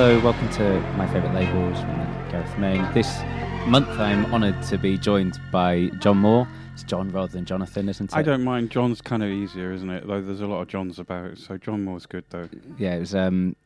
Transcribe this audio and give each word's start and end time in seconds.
Hello, 0.00 0.18
welcome 0.20 0.48
to 0.52 0.80
my 0.96 1.06
favourite 1.08 1.34
labels 1.34 1.78
Gareth 2.30 2.56
Main. 2.56 2.90
This 2.94 3.20
month 3.66 3.90
I'm 4.00 4.24
honoured 4.32 4.62
to 4.62 4.78
be 4.78 4.96
joined 4.96 5.38
by 5.52 5.90
Jon 5.98 6.16
More. 6.16 6.48
It's 6.72 6.82
John 6.84 7.10
rather 7.10 7.30
than 7.30 7.44
Jonathan, 7.44 7.86
isn't 7.86 8.10
it? 8.10 8.16
I 8.16 8.22
don't 8.22 8.42
mind. 8.42 8.70
John's 8.70 9.02
kind 9.02 9.22
of 9.22 9.28
easier, 9.28 9.74
isn't 9.74 9.90
it? 9.90 10.06
Though 10.06 10.22
there's 10.22 10.40
a 10.40 10.46
lot 10.46 10.62
of 10.62 10.68
Johns 10.68 10.98
about, 10.98 11.36
so 11.36 11.58
Jon 11.58 11.84
More's 11.84 12.06
good 12.06 12.24
though. 12.30 12.48
Yeah, 12.78 12.94
it 12.94 13.00
was 13.00 13.14
um, 13.14 13.56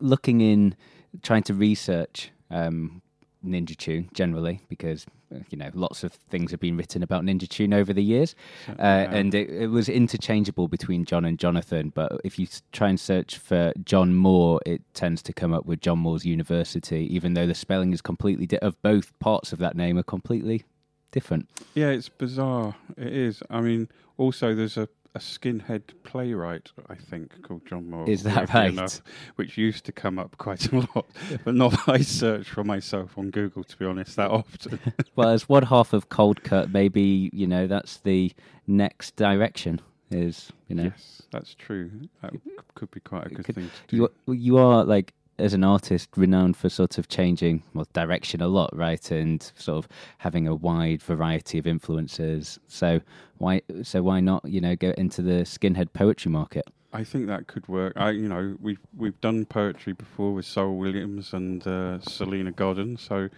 looking 0.00 0.40
in, 0.40 0.74
trying 1.22 1.42
to 1.42 1.52
research 1.52 2.30
um, 2.50 3.02
Ninja 3.46 3.76
Tune 3.76 4.08
generally 4.12 4.60
because 4.68 5.06
uh, 5.34 5.38
you 5.50 5.58
know 5.58 5.70
lots 5.74 6.04
of 6.04 6.12
things 6.12 6.50
have 6.50 6.60
been 6.60 6.76
written 6.76 7.02
about 7.02 7.24
Ninja 7.24 7.48
Tune 7.48 7.72
over 7.72 7.92
the 7.92 8.02
years, 8.02 8.34
uh, 8.68 8.72
Yeah. 8.78 9.14
and 9.14 9.34
it, 9.34 9.48
it 9.50 9.66
was 9.68 9.88
interchangeable 9.88 10.68
between 10.68 11.04
John 11.04 11.24
and 11.24 11.38
Jonathan. 11.38 11.90
But 11.94 12.20
if 12.24 12.38
you 12.38 12.46
try 12.72 12.88
and 12.88 12.98
search 13.00 13.38
for 13.38 13.72
Jon 13.84 14.14
More, 14.14 14.60
it 14.66 14.82
tends 14.94 15.22
to 15.22 15.32
come 15.32 15.52
up 15.52 15.66
with 15.66 15.80
John 15.80 15.98
Moore's 16.00 16.24
University, 16.24 17.06
even 17.14 17.34
though 17.34 17.46
the 17.46 17.54
spelling 17.54 17.92
is 17.92 18.00
completely 18.00 18.46
di- 18.46 18.58
of 18.58 18.80
both 18.82 19.18
parts 19.18 19.52
of 19.52 19.58
that 19.60 19.76
name 19.76 19.98
are 19.98 20.02
completely 20.02 20.64
different. 21.12 21.48
yeah, 21.74 21.88
it's 21.88 22.08
bizarre. 22.10 22.74
It 22.96 23.12
is. 23.12 23.42
I 23.48 23.60
mean, 23.60 23.88
also 24.18 24.54
there's 24.54 24.76
a, 24.76 24.88
a 25.16 25.18
skinhead 25.18 25.80
playwright, 26.04 26.70
I 26.90 26.94
think, 26.94 27.40
called 27.42 27.64
John 27.66 27.88
Moore. 27.88 28.08
Is 28.08 28.22
that 28.24 28.52
right? 28.52 28.70
enough, 28.70 29.00
which 29.36 29.56
used 29.56 29.86
to 29.86 29.92
come 29.92 30.18
up 30.18 30.36
quite 30.36 30.70
a 30.70 30.76
lot, 30.94 31.06
but 31.42 31.54
not 31.54 31.88
I 31.88 32.02
search 32.02 32.50
for 32.50 32.62
myself 32.62 33.16
on 33.16 33.30
Google, 33.30 33.64
to 33.64 33.76
be 33.78 33.86
honest, 33.86 34.16
that 34.16 34.30
often. 34.30 34.78
well, 35.16 35.30
as 35.30 35.48
one 35.48 35.62
half 35.62 35.94
of 35.94 36.10
Coldcut, 36.10 36.70
maybe 36.70 37.30
you 37.32 37.46
know 37.46 37.66
that's 37.66 37.96
the 37.98 38.30
next 38.66 39.16
direction. 39.16 39.80
Is 40.10 40.52
you 40.68 40.76
know 40.76 40.84
Yes, 40.84 41.22
that's 41.32 41.54
true. 41.54 41.90
That 42.22 42.32
could 42.74 42.90
be 42.90 43.00
quite 43.00 43.26
a 43.26 43.30
good 43.30 43.44
could- 43.46 43.54
thing 43.54 43.70
to 43.88 43.96
do. 43.96 43.96
you 44.26 44.34
you 44.34 44.58
are 44.58 44.84
like 44.84 45.14
as 45.38 45.54
an 45.54 45.64
artist 45.64 46.08
renowned 46.16 46.56
for 46.56 46.68
sort 46.68 46.98
of 46.98 47.08
changing 47.08 47.62
well 47.74 47.86
direction 47.92 48.40
a 48.40 48.48
lot, 48.48 48.74
right? 48.76 49.10
And 49.10 49.42
sort 49.56 49.84
of 49.84 49.88
having 50.18 50.46
a 50.46 50.54
wide 50.54 51.02
variety 51.02 51.58
of 51.58 51.66
influences. 51.66 52.58
So 52.66 53.00
why 53.38 53.62
so 53.82 54.02
why 54.02 54.20
not 54.20 54.44
you 54.44 54.60
know 54.60 54.76
go 54.76 54.90
into 54.96 55.22
the 55.22 55.44
skinhead 55.44 55.92
poetry 55.92 56.30
market? 56.30 56.64
I 56.92 57.04
think 57.04 57.26
that 57.26 57.46
could 57.46 57.68
work. 57.68 57.92
I, 57.96 58.10
you 58.10 58.28
know, 58.28 58.56
we've 58.60 58.80
we've 58.96 59.20
done 59.20 59.44
poetry 59.44 59.92
before 59.92 60.32
with 60.32 60.46
Saul 60.46 60.76
Williams 60.76 61.32
and 61.34 61.66
uh, 61.66 61.98
Salena 62.00 62.52
Godden, 62.52 62.96
so 62.96 63.28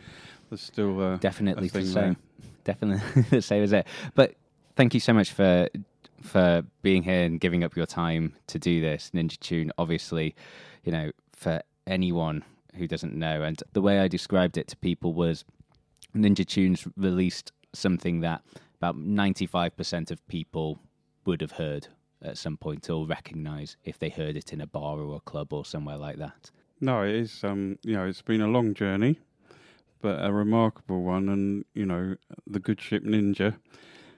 there's 0.48 0.60
still 0.60 1.00
uh, 1.02 1.16
Definitely 1.16 1.68
a 1.68 1.70
the 1.70 1.84
same. 1.84 2.16
Definitely 2.64 3.22
the 3.30 3.42
same 3.42 3.62
as 3.62 3.72
it. 3.72 3.86
But 4.14 4.34
thank 4.76 4.94
you 4.94 5.00
so 5.00 5.12
much 5.12 5.32
for 5.32 5.68
for 6.22 6.62
being 6.82 7.02
here 7.02 7.24
and 7.24 7.40
giving 7.40 7.64
up 7.64 7.76
your 7.76 7.86
time 7.86 8.34
to 8.48 8.58
do 8.58 8.80
this. 8.80 9.10
Ninja 9.14 9.38
Tune, 9.40 9.72
obviously, 9.78 10.34
you 10.84 10.92
know, 10.92 11.10
for 11.32 11.62
anyone 11.88 12.44
who 12.74 12.86
doesn't 12.86 13.14
know, 13.14 13.42
and 13.42 13.62
the 13.72 13.80
way 13.80 13.98
I 13.98 14.08
described 14.08 14.56
it 14.56 14.68
to 14.68 14.76
people 14.76 15.14
was 15.14 15.44
Ninja 16.14 16.46
Tunes 16.46 16.86
released 16.96 17.52
something 17.72 18.20
that 18.20 18.42
about 18.76 18.96
ninety 18.96 19.46
five 19.46 19.76
percent 19.76 20.10
of 20.10 20.26
people 20.28 20.78
would 21.24 21.40
have 21.40 21.52
heard 21.52 21.88
at 22.22 22.38
some 22.38 22.56
point 22.56 22.88
or 22.90 23.06
recognize 23.06 23.76
if 23.84 23.98
they 23.98 24.08
heard 24.08 24.36
it 24.36 24.52
in 24.52 24.60
a 24.60 24.66
bar 24.66 24.98
or 24.98 25.16
a 25.16 25.20
club 25.20 25.52
or 25.52 25.64
somewhere 25.64 25.96
like 25.96 26.16
that. 26.16 26.50
No, 26.80 27.02
it 27.02 27.14
is. 27.14 27.44
Um, 27.44 27.78
you 27.82 27.94
know, 27.94 28.06
it's 28.06 28.22
been 28.22 28.40
a 28.40 28.48
long 28.48 28.74
journey, 28.74 29.18
but 30.00 30.24
a 30.24 30.32
remarkable 30.32 31.02
one. 31.02 31.28
And 31.28 31.64
you 31.74 31.86
know, 31.86 32.16
the 32.46 32.60
good 32.60 32.80
ship 32.80 33.04
Ninja 33.04 33.56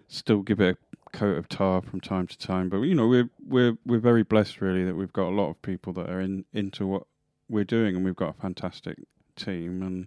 still 0.09 0.43
give 0.43 0.61
it 0.61 0.77
a 1.07 1.11
coat 1.17 1.39
of 1.39 1.49
tar 1.49 1.81
from 1.83 2.01
time 2.01 2.27
to 2.27 2.39
time. 2.39 2.69
But 2.69 2.81
you 2.83 2.95
know, 2.95 3.09
we're 3.09 3.31
we're 3.47 3.77
we're 3.87 3.99
very 3.99 4.23
blessed, 4.23 4.61
really, 4.61 4.85
that 4.85 4.97
we've 4.97 5.13
got 5.13 5.29
a 5.29 5.37
lot 5.37 5.51
of 5.51 5.63
people 5.63 5.93
that 5.95 6.11
are 6.11 6.21
in 6.21 6.45
into 6.53 6.87
what 6.87 7.05
we're 7.51 7.65
doing, 7.65 7.97
and 7.97 8.05
we've 8.05 8.17
got 8.17 8.31
a 8.31 8.41
fantastic 8.41 8.97
team. 9.37 9.83
And 9.83 10.07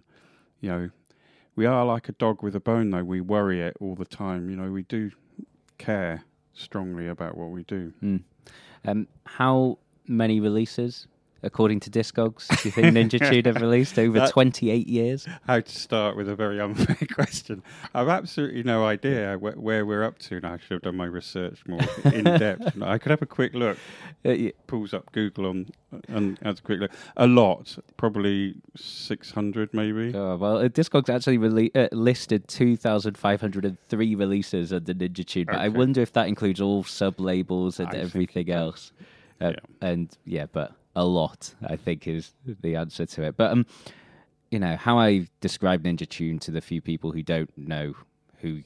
you 0.60 0.70
know, 0.70 0.90
we 1.54 1.66
are 1.66 1.84
like 1.84 2.08
a 2.08 2.12
dog 2.12 2.42
with 2.42 2.56
a 2.56 2.60
bone, 2.60 2.90
though. 2.90 3.04
We 3.04 3.20
worry 3.20 3.60
it 3.60 3.76
all 3.80 3.94
the 3.94 4.04
time. 4.04 4.50
You 4.50 4.56
know, 4.56 4.70
we 4.70 4.82
do 4.82 5.10
care 5.78 6.24
strongly 6.54 7.08
about 7.08 7.36
what 7.36 7.50
we 7.50 7.64
do. 7.64 7.92
Mm. 8.02 8.22
Um, 8.86 9.08
how 9.24 9.78
many 10.06 10.40
releases, 10.40 11.06
according 11.44 11.80
to 11.80 11.90
Discogs, 11.90 12.48
do 12.48 12.68
you 12.68 12.72
think 12.72 12.88
Ninja 12.96 13.18
Tune 13.30 13.44
have 13.44 13.60
released 13.62 13.98
over 13.98 14.18
That- 14.20 14.30
28 14.30 14.86
years? 14.88 15.26
how 15.46 15.60
to 15.60 15.70
start 15.72 16.16
with 16.16 16.28
a 16.28 16.34
very 16.34 16.60
unfair 16.66 16.96
question. 17.12 17.62
I've 17.94 18.08
absolutely 18.08 18.62
no 18.62 18.84
idea 18.84 19.36
where, 19.38 19.52
where 19.54 19.86
we're 19.86 20.02
up 20.04 20.18
to. 20.20 20.36
And 20.36 20.46
I 20.46 20.56
should 20.58 20.72
have 20.72 20.82
done 20.82 20.96
my 20.96 21.04
research 21.06 21.60
more 21.66 21.80
in 22.12 22.24
depth. 22.46 22.80
I 22.82 22.98
could 22.98 23.10
have 23.10 23.22
a 23.22 23.26
quick 23.26 23.54
look. 23.54 23.76
Uh, 24.24 24.30
y- 24.30 24.52
Pulls 24.66 24.94
up 24.94 25.12
Google 25.12 25.46
on 25.46 25.66
and 26.08 26.38
has 26.42 26.58
a 26.58 26.62
quick 26.62 26.80
look. 26.80 26.90
A 27.16 27.26
lot, 27.26 27.76
probably 27.96 28.54
six 28.76 29.30
hundred, 29.30 29.72
maybe. 29.72 30.12
oh, 30.14 30.36
well, 30.36 30.56
uh, 30.58 30.68
Discogs 30.68 31.08
actually 31.08 31.38
rele- 31.38 31.70
uh, 31.76 31.88
listed 31.92 32.48
2,503 32.48 34.14
releases 34.14 34.72
under 34.72 34.94
Ninja 34.94 35.24
Tune, 35.26 35.44
but 35.46 35.56
I 35.56 35.68
wonder 35.68 36.00
if 36.00 36.12
that 36.14 36.28
includes 36.28 36.60
all 36.60 36.82
sub 36.84 37.20
labels 37.20 37.78
and 37.78 37.88
I 37.90 37.96
everything 37.98 38.50
else. 38.50 38.92
Uh, 39.40 39.52
And 39.80 40.16
yeah, 40.24 40.46
but 40.52 40.72
a 40.96 41.04
lot, 41.04 41.54
I 41.66 41.76
think, 41.76 42.06
is 42.06 42.32
the 42.44 42.76
answer 42.76 43.06
to 43.06 43.22
it. 43.22 43.36
But 43.36 43.52
um, 43.52 43.66
you 44.50 44.58
know 44.58 44.76
how 44.76 44.98
I 44.98 45.28
describe 45.40 45.82
Ninja 45.82 46.08
Tune 46.08 46.38
to 46.40 46.50
the 46.50 46.60
few 46.60 46.80
people 46.80 47.12
who 47.12 47.22
don't 47.22 47.50
know 47.56 47.94
who 48.40 48.62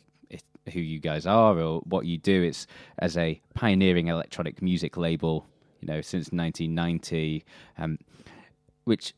who 0.73 0.81
you 0.81 0.99
guys 0.99 1.27
are 1.27 1.59
or 1.59 1.81
what 1.81 2.05
you 2.05 2.19
do. 2.19 2.43
It's 2.43 2.67
as 2.99 3.17
a 3.17 3.41
pioneering 3.55 4.09
electronic 4.09 4.61
music 4.61 4.97
label, 4.97 5.47
you 5.81 5.89
know, 5.89 6.01
since 6.01 6.31
1990, 6.31 7.45
um, 7.79 7.99
which 8.85 9.15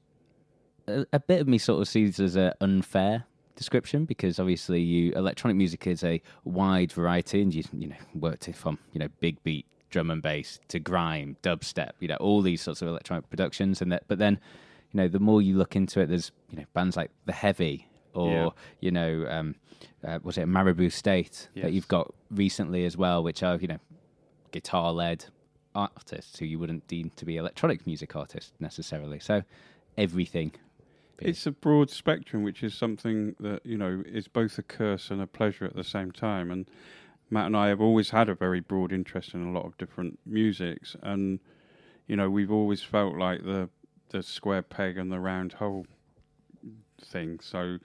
a, 0.87 1.07
a 1.12 1.21
bit 1.21 1.40
of 1.40 1.49
me 1.49 1.59
sort 1.59 1.81
of 1.81 1.88
sees 1.88 2.21
as 2.21 2.37
an 2.37 2.52
unfair 2.61 3.25
description 3.57 4.07
because 4.07 4.38
obviously 4.38 4.81
you 4.81 5.12
electronic 5.12 5.55
music 5.55 5.87
is 5.87 6.02
a 6.02 6.23
wide 6.45 6.90
variety 6.90 7.43
and 7.43 7.55
you 7.55 7.62
you 7.76 7.88
know 7.88 7.97
worked 8.14 8.49
it 8.49 8.57
from 8.57 8.79
you 8.95 8.99
know 8.99 9.09
big 9.21 9.43
beat 9.43 9.67
drum 9.90 10.11
and 10.11 10.23
bass 10.23 10.61
to 10.68 10.78
grime 10.78 11.37
dubstep 11.42 11.90
you 12.00 12.09
know 12.09 12.16
all 12.16 12.40
these 12.42 12.62
sorts 12.62 12.80
of 12.82 12.88
electronic 12.88 13.28
productions 13.30 13.82
and 13.82 13.90
that 13.92 14.04
but 14.09 14.18
then 14.18 14.38
you 14.92 14.99
know 14.99 15.09
the 15.09 15.18
more 15.20 15.42
you 15.42 15.56
look 15.56 15.76
into 15.76 16.00
it 16.00 16.06
there's 16.06 16.32
you 16.50 16.59
know 16.59 16.64
bands 16.75 16.97
like 16.97 17.11
the 17.26 17.32
heavy 17.32 17.87
or 18.14 18.28
Yeah. 18.28 18.49
you 18.80 18.90
know 18.90 19.26
um 19.28 19.54
uh, 20.04 20.18
was 20.23 20.37
it 20.38 20.47
Maribou 20.49 20.90
State 20.90 21.49
that 21.56 21.73
you've 21.73 21.88
got 21.88 22.12
recently 22.30 22.85
as 22.85 22.97
well 22.97 23.23
which 23.23 23.42
are 23.42 23.56
you 23.56 23.68
know 23.68 23.78
guitar 24.52 24.92
led 24.92 25.26
artists 25.75 26.38
who 26.38 26.44
you 26.47 26.59
wouldn't 26.59 26.87
deem 26.88 27.11
to 27.16 27.25
be 27.25 27.37
electronic 27.37 27.87
music 27.87 28.16
artists 28.16 28.52
necessarily 28.59 29.18
so 29.20 29.42
everything 29.97 30.52
It's 31.18 31.47
a 31.47 31.50
broad 31.52 31.90
spectrum, 31.90 32.42
which 32.44 32.62
is 32.62 32.73
something 32.75 33.37
that 33.40 33.64
you 33.66 33.76
know 33.76 34.02
is 34.06 34.26
both 34.26 34.59
a 34.59 34.62
curse 34.62 35.11
and 35.11 35.20
a 35.20 35.26
pleasure 35.26 35.66
at 35.66 35.76
the 35.76 35.85
same 35.85 36.11
time. 36.12 36.50
And 36.50 36.66
Matt 37.31 37.47
and 37.47 37.57
I 37.57 37.69
have 37.69 37.81
always 37.81 38.11
had 38.11 38.29
a 38.29 38.35
very 38.35 38.61
broad 38.61 38.93
interest 38.93 39.35
in 39.35 39.47
a 39.47 39.53
lot 39.53 39.65
of 39.65 39.79
different 39.79 40.19
musics, 40.27 40.97
and 41.03 41.39
you 42.07 42.17
know 42.17 42.29
we've 42.29 42.51
always 42.51 42.83
felt 42.83 43.17
like 43.17 43.45
the 43.45 43.69
the 44.11 44.23
square 44.23 44.63
peg 44.63 44.99
and 44.99 45.11
the 45.11 45.21
round 45.21 45.55
hole 45.55 45.87
thing. 47.01 47.39
So 47.41 47.79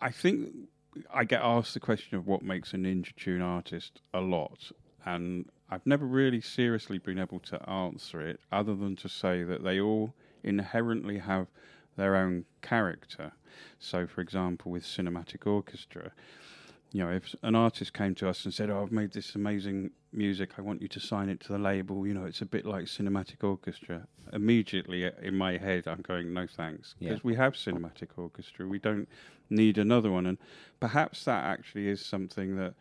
I 0.00 0.10
think 0.10 0.50
I 1.12 1.24
get 1.24 1.40
asked 1.42 1.74
the 1.74 1.80
question 1.80 2.18
of 2.18 2.26
what 2.26 2.42
makes 2.42 2.74
a 2.74 2.76
Ninja 2.76 3.14
Tune 3.16 3.42
artist 3.42 4.00
a 4.12 4.20
lot, 4.20 4.72
and 5.04 5.48
I've 5.70 5.86
never 5.86 6.06
really 6.06 6.40
seriously 6.40 6.98
been 6.98 7.18
able 7.18 7.40
to 7.40 7.68
answer 7.68 8.20
it, 8.20 8.40
other 8.50 8.74
than 8.74 8.96
to 8.96 9.08
say 9.08 9.44
that 9.44 9.62
they 9.62 9.80
all 9.80 10.14
inherently 10.42 11.18
have 11.18 11.46
their 11.96 12.16
own 12.16 12.44
character. 12.62 13.32
So, 13.78 14.06
for 14.06 14.20
example, 14.20 14.70
with 14.70 14.84
cinematic 14.84 15.46
orchestra, 15.46 16.12
you 16.92 17.04
know, 17.04 17.10
if 17.10 17.34
an 17.42 17.54
artist 17.54 17.92
came 17.92 18.14
to 18.16 18.28
us 18.28 18.44
and 18.44 18.54
said, 18.54 18.70
"Oh, 18.70 18.82
I've 18.82 18.92
made 18.92 19.12
this 19.12 19.34
amazing 19.34 19.90
music. 20.12 20.52
I 20.58 20.62
want 20.62 20.80
you 20.82 20.88
to 20.88 21.00
sign 21.00 21.28
it 21.28 21.40
to 21.40 21.52
the 21.52 21.58
label," 21.58 22.06
you 22.06 22.14
know, 22.14 22.24
it's 22.24 22.40
a 22.40 22.46
bit 22.46 22.64
like 22.64 22.84
cinematic 22.84 23.42
orchestra. 23.42 24.06
Immediately 24.32 25.06
uh, 25.06 25.10
in 25.22 25.36
my 25.36 25.56
head, 25.58 25.86
I'm 25.86 26.00
going, 26.02 26.32
"No, 26.32 26.46
thanks," 26.46 26.94
Yeah. 26.98 27.10
because 27.10 27.24
we 27.24 27.34
have 27.34 27.54
cinematic 27.54 28.08
orchestra. 28.16 28.66
We 28.66 28.78
don't 28.78 29.08
need 29.50 29.78
another 29.78 30.10
one, 30.10 30.26
and 30.26 30.38
perhaps 30.80 31.24
that 31.24 31.44
actually 31.44 31.88
is 31.88 32.04
something 32.04 32.56
that 32.56 32.74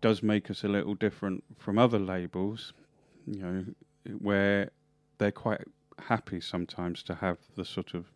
does 0.00 0.22
make 0.22 0.50
us 0.50 0.64
a 0.64 0.68
little 0.68 0.94
different 0.94 1.44
from 1.58 1.78
other 1.78 1.98
labels. 1.98 2.72
You 3.26 3.42
know, 3.42 3.64
where 4.18 4.70
they're 5.18 5.30
quite 5.32 5.60
happy 5.98 6.40
sometimes 6.40 7.02
to 7.04 7.14
have 7.16 7.38
the 7.54 7.64
sort 7.64 7.92
of 7.94 8.06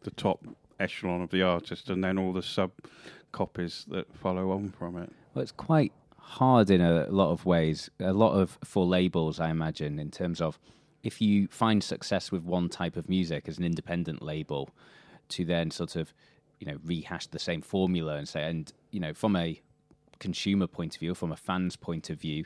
the 0.00 0.10
top 0.10 0.44
echelon 0.80 1.20
of 1.22 1.30
the 1.30 1.42
artist 1.42 1.88
and 1.90 2.02
then 2.02 2.18
all 2.18 2.32
the 2.32 2.42
sub 2.42 2.72
copies 3.34 3.84
that 3.88 4.06
follow 4.16 4.52
on 4.52 4.70
from 4.70 4.96
it. 4.96 5.12
Well, 5.34 5.42
it's 5.42 5.52
quite 5.52 5.92
hard 6.16 6.70
in 6.70 6.80
a 6.80 7.06
lot 7.10 7.32
of 7.32 7.44
ways. 7.44 7.90
A 8.00 8.12
lot 8.12 8.32
of 8.32 8.58
for 8.64 8.86
labels, 8.86 9.40
I 9.40 9.50
imagine, 9.50 9.98
in 9.98 10.10
terms 10.10 10.40
of 10.40 10.58
if 11.02 11.20
you 11.20 11.48
find 11.48 11.82
success 11.82 12.32
with 12.32 12.44
one 12.44 12.68
type 12.68 12.96
of 12.96 13.08
music 13.08 13.48
as 13.48 13.58
an 13.58 13.64
independent 13.64 14.22
label, 14.22 14.70
to 15.30 15.44
then 15.44 15.70
sort 15.70 15.96
of 15.96 16.14
you 16.60 16.66
know 16.66 16.78
rehash 16.84 17.26
the 17.26 17.38
same 17.38 17.60
formula 17.60 18.14
and 18.16 18.28
say, 18.28 18.44
and 18.44 18.72
you 18.92 19.00
know, 19.00 19.12
from 19.12 19.34
a 19.36 19.60
consumer 20.20 20.68
point 20.68 20.94
of 20.94 21.00
view, 21.00 21.14
from 21.14 21.32
a 21.32 21.36
fan's 21.36 21.76
point 21.76 22.08
of 22.10 22.20
view, 22.20 22.44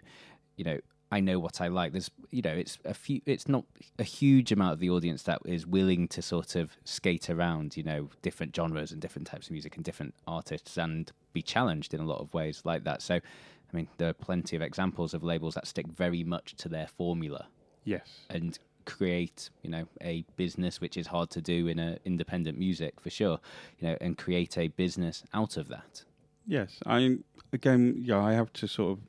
you 0.57 0.65
know. 0.65 0.79
I 1.11 1.21
know 1.21 1.39
what 1.39 1.61
I 1.61 1.69
like. 1.69 1.93
There's, 1.93 2.11
you 2.31 2.43
know, 2.43 2.53
it's 2.53 2.79
a 2.85 2.93
few. 2.93 3.23
It's 3.25 3.49
not 3.49 3.65
a 3.99 4.03
huge 4.03 4.53
amount 4.53 4.75
of 4.75 4.79
the 4.79 4.91
audience 4.91 5.23
that 5.23 5.41
is 5.47 5.67
willing 5.67 6.07
to 6.09 6.21
sort 6.21 6.55
of 6.55 6.77
skate 6.85 7.31
around, 7.31 7.77
you 7.77 7.83
know, 7.83 8.11
different 8.21 8.55
genres 8.55 8.93
and 8.93 9.01
different 9.01 9.27
types 9.27 9.47
of 9.47 9.53
music 9.53 9.77
and 9.77 9.85
different 9.85 10.15
artists, 10.27 10.77
and 10.77 11.11
be 11.33 11.41
challenged 11.41 11.95
in 11.95 12.01
a 12.01 12.05
lot 12.05 12.21
of 12.21 12.35
ways 12.35 12.61
like 12.65 12.85
that. 12.85 13.01
So, 13.01 13.15
I 13.15 13.77
mean, 13.77 13.89
there 13.97 14.11
are 14.11 14.15
plenty 14.15 14.55
of 14.55 14.61
examples 14.63 15.15
of 15.15 15.23
labels 15.25 15.55
that 15.55 15.67
stick 15.67 15.87
very 15.87 16.25
much 16.25 16.55
to 16.57 16.69
their 16.69 16.87
formula 16.87 17.47
Yes. 17.85 18.21
and 18.29 18.59
create, 18.85 19.51
you 19.63 19.71
know, 19.71 19.87
a 20.03 20.25
business 20.37 20.81
which 20.81 20.97
is 20.97 21.07
hard 21.07 21.31
to 21.31 21.41
do 21.41 21.69
in 21.69 21.79
a 21.79 21.99
independent 22.05 22.59
music 22.59 23.01
for 23.01 23.11
sure, 23.11 23.39
you 23.79 23.89
know, 23.89 23.97
and 24.01 24.19
create 24.19 24.59
a 24.59 24.69
business 24.69 25.25
out 25.33 25.57
of 25.57 25.69
that. 25.69 26.05
Yes. 26.47 26.79
I 26.87 27.19
again, 27.53 27.95
yeah, 27.99 28.19
I 28.23 28.33
have 28.33 28.53
to 28.55 28.67
sort 28.67 28.93
of 28.99 29.05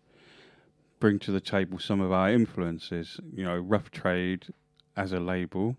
bring 0.99 1.19
to 1.19 1.31
the 1.31 1.41
table 1.41 1.79
some 1.79 2.01
of 2.01 2.11
our 2.11 2.29
influences. 2.29 3.19
You 3.33 3.45
know, 3.45 3.57
Rough 3.57 3.91
Trade 3.91 4.47
as 4.95 5.13
a 5.13 5.19
label, 5.19 5.77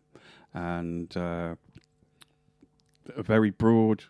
and 0.54 1.14
uh, 1.16 1.54
a 3.16 3.22
very 3.22 3.50
broad 3.50 4.04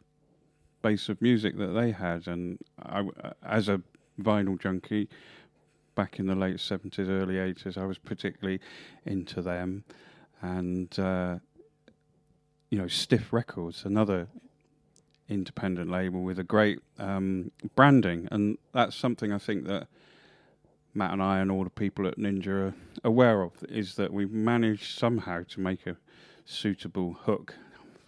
base 0.83 1.09
of 1.09 1.21
music 1.21 1.57
that 1.59 1.69
they 1.69 1.91
had. 1.91 2.27
And 2.27 2.59
I, 2.83 3.05
as 3.45 3.69
a 3.69 3.83
vinyl 4.21 4.59
junkie, 4.61 5.09
back 5.95 6.19
in 6.19 6.27
the 6.27 6.35
late 6.35 6.61
seventies, 6.61 7.09
early 7.09 7.39
eighties, 7.39 7.77
I 7.77 7.85
was 7.85 7.99
particularly 7.99 8.61
into 9.05 9.43
them, 9.43 9.85
and 10.41 10.97
uh, 10.99 11.39
you 12.71 12.79
know, 12.79 12.89
Stiff 12.89 13.33
Records, 13.33 13.85
another 13.85 14.29
independent 15.29 15.91
label 15.91 16.23
with 16.23 16.39
a 16.39 16.45
great 16.45 16.81
um, 16.99 17.51
branding, 17.75 18.29
and 18.31 18.59
that's 18.73 18.97
something 18.97 19.33
I 19.33 19.39
think 19.39 19.67
that 19.67 19.89
Matt 20.95 21.13
and 21.13 21.23
I 21.23 21.39
and 21.39 21.51
all 21.51 21.65
the 21.65 21.71
people 21.71 22.07
at 22.07 22.17
Ninja 22.19 22.49
are 22.49 22.75
aware 23.05 23.43
of 23.43 23.53
is 23.69 23.95
that 23.97 24.13
we've 24.13 24.33
managed 24.33 24.99
somehow 24.99 25.45
to 25.51 25.61
make 25.61 25.87
a 25.87 25.97
suitable 26.45 27.13
hook 27.13 27.55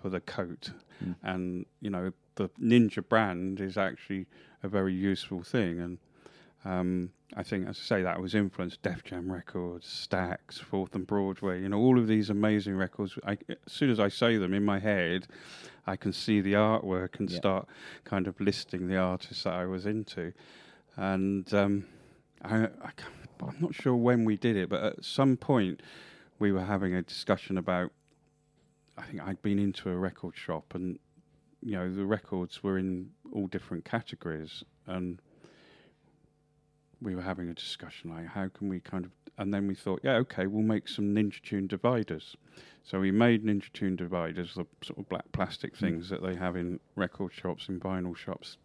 for 0.01 0.09
the 0.09 0.21
coat, 0.21 0.71
Mm. 1.05 1.15
and 1.23 1.67
you 1.81 1.91
know 1.91 2.13
the 2.37 2.49
Ninja 2.61 3.07
brand 3.09 3.61
is 3.61 3.77
actually 3.77 4.27
a 4.63 4.69
very 4.69 4.93
useful 4.95 5.43
thing, 5.43 5.81
and 5.81 5.99
um, 6.65 7.11
I 7.37 7.43
think, 7.43 7.67
as 7.67 7.77
I 7.79 7.83
say, 7.83 8.03
that 8.03 8.21
was 8.21 8.35
influenced 8.37 8.83
Def 8.83 9.03
Jam 9.03 9.33
Records, 9.33 9.87
Stax, 10.09 10.61
Fourth 10.61 10.95
and 10.95 11.05
Broadway. 11.07 11.61
You 11.61 11.69
know, 11.69 11.79
all 11.79 11.99
of 11.99 12.07
these 12.07 12.31
amazing 12.31 12.77
records. 12.77 13.19
I, 13.27 13.33
as 13.49 13.57
soon 13.73 13.91
as 13.91 13.99
I 13.99 14.07
say 14.09 14.37
them 14.37 14.55
in 14.55 14.65
my 14.65 14.79
head, 14.79 15.27
I 15.89 15.97
can 15.97 16.13
see 16.13 16.41
the 16.41 16.53
artwork 16.53 17.19
and 17.19 17.29
Yeah. 17.29 17.37
start 17.39 17.69
kind 18.05 18.29
of 18.29 18.41
listing 18.41 18.87
the 18.87 18.97
artists 18.99 19.43
that 19.43 19.55
I 19.55 19.67
was 19.67 19.87
into. 19.87 20.33
And 20.97 21.53
um, 21.53 21.85
I, 22.45 22.69
I'm 23.41 23.57
not 23.61 23.75
sure 23.75 23.95
when 23.95 24.25
we 24.25 24.37
did 24.37 24.57
it, 24.57 24.69
but 24.69 24.83
at 24.83 25.05
some 25.05 25.37
point 25.37 25.81
we 26.39 26.53
were 26.53 26.65
having 26.65 26.95
a 26.95 27.03
discussion 27.03 27.59
about. 27.59 27.91
I 28.97 29.03
think 29.03 29.23
I'd 29.23 29.41
been 29.43 29.59
into 29.59 29.89
a 29.89 29.97
record 29.97 30.37
shop, 30.37 30.75
and 30.75 30.99
you 31.63 31.73
know 31.73 31.93
the 31.93 32.05
records 32.05 32.63
were 32.63 32.79
in 32.79 33.11
all 33.33 33.47
different 33.47 33.85
categories, 33.85 34.65
and 34.87 35.21
we 37.03 37.15
were 37.15 37.23
having 37.23 37.49
a 37.49 37.55
discussion 37.55 38.11
like 38.11 38.27
how 38.27 38.49
can 38.49 38.69
we 38.69 38.81
kind 38.81 39.05
of 39.05 39.11
and 39.39 39.53
then 39.53 39.67
we 39.67 39.75
thought 39.75 40.01
yeah 40.05 40.15
okay 40.15 40.47
we'll 40.47 40.63
make 40.63 40.87
some 40.87 41.15
ninja 41.15 41.43
tune 41.43 41.67
dividers 41.67 42.37
so 42.85 43.01
we 43.01 43.11
made 43.11 43.45
ninja 43.45 43.73
tune 43.73 43.97
dividers 43.97 44.55
the 44.55 44.65
sort 44.85 44.99
of 44.99 45.09
black 45.09 45.25
plastic 45.33 45.77
things 45.77 46.09
that 46.09 46.23
they 46.23 46.35
have 46.35 46.55
in 46.55 46.79
record 46.95 47.33
shops 47.33 47.69
and 47.69 47.81
vinyl 47.81 48.17
shops 48.17 48.57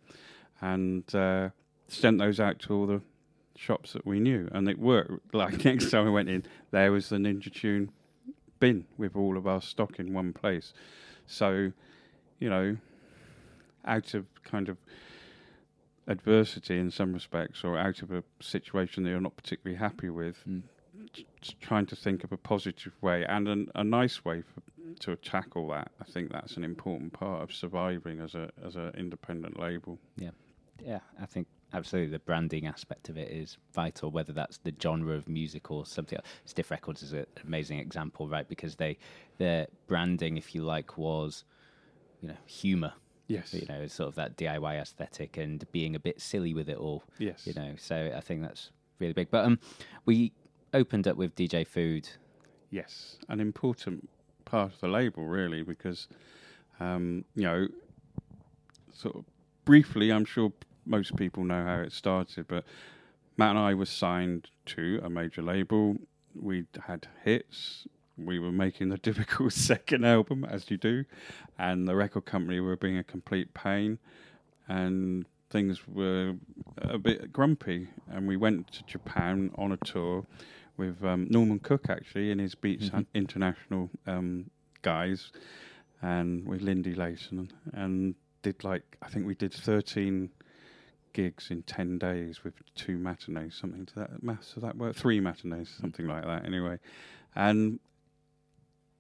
and 0.61 1.15
uh, 1.15 1.49
sent 1.87 2.19
those 2.19 2.39
out 2.39 2.59
to 2.59 2.73
all 2.73 2.85
the 2.85 3.01
shops 3.57 3.93
that 3.93 4.05
we 4.05 4.19
knew 4.19 4.47
and 4.51 4.69
it 4.69 4.79
worked. 4.79 5.33
Like 5.33 5.65
next 5.65 5.89
time 5.91 6.05
we 6.05 6.11
went 6.11 6.29
in 6.29 6.43
there 6.71 6.91
was 6.91 7.09
the 7.09 7.17
ninja 7.17 7.53
tune 7.53 7.91
bin 8.59 8.85
with 8.97 9.15
all 9.15 9.37
of 9.37 9.45
our 9.47 9.61
stock 9.61 9.99
in 9.99 10.13
one 10.13 10.33
place. 10.33 10.73
So 11.25 11.71
you 12.39 12.49
know 12.49 12.77
out 13.85 14.13
of 14.13 14.25
kind 14.43 14.69
of 14.69 14.77
adversity 16.07 16.77
in 16.77 16.89
some 16.91 17.13
respects 17.13 17.63
or 17.63 17.77
out 17.77 18.01
of 18.01 18.11
a 18.11 18.23
situation 18.41 19.03
that 19.03 19.09
you're 19.09 19.19
not 19.21 19.35
particularly 19.35 19.77
happy 19.77 20.09
with 20.09 20.37
Mm. 20.47 20.63
t- 21.13 21.25
trying 21.61 21.85
to 21.85 21.95
think 21.95 22.23
of 22.23 22.31
a 22.31 22.37
positive 22.37 22.93
way 23.01 23.23
and 23.25 23.47
an, 23.47 23.69
a 23.75 23.83
nice 23.83 24.23
way 24.25 24.41
for, 24.41 24.61
to 25.01 25.15
tackle 25.17 25.67
that 25.69 25.91
i 26.01 26.03
think 26.05 26.31
that's 26.31 26.57
an 26.57 26.63
important 26.63 27.13
part 27.13 27.43
of 27.43 27.53
surviving 27.53 28.19
as 28.19 28.33
a 28.35 28.49
as 28.65 28.75
an 28.75 28.91
independent 28.97 29.59
label. 29.59 29.99
Yeah, 30.15 30.31
Yeah, 30.83 30.99
I 31.21 31.25
think 31.25 31.47
absolutely 31.73 32.11
the 32.11 32.19
branding 32.19 32.65
aspect 32.65 33.09
of 33.09 33.17
it 33.17 33.29
is 33.29 33.57
vital, 33.73 34.09
whether 34.11 34.33
that's 34.33 34.57
the 34.59 34.73
genre 34.81 35.15
of 35.15 35.27
music 35.27 35.69
or 35.71 35.85
something 35.85 36.17
else. 36.17 36.27
Stiff 36.45 36.71
Records 36.71 37.03
is 37.03 37.13
an 37.13 37.25
amazing 37.45 37.79
example, 37.79 38.27
right? 38.27 38.47
Because 38.47 38.75
they 38.75 38.97
their 39.37 39.67
branding, 39.87 40.37
if 40.37 40.55
you 40.55 40.63
like, 40.63 40.97
was 40.97 41.43
you 42.21 42.29
know 42.29 42.37
humor. 42.45 42.93
yes 43.27 43.53
You 43.53 43.65
know, 43.67 43.87
sort 43.87 44.09
of 44.09 44.15
that 44.15 44.37
DIY 44.37 44.81
aesthetic 44.81 45.37
and 45.37 45.69
being 45.71 45.95
a 45.95 45.99
bit 45.99 46.21
silly 46.21 46.53
with 46.53 46.69
it 46.69 46.77
all. 46.77 47.03
yes 47.19 47.45
You 47.45 47.53
know, 47.53 47.73
so 47.77 48.11
I 48.15 48.21
think 48.21 48.41
that's 48.41 48.71
really 48.99 49.13
big. 49.13 49.29
But 49.29 49.45
um, 49.45 49.59
we 50.05 50.31
opened 50.73 51.07
up 51.07 51.17
with 51.17 51.35
DJ 51.35 51.65
Food. 51.67 52.09
yes 52.69 53.17
an 53.29 53.39
important 53.39 54.09
part 54.45 54.73
of 54.73 54.79
the 54.79 54.87
label 54.87 55.25
really 55.25 55.61
because 55.61 56.07
um, 56.79 57.25
you 57.35 57.43
know 57.43 57.67
sort 58.93 59.15
of 59.15 59.25
briefly 59.65 60.09
i'm 60.09 60.23
sure 60.25 60.51
most 60.87 61.15
people 61.15 61.43
know 61.43 61.63
how 61.63 61.79
it 61.81 61.91
started, 61.91 62.47
but 62.47 62.63
Matt 63.37 63.51
and 63.51 63.59
I 63.59 63.73
were 63.73 63.85
signed 63.85 64.49
to 64.67 64.99
a 65.03 65.09
major 65.09 65.41
label. 65.41 65.97
We 66.39 66.65
had 66.87 67.07
hits. 67.23 67.87
We 68.17 68.39
were 68.39 68.51
making 68.51 68.89
the 68.89 68.97
difficult 69.09 69.53
second 69.53 70.05
album, 70.05 70.43
as 70.45 70.71
you 70.71 70.77
do, 70.77 71.05
and 71.59 71.87
the 71.87 71.95
record 71.95 72.25
company 72.25 72.59
were 72.59 72.75
being 72.75 72.97
a 72.97 73.03
complete 73.03 73.53
pain, 73.53 73.99
and 74.67 75.25
things 75.49 75.87
were 75.87 76.33
a 76.77 76.97
bit 76.97 77.31
grumpy. 77.31 77.87
And 78.11 78.27
we 78.27 78.37
went 78.37 78.71
to 78.73 78.83
Japan 78.83 79.51
on 79.55 79.71
a 79.71 79.77
tour 79.77 80.25
with 80.77 81.03
um, 81.03 81.27
Norman 81.29 81.59
Cook, 81.59 81.89
actually, 81.89 82.31
and 82.31 82.39
his 82.41 82.55
Beats 82.55 82.89
Mhm. 82.89 83.05
International 83.13 83.89
um, 84.07 84.49
guys, 84.81 85.31
and 86.01 86.47
with 86.47 86.61
Lindy 86.61 86.93
Layton, 86.95 87.51
and 87.73 88.15
did 88.41 88.63
like 88.63 88.97
I 89.01 89.09
think 89.09 89.25
we 89.27 89.35
did 89.35 89.53
thirteen 89.53 90.29
gigs 91.17 91.49
in 91.49 91.63
ten 91.63 91.97
days 91.97 92.43
with 92.43 92.53
two 92.75 92.99
matinees, 92.99 93.55
something 93.59 93.87
to 93.87 93.95
that 93.95 94.21
maths 94.21 94.55
of 94.55 94.61
that 94.61 94.77
work, 94.77 94.95
three 94.95 95.19
matinees, 95.19 95.75
something 95.81 96.05
like 96.05 96.23
that. 96.23 96.45
Anyway, 96.45 96.77
and 97.35 97.79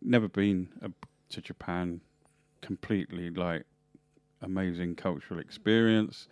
never 0.01 0.27
been 0.27 0.67
uh, 0.83 0.87
to 1.29 1.41
Japan. 1.41 2.01
Completely 2.61 3.29
like 3.29 3.65
amazing 4.41 4.95
cultural 4.95 5.39
experience. 5.39 6.27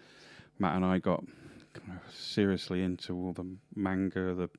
Matt 0.57 0.75
and 0.75 0.83
I 0.83 0.97
got 0.97 1.23
kind 1.73 1.99
of 2.03 2.15
seriously 2.15 2.81
into 2.81 3.13
all 3.13 3.31
the 3.31 3.45
manga, 3.75 4.33
the 4.33 4.49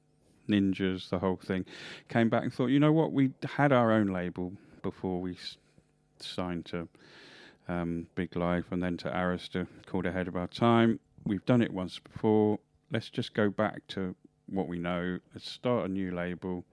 ninjas, 0.49 1.11
the 1.11 1.19
whole 1.19 1.41
thing. 1.45 1.65
Came 2.09 2.29
back 2.29 2.45
and 2.45 2.55
thought, 2.55 2.69
you 2.69 2.79
know 2.79 2.93
what? 2.93 3.11
We 3.13 3.33
had 3.57 3.73
our 3.73 3.91
own 3.91 4.07
label 4.13 4.53
before 4.83 5.21
we 5.21 5.33
s- 5.33 5.57
signed 6.21 6.67
to 6.67 6.89
um, 7.69 8.07
Big 8.15 8.37
Life 8.37 8.67
and 8.71 8.81
then 8.81 8.97
to 8.99 9.09
Arista, 9.11 9.67
called 9.87 10.07
Ahead 10.07 10.29
of 10.29 10.37
Our 10.37 10.47
Time. 10.47 11.01
We've 11.27 11.45
done 11.45 11.61
it 11.61 11.73
once 11.73 11.99
before. 11.99 12.61
Let's 12.93 13.11
just 13.11 13.35
go 13.35 13.51
back 13.51 13.85
to 13.89 14.15
what 14.47 14.69
we 14.69 14.79
know. 14.79 15.19
Let's 15.35 15.51
start 15.51 15.87
a 15.87 15.93
new 15.93 16.15
label. 16.15 16.65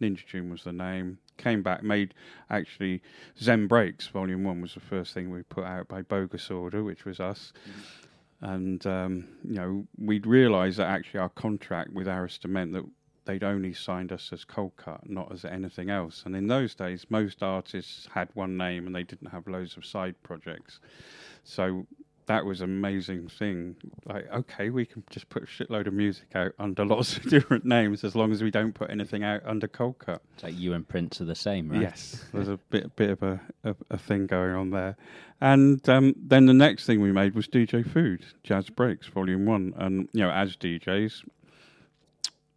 Ninja 0.00 0.26
Tune 0.26 0.50
was 0.50 0.64
the 0.64 0.72
name. 0.72 1.18
Came 1.36 1.62
back, 1.62 1.84
made 1.84 2.14
actually 2.50 3.02
Zen 3.40 3.68
Brakes 3.68 4.08
Volume 4.08 4.42
One 4.42 4.60
was 4.60 4.74
the 4.74 4.80
first 4.80 5.14
thing 5.14 5.30
we 5.30 5.42
put 5.44 5.64
out 5.64 5.86
by 5.86 6.02
Bogus 6.02 6.50
Order, 6.50 6.82
which 6.82 7.04
was 7.04 7.20
us. 7.20 7.52
And 8.40 8.84
um, 8.84 9.28
you 9.44 9.54
know, 9.54 9.86
we'd 9.96 10.26
realised 10.26 10.78
that 10.78 10.88
actually 10.88 11.20
our 11.20 11.28
contract 11.28 11.92
with 11.92 12.08
Arista 12.08 12.46
meant 12.46 12.72
that 12.72 12.84
they'd 13.26 13.44
only 13.44 13.72
signed 13.72 14.10
us 14.10 14.30
as 14.32 14.44
Coldcut, 14.44 15.08
not 15.08 15.30
as 15.30 15.44
anything 15.44 15.88
else. 15.88 16.24
And 16.26 16.34
in 16.34 16.48
those 16.48 16.74
days, 16.74 17.06
most 17.10 17.44
artists 17.44 18.08
had 18.12 18.28
one 18.34 18.56
name 18.56 18.88
and 18.88 18.96
they 18.96 19.04
didn't 19.04 19.30
have 19.30 19.46
loads 19.46 19.76
of 19.76 19.86
side 19.86 20.16
projects. 20.24 20.80
So 21.44 21.86
that 22.30 22.44
was 22.44 22.60
an 22.60 22.70
amazing 22.70 23.26
thing. 23.26 23.74
Like, 24.04 24.32
okay, 24.32 24.70
we 24.70 24.86
can 24.86 25.02
just 25.10 25.28
put 25.30 25.42
a 25.42 25.46
shitload 25.46 25.88
of 25.88 25.94
music 25.94 26.28
out 26.36 26.52
under 26.60 26.84
lots 26.86 27.16
of 27.16 27.24
different 27.24 27.64
names 27.64 28.04
as 28.04 28.14
long 28.14 28.30
as 28.30 28.40
we 28.40 28.52
don't 28.52 28.72
put 28.72 28.88
anything 28.88 29.24
out 29.24 29.42
under 29.44 29.66
Coldcut. 29.66 30.20
It's 30.34 30.44
like 30.44 30.56
you 30.56 30.72
and 30.72 30.86
Prince 30.86 31.20
are 31.20 31.24
the 31.24 31.34
same, 31.34 31.68
right? 31.68 31.82
Yes, 31.82 32.24
there's 32.32 32.46
a 32.46 32.56
bit 32.70 32.94
bit 32.94 33.10
of 33.10 33.22
a, 33.24 33.40
a, 33.64 33.74
a 33.90 33.98
thing 33.98 34.28
going 34.28 34.54
on 34.54 34.70
there. 34.70 34.96
And 35.40 35.86
um, 35.88 36.14
then 36.16 36.46
the 36.46 36.54
next 36.54 36.86
thing 36.86 37.00
we 37.00 37.10
made 37.10 37.34
was 37.34 37.48
DJ 37.48 37.84
Food, 37.84 38.24
Jazz 38.44 38.70
Brakes, 38.70 39.08
Volume 39.08 39.44
One. 39.44 39.74
And 39.76 40.08
you 40.12 40.20
know, 40.20 40.30
as 40.30 40.56
DJs, 40.56 41.24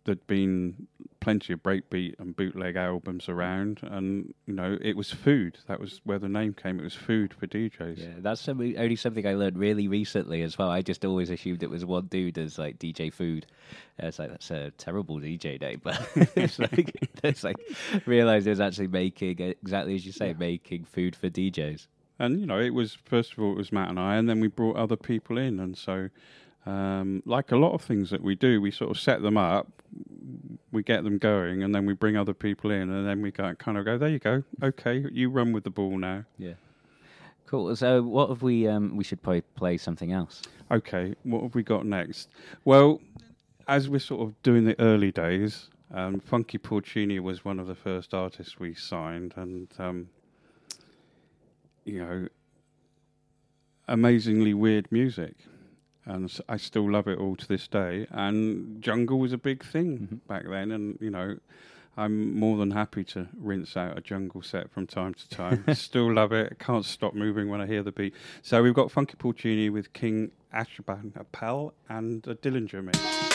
there'd 0.03 0.27
been 0.27 0.87
plenty 1.23 1.53
of 1.53 1.63
breakbeat 1.63 2.19
and 2.19 2.35
bootleg 2.35 2.75
albums 2.75 3.29
around, 3.29 3.79
and 3.83 4.33
you 4.45 4.53
know, 4.53 4.77
it 4.81 4.97
was 4.97 5.11
food. 5.11 5.57
That 5.67 5.79
was 5.79 6.01
where 6.03 6.19
the 6.19 6.27
name 6.27 6.53
came. 6.53 6.79
It 6.79 6.83
was 6.83 6.93
food 6.93 7.33
for 7.33 7.47
DJs. 7.47 7.97
Yeah, 7.99 8.07
that's 8.19 8.41
something, 8.41 8.77
only 8.77 8.95
something 8.95 9.25
I 9.25 9.33
learned 9.33 9.57
really 9.57 9.87
recently 9.87 10.41
as 10.41 10.57
well. 10.57 10.69
I 10.69 10.81
just 10.81 11.05
always 11.05 11.29
assumed 11.29 11.63
it 11.63 11.69
was 11.69 11.85
one 11.85 12.07
dude 12.07 12.37
as 12.37 12.59
like 12.59 12.77
DJ 12.77 13.11
Food. 13.11 13.45
Uh, 14.01 14.07
It's 14.07 14.19
like 14.19 14.29
that's 14.31 14.51
a 14.51 14.71
terrible 14.77 15.19
DJ 15.19 15.59
name, 15.59 15.81
but 15.83 15.99
it's 16.35 16.59
like 16.59 16.93
it's 17.23 17.43
like 17.43 17.57
realized 18.05 18.45
it 18.47 18.51
was 18.51 18.59
actually 18.59 18.87
making 18.87 19.39
exactly 19.39 19.95
as 19.95 20.05
you 20.05 20.11
say, 20.11 20.35
making 20.37 20.83
food 20.85 21.15
for 21.15 21.29
DJs. 21.29 21.87
And 22.19 22.39
you 22.39 22.45
know, 22.45 22.59
it 22.59 22.73
was 22.73 22.97
first 23.05 23.33
of 23.33 23.39
all 23.39 23.53
it 23.53 23.57
was 23.57 23.71
Matt 23.71 23.89
and 23.89 23.99
I, 23.99 24.15
and 24.15 24.29
then 24.29 24.39
we 24.39 24.47
brought 24.47 24.75
other 24.75 24.95
people 24.97 25.37
in, 25.37 25.59
and 25.59 25.77
so 25.77 26.09
um, 26.65 27.21
like 27.25 27.51
a 27.51 27.57
lot 27.57 27.73
of 27.73 27.81
things 27.81 28.09
that 28.11 28.21
we 28.21 28.35
do, 28.35 28.61
we 28.61 28.71
sort 28.71 28.91
of 28.91 28.99
set 28.99 29.21
them 29.21 29.37
up, 29.37 29.67
we 30.71 30.83
get 30.83 31.03
them 31.03 31.17
going, 31.17 31.63
and 31.63 31.73
then 31.73 31.85
we 31.85 31.93
bring 31.93 32.17
other 32.17 32.33
people 32.33 32.71
in, 32.71 32.89
and 32.89 33.07
then 33.07 33.21
we 33.21 33.31
go, 33.31 33.53
kind 33.55 33.77
of 33.77 33.85
go, 33.85 33.97
there 33.97 34.09
you 34.09 34.19
go, 34.19 34.43
okay, 34.61 35.05
you 35.11 35.29
run 35.29 35.51
with 35.51 35.63
the 35.63 35.69
ball 35.69 35.97
now. 35.97 36.23
Yeah. 36.37 36.53
Cool. 37.45 37.75
So 37.75 38.01
what 38.01 38.29
have 38.29 38.41
we? 38.41 38.67
Um, 38.67 38.95
we 38.95 39.03
should 39.03 39.21
probably 39.21 39.41
play 39.41 39.77
something 39.77 40.11
else. 40.11 40.41
Okay, 40.71 41.13
what 41.23 41.43
have 41.43 41.53
we 41.53 41.61
got 41.61 41.85
next? 41.85 42.29
Well, 42.65 42.99
as 43.67 43.89
we're 43.89 43.99
sort 43.99 44.27
of 44.27 44.41
doing 44.41 44.65
the 44.65 44.79
early 44.79 45.11
days, 45.11 45.69
um, 45.93 46.19
Funky 46.19 46.57
Porcini 46.57 47.19
was 47.19 47.45
one 47.45 47.59
of 47.59 47.67
the 47.67 47.75
first 47.75 48.13
artists 48.13 48.59
we 48.59 48.73
signed, 48.73 49.33
and 49.35 49.67
um, 49.77 50.09
you 51.85 51.99
know, 51.99 52.27
amazingly 53.87 54.55
weird 54.55 54.91
music, 54.91 55.35
and 56.05 56.31
I 56.49 56.57
still 56.57 56.91
love 56.91 57.07
it 57.07 57.17
all 57.17 57.35
to 57.35 57.47
this 57.47 57.67
day. 57.67 58.07
And 58.11 58.81
jungle 58.81 59.19
was 59.19 59.33
a 59.33 59.37
big 59.37 59.63
thing 59.63 59.99
mm-hmm. 59.99 60.15
back 60.27 60.43
then, 60.47 60.71
and 60.71 60.97
you 61.01 61.09
know. 61.09 61.37
I'm 61.95 62.39
more 62.39 62.57
than 62.57 62.71
happy 62.71 63.03
to 63.03 63.27
rinse 63.37 63.77
out 63.77 63.95
a 63.95 64.01
jungle 64.01 64.41
set 64.41 64.71
from 64.71 64.87
time 64.87 65.13
to 65.13 65.29
time. 65.29 65.63
Still 65.75 66.11
love 66.11 66.31
it. 66.31 66.57
Can't 66.57 66.85
stop 66.85 67.13
moving 67.13 67.49
when 67.49 67.61
I 67.61 67.67
hear 67.67 67.83
the 67.83 67.91
beat. 67.91 68.15
So 68.41 68.63
we've 68.63 68.73
got 68.73 68.91
Funky 68.91 69.15
Porcini 69.15 69.71
with 69.71 69.93
King 69.93 70.31
Ashurbanipal 70.51 71.73
and 71.89 72.25
a 72.25 72.33
Dillinja 72.33 72.83
mix. 72.83 73.32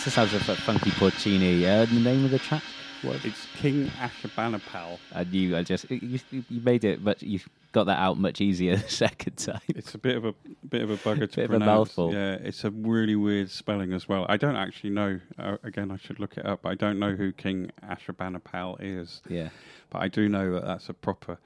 That's 0.00 0.14
the 0.16 0.26
sounds 0.26 0.32
of 0.32 0.48
uh, 0.48 0.54
Funky 0.54 0.88
Porcini. 0.92 1.62
Uh, 1.66 1.84
the 1.84 2.00
name 2.00 2.24
of 2.24 2.30
the 2.30 2.38
track? 2.38 2.62
What? 3.02 3.22
It's 3.22 3.46
King 3.56 3.88
Ashurbanipal. 4.00 4.98
I 5.14 5.24
knew. 5.24 5.54
I 5.54 5.62
just 5.62 5.90
you, 5.90 6.18
you 6.30 6.42
made 6.62 6.84
it, 6.84 7.04
but 7.04 7.22
you 7.22 7.38
got 7.72 7.84
that 7.84 7.98
out 7.98 8.16
much 8.16 8.40
easier 8.40 8.76
the 8.78 8.88
second 8.88 9.36
time. 9.36 9.60
It's 9.68 9.94
a 9.94 9.98
bit 9.98 10.16
of 10.16 10.24
a 10.24 10.34
bit 10.66 10.80
of 10.80 10.88
a 10.88 10.96
bugger 10.96 11.30
to 11.30 11.36
Bit 11.36 11.38
of 11.40 11.44
a 11.50 11.58
pronounce. 11.58 11.66
mouthful. 11.90 12.14
Yeah, 12.14 12.36
it's 12.40 12.64
a 12.64 12.70
really 12.70 13.14
weird 13.14 13.50
spelling 13.50 13.92
as 13.92 14.08
well. 14.08 14.24
I 14.30 14.38
don't 14.38 14.56
actually 14.56 14.88
know. 14.88 15.20
Uh, 15.38 15.58
again, 15.64 15.90
I 15.90 15.98
should 15.98 16.18
look 16.18 16.38
it 16.38 16.46
up. 16.46 16.64
I 16.64 16.74
don't 16.76 16.98
know 16.98 17.10
who 17.14 17.30
King 17.32 17.70
Ashurbanipal 17.86 18.78
is, 18.80 19.20
Yeah. 19.28 19.50
but 19.90 20.00
I 20.00 20.08
do 20.08 20.30
know 20.30 20.50
that 20.54 20.64
that's 20.64 20.88
a 20.88 20.94
proper 20.94 21.36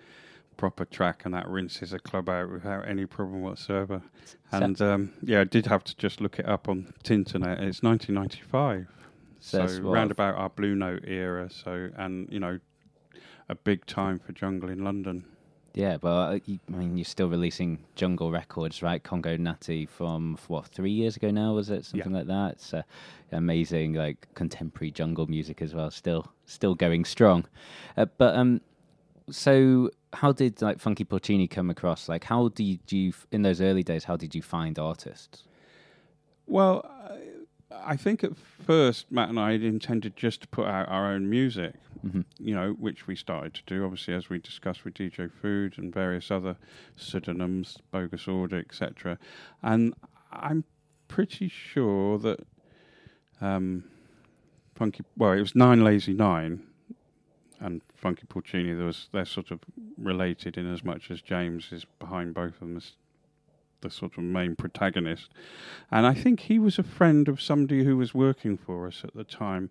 proper 0.56 0.84
track, 0.84 1.22
and 1.24 1.34
that 1.34 1.48
rinses 1.48 1.92
a 1.92 1.98
club 1.98 2.28
out 2.28 2.50
without 2.50 2.88
any 2.88 3.06
problem 3.06 3.42
whatsoever. 3.42 4.02
And 4.52 4.80
um, 4.80 5.12
yeah, 5.22 5.40
I 5.40 5.44
did 5.44 5.66
have 5.66 5.84
to 5.84 5.96
just 5.96 6.20
look 6.20 6.38
it 6.38 6.46
up 6.46 6.68
on 6.68 6.94
Tinternet. 7.02 7.60
It's 7.60 7.82
1995, 7.82 8.86
So 9.40 9.66
so 9.66 9.82
round 9.82 10.10
about 10.10 10.36
our 10.36 10.48
Blue 10.48 10.74
Note 10.74 11.04
era. 11.06 11.50
So 11.50 11.90
and 11.96 12.28
you 12.30 12.40
know, 12.40 12.58
a 13.48 13.54
big 13.54 13.84
time 13.86 14.18
for 14.18 14.32
jungle 14.32 14.70
in 14.70 14.84
London. 14.84 15.24
Yeah, 15.74 15.96
but 15.96 16.08
uh, 16.08 16.38
you, 16.44 16.60
I 16.72 16.76
mean, 16.76 16.96
you're 16.96 17.04
still 17.04 17.28
releasing 17.28 17.80
jungle 17.96 18.30
records, 18.30 18.80
right? 18.80 19.02
Congo 19.02 19.36
Natty 19.36 19.86
from 19.86 20.38
what 20.46 20.66
three 20.66 20.92
years 20.92 21.16
ago 21.16 21.32
now 21.32 21.54
was 21.54 21.68
it 21.68 21.84
something 21.84 22.12
like 22.12 22.28
that? 22.28 22.52
It's 22.52 22.72
uh, 22.72 22.82
amazing, 23.32 23.94
like 23.94 24.28
contemporary 24.34 24.92
jungle 24.92 25.26
music 25.26 25.60
as 25.60 25.74
well. 25.74 25.90
Still, 25.90 26.32
still 26.46 26.76
going 26.76 27.04
strong. 27.04 27.46
Uh, 27.96 28.06
but 28.18 28.36
um, 28.36 28.60
so 29.30 29.90
how 30.12 30.32
did 30.32 30.60
like 30.62 30.78
Funky 30.78 31.04
Porcini 31.04 31.48
come 31.48 31.70
across? 31.70 32.08
Like, 32.08 32.24
how 32.24 32.48
did 32.48 32.80
you 32.90 33.12
in 33.32 33.42
those 33.42 33.60
early 33.60 33.82
days? 33.82 34.04
How 34.04 34.16
did 34.16 34.34
you 34.34 34.42
find 34.42 34.78
artists? 34.78 35.44
Well, 36.46 36.90
I, 37.72 37.96
think 37.96 38.22
at 38.22 38.36
first 38.36 39.10
Matt 39.10 39.30
and 39.30 39.40
I 39.40 39.52
had 39.52 39.62
intended 39.62 40.14
just 40.16 40.42
to 40.42 40.48
put 40.48 40.66
out 40.66 40.88
our 40.88 41.12
own 41.12 41.28
music, 41.28 41.74
hmm 42.02 42.20
you 42.38 42.54
know, 42.54 42.72
which 42.72 43.06
we 43.06 43.16
started 43.16 43.54
to 43.54 43.62
do, 43.66 43.84
obviously, 43.84 44.12
as 44.12 44.28
we 44.28 44.38
discussed 44.38 44.84
with 44.84 44.94
DJ 44.94 45.30
Food 45.32 45.78
and 45.78 45.92
various 45.92 46.30
other 46.30 46.56
pseudonyms, 46.96 47.78
Bogus 47.90 48.28
Order, 48.28 48.58
etc. 48.58 49.18
And 49.62 49.94
I'm 50.30 50.64
pretty 51.08 51.48
sure 51.48 52.18
that 52.18 52.40
um, 53.40 53.84
Funky, 54.74 55.04
well, 55.16 55.32
it 55.32 55.40
was 55.40 55.54
Nine 55.54 55.82
Lazy 55.82 56.12
Nine 56.12 56.62
and 57.60 57.82
Funky 57.94 58.26
Porcini. 58.26 58.76
There 58.76 58.86
was 58.86 59.08
they're 59.12 59.24
sort 59.24 59.50
of 59.50 59.60
related 59.98 60.56
in 60.56 60.72
as 60.72 60.84
much 60.84 61.10
as 61.10 61.20
James 61.20 61.72
is 61.72 61.86
behind 61.98 62.34
both 62.34 62.54
of 62.54 62.60
them 62.60 62.76
as 62.76 62.92
the 63.80 63.90
sort 63.90 64.16
of 64.16 64.24
main 64.24 64.56
protagonist. 64.56 65.30
And 65.90 66.06
I 66.06 66.14
think 66.14 66.40
he 66.40 66.58
was 66.58 66.78
a 66.78 66.82
friend 66.82 67.28
of 67.28 67.40
somebody 67.40 67.84
who 67.84 67.96
was 67.96 68.14
working 68.14 68.56
for 68.56 68.86
us 68.86 69.02
at 69.04 69.14
the 69.14 69.24
time 69.24 69.70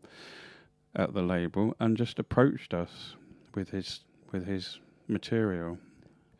at 0.95 1.13
the 1.13 1.21
label 1.23 1.75
and 1.79 1.97
just 1.97 2.19
approached 2.19 2.73
us 2.73 3.15
with 3.55 3.71
his 3.71 4.01
with 4.31 4.45
his 4.45 4.79
material. 5.07 5.77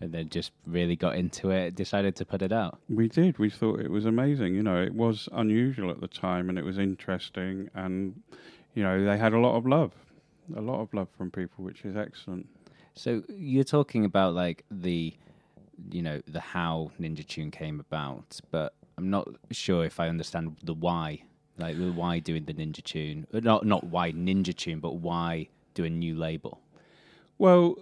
And 0.01 0.11
then 0.11 0.27
just 0.27 0.51
really 0.67 0.97
got 0.97 1.15
into 1.15 1.49
it, 1.51 1.75
decided 1.75 2.17
to 2.17 2.25
put 2.25 2.41
it 2.41 2.51
out. 2.51 2.77
We 2.89 3.07
did. 3.07 3.37
We 3.37 3.49
thought 3.49 3.79
it 3.79 3.89
was 3.89 4.03
amazing. 4.03 4.53
You 4.53 4.61
know, 4.61 4.81
it 4.81 4.93
was 4.93 5.29
unusual 5.31 5.91
at 5.91 6.01
the 6.01 6.09
time 6.09 6.49
and 6.49 6.59
it 6.59 6.65
was 6.65 6.77
interesting 6.77 7.69
and 7.73 8.21
you 8.73 8.83
know, 8.83 9.05
they 9.05 9.17
had 9.17 9.33
a 9.33 9.39
lot 9.39 9.55
of 9.55 9.65
love. 9.65 9.93
A 10.55 10.61
lot 10.61 10.81
of 10.81 10.93
love 10.93 11.09
from 11.17 11.31
people, 11.31 11.63
which 11.63 11.85
is 11.85 11.95
excellent. 11.95 12.47
So 12.95 13.23
you're 13.29 13.63
talking 13.63 14.05
about 14.05 14.33
like 14.33 14.65
the, 14.69 15.13
you 15.91 16.01
know, 16.01 16.21
the 16.27 16.39
how 16.39 16.91
Ninja 16.99 17.25
Tune 17.27 17.51
came 17.51 17.79
about, 17.79 18.39
but 18.51 18.75
I'm 18.97 19.09
not 19.09 19.27
sure 19.51 19.83
if 19.83 19.99
I 19.99 20.09
understand 20.09 20.57
the 20.63 20.73
why. 20.73 21.23
Like 21.57 21.77
the 21.77 21.91
why 21.91 22.19
doing 22.19 22.45
the 22.45 22.53
Ninja 22.53 22.83
Tune, 22.83 23.27
Uh, 23.33 23.39
not 23.39 23.65
not 23.65 23.83
why 23.85 24.11
Ninja 24.11 24.55
Tune, 24.55 24.79
but 24.79 24.95
why 24.95 25.47
do 25.73 25.83
a 25.83 25.89
new 25.89 26.15
label. 26.15 26.59
Well, 27.37 27.77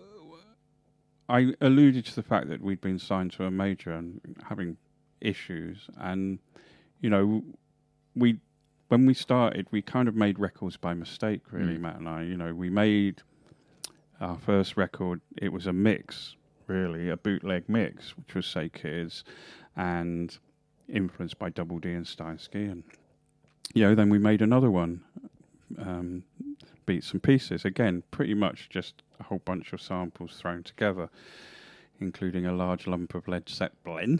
I 1.30 1.54
alluded 1.62 2.06
to 2.06 2.16
the 2.16 2.24
fact 2.24 2.50
that 2.50 2.62
we'd 2.62 2.82
been 2.82 3.00
signed 3.00 3.32
to 3.34 3.46
a 3.46 3.52
major 3.52 3.92
and 3.92 4.20
having 4.50 4.78
issues, 5.22 5.88
and 5.98 6.40
you 7.00 7.10
know, 7.10 7.44
we 8.16 8.40
when 8.92 9.06
we 9.06 9.14
started, 9.14 9.68
we 9.72 9.82
kind 9.82 10.10
of 10.10 10.16
made 10.16 10.38
records 10.38 10.76
by 10.76 10.94
mistake, 10.94 11.42
really, 11.52 11.78
Mm. 11.78 11.80
Matt 11.82 11.96
and 11.96 12.10
I. 12.10 12.24
You 12.24 12.36
know, 12.36 12.54
we 12.54 12.70
made 12.70 13.22
our 14.20 14.38
first 14.38 14.76
record. 14.76 15.22
It 15.38 15.54
was 15.54 15.66
a 15.66 15.72
mix, 15.72 16.36
really, 16.68 17.08
a 17.08 17.16
bootleg 17.16 17.70
mix, 17.70 18.18
which 18.18 18.36
was 18.36 18.46
Say 18.46 18.68
Kids, 18.68 19.24
and 19.78 20.38
influenced 20.90 21.40
by 21.40 21.50
Double 21.50 21.80
D 21.80 21.94
and 21.94 22.06
Steinsky, 22.06 22.70
and 22.70 22.84
you 23.74 23.84
know, 23.86 23.96
then 23.96 24.10
we 24.10 24.20
made 24.20 24.42
another 24.42 24.70
one. 24.70 25.02
Um, 25.80 26.26
beats 26.86 27.14
and 27.14 27.24
pieces. 27.24 27.64
Again, 27.64 28.04
pretty 28.12 28.34
much 28.34 28.68
just 28.70 29.04
a 29.22 29.24
whole 29.24 29.40
bunch 29.46 29.72
of 29.72 29.82
samples 29.82 30.36
thrown 30.36 30.64
together, 30.64 31.10
including 32.02 32.46
a 32.46 32.52
large 32.52 32.88
lump 32.88 33.16
of 33.16 33.26
Led 33.30 33.48
Zeppelin. 33.48 34.20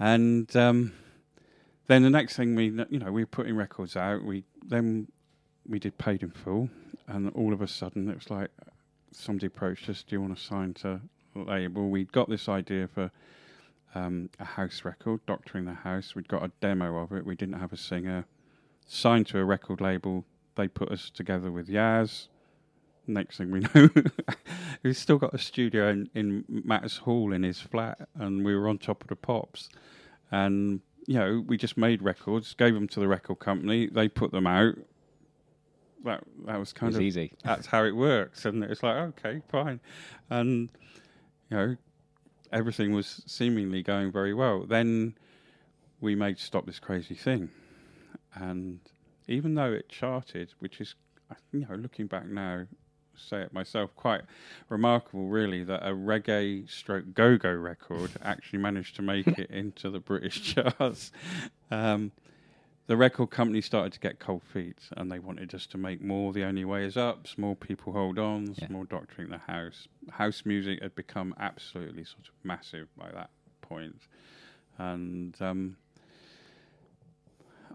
And 0.00 0.54
um, 0.56 0.92
then 1.86 2.02
the 2.02 2.10
next 2.10 2.36
thing 2.36 2.54
we, 2.54 2.66
you 2.66 2.98
know, 2.98 3.12
we 3.12 3.22
were 3.22 3.26
putting 3.26 3.56
records 3.56 3.96
out. 3.96 4.24
We 4.24 4.44
then 4.66 5.08
we 5.68 5.78
did 5.78 5.98
paid 5.98 6.22
in 6.22 6.30
full, 6.30 6.68
and 7.06 7.30
all 7.30 7.52
of 7.52 7.62
a 7.62 7.68
sudden 7.68 8.08
it 8.08 8.16
was 8.16 8.30
like 8.30 8.50
somebody 9.12 9.46
approached 9.46 9.88
us. 9.88 10.02
Do 10.02 10.16
you 10.16 10.20
want 10.20 10.36
to 10.36 10.42
sign 10.42 10.74
to 10.74 11.00
label? 11.34 11.88
We'd 11.88 12.12
got 12.12 12.28
this 12.28 12.48
idea 12.48 12.88
for. 12.88 13.10
Um, 13.94 14.28
a 14.38 14.44
house 14.44 14.84
record, 14.84 15.24
Doctoring 15.24 15.64
the 15.64 15.72
House. 15.72 16.14
We'd 16.14 16.28
got 16.28 16.44
a 16.44 16.50
demo 16.60 16.98
of 16.98 17.12
it. 17.12 17.24
We 17.24 17.34
didn't 17.34 17.58
have 17.58 17.72
a 17.72 17.78
singer. 17.78 18.26
Signed 18.86 19.26
to 19.28 19.38
a 19.38 19.44
record 19.44 19.80
label, 19.80 20.26
they 20.56 20.68
put 20.68 20.90
us 20.90 21.10
together 21.10 21.52
with 21.52 21.68
Yazz. 21.68 22.28
Next 23.06 23.38
thing 23.38 23.50
we 23.50 23.60
know, 23.74 23.88
we've 24.82 24.96
still 24.96 25.18
got 25.18 25.32
a 25.32 25.38
studio 25.38 25.88
in, 25.90 26.10
in 26.14 26.44
Matt's 26.48 26.96
hall 26.96 27.32
in 27.32 27.42
his 27.42 27.60
flat, 27.60 28.08
and 28.16 28.44
we 28.44 28.56
were 28.56 28.68
on 28.68 28.78
top 28.78 29.02
of 29.02 29.08
the 29.08 29.16
pops. 29.16 29.68
And 30.32 30.80
you 31.06 31.14
know, 31.14 31.44
we 31.46 31.56
just 31.56 31.76
made 31.76 32.02
records, 32.02 32.54
gave 32.54 32.74
them 32.74 32.88
to 32.88 33.00
the 33.00 33.08
record 33.08 33.38
company, 33.38 33.86
they 33.86 34.08
put 34.08 34.32
them 34.32 34.46
out. 34.46 34.74
That 36.04 36.22
that 36.44 36.58
was 36.58 36.72
kind 36.72 36.88
was 36.88 36.96
of 36.96 37.02
easy. 37.02 37.32
that's 37.44 37.66
how 37.66 37.84
it 37.84 37.96
works, 37.96 38.44
and 38.44 38.62
it's 38.64 38.82
like 38.82 38.96
okay, 38.96 39.42
fine, 39.48 39.80
and 40.30 40.68
you 41.50 41.56
know, 41.56 41.76
everything 42.52 42.92
was 42.92 43.22
seemingly 43.26 43.82
going 43.82 44.12
very 44.12 44.34
well. 44.34 44.64
Then 44.66 45.14
we 46.00 46.14
made 46.14 46.38
"Stop 46.38 46.66
This 46.66 46.78
Crazy 46.78 47.14
Thing," 47.14 47.50
and 48.34 48.80
even 49.26 49.54
though 49.54 49.72
it 49.72 49.88
charted, 49.88 50.52
which 50.60 50.80
is, 50.80 50.94
you 51.52 51.66
know, 51.68 51.74
looking 51.74 52.06
back 52.06 52.26
now, 52.26 52.66
say 53.18 53.42
it 53.42 53.52
myself, 53.52 53.94
quite 53.96 54.22
remarkable, 54.68 55.26
really, 55.26 55.64
that 55.64 55.86
a 55.86 55.92
reggae 55.92 56.68
stroke 56.70 57.14
go 57.14 57.36
go 57.36 57.52
record 57.52 58.12
actually 58.22 58.58
managed 58.58 58.96
to 58.96 59.02
make 59.02 59.26
it 59.26 59.50
into 59.50 59.90
the 59.90 60.00
British 60.00 60.54
charts. 60.54 61.12
Um, 61.70 62.12
the 62.86 62.96
record 62.96 63.30
company 63.30 63.60
started 63.60 63.92
to 63.94 64.00
get 64.00 64.20
cold 64.20 64.44
feet 64.44 64.78
and 64.96 65.10
they 65.10 65.18
wanted 65.18 65.52
us 65.54 65.66
to 65.66 65.78
make 65.78 66.00
more. 66.00 66.32
The 66.32 66.44
only 66.44 66.64
way 66.64 66.84
is 66.84 66.96
up. 66.96 67.26
Small 67.26 67.56
people 67.56 67.92
hold 67.92 68.16
on. 68.16 68.54
Yeah. 68.54 68.68
Small 68.68 68.84
doctoring 68.84 69.30
the 69.30 69.38
house. 69.38 69.88
House 70.10 70.42
music 70.44 70.80
had 70.80 70.94
become 70.94 71.34
absolutely 71.40 72.04
sort 72.04 72.28
of 72.28 72.34
massive 72.44 72.86
by 72.96 73.10
that 73.10 73.30
point. 73.60 73.66
point, 73.68 73.96
and 74.78 75.36
um, 75.40 75.76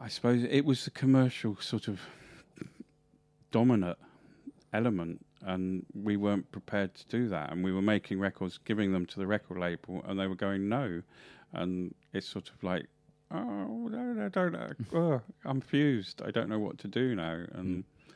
I 0.01 0.07
suppose 0.07 0.43
it 0.43 0.65
was 0.65 0.85
the 0.85 0.91
commercial 0.91 1.57
sort 1.59 1.87
of 1.87 1.99
dominant 3.51 3.97
element, 4.73 5.25
and 5.45 5.85
we 5.93 6.17
weren't 6.17 6.51
prepared 6.51 6.93
to 6.95 7.05
do 7.07 7.27
that. 7.29 7.51
And 7.51 7.63
we 7.63 7.71
were 7.71 7.81
making 7.81 8.19
records, 8.19 8.59
giving 8.63 8.91
them 8.93 9.05
to 9.07 9.19
the 9.19 9.27
record 9.27 9.57
label, 9.57 10.03
and 10.07 10.19
they 10.19 10.27
were 10.27 10.35
going 10.35 10.69
no. 10.69 11.01
And 11.53 11.93
it's 12.13 12.27
sort 12.27 12.49
of 12.49 12.63
like, 12.63 12.85
oh 13.31 13.87
no, 13.89 14.13
no, 14.13 14.29
don't. 14.29 14.55
Uh, 14.55 14.67
know. 14.91 14.99
oh, 14.99 15.21
I'm 15.45 15.61
fused. 15.61 16.21
I 16.21 16.31
don't 16.31 16.49
know 16.49 16.59
what 16.59 16.77
to 16.79 16.87
do 16.87 17.15
now. 17.15 17.45
And 17.53 17.83
hmm. 17.83 18.11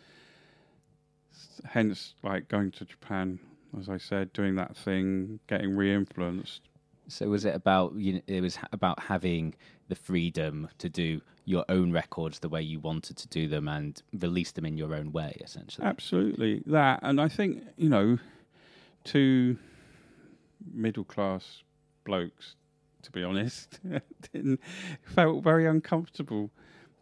s- 1.34 1.62
hence, 1.66 2.14
like 2.24 2.48
going 2.48 2.72
to 2.72 2.86
Japan, 2.86 3.40
as 3.80 3.90
I 3.90 3.98
said, 3.98 4.34
doing 4.34 4.56
that 4.56 4.76
thing, 4.76 5.40
getting 5.48 5.76
re-influenced. 5.76 6.62
So 7.08 7.28
was 7.30 7.46
it 7.46 7.56
about 7.56 7.96
you 7.96 8.14
know, 8.14 8.22
it 8.28 8.42
was 8.42 8.58
about 8.72 9.00
having 9.00 9.56
the 9.88 9.96
freedom 9.96 10.70
to 10.80 10.90
do 10.90 11.22
your 11.46 11.64
own 11.70 11.92
records 11.92 12.40
the 12.40 12.50
way 12.50 12.62
you 12.62 12.80
wanted 12.80 13.18
to 13.18 13.28
do 13.28 13.48
them 13.48 13.68
and 13.68 14.02
release 14.14 14.52
them 14.52 14.66
in 14.66 14.78
your 14.78 14.96
own 14.96 15.12
way, 15.12 15.38
essentially. 15.42 15.86
Absolutely 15.86 16.64
that, 16.66 17.00
and 17.04 17.22
I 17.22 17.28
think 17.28 17.64
you 17.78 17.90
know, 17.90 18.18
two 19.04 19.58
middle 20.74 21.04
class 21.04 21.62
blokes, 22.04 22.56
to 23.04 23.12
be 23.12 23.24
honest, 23.24 23.80
didn't, 24.34 24.60
felt 25.04 25.44
very 25.44 25.68
uncomfortable, 25.68 26.50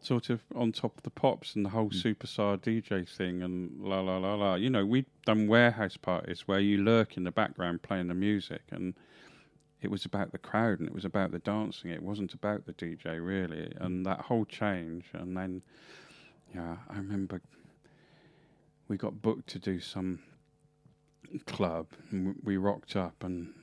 sort 0.01 0.29
of 0.29 0.41
on 0.53 0.73
top 0.73 0.97
of 0.97 1.03
the 1.03 1.09
pops 1.09 1.55
and 1.55 1.65
the 1.65 1.69
whole 1.69 1.89
Mm. 1.89 2.15
superstar 2.15 2.57
DJ 2.59 3.07
thing 3.07 3.41
and 3.41 3.79
la 3.79 4.01
la 4.01 4.17
la 4.17 4.35
la. 4.35 4.55
You 4.55 4.69
know, 4.69 4.85
we'd 4.85 5.05
done 5.25 5.47
warehouse 5.47 5.95
parties 5.95 6.47
where 6.47 6.59
you 6.59 6.83
lurk 6.83 7.15
in 7.15 7.23
the 7.23 7.31
background 7.31 7.81
playing 7.81 8.07
the 8.07 8.13
music 8.13 8.63
and. 8.71 8.95
It 9.83 9.91
was 9.91 10.05
about 10.05 10.31
the 10.31 10.37
crowd 10.37 10.79
and 10.79 10.87
it 10.87 10.93
was 10.93 11.05
about 11.05 11.31
the 11.31 11.39
dancing. 11.39 11.91
It 11.91 12.01
wasn't 12.01 12.33
about 12.33 12.65
the 12.65 12.73
DJ 12.73 13.19
really, 13.25 13.71
and 13.77 14.05
that 14.05 14.21
whole 14.21 14.45
change. 14.45 15.05
And 15.13 15.35
then, 15.35 15.61
yeah, 16.55 16.77
I 16.89 16.97
remember 16.97 17.41
we 18.87 18.97
got 18.97 19.21
booked 19.21 19.47
to 19.49 19.59
do 19.59 19.79
some 19.79 20.19
club. 21.45 21.87
And 22.11 22.35
we 22.43 22.57
rocked 22.57 22.95
up, 22.95 23.23
and 23.23 23.53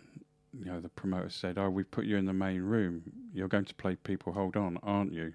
you 0.53 0.65
know 0.67 0.81
the 0.81 0.89
promoter 0.89 1.31
said, 1.31 1.59
"Oh, 1.59 1.71
we 1.71 1.85
put 1.85 2.05
you 2.05 2.17
in 2.17 2.27
the 2.27 2.33
main 2.33 2.63
room. 2.63 3.03
You're 3.33 3.49
going 3.49 3.65
to 3.67 3.75
play 3.75 3.97
People 3.97 4.33
Hold 4.33 4.57
On, 4.57 4.79
aren't 4.83 5.13
you?" 5.13 5.33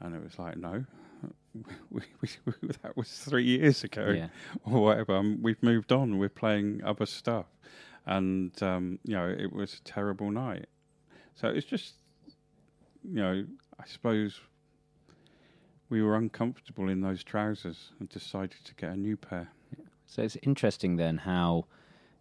And 0.00 0.14
it 0.14 0.22
was 0.22 0.38
like, 0.38 0.56
"No." 0.56 0.84
We, 1.90 2.02
we, 2.20 2.28
we, 2.44 2.68
that 2.84 2.96
was 2.96 3.10
three 3.10 3.42
years 3.42 3.82
ago, 3.82 4.10
Yeah. 4.10 4.28
or 4.64 4.82
whatever. 4.84 5.16
Um, 5.16 5.40
we've 5.42 5.60
moved 5.64 5.90
on. 5.90 6.16
We're 6.18 6.28
playing 6.28 6.80
other 6.84 7.06
stuff, 7.06 7.46
and 8.10 8.62
um, 8.62 8.98
you 9.04 9.14
know 9.14 9.26
it 9.26 9.52
was 9.52 9.74
a 9.74 9.82
terrible 9.84 10.30
night. 10.30 10.66
So 11.36 11.48
it's 11.48 11.66
just, 11.66 11.94
you 13.02 13.14
know, 13.14 13.46
I 13.78 13.86
suppose 13.86 14.40
we 15.88 16.02
were 16.02 16.16
uncomfortable 16.16 16.88
in 16.88 17.00
those 17.00 17.24
trousers 17.24 17.92
and 17.98 18.08
decided 18.10 18.62
to 18.64 18.74
get 18.74 18.90
a 18.90 18.96
new 18.96 19.16
pair. 19.16 19.48
So 20.06 20.22
it's 20.22 20.36
interesting 20.42 20.96
then 20.96 21.16
how, 21.16 21.64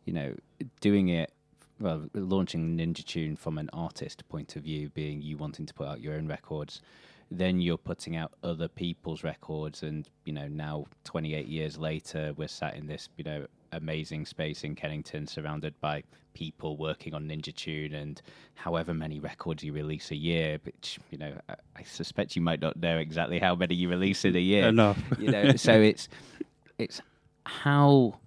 you 0.06 0.14
know, 0.14 0.36
doing 0.80 1.10
it, 1.10 1.34
well, 1.82 2.08
launching 2.14 2.78
Ninja 2.78 3.04
Tune 3.04 3.36
from 3.36 3.58
an 3.58 3.70
artist 3.74 4.28
point 4.30 4.56
of 4.56 4.64
view, 4.64 4.90
being 4.90 5.22
you 5.22 5.38
wanting 5.38 5.66
to 5.66 5.74
put 5.74 5.88
out 5.88 6.02
your 6.02 6.14
own 6.14 6.28
records, 6.28 6.82
then 7.32 7.60
you're 7.60 7.78
putting 7.78 8.16
out 8.16 8.34
other 8.44 8.68
people's 8.68 9.24
records, 9.24 9.84
and 9.84 10.10
you 10.26 10.34
know 10.34 10.48
now 10.48 10.86
28 11.04 11.46
years 11.48 11.78
later, 11.78 12.34
we're 12.38 12.48
sat 12.48 12.76
in 12.76 12.88
this, 12.88 13.10
you 13.18 13.24
know, 13.24 13.46
amazing 13.72 14.26
space 14.26 14.64
in 14.64 14.76
Kennington, 14.76 15.28
surrounded 15.28 15.80
by 15.80 16.04
people 16.34 16.78
working 16.78 17.14
on 17.14 17.28
Ninja 17.28 17.56
Tune, 17.56 17.94
and 17.94 18.22
however 18.56 18.94
many 18.94 19.20
records 19.20 19.64
you 19.64 19.74
release 19.74 20.12
a 20.12 20.16
year, 20.16 20.60
which 20.64 21.00
you 21.12 21.18
know 21.18 21.34
I, 21.50 21.56
I 21.76 21.84
suspect 21.84 22.36
you 22.36 22.42
might 22.42 22.62
not 22.62 22.78
know 22.78 22.98
exactly 22.98 23.40
how 23.40 23.56
many 23.56 23.76
you 23.76 23.90
release 23.90 24.26
in 24.26 24.36
a 24.36 24.40
year 24.40 24.68
Enough. 24.68 25.02
you 25.18 25.32
know 25.32 25.56
so 25.56 25.74
it's 25.82 26.08
it's 26.78 27.02
how 27.46 28.20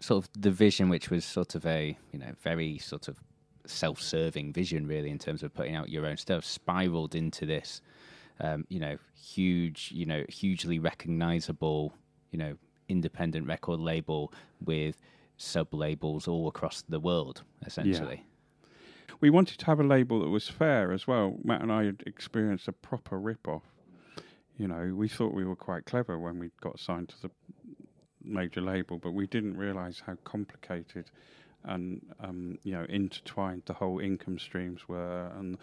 sort 0.00 0.24
of 0.24 0.30
the 0.38 0.50
vision 0.50 0.88
which 0.88 1.10
was 1.10 1.24
sort 1.24 1.54
of 1.54 1.64
a 1.66 1.96
you 2.12 2.18
know 2.18 2.32
very 2.42 2.78
sort 2.78 3.08
of 3.08 3.16
self-serving 3.64 4.52
vision 4.52 4.86
really 4.86 5.10
in 5.10 5.18
terms 5.18 5.42
of 5.42 5.52
putting 5.52 5.74
out 5.74 5.88
your 5.88 6.06
own 6.06 6.16
stuff 6.16 6.44
spiraled 6.44 7.14
into 7.14 7.46
this 7.46 7.80
um, 8.40 8.64
you 8.68 8.78
know 8.78 8.96
huge 9.14 9.90
you 9.92 10.06
know 10.06 10.24
hugely 10.28 10.78
recognizable 10.78 11.92
you 12.30 12.38
know 12.38 12.56
independent 12.88 13.46
record 13.46 13.80
label 13.80 14.32
with 14.64 15.00
sub 15.36 15.72
labels 15.74 16.26
all 16.26 16.48
across 16.48 16.82
the 16.88 17.00
world 17.00 17.42
essentially 17.64 18.24
we 19.20 19.30
wanted 19.30 19.58
to 19.58 19.66
have 19.66 19.80
a 19.80 19.84
label 19.84 20.20
that 20.20 20.28
was 20.28 20.48
fair 20.48 20.92
as 20.92 21.06
well. 21.06 21.36
Matt 21.42 21.62
and 21.62 21.72
I 21.72 21.84
had 21.84 22.02
experienced 22.06 22.68
a 22.68 22.72
proper 22.72 23.18
rip-off. 23.18 23.62
You 24.58 24.68
know, 24.68 24.92
we 24.94 25.08
thought 25.08 25.34
we 25.34 25.44
were 25.44 25.56
quite 25.56 25.86
clever 25.86 26.18
when 26.18 26.38
we 26.38 26.50
got 26.60 26.78
signed 26.78 27.08
to 27.10 27.22
the 27.22 27.30
major 28.22 28.60
label, 28.60 28.98
but 28.98 29.12
we 29.12 29.26
didn't 29.26 29.56
realise 29.56 30.02
how 30.04 30.16
complicated 30.24 31.10
and 31.64 32.00
um, 32.20 32.58
you 32.62 32.72
know 32.72 32.84
intertwined 32.88 33.62
the 33.66 33.72
whole 33.72 33.98
income 33.98 34.38
streams 34.38 34.88
were, 34.88 35.30
and 35.36 35.58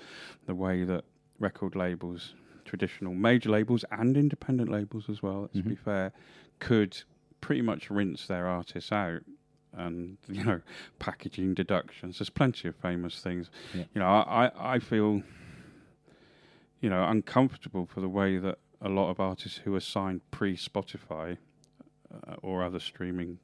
the 0.47 0.55
way 0.55 0.83
that 0.83 1.03
record 1.39 1.75
labels, 1.75 2.35
traditional 2.65 3.13
major 3.13 3.49
labels 3.49 3.85
and 3.91 4.17
independent 4.17 4.69
labels 4.69 5.09
as 5.09 5.21
well, 5.23 5.41
let's 5.41 5.61
be 5.67 5.75
Mhm. 5.75 5.79
fair, 5.79 6.11
could 6.59 7.03
pretty 7.43 7.61
much 7.61 7.89
rinse 7.89 8.25
their 8.25 8.47
artists 8.47 8.91
out. 8.91 9.21
And 9.73 10.17
you 10.29 10.43
know, 10.43 10.61
packaging 10.99 11.53
deductions. 11.53 12.19
There's 12.19 12.29
plenty 12.29 12.67
of 12.69 12.75
famous 12.75 13.19
things. 13.19 13.49
Yeah. 13.73 13.83
You 13.93 13.99
know, 13.99 14.07
I, 14.07 14.51
I 14.57 14.79
feel, 14.79 15.21
you 16.79 16.89
know, 16.89 17.03
uncomfortable 17.05 17.85
for 17.85 17.99
the 17.99 18.07
way 18.09 18.37
that 18.37 18.59
a 18.81 18.89
lot 18.89 19.09
of 19.09 19.19
artists 19.19 19.59
who 19.63 19.75
are 19.75 19.81
signed 19.81 20.21
pre 20.31 20.55
Spotify 20.55 21.37
uh, 22.13 22.35
or 22.41 22.63
other 22.63 22.79
streaming 22.79 23.39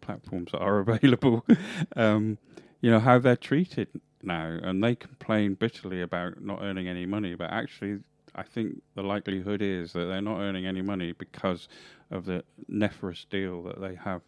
platforms 0.00 0.52
that 0.52 0.60
are 0.60 0.78
available, 0.86 1.44
um, 1.96 2.38
you 2.80 2.90
know, 2.90 3.00
how 3.00 3.18
they're 3.18 3.36
treated 3.36 3.88
now, 4.22 4.58
and 4.62 4.84
they 4.84 4.94
complain 4.94 5.54
bitterly 5.54 6.02
about 6.02 6.42
not 6.42 6.60
earning 6.62 6.86
any 6.86 7.06
money. 7.06 7.34
But 7.34 7.50
actually, 7.50 8.00
I 8.34 8.42
think 8.42 8.82
the 8.94 9.02
likelihood 9.02 9.62
is 9.62 9.92
that 9.92 10.06
they're 10.06 10.20
not 10.20 10.40
earning 10.40 10.66
any 10.66 10.82
money 10.82 11.12
because 11.12 11.68
of 12.10 12.24
the 12.24 12.44
nefarious 12.68 13.26
deal 13.30 13.62
that 13.64 13.80
they 13.80 13.94
have 13.94 14.22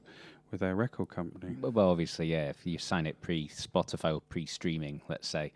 with 0.51 0.61
their 0.61 0.75
record 0.75 1.09
company. 1.09 1.57
Well, 1.61 1.91
obviously, 1.91 2.27
yeah. 2.27 2.51
If 2.51 2.67
you 2.67 2.79
sign 2.79 3.07
it 3.07 3.21
pre 3.21 3.49
Spotify 3.49 4.15
or 4.15 4.21
pre 4.21 4.47
streaming, 4.47 5.01
let's 5.09 5.29
say, 5.29 5.53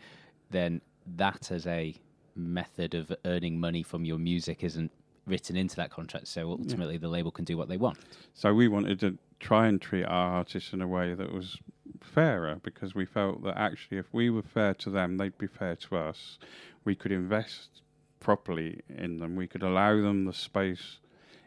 then 0.50 0.80
that 1.16 1.50
as 1.50 1.66
a 1.66 1.94
method 2.34 2.94
of 2.94 3.12
earning 3.24 3.58
money 3.60 3.82
from 3.82 4.04
your 4.04 4.18
music 4.18 4.62
isn't 4.64 4.90
written 5.26 5.56
into 5.56 5.76
that 5.76 5.90
contract. 5.90 6.28
So 6.28 6.50
ultimately, 6.50 6.98
the 6.98 7.08
label 7.08 7.30
can 7.30 7.44
do 7.44 7.56
what 7.56 7.68
they 7.68 7.76
want. 7.76 7.98
So 8.34 8.54
we 8.54 8.68
wanted 8.68 9.00
to 9.00 9.18
try 9.40 9.66
and 9.66 9.80
treat 9.80 10.04
our 10.04 10.32
artists 10.32 10.72
in 10.72 10.80
a 10.80 10.88
way 10.88 11.14
that 11.14 11.32
was 11.32 11.58
fairer 12.00 12.58
because 12.62 12.94
we 12.94 13.04
felt 13.04 13.42
that 13.44 13.56
actually 13.58 13.98
if 13.98 14.06
we 14.12 14.30
were 14.30 14.42
fair 14.42 14.74
to 14.74 14.90
them, 14.90 15.16
they'd 15.16 15.36
be 15.36 15.46
fair 15.46 15.76
to 15.76 15.96
us. 15.96 16.38
We 16.84 16.94
could 16.94 17.12
invest 17.12 17.82
properly 18.26 18.80
in 18.88 19.18
them. 19.18 19.36
We 19.36 19.46
could 19.46 19.62
allow 19.62 20.02
them 20.02 20.24
the 20.24 20.32
space 20.32 20.98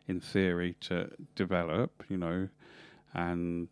in 0.08 0.22
theory 0.22 0.78
to 0.80 1.12
develop, 1.36 2.06
you 2.08 2.15
know, 2.15 2.48
and 3.13 3.68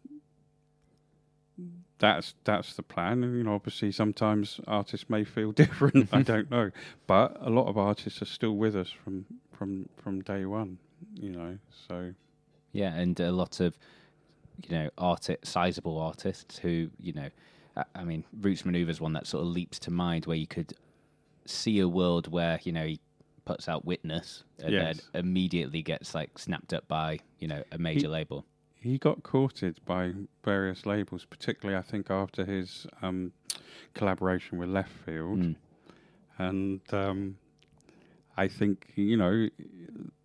that's 1.99 2.33
that's 2.43 2.73
the 2.73 2.83
plan. 2.83 3.23
And, 3.23 3.37
you 3.37 3.45
know, 3.45 3.55
obviously 3.55 3.93
sometimes 3.93 4.59
artists 4.67 5.09
may 5.09 5.23
feel 5.23 5.51
different. 5.63 6.09
I 6.11 6.17
mm-hmm. 6.17 6.21
don't 6.23 6.51
know, 6.51 6.71
but 7.07 7.37
a 7.39 7.49
lot 7.49 7.67
of 7.67 7.77
artists 7.77 8.21
are 8.21 8.25
still 8.25 8.57
with 8.57 8.75
us 8.75 8.89
from 8.89 9.25
from 9.53 9.87
from 10.03 10.19
day 10.19 10.43
one. 10.43 10.77
You 11.15 11.29
know, 11.29 11.57
so 11.87 12.13
Yeah, 12.73 12.93
and 12.93 13.17
a 13.21 13.31
lot 13.31 13.61
of 13.61 13.77
you 14.67 14.77
know 14.77 14.89
arti- 14.97 15.43
sizable 15.43 15.97
artists 15.97 16.57
who 16.57 16.89
you 16.99 17.13
know, 17.13 17.29
I, 17.77 17.83
I 17.95 18.03
mean, 18.03 18.25
Roots 18.41 18.63
Manuva 18.63 18.89
is 18.89 18.99
one 18.99 19.13
that 19.13 19.27
sort 19.27 19.43
of 19.43 19.47
leaps 19.47 19.79
to 19.79 19.91
mind 19.91 20.25
where 20.25 20.35
you 20.35 20.47
could 20.47 20.73
see 21.49 21.79
a 21.79 21.87
world 21.87 22.27
where 22.31 22.59
you 22.63 22.71
know 22.71 22.85
he 22.85 22.99
puts 23.45 23.67
out 23.69 23.85
Witness 23.85 24.43
and 24.59 24.73
Yes. 24.73 25.01
then 25.13 25.21
immediately 25.25 25.81
gets 25.81 26.13
like 26.13 26.37
snapped 26.37 26.73
up 26.73 26.87
by 26.87 27.19
you 27.39 27.47
know 27.47 27.63
a 27.71 27.77
major 27.77 28.01
He- 28.07 28.07
label. 28.07 28.45
he 28.79 28.97
got 28.97 29.23
courted 29.23 29.79
by 29.85 30.13
various 30.43 30.85
labels, 30.85 31.25
particularly 31.25 31.77
I 31.77 31.81
think 31.81 32.09
after 32.11 32.45
his 32.45 32.85
um, 33.01 33.31
collaboration 33.93 34.57
with 34.57 34.69
Left 34.69 34.91
Field, 35.05 35.39
Mm. 35.39 35.55
and 36.37 36.81
um, 36.93 37.37
I 38.37 38.47
think 38.47 38.91
you 38.95 39.17
know 39.17 39.49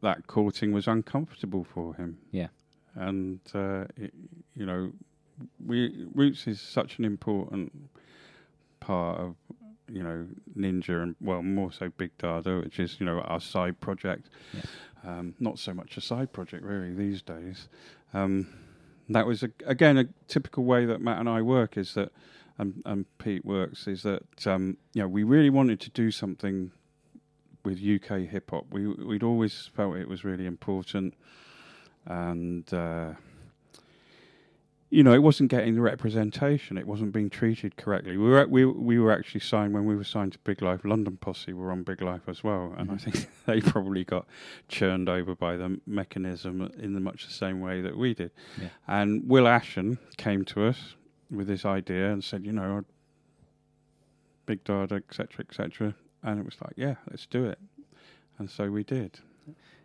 that 0.02 0.26
courting 0.26 0.72
was 0.72 0.86
uncomfortable 0.86 1.64
for 1.64 1.94
him. 1.94 2.18
Yeah. 2.30 2.48
and 2.94 3.40
uh, 3.54 3.84
it, 3.96 4.12
you 4.54 4.66
know, 4.66 4.92
we 5.64 6.06
Roots 6.14 6.46
is 6.46 6.60
such 6.60 6.98
an 6.98 7.04
important 7.06 7.72
part 8.80 9.18
of 9.20 9.36
you 9.92 10.02
know 10.02 10.26
Ninja 10.56 11.02
and 11.02 11.14
well 11.20 11.42
more 11.42 11.70
so 11.70 11.90
Big 11.96 12.16
Dada, 12.18 12.60
which 12.60 12.80
is 12.80 12.96
you 12.98 13.06
know 13.06 13.20
our 13.20 13.40
side 13.40 13.80
project. 13.80 14.28
Yeah. 14.52 14.62
Um, 15.04 15.34
not 15.40 15.58
so 15.58 15.74
much 15.74 15.96
a 15.96 16.00
side 16.00 16.32
project 16.32 16.64
really 16.64 16.92
these 16.92 17.22
days. 17.22 17.68
Um, 18.14 18.46
that 19.08 19.26
was 19.26 19.42
a, 19.42 19.50
again 19.66 19.98
a 19.98 20.04
typical 20.28 20.64
way 20.64 20.86
that 20.86 21.00
Matt 21.00 21.18
and 21.18 21.28
I 21.28 21.42
work 21.42 21.76
is 21.76 21.94
that, 21.94 22.12
and, 22.58 22.82
and 22.84 23.06
Pete 23.18 23.44
works 23.44 23.86
is 23.86 24.02
that 24.02 24.46
um, 24.46 24.76
you 24.94 25.02
know 25.02 25.08
we 25.08 25.22
really 25.22 25.50
wanted 25.50 25.80
to 25.80 25.90
do 25.90 26.10
something 26.10 26.70
with 27.64 27.78
UK 27.78 28.20
hip 28.20 28.50
hop. 28.50 28.66
We 28.70 28.86
we'd 28.86 29.22
always 29.22 29.70
felt 29.74 29.96
it 29.96 30.08
was 30.08 30.24
really 30.24 30.46
important, 30.46 31.14
and 32.06 32.72
uh, 32.72 33.12
you 34.92 35.02
know 35.02 35.14
it 35.14 35.22
wasn't 35.22 35.50
getting 35.50 35.74
the 35.74 35.80
representation. 35.80 36.76
It 36.76 36.86
wasn't 36.86 37.12
being 37.12 37.30
treated 37.30 37.76
correctly. 37.76 38.18
We 38.18 38.28
were 38.28 38.46
we 38.46 38.66
we 38.66 38.98
were 38.98 39.10
actually 39.10 39.40
signed 39.40 39.72
when 39.72 39.86
we 39.86 39.96
were 39.96 40.04
signed 40.04 40.32
to 40.32 40.38
Big 40.40 40.60
Life. 40.60 40.82
London 40.84 41.16
Posse 41.16 41.54
were 41.54 41.72
on 41.72 41.82
Big 41.82 42.02
Life 42.02 42.28
as 42.28 42.44
well, 42.44 42.74
and 42.76 42.90
I 42.90 42.94
mm-hmm. 42.94 43.10
think 43.10 43.30
they 43.46 43.60
probably 43.62 44.04
got 44.04 44.26
churned 44.68 45.08
over 45.08 45.34
by 45.34 45.56
the 45.56 45.80
mechanism 45.86 46.70
in 46.78 46.92
the 46.92 47.00
much 47.00 47.26
the 47.26 47.32
same 47.32 47.62
way 47.62 47.80
that 47.80 47.96
we 47.96 48.12
did. 48.12 48.32
Yeah. 48.60 48.68
And 48.86 49.26
Will 49.26 49.44
Ashon 49.44 49.96
came 50.18 50.44
to 50.46 50.66
us 50.66 50.94
with 51.30 51.46
this 51.46 51.64
idea 51.64 52.12
and 52.12 52.22
said, 52.22 52.44
you 52.44 52.52
know, 52.52 52.84
Big 54.44 54.62
Dada, 54.62 54.96
etc., 54.96 55.46
etc. 55.48 55.94
And 56.22 56.38
it 56.38 56.44
was 56.44 56.56
like, 56.62 56.74
yeah, 56.76 56.96
let's 57.10 57.24
do 57.24 57.46
it. 57.46 57.58
And 58.38 58.50
so 58.50 58.70
we 58.70 58.84
did. 58.84 59.20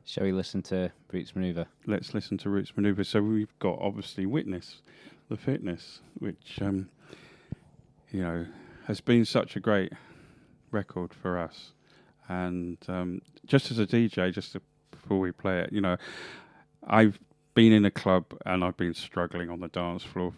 Shall 0.08 0.24
we 0.24 0.32
listen 0.32 0.62
to 0.64 0.90
Roots 1.12 1.34
Manuva? 1.34 1.66
Let's 1.86 2.14
listen 2.14 2.38
to 2.38 2.50
Roots 2.50 2.72
Manuva. 2.78 3.06
So 3.06 3.22
we've 3.22 3.60
got 3.60 3.78
obviously 3.82 4.26
Witness, 4.26 4.82
the 5.28 5.36
fitness, 5.36 6.00
which, 6.20 6.60
um, 6.62 6.88
you 8.12 8.22
know, 8.22 8.46
has 8.86 9.02
been 9.02 9.26
such 9.26 9.58
a 9.58 9.60
great 9.60 9.92
record 10.72 11.14
for 11.14 11.38
us. 11.38 11.74
And 12.30 12.78
um, 12.88 13.22
just 13.46 13.70
as 13.70 13.80
a 13.80 13.86
DJ, 13.86 14.34
just 14.34 14.54
to, 14.54 14.62
before 14.92 15.20
we 15.20 15.34
play 15.34 15.60
it, 15.60 15.74
you 15.74 15.82
know, 15.82 15.98
I've 16.88 17.20
been 17.54 17.74
in 17.74 17.84
a 17.84 17.92
club 17.92 18.28
and 18.46 18.64
I've 18.64 18.78
been 18.78 18.94
struggling 18.94 19.50
on 19.50 19.60
the 19.60 19.68
dance 19.68 20.04
floor 20.04 20.34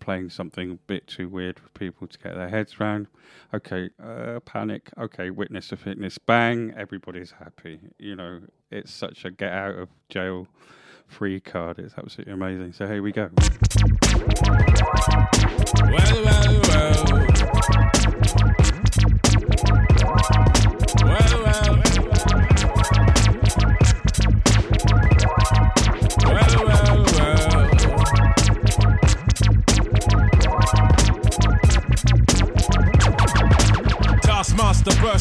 playing 0.00 0.30
something 0.30 0.72
a 0.72 0.74
bit 0.74 1.06
too 1.06 1.28
weird 1.28 1.58
for 1.58 1.68
people 1.70 2.06
to 2.06 2.18
get 2.18 2.34
their 2.34 2.48
heads 2.48 2.80
round. 2.80 3.06
Okay, 3.54 3.90
uh, 4.02 4.40
panic. 4.40 4.90
Okay, 4.98 5.30
witness 5.30 5.68
to 5.68 5.76
fitness. 5.76 6.18
Bang, 6.18 6.74
everybody's 6.76 7.32
happy. 7.32 7.80
You 7.98 8.16
know, 8.16 8.40
it's 8.70 8.92
such 8.92 9.24
a 9.24 9.30
get 9.30 9.52
out 9.52 9.76
of 9.76 9.88
jail 10.08 10.48
free 11.06 11.40
card. 11.40 11.78
It's 11.78 11.94
absolutely 11.96 12.32
amazing. 12.32 12.72
So 12.72 12.86
here 12.86 13.02
we 13.02 13.12
go. 13.12 13.30
Well, 15.82 16.24
well. 16.24 16.50
Well, 16.68 18.29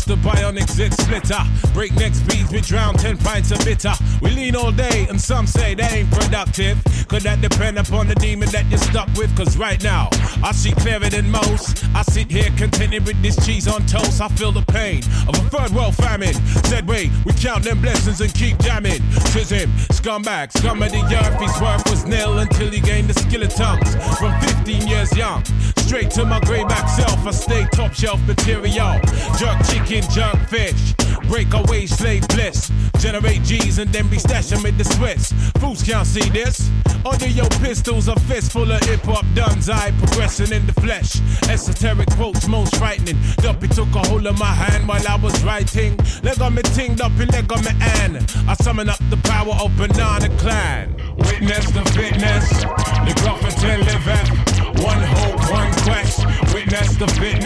the 0.09 0.15
bionic 0.15 0.67
zit 0.71 0.91
splitter. 0.93 1.37
Breakneck 1.71 2.15
speeds, 2.15 2.51
we 2.51 2.61
drown 2.61 2.95
10 2.95 3.17
pints 3.17 3.51
of 3.51 3.63
bitter. 3.63 3.93
We 4.23 4.31
lean 4.31 4.55
all 4.55 4.71
day, 4.71 5.05
and 5.07 5.21
some 5.21 5.45
say 5.45 5.75
that 5.75 5.91
ain't 5.93 6.09
productive. 6.09 6.83
Could 7.07 7.21
that 7.23 7.41
depend 7.41 7.77
upon 7.77 8.07
the 8.07 8.15
demon 8.15 8.49
that 8.49 8.65
you're 8.69 8.79
stuck 8.79 9.07
with? 9.15 9.35
Cause 9.37 9.55
right 9.55 9.81
now, 9.83 10.09
I 10.43 10.51
see 10.51 10.71
clearer 10.71 11.09
than 11.09 11.29
most. 11.29 11.85
I 11.93 12.01
sit 12.01 12.31
here 12.31 12.49
contented 12.57 13.05
with 13.05 13.21
this 13.21 13.35
cheese 13.45 13.67
on 13.67 13.85
toast. 13.85 14.19
I 14.19 14.29
feel 14.29 14.51
the 14.51 14.63
pain 14.63 15.03
of 15.27 15.35
a 15.35 15.49
third 15.49 15.71
world 15.71 15.95
famine. 15.95 16.33
Said, 16.65 16.87
wait, 16.87 17.11
we 17.25 17.33
count 17.33 17.63
them 17.63 17.79
blessings 17.79 18.19
and 18.19 18.33
keep 18.33 18.57
jamming. 18.59 19.01
Tis 19.31 19.51
him, 19.51 19.69
scumbag, 19.93 20.51
scum 20.57 20.81
of 20.81 20.91
the 20.91 21.03
earth. 21.05 21.39
His 21.39 21.61
worth 21.61 21.87
was 21.87 22.05
nil 22.05 22.39
until 22.39 22.71
he 22.71 22.79
gained 22.79 23.09
the 23.09 23.19
skill 23.19 23.43
of 23.43 23.53
tongues. 23.53 23.93
From 24.17 24.33
15 24.41 24.87
years 24.87 25.15
young, 25.15 25.43
straight 25.77 26.09
to 26.11 26.25
my 26.25 26.39
grayback 26.41 26.89
self. 26.89 27.25
I 27.27 27.31
stay 27.31 27.67
top 27.73 27.93
shelf 27.93 28.19
material. 28.25 28.99
Jerk 29.37 29.57
chicken, 29.69 29.98
jerk 30.07 30.37
fish. 30.47 30.93
Break 31.27 31.53
away 31.53 31.85
slave 31.85 32.27
bliss. 32.29 32.71
Generate 32.99 33.43
G's 33.43 33.77
and 33.77 33.91
then 33.91 34.07
be 34.09 34.17
stashing 34.17 34.63
with 34.63 34.77
the 34.77 34.83
Swiss. 34.83 35.31
Fools 35.59 35.83
can't 35.83 36.07
see 36.07 36.27
this. 36.29 36.69
Under 37.05 37.27
your 37.27 37.49
pistols, 37.61 38.07
a 38.07 38.19
fist 38.21 38.51
full 38.51 38.71
of 38.71 38.83
hip 38.83 39.01
hop 39.03 39.25
duns. 39.33 39.69
I 39.69 39.91
progressing 39.91 40.51
in 40.51 40.65
the 40.65 40.73
flesh. 40.73 41.21
Esoteric 41.49 42.09
quotes, 42.11 42.47
most 42.47 42.75
frightening. 42.75 43.17
Duppy 43.37 43.67
took 43.67 43.93
a 43.95 44.05
hold 44.07 44.25
of 44.25 44.37
my 44.37 44.53
hand 44.53 44.87
while 44.87 45.05
I 45.07 45.15
was 45.15 45.41
writing. 45.43 45.97
Leg 46.23 46.41
on 46.41 46.55
me 46.55 46.61
ting, 46.73 46.99
up 47.01 47.11
leg 47.17 47.51
on 47.51 47.63
me 47.63 47.71
an. 48.01 48.17
I 48.47 48.53
summon 48.55 48.89
up 48.89 48.99
the 49.09 49.17
power 49.23 49.53
of 49.63 49.75
Banana 49.77 50.29
Clan. 50.37 50.95
Witness 51.17 51.71
the 51.71 51.83
fitness. 51.95 52.49
The 52.49 53.13
Grufferton 53.21 53.79
liveth. 53.85 54.83
One 54.83 55.01
hope, 55.01 55.51
one 55.51 55.71
quest. 55.83 56.25
Witness 56.53 56.95
the 56.97 57.07
fitness. 57.07 57.38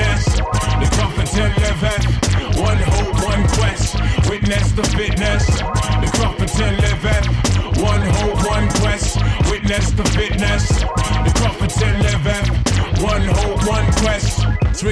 The 4.76 4.84
fitness. 4.84 5.63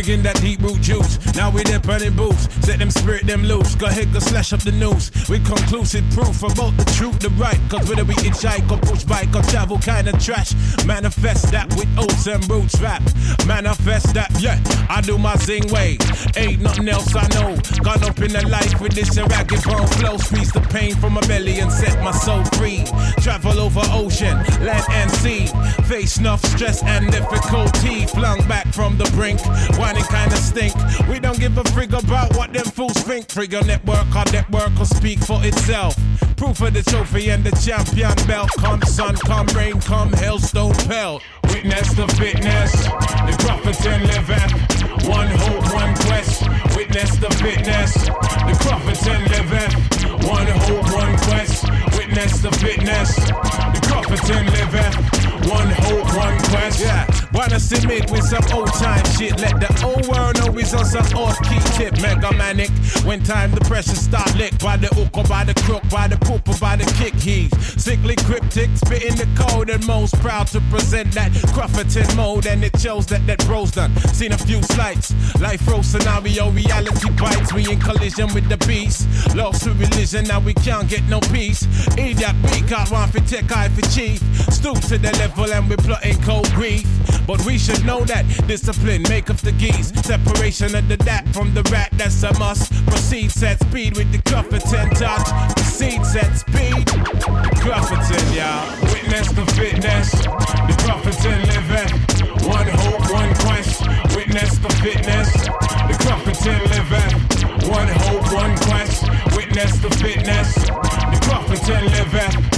Swigging 0.02 0.24
that 0.24 0.42
deep 0.42 0.60
root 0.62 0.82
juice. 0.82 1.20
Now 1.36 1.52
we 1.52 1.62
there 1.62 1.80
burning 1.80 2.16
boots. 2.16 2.50
Set 2.66 2.80
them 2.80 2.90
spirit 2.90 3.28
them 3.28 3.44
loose. 3.44 3.76
Go 3.76 3.86
ahead, 3.86 4.12
go 4.12 4.18
slash 4.18 4.52
up 4.52 4.62
the 4.62 4.72
news. 4.72 5.12
With 5.30 5.46
conclusive 5.46 6.04
proof 6.10 6.42
about 6.42 6.76
the 6.76 6.86
truth, 6.98 7.20
the 7.20 7.30
right. 7.38 7.60
Cause 7.70 7.88
whether 7.88 8.04
we 8.04 8.16
hitchhike 8.16 8.66
or 8.72 8.80
push 8.80 9.04
bike 9.04 9.30
or 9.36 9.44
travel 9.44 9.78
kind 9.78 10.08
of 10.08 10.18
trash. 10.18 10.54
Manifest 10.88 11.52
that 11.52 11.70
with 11.76 11.88
oats 12.00 12.26
and 12.26 12.42
roots 12.50 12.82
rap. 12.82 13.04
Manifest 13.46 14.16
that, 14.16 14.32
yeah. 14.42 14.58
I 14.90 15.02
do 15.02 15.20
my 15.20 15.36
zing 15.36 15.68
way. 15.72 16.00
Ain't 16.36 16.62
nothing 16.62 16.90
else 16.90 17.14
I 17.16 17.28
know. 17.38 17.56
Gone 17.84 18.04
up 18.04 18.18
in 18.22 18.34
the 18.34 18.44
life 18.50 18.82
with 18.82 18.94
this 18.94 19.16
ragged 19.16 19.64
bone 19.64 19.86
flow. 20.02 20.18
Squeeze 20.18 20.52
the 20.52 20.62
pain 20.62 20.96
from 20.96 21.14
my 21.14 21.22
belly 21.28 21.60
and 21.60 21.72
set 21.72 22.02
my 22.04 22.12
soul 22.12 22.44
free. 22.58 22.84
Travel 23.22 23.60
over 23.60 23.86
ocean, 23.92 24.36
land 24.66 24.86
and 24.90 25.12
sea. 25.12 25.46
Face 25.86 26.18
enough 26.18 26.44
stress 26.46 26.82
and 26.84 27.12
difficulty. 27.12 28.08
Flung 28.08 28.40
back 28.48 28.66
from 28.74 28.98
the 28.98 29.06
brink. 29.14 29.40
Kinda 30.00 30.38
stink. 30.38 30.74
We 31.10 31.20
don't 31.20 31.38
give 31.38 31.58
a 31.58 31.64
frig 31.64 31.92
about 31.92 32.36
what 32.38 32.54
them 32.54 32.64
fools 32.64 32.94
think. 32.94 33.28
Trigger 33.28 33.62
network, 33.66 34.16
our 34.16 34.26
network 34.32 34.74
will 34.78 34.86
speak 34.86 35.20
for 35.20 35.44
itself. 35.44 35.96
Proof 36.38 36.62
of 36.62 36.74
the 36.74 36.82
trophy 36.82 37.30
and 37.30 37.44
the 37.44 37.52
champion 37.60 38.16
belt. 38.26 38.50
Come 38.58 38.82
sun, 38.84 39.16
come 39.18 39.48
rain, 39.48 39.82
come 39.82 40.12
hailstone 40.14 40.74
pelt. 40.88 41.22
Witness 41.50 41.94
the 41.94 42.08
fitness, 42.08 42.72
the 42.72 43.36
Grufferton 43.44 44.08
liveth. 44.08 45.08
One 45.08 45.28
hope, 45.28 45.74
one 45.74 45.94
quest. 45.96 46.48
Witness 46.76 47.18
the 47.18 47.30
fitness, 47.32 47.94
the 47.94 48.56
Grufferton 48.64 49.28
liveth. 49.28 50.26
One 50.26 50.48
hope, 50.48 50.96
one 50.96 51.18
quest. 51.18 51.70
Witness 51.98 52.40
the 52.40 52.52
fitness, 52.52 53.16
the 53.16 53.82
Grufferton 53.88 54.46
liveth. 54.52 55.31
One 55.50 55.70
hope, 55.70 56.06
one 56.16 56.38
quest. 56.50 56.80
Yeah, 56.80 57.08
wanna 57.34 57.60
submit 57.60 58.12
with 58.12 58.24
some 58.24 58.44
old 58.54 58.74
time 58.74 59.04
shit. 59.18 59.40
Let 59.40 59.60
the 59.60 59.70
old 59.84 60.08
world 60.08 60.38
know 60.40 60.52
we's 60.52 60.74
on 60.74 60.86
some 60.86 61.06
off 61.18 61.42
key 61.44 61.60
tip. 61.78 62.00
Mega 62.02 62.32
manic. 62.34 62.70
When 63.04 63.24
time 63.24 63.52
the 63.52 63.62
pressure 63.62 63.96
start 63.96 64.36
lick 64.36 64.58
by 64.60 64.78
the 64.78 64.88
hook 64.88 65.18
or 65.18 65.24
by 65.24 65.44
the 65.44 65.56
crook, 65.66 65.84
by 65.90 66.08
the 66.08 66.18
poop 66.18 66.48
or 66.48 66.58
by 66.58 66.76
the 66.76 66.86
kick. 66.98 67.16
He's 67.16 67.50
sickly 67.82 68.16
cryptic, 68.28 68.70
spitting 68.76 69.16
the 69.16 69.28
code 69.36 69.70
and 69.70 69.86
most 69.88 70.14
proud 70.20 70.48
to 70.48 70.62
present 70.70 71.12
that 71.14 71.32
Crufferton 71.54 72.16
mode. 72.16 72.46
And 72.46 72.64
it 72.64 72.80
shows 72.80 73.08
that 73.08 73.26
that 73.28 73.44
bro's 73.46 73.72
done. 73.72 73.96
Seen 74.14 74.34
a 74.34 74.38
few 74.38 74.62
slights. 74.64 75.14
Life 75.40 75.68
row 75.68 75.82
scenario, 75.82 76.52
reality 76.52 77.10
bites. 77.12 77.52
We 77.54 77.70
in 77.72 77.80
collision 77.80 78.32
with 78.34 78.48
the 78.48 78.58
beast. 78.68 79.08
Lost 79.36 79.64
to 79.64 79.74
religion, 79.74 80.26
now 80.26 80.40
we 80.40 80.54
can't 80.54 80.88
get 80.88 81.04
no 81.06 81.20
peace. 81.20 81.66
Idiot, 81.98 82.36
we 82.44 82.62
can't 82.68 82.90
want 82.92 83.12
for 83.12 83.22
tech, 83.22 83.52
eye 83.52 83.70
for 83.70 83.82
chief. 83.90 84.22
Stoop 84.54 84.80
to 84.82 84.98
the 84.98 85.12
level 85.18 85.31
and 85.38 85.70
we're 85.70 85.78
plotting 85.78 86.22
cold 86.22 86.52
grief. 86.52 86.86
But 87.26 87.46
we 87.46 87.58
should 87.58 87.86
know 87.86 88.04
that 88.06 88.26
discipline 88.48 89.04
make 89.04 89.30
up 89.30 89.38
the 89.38 89.52
geese. 89.54 89.90
Separation 90.06 90.76
of 90.76 90.88
the 90.88 90.98
dat 90.98 91.28
from 91.30 91.54
the 91.54 91.64
rat, 91.72 91.90
that's 91.94 92.24
a 92.24 92.38
must. 92.38 92.74
Proceed, 92.88 93.32
set 93.32 93.60
speed 93.62 93.98
with 93.98 94.12
the 94.12 94.18
Crufferton 94.20 94.90
touch. 94.98 95.56
Proceed, 95.56 96.06
set 96.06 96.36
speed. 96.38 96.86
Crufferton, 97.62 98.26
y'all. 98.36 98.66
Witness 98.92 99.32
the 99.32 99.46
fitness. 99.54 100.12
The 100.12 100.76
Crufferton 100.84 101.40
living. 101.54 101.92
One 102.48 102.68
hope, 102.68 103.12
one 103.12 103.34
quest. 103.36 103.82
Witness 104.16 104.58
the 104.58 104.70
fitness. 104.82 105.32
The 105.34 105.96
Crufferton 106.04 106.62
living. 106.76 107.70
One 107.70 107.88
hope, 107.88 108.34
one 108.34 108.58
quest. 108.58 109.10
Witness 109.36 109.78
the 109.80 109.90
fitness. 109.92 110.56
The 110.56 111.20
Crufferton 111.26 111.90
living. 111.92 112.51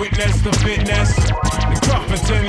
Witness 0.00 0.40
the 0.40 0.52
fitness. 0.64 1.14
The 1.14 1.78
Crufferton 1.82 2.48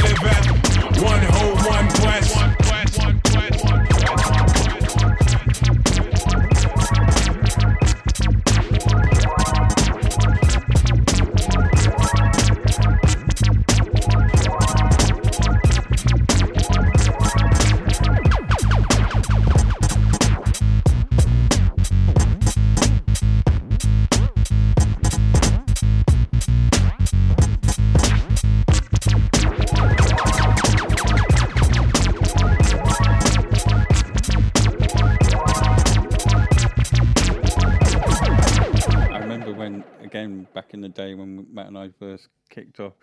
day 41.01 41.13
when 41.15 41.45
Matt 41.51 41.67
and 41.67 41.77
I 41.77 41.89
first 41.99 42.27
kicked 42.49 42.79
off, 42.79 42.93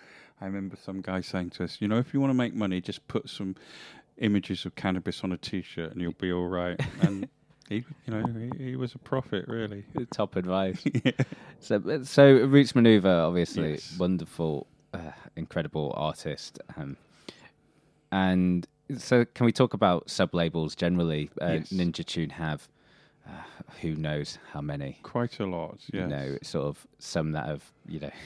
I 0.40 0.46
remember 0.46 0.76
some 0.76 1.00
guy 1.00 1.20
saying 1.20 1.50
to 1.50 1.64
us, 1.64 1.78
you 1.80 1.88
know, 1.88 1.98
if 1.98 2.14
you 2.14 2.20
want 2.20 2.30
to 2.30 2.34
make 2.34 2.54
money, 2.54 2.80
just 2.80 3.06
put 3.08 3.28
some 3.28 3.56
images 4.18 4.64
of 4.66 4.74
cannabis 4.74 5.22
on 5.24 5.32
a 5.32 5.36
T-shirt 5.36 5.92
and 5.92 6.00
you'll 6.00 6.12
be 6.12 6.32
all 6.32 6.46
right. 6.48 6.78
And 7.00 7.28
he, 7.68 7.84
you 8.06 8.12
know, 8.14 8.24
he, 8.56 8.64
he 8.70 8.76
was 8.76 8.94
a 8.94 8.98
prophet, 8.98 9.44
really. 9.48 9.84
Top 10.10 10.36
advice. 10.36 10.82
So, 11.60 12.04
so 12.04 12.24
Roots 12.46 12.72
Manuva, 12.74 13.26
obviously, 13.26 13.72
Yes. 13.72 13.96
wonderful, 13.98 14.68
uh, 14.94 15.10
incredible 15.34 15.92
artist. 15.96 16.60
Um, 16.76 16.96
and 18.12 18.64
so, 18.96 19.24
can 19.24 19.44
we 19.44 19.50
talk 19.52 19.74
about 19.74 20.08
sub 20.08 20.34
labels 20.34 20.76
generally? 20.76 21.30
Uh, 21.42 21.54
Yes. 21.58 21.70
Ninja 21.72 22.04
Tune 22.06 22.30
have 22.30 22.68
uh, 23.28 23.32
who 23.80 23.94
knows 23.94 24.38
how 24.52 24.60
many? 24.60 24.98
Quite 25.02 25.38
a 25.40 25.46
lot, 25.46 25.78
yeah. 25.92 26.02
You 26.02 26.06
know, 26.06 26.38
sort 26.42 26.66
of 26.66 26.86
some 26.98 27.32
that 27.32 27.46
have, 27.46 27.64
you 27.86 28.00
know, 28.00 28.10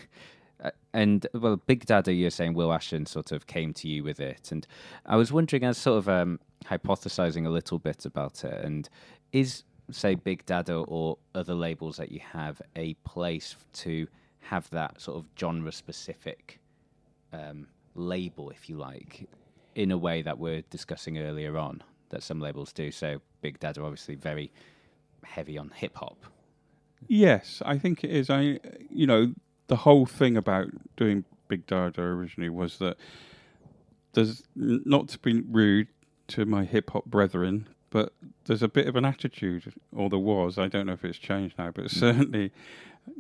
Uh, 0.63 0.71
and 0.93 1.27
well, 1.35 1.57
Big 1.57 1.87
Dada, 1.87 2.13
you're 2.13 2.31
saying 2.31 2.55
Will 2.55 2.69
Ashon 2.69 3.09
sort 3.09 3.33
of 3.33 3.47
came 3.47 3.73
to 3.75 3.89
you 3.89 4.05
with 4.05 4.21
it, 4.21 4.53
and 4.53 4.67
I 5.07 5.17
was 5.17 5.33
wondering, 5.33 5.65
as 5.65 5.77
sort 5.77 5.99
of 5.99 6.09
um, 6.09 6.39
hypothesizing 6.65 7.47
a 7.47 7.51
little 7.51 7.79
bit 7.79 8.07
about 8.07 8.45
it, 8.45 8.65
and 8.65 8.89
is 9.33 9.65
say 9.91 10.15
Big 10.15 10.47
Dada 10.47 10.77
or 10.77 11.19
other 11.35 11.55
labels 11.55 11.97
that 11.97 12.13
you 12.13 12.21
have 12.21 12.63
a 12.77 12.95
place 13.05 13.57
to 13.73 14.07
have 14.41 14.69
that 14.71 15.01
sort 15.01 15.19
of 15.19 15.27
genre 15.39 15.73
specific 15.73 16.61
um, 17.33 17.67
label, 17.95 18.51
if 18.51 18.69
you 18.69 18.77
like, 18.77 19.29
in 19.75 19.91
a 19.91 19.99
way 19.99 20.23
that 20.23 20.39
we're 20.39 20.63
discussing 20.71 21.19
earlier 21.19 21.59
on 21.59 21.83
that 22.11 22.23
some 22.23 22.41
labels 22.41 22.73
do. 22.73 22.91
So 22.91 23.21
Big 23.41 23.59
Dada 23.59 23.83
obviously 23.83 24.15
very 24.15 24.53
heavy 25.25 25.59
on 25.59 25.71
hip 25.75 25.97
hop. 25.97 26.27
Yes, 27.09 27.63
I 27.65 27.79
think 27.79 28.05
it 28.05 28.11
is. 28.11 28.31
I, 28.31 28.59
you 28.91 29.07
know, 29.07 29.35
the 29.67 29.77
whole 29.77 30.07
thing 30.07 30.37
about 30.37 30.69
doing 30.97 31.25
Big 31.49 31.67
Dada 31.67 32.03
originally 32.03 32.51
was 32.51 32.79
that 32.79 32.97
there's 34.13 34.43
not 34.55 35.09
to 35.09 35.19
be 35.19 35.41
rude 35.41 35.89
to 36.29 36.45
my 36.45 36.65
hip 36.65 36.91
hop 36.91 37.07
brethren, 37.07 37.69
but 37.91 38.13
there's 38.47 38.63
a 38.63 38.69
bit 38.69 38.87
of 38.87 38.97
an 38.97 39.05
attitude, 39.05 39.73
or 39.95 40.09
there 40.09 40.19
was. 40.19 40.59
I 40.59 40.69
don't 40.69 40.87
know 40.87 40.93
if 40.95 41.05
it's 41.05 41.19
changed 41.19 41.59
now, 41.59 41.71
but 41.71 41.91
certainly, 41.91 42.53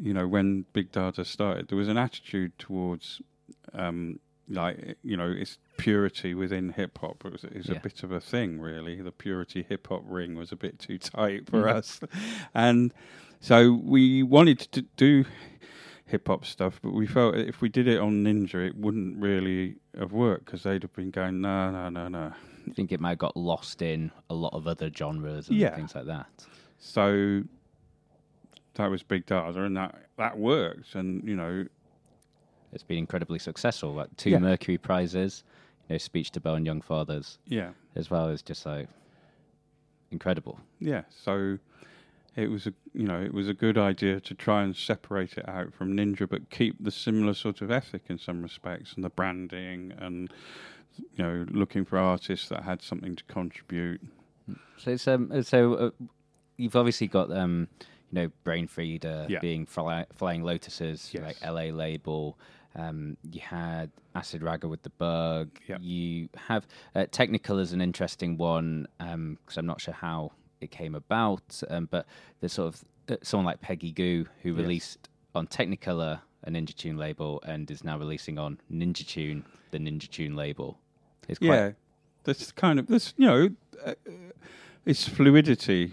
you 0.00 0.14
know, 0.14 0.26
when 0.26 0.64
Big 0.72 0.92
Dada 0.92 1.24
started, 1.24 1.68
there 1.68 1.78
was 1.78 1.88
an 1.88 1.98
attitude 1.98 2.58
towards, 2.58 3.20
um, 3.74 4.18
like, 4.48 4.96
you 5.02 5.16
know, 5.16 5.30
it's 5.30 5.58
purity 5.76 6.34
within 6.34 6.70
hip 6.70 6.98
hop. 6.98 7.24
It 7.24 7.32
was, 7.32 7.44
Yeah. 7.68 7.76
a 7.76 7.80
bit 7.80 8.02
of 8.02 8.12
a 8.12 8.20
thing, 8.20 8.60
really. 8.60 9.00
The 9.00 9.12
purity 9.12 9.64
hip 9.68 9.86
hop 9.88 10.02
ring 10.06 10.34
was 10.34 10.52
a 10.52 10.56
bit 10.56 10.78
too 10.78 10.98
tight 10.98 11.48
for 11.48 11.62
Mhm. 11.64 11.74
us, 11.74 12.00
and 12.54 12.92
so 13.40 13.72
we 13.72 14.22
wanted 14.22 14.58
to 14.58 14.82
do 14.96 15.24
hip 16.04 16.26
hop 16.28 16.44
stuff, 16.44 16.78
but 16.82 16.92
we 16.92 17.06
felt 17.06 17.36
if 17.36 17.60
we 17.62 17.68
did 17.68 17.88
it 17.88 17.98
on 17.98 18.22
Ninja, 18.24 18.66
it 18.66 18.76
wouldn't 18.76 19.16
really 19.18 19.76
have 19.98 20.12
worked 20.12 20.44
because 20.46 20.62
they'd 20.64 20.82
have 20.82 20.92
been 20.94 21.10
going, 21.10 21.40
no, 21.40 21.70
no, 21.70 21.88
no, 21.88 22.08
no. 22.08 22.32
I 22.68 22.70
think 22.74 22.92
it 22.92 23.00
might 23.00 23.10
have 23.10 23.18
got 23.18 23.36
lost 23.36 23.80
in 23.82 24.12
a 24.30 24.34
lot 24.34 24.52
of 24.52 24.66
other 24.66 24.90
genres 24.90 25.48
and 25.48 25.56
Yeah. 25.58 25.74
things 25.74 25.94
like 25.94 26.06
that. 26.06 26.26
So 26.78 27.42
that 28.74 28.90
was 28.90 29.02
Big 29.02 29.26
Dada, 29.26 29.62
and 29.64 29.76
that 29.76 30.06
that 30.16 30.38
worked. 30.38 30.94
And 30.94 31.26
you 31.28 31.34
know, 31.36 31.66
It's 32.72 32.82
been 32.82 32.98
incredibly 32.98 33.38
successful. 33.38 33.92
Like 33.92 34.14
two 34.16 34.30
Yeah. 34.30 34.38
Mercury 34.38 34.78
prizes, 34.78 35.44
you 35.88 35.94
know, 35.94 35.98
Speech 35.98 36.32
Debelle 36.32 36.56
and 36.56 36.66
Young 36.66 36.80
Fathers 36.80 37.38
yeah, 37.46 37.70
as 37.96 38.10
well 38.10 38.28
is 38.28 38.42
just 38.42 38.64
like 38.66 38.88
incredible. 40.10 40.58
yeah. 40.78 41.02
So 41.10 41.58
it 42.36 42.48
was 42.50 42.66
a 42.66 42.72
you 42.94 43.06
know 43.06 43.20
it 43.20 43.34
was 43.34 43.48
a 43.48 43.54
good 43.54 43.76
idea 43.76 44.18
to 44.20 44.34
try 44.34 44.62
and 44.62 44.74
separate 44.74 45.36
it 45.36 45.48
out 45.48 45.72
from 45.74 45.94
Ninja, 45.96 46.28
but 46.28 46.48
keep 46.50 46.76
the 46.82 46.90
similar 46.90 47.34
sort 47.34 47.60
of 47.62 47.70
ethic 47.70 48.02
in 48.08 48.18
some 48.18 48.42
respects, 48.42 48.94
and 48.94 49.04
the 49.04 49.10
branding, 49.10 49.92
and 49.98 50.30
you 51.16 51.24
know, 51.24 51.46
looking 51.50 51.84
for 51.84 51.98
artists 51.98 52.48
that 52.48 52.62
had 52.64 52.82
something 52.82 53.16
to 53.16 53.24
contribute. 53.24 54.00
So 54.78 54.92
it's 54.92 55.06
um 55.08 55.42
so 55.42 55.74
uh, 55.74 55.90
you've 56.56 56.76
obviously 56.76 57.06
got 57.06 57.30
um 57.30 57.68
you 58.10 58.22
know 58.22 58.32
Brainfeeder 58.44 59.28
Yeah. 59.28 59.38
being 59.40 59.66
fly, 59.66 60.06
Flying 60.14 60.42
Lotus's 60.42 61.10
Yes. 61.12 61.22
like 61.22 61.36
LA 61.42 61.74
label. 61.74 62.38
Um, 62.74 63.16
you 63.30 63.40
had 63.40 63.90
Acid 64.14 64.42
Ragga 64.42 64.68
with 64.68 64.82
the 64.82 64.90
Bug. 64.90 65.50
Yeah. 65.66 65.78
You 65.80 66.28
have 66.36 66.66
uh, 66.94 67.06
Technical 67.10 67.58
is 67.58 67.72
an 67.72 67.80
interesting 67.80 68.36
one 68.38 68.86
because 68.98 69.56
I'm 69.58 69.66
not 69.66 69.80
sure 69.80 69.94
how 69.94 70.32
it 70.60 70.70
came 70.70 70.94
about, 70.94 71.62
um, 71.70 71.86
but 71.90 72.06
there's 72.40 72.52
sort 72.54 72.74
of 72.74 72.84
uh, 73.10 73.16
someone 73.22 73.46
like 73.46 73.60
Peggy 73.60 73.92
Gou 73.92 74.24
who 74.42 74.50
Yes. 74.50 74.58
released 74.58 75.08
on 75.34 75.46
Technicolour 75.46 76.20
a 76.44 76.50
Ninja 76.50 76.74
Tune 76.74 76.96
label 76.96 77.40
and 77.46 77.70
is 77.70 77.84
now 77.84 77.98
releasing 77.98 78.38
on 78.38 78.58
Ninja 78.72 79.06
Tune 79.06 79.44
the 79.70 79.78
Ninja 79.78 80.10
Tune 80.10 80.34
label. 80.34 80.78
It's 81.28 81.38
quite 81.38 81.48
yeah, 81.48 81.70
that's 82.24 82.50
kind 82.52 82.78
of 82.78 82.86
this. 82.88 83.14
You 83.16 83.26
know, 83.26 83.48
uh, 83.84 83.94
it's 84.84 85.08
fluidity. 85.08 85.92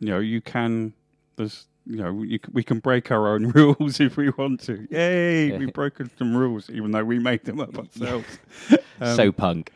You 0.00 0.08
know, 0.08 0.18
you 0.18 0.40
can. 0.40 0.94
There's. 1.36 1.68
You 1.86 1.96
know, 1.96 2.22
you, 2.22 2.38
we 2.52 2.62
can 2.62 2.78
break 2.78 3.10
our 3.10 3.28
own 3.34 3.50
rules 3.50 4.00
if 4.00 4.16
we 4.16 4.30
want 4.30 4.60
to. 4.60 4.86
Yay, 4.90 5.56
we've 5.58 5.72
broken 5.72 6.10
some 6.18 6.34
rules, 6.36 6.70
even 6.70 6.92
though 6.92 7.04
we 7.04 7.18
made 7.18 7.44
them 7.44 7.60
up 7.60 7.76
ourselves. 7.78 8.38
Um, 9.00 9.16
so 9.16 9.32
punk. 9.32 9.72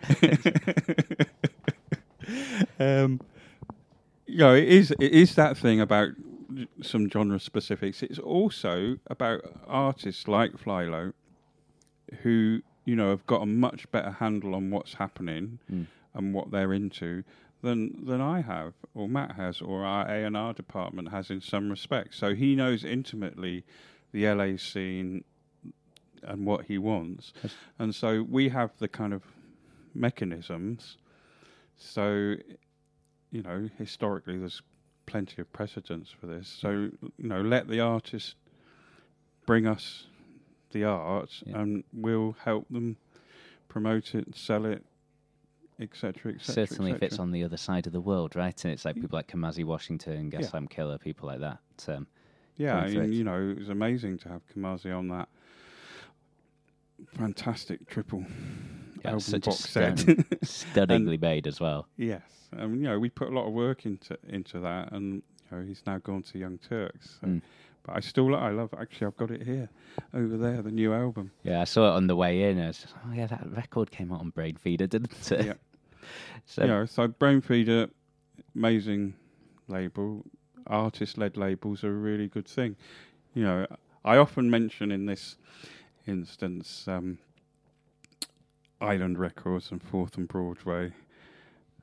um, 2.78 3.20
you 4.26 4.38
know, 4.38 4.54
it 4.54 4.68
is 4.68 4.90
it 4.92 5.12
is 5.12 5.34
that 5.34 5.56
thing 5.56 5.80
about 5.80 6.10
some 6.82 7.08
genre 7.10 7.40
specifics. 7.40 8.02
It's 8.02 8.18
also 8.18 8.98
about 9.08 9.40
artists 9.66 10.28
like 10.28 10.52
Flylo, 10.52 11.12
who 12.22 12.60
you 12.84 12.94
know 12.96 13.10
have 13.10 13.26
got 13.26 13.42
a 13.42 13.46
much 13.46 13.90
better 13.90 14.10
handle 14.12 14.54
on 14.54 14.70
what's 14.70 14.94
happening 14.94 15.58
Mm. 15.70 15.86
and 16.14 16.34
what 16.34 16.50
they're 16.50 16.72
into 16.72 17.24
than 17.62 18.04
than 18.04 18.20
I 18.20 18.40
have, 18.42 18.74
or 18.94 19.08
Matt 19.08 19.32
has, 19.32 19.60
or 19.60 19.84
our 19.84 20.06
A 20.08 20.24
and 20.24 20.36
R 20.36 20.52
department 20.52 21.10
has 21.10 21.30
in 21.30 21.40
some 21.40 21.70
respects. 21.70 22.16
So 22.16 22.34
he 22.34 22.54
knows 22.54 22.84
intimately 22.84 23.64
the 24.12 24.26
LA 24.28 24.56
scene 24.56 25.24
and 26.22 26.44
what 26.46 26.64
he 26.66 26.78
wants, 26.78 27.32
Yes. 27.42 27.54
and 27.78 27.94
so 27.94 28.22
we 28.22 28.48
have 28.48 28.70
the 28.78 28.88
kind 28.88 29.12
of 29.12 29.22
mechanisms. 29.94 30.96
So, 31.76 32.34
you 33.30 33.42
know, 33.42 33.68
historically, 33.78 34.36
there's 34.38 34.62
plenty 35.06 35.40
of 35.40 35.52
precedents 35.52 36.10
for 36.10 36.26
this. 36.26 36.48
So, 36.48 36.70
you 36.70 37.28
know, 37.28 37.40
let 37.40 37.68
the 37.68 37.80
artist 37.80 38.34
bring 39.46 39.66
us 39.66 40.06
the 40.72 40.84
art, 40.84 41.42
Yeah. 41.46 41.60
and 41.60 41.84
we'll 41.92 42.32
help 42.44 42.68
them 42.68 42.96
promote 43.68 44.14
it, 44.14 44.34
sell 44.34 44.64
it, 44.66 44.84
etc. 45.80 46.32
etc. 46.34 46.66
Certainly, 46.66 46.92
if 46.92 47.02
it's 47.02 47.18
on 47.18 47.30
the 47.30 47.44
other 47.44 47.56
side 47.56 47.86
of 47.86 47.92
the 47.92 48.00
world, 48.00 48.34
right? 48.36 48.64
And 48.64 48.72
it's 48.72 48.84
like 48.84 48.96
people 48.96 49.16
like 49.16 49.28
Kamasi 49.28 49.64
Washington, 49.64 50.30
Yeah. 50.32 50.40
Gaslamp 50.40 50.70
Killer, 50.70 50.98
people 50.98 51.28
like 51.28 51.40
that. 51.40 51.58
Um, 51.88 52.06
Yeah, 52.56 52.84
and 52.84 52.96
it. 52.96 53.10
you 53.10 53.24
know, 53.24 53.50
it 53.50 53.58
was 53.58 53.68
amazing 53.68 54.18
to 54.18 54.28
have 54.28 54.42
Kamasi 54.48 54.96
on 54.96 55.08
that 55.08 55.28
fantastic 57.16 57.86
triple 57.88 58.24
yeah, 59.02 59.08
album 59.10 59.20
such 59.20 59.46
a 59.46 59.50
box 59.50 59.60
set. 59.60 59.98
stun- 59.98 60.24
stunningly 60.42 61.18
made 61.18 61.46
as 61.46 61.60
well. 61.60 61.86
yes, 61.96 62.22
um, 62.58 62.74
you 62.74 62.82
know, 62.82 62.98
we 62.98 63.08
put 63.08 63.28
a 63.28 63.30
lot 63.32 63.46
of 63.46 63.52
work 63.52 63.86
into 63.86 64.18
into 64.28 64.58
that, 64.60 64.92
and 64.92 65.22
you 65.50 65.56
know, 65.56 65.62
he's 65.64 65.82
now 65.86 65.98
gone 65.98 66.22
to 66.22 66.38
Young 66.38 66.58
Turks. 66.58 67.18
So. 67.20 67.26
Mm. 67.28 67.42
But 67.84 67.96
I 67.96 68.00
still, 68.00 68.34
I 68.34 68.50
love. 68.50 68.74
Actually, 68.78 69.06
I've 69.06 69.16
got 69.16 69.30
it 69.30 69.42
here, 69.44 69.68
over 70.12 70.36
there, 70.36 70.60
the 70.60 70.70
new 70.70 70.92
album. 70.92 71.30
Yeah, 71.42 71.60
I 71.60 71.64
saw 71.64 71.92
it 71.92 71.96
on 71.96 72.06
the 72.06 72.16
way 72.16 72.50
in. 72.50 72.60
I 72.60 72.66
was 72.66 72.78
just, 72.78 72.94
oh 73.06 73.12
yeah, 73.14 73.26
that 73.28 73.46
record 73.56 73.90
came 73.90 74.12
out 74.12 74.20
on 74.20 74.32
Brainfeeder, 74.32 74.88
didn't 74.88 75.32
it? 75.32 75.46
Yeah. 75.46 75.52
So 76.46 76.66
know, 76.66 76.86
so 76.86 77.08
Brainfeeder, 77.08 77.90
amazing 78.54 79.14
label. 79.68 80.24
Artist-led 80.66 81.36
labels 81.36 81.82
are 81.82 81.90
a 81.90 81.98
really 81.98 82.28
good 82.28 82.46
thing. 82.46 82.76
You 83.34 83.44
know, 83.44 83.66
I 84.04 84.16
often 84.16 84.50
mention 84.50 84.90
in 84.90 85.06
this 85.06 85.36
instance 86.06 86.86
um, 86.86 87.18
Island 88.80 89.18
Records 89.18 89.70
and 89.70 89.82
Fourth 89.82 90.16
and 90.16 90.28
Broadway, 90.28 90.92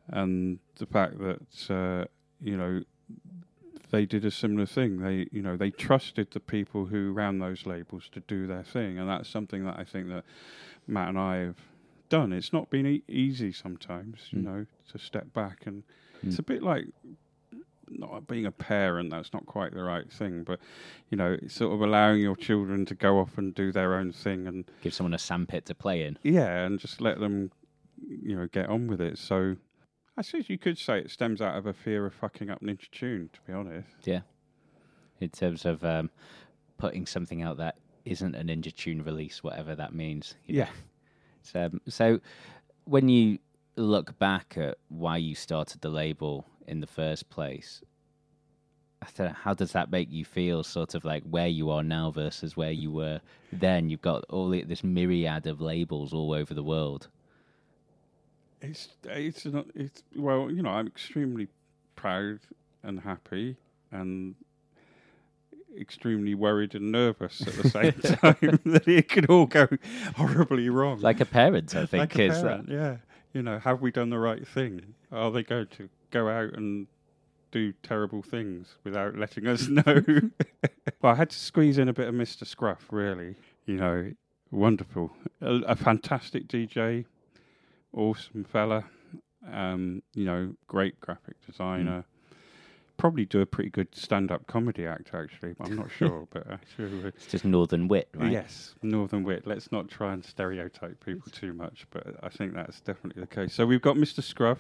and 0.08 0.60
the 0.76 0.86
fact 0.86 1.18
that 1.20 1.74
uh, 1.74 2.06
you 2.42 2.58
know 2.58 2.84
they 3.92 4.06
did 4.06 4.26
a 4.26 4.32
similar 4.32 4.66
thing. 4.66 5.00
They, 5.00 5.28
you 5.32 5.42
know, 5.42 5.56
they 5.56 5.72
trusted 5.72 6.32
the 6.32 6.40
people 6.40 6.86
who 6.86 7.12
ran 7.12 7.40
those 7.40 7.66
labels 7.66 8.10
to 8.14 8.20
do 8.22 8.48
their 8.48 8.64
thing, 8.64 8.98
and 8.98 9.10
that's 9.10 9.30
something 9.30 9.66
that 9.66 9.78
I 9.80 9.84
think 9.84 10.10
that 10.10 10.26
Matt 10.88 11.10
and 11.10 11.20
I 11.20 11.38
have 11.38 11.58
done. 12.10 12.32
It's 12.34 12.54
not 12.54 12.70
been 12.70 12.86
e- 12.86 13.04
easy 13.08 13.52
sometimes, 13.52 14.28
you 14.32 14.40
Mm. 14.40 14.44
know, 14.44 14.66
to 14.92 14.98
step 15.00 15.34
back, 15.34 15.66
and 15.66 15.84
Mm. 16.24 16.28
it's 16.28 16.40
a 16.40 16.44
bit 16.44 16.62
like 16.64 16.86
not 17.88 18.28
being 18.28 18.46
a 18.46 18.52
parent. 18.52 19.12
That's 19.12 19.32
not 19.34 19.46
quite 19.46 19.74
the 19.74 19.84
right 19.84 20.10
thing, 20.12 20.44
but 20.44 20.60
you 21.10 21.18
know, 21.18 21.34
it's 21.34 21.54
sort 21.54 21.74
of 21.74 21.82
allowing 21.82 22.20
your 22.22 22.36
children 22.36 22.86
to 22.88 22.96
go 22.96 23.20
off 23.20 23.38
and 23.38 23.54
do 23.54 23.72
their 23.72 23.94
own 23.96 24.12
thing, 24.12 24.48
and 24.48 24.66
give 24.82 24.94
someone 24.94 25.14
a 25.14 25.20
sandpit 25.20 25.66
to 25.66 25.76
play 25.76 26.04
in. 26.04 26.18
yeah, 26.24 26.66
and 26.66 26.80
just 26.80 27.00
let 27.02 27.20
them, 27.20 27.52
you 28.08 28.36
know, 28.36 28.48
get 28.48 28.68
on 28.70 28.88
with 28.88 29.02
it. 29.02 29.18
So. 29.18 29.58
I 30.18 30.22
suppose 30.22 30.50
you 30.50 30.58
could 30.58 30.78
say 30.78 31.00
it 31.00 31.12
stems 31.12 31.42
out 31.42 31.58
of 31.58 31.66
a 31.66 31.74
fear 31.74 32.06
of 32.06 32.14
fucking 32.14 32.50
up 32.50 32.62
Ninja 32.62 32.90
Tune, 32.90 33.30
to 33.34 33.40
be 33.46 33.52
honest. 33.52 33.90
Yeah. 34.06 34.22
In 35.20 35.28
terms 35.30 35.66
of 35.66 35.84
um, 35.84 36.10
putting 36.78 37.06
something 37.06 37.42
out 37.42 37.58
that 37.58 37.76
isn't 38.06 38.34
a 38.34 38.42
Ninja 38.42 38.74
Tune 38.74 39.04
release, 39.04 39.44
whatever 39.44 39.76
that 39.76 39.94
means. 39.94 40.36
you 40.46 40.60
know. 40.60 40.68
Yeah. 41.54 41.70
So, 41.88 42.20
when 42.86 43.10
you 43.10 43.40
look 43.76 44.18
back 44.20 44.56
at 44.58 44.78
why 44.90 45.18
you 45.18 45.36
started 45.36 45.82
the 45.82 45.90
label 45.90 46.46
in 46.68 46.80
the 46.80 46.88
first 46.88 47.30
place, 47.30 47.82
how 49.18 49.54
does 49.54 49.72
that 49.74 49.92
make 49.92 50.12
you 50.12 50.26
feel? 50.26 50.64
Sort 50.64 50.96
of 50.96 51.06
like 51.06 51.24
where 51.24 51.48
you 51.48 51.70
are 51.70 51.84
now 51.84 52.12
versus 52.12 52.58
where 52.58 52.72
you 52.72 52.92
were 52.92 53.22
then. 53.52 53.90
You've 53.90 54.02
got 54.02 54.24
all 54.30 54.50
this 54.50 54.84
myriad 54.84 55.48
of 55.48 55.62
labels 55.62 56.14
all 56.14 56.34
over 56.34 56.54
the 56.54 56.64
world. 56.64 57.08
It's 58.62 58.90
it's 59.04 59.46
not 59.46 59.68
it's 59.76 60.04
well, 60.16 60.50
you 60.50 60.64
know, 60.64 60.72
I'm 60.72 60.88
extremely 60.88 61.48
proud 61.96 62.40
and 62.84 63.00
happy, 63.00 63.58
and 63.92 64.36
extremely 65.80 66.36
worried 66.36 66.76
and 66.76 66.92
nervous 66.92 67.42
at 67.42 67.54
the 67.54 67.70
same 67.70 67.94
time 67.94 68.60
that 68.66 68.88
it 68.88 69.10
could 69.10 69.30
all 69.30 69.46
go 69.46 69.68
horribly 70.16 70.70
wrong. 70.70 71.00
Like 71.00 71.20
a 71.20 71.26
parent, 71.26 71.76
I 71.76 71.86
think. 71.86 72.02
Like 72.02 72.16
a 72.18 72.24
is 72.24 72.42
parent, 72.42 72.70
yeah. 72.70 72.98
You 73.34 73.42
know, 73.42 73.60
have 73.60 73.82
we 73.82 73.92
done 73.92 74.10
the 74.10 74.20
right 74.20 74.48
thing? 74.48 74.96
Are 75.12 75.30
they 75.32 75.44
going 75.44 75.68
to 75.78 75.90
go 76.12 76.30
out 76.30 76.54
and 76.54 76.88
do 77.52 77.74
terrible 77.84 78.22
things 78.22 78.76
without 78.84 79.18
letting 79.18 79.48
us 79.48 79.68
know? 79.68 80.04
well, 81.02 81.14
I 81.14 81.16
had 81.16 81.30
to 81.32 81.38
squeeze 81.38 81.78
in 81.78 81.90
a 81.90 81.94
bit 81.94 82.08
of 82.08 82.16
Mr. 82.16 82.46
Scruff, 82.46 82.88
really. 82.92 83.36
You 83.66 83.76
know, 83.76 84.12
wonderful. 84.52 85.12
A, 85.42 85.56
a 85.68 85.76
fantastic 85.76 86.48
DJ, 86.48 87.06
awesome 87.94 88.46
fella. 88.46 88.86
Um, 89.52 90.02
you 90.14 90.26
know, 90.26 90.54
great 90.68 91.00
graphic 91.00 91.36
designer. 91.46 92.06
Probably 92.98 93.26
do 93.26 93.42
a 93.42 93.46
pretty 93.46 93.70
good 93.70 93.94
stand-up 93.94 94.48
comedy 94.48 94.86
act, 94.86 95.12
actually. 95.14 95.54
I'm 95.60 95.76
not 95.76 95.92
sure, 95.98 96.28
but 96.32 96.50
actually, 96.50 97.04
It's 97.08 97.28
just 97.28 97.44
northern 97.46 97.88
wit, 97.88 98.08
right? 98.16 98.32
Yes, 98.32 98.76
Northern 98.82 99.24
Wit. 99.24 99.46
Let's 99.46 99.72
not 99.72 99.90
try 99.90 100.14
and 100.14 100.24
stereotype 100.24 101.04
people 101.06 101.30
too 101.32 101.54
much, 101.54 101.86
but 101.92 102.16
I 102.24 102.30
think 102.30 102.54
that's 102.54 102.80
definitely 102.82 103.22
the 103.22 103.28
case. 103.28 103.54
So 103.54 103.66
we've 103.66 103.82
got 103.82 103.96
Mr. 103.98 104.24
Scruff 104.24 104.60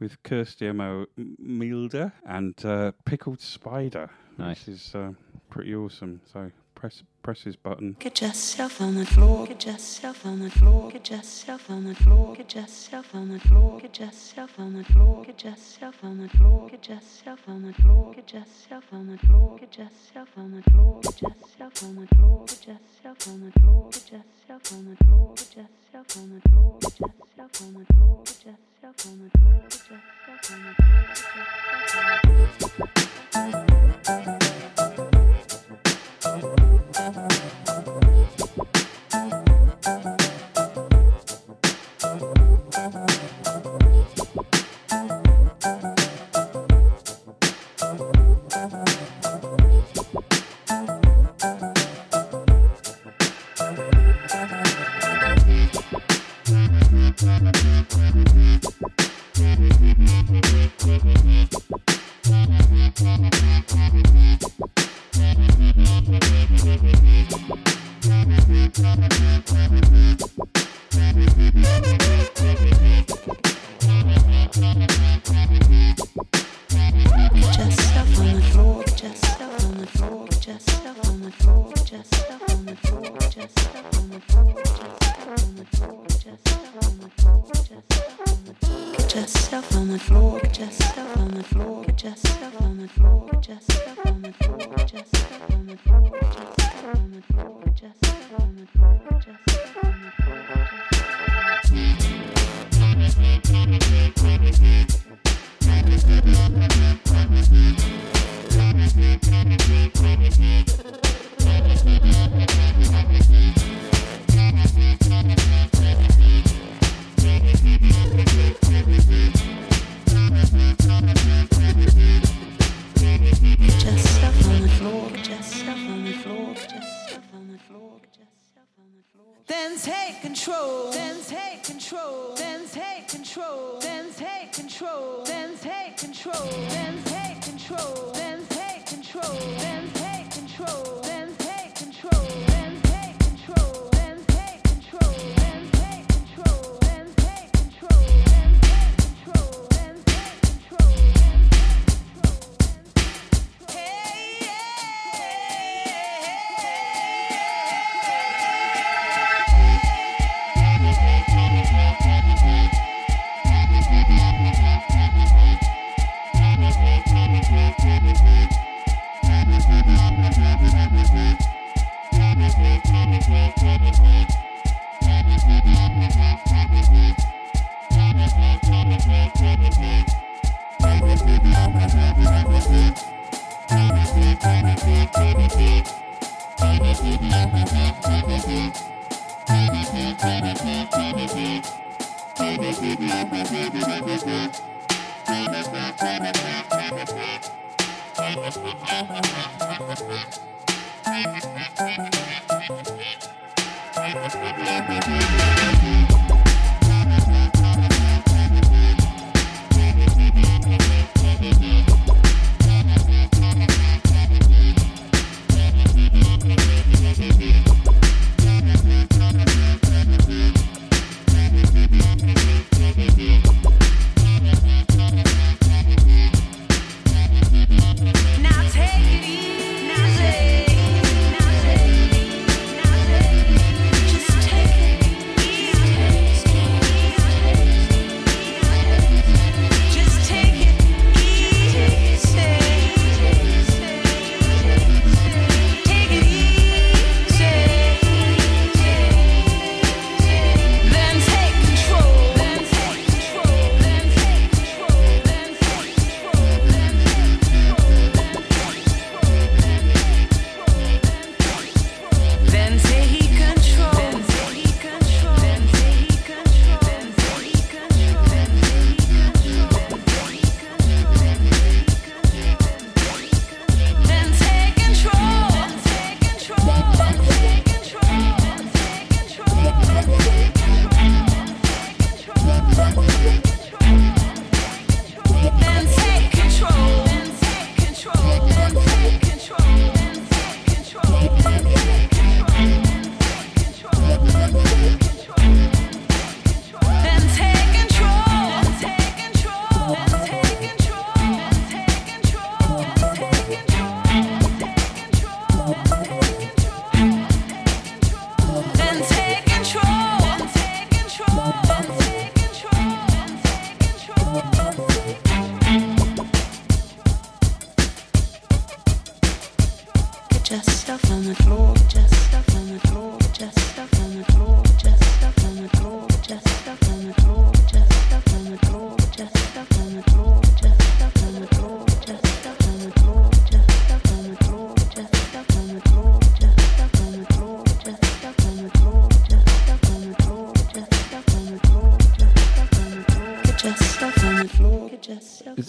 with 0.00 0.22
Kirsty 0.24 0.70
Mo 0.72 1.06
Milder 1.38 2.12
and 2.26 2.54
uh, 2.64 2.92
Pickled 3.04 3.40
Spider, 3.40 4.10
Nice. 4.38 4.66
which 4.66 4.74
is 4.76 4.94
uh, 4.94 5.12
pretty 5.50 5.74
awesome. 5.74 6.20
So 6.32 6.50
press 6.80 7.02
press 7.22 7.42
his 7.42 7.56
button. 7.56 7.94
Get 7.98 8.22
yourself 8.22 8.80
on 8.80 8.94
the 8.94 9.04
floor, 9.04 9.46
get 9.46 9.66
yourself 9.66 10.24
on 10.24 10.40
the 10.40 10.48
floor, 10.48 10.90
get 10.90 11.10
yourself 11.10 11.68
on 11.68 11.84
the 11.84 11.94
floor, 11.94 12.34
get 12.34 12.54
yourself 12.54 13.14
on 13.14 13.28
the 13.28 13.38
floor, 13.40 13.80
get 13.80 14.00
yourself 14.00 14.58
on 14.58 14.72
the 14.72 14.84
floor, 14.84 15.22
get 15.26 15.44
yourself 15.44 16.02
on 16.02 16.22
the 16.22 16.28
floor, 16.30 16.70
get 16.70 16.88
yourself 16.88 17.44
on 17.44 17.66
the 17.66 17.72
floor, 17.74 18.14
get 18.14 18.32
yourself 18.32 18.86
on 18.94 19.10
the 19.10 19.18
floor, 19.18 19.58
get 19.58 19.76
yourself 19.76 20.32
on 20.38 20.56
the 20.56 20.68
floor, 20.68 20.96
get 21.04 21.18
yourself 21.18 21.76
on 21.76 21.96
the 21.96 22.06
floor, 22.06 22.46
get 22.48 22.66
yourself 22.66 23.28
on 23.28 23.36
the 23.36 23.52
floor, 23.60 23.86
get 23.86 24.16
yourself 24.16 24.72
on 24.72 24.88
the 24.88 24.96
floor, 25.04 25.36
get 25.36 25.56
yourself 25.56 26.16
on 26.16 26.30
the 26.30 26.40
floor, 26.48 26.78
get 26.80 26.96
yourself 26.96 27.56
on 27.60 27.76
the 27.76 27.90
floor, 27.90 28.24
get 28.24 28.46
yourself 28.46 29.06
on 29.06 29.18
the 29.20 29.20
floor, 29.20 29.20
get 29.20 29.20
yourself 29.20 29.20
on 29.20 29.20
the 29.20 29.30
floor, 29.38 29.62
get 29.68 29.90
yourself 29.90 30.50
on 30.50 30.62
the 30.64 30.74
floor. 34.24 34.39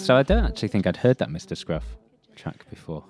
So 0.01 0.15
I 0.17 0.23
don't 0.23 0.43
actually 0.43 0.67
think 0.69 0.87
I'd 0.87 0.97
heard 0.97 1.19
that 1.19 1.29
Mr. 1.29 1.55
Scruff 1.55 1.85
track 2.35 2.65
before. 2.69 3.03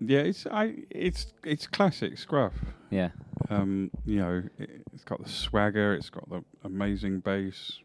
Yeah, 0.00 0.20
it's 0.20 0.46
I 0.46 0.74
it's 0.90 1.32
it's 1.42 1.66
classic 1.66 2.18
Scruff. 2.18 2.52
Yeah. 2.90 3.10
Um, 3.48 3.90
you 4.04 4.18
know, 4.18 4.42
it, 4.58 4.82
it's 4.92 5.04
got 5.04 5.22
the 5.22 5.28
swagger, 5.28 5.94
it's 5.94 6.10
got 6.10 6.28
the 6.28 6.44
amazing 6.62 7.20
bass, 7.20 7.78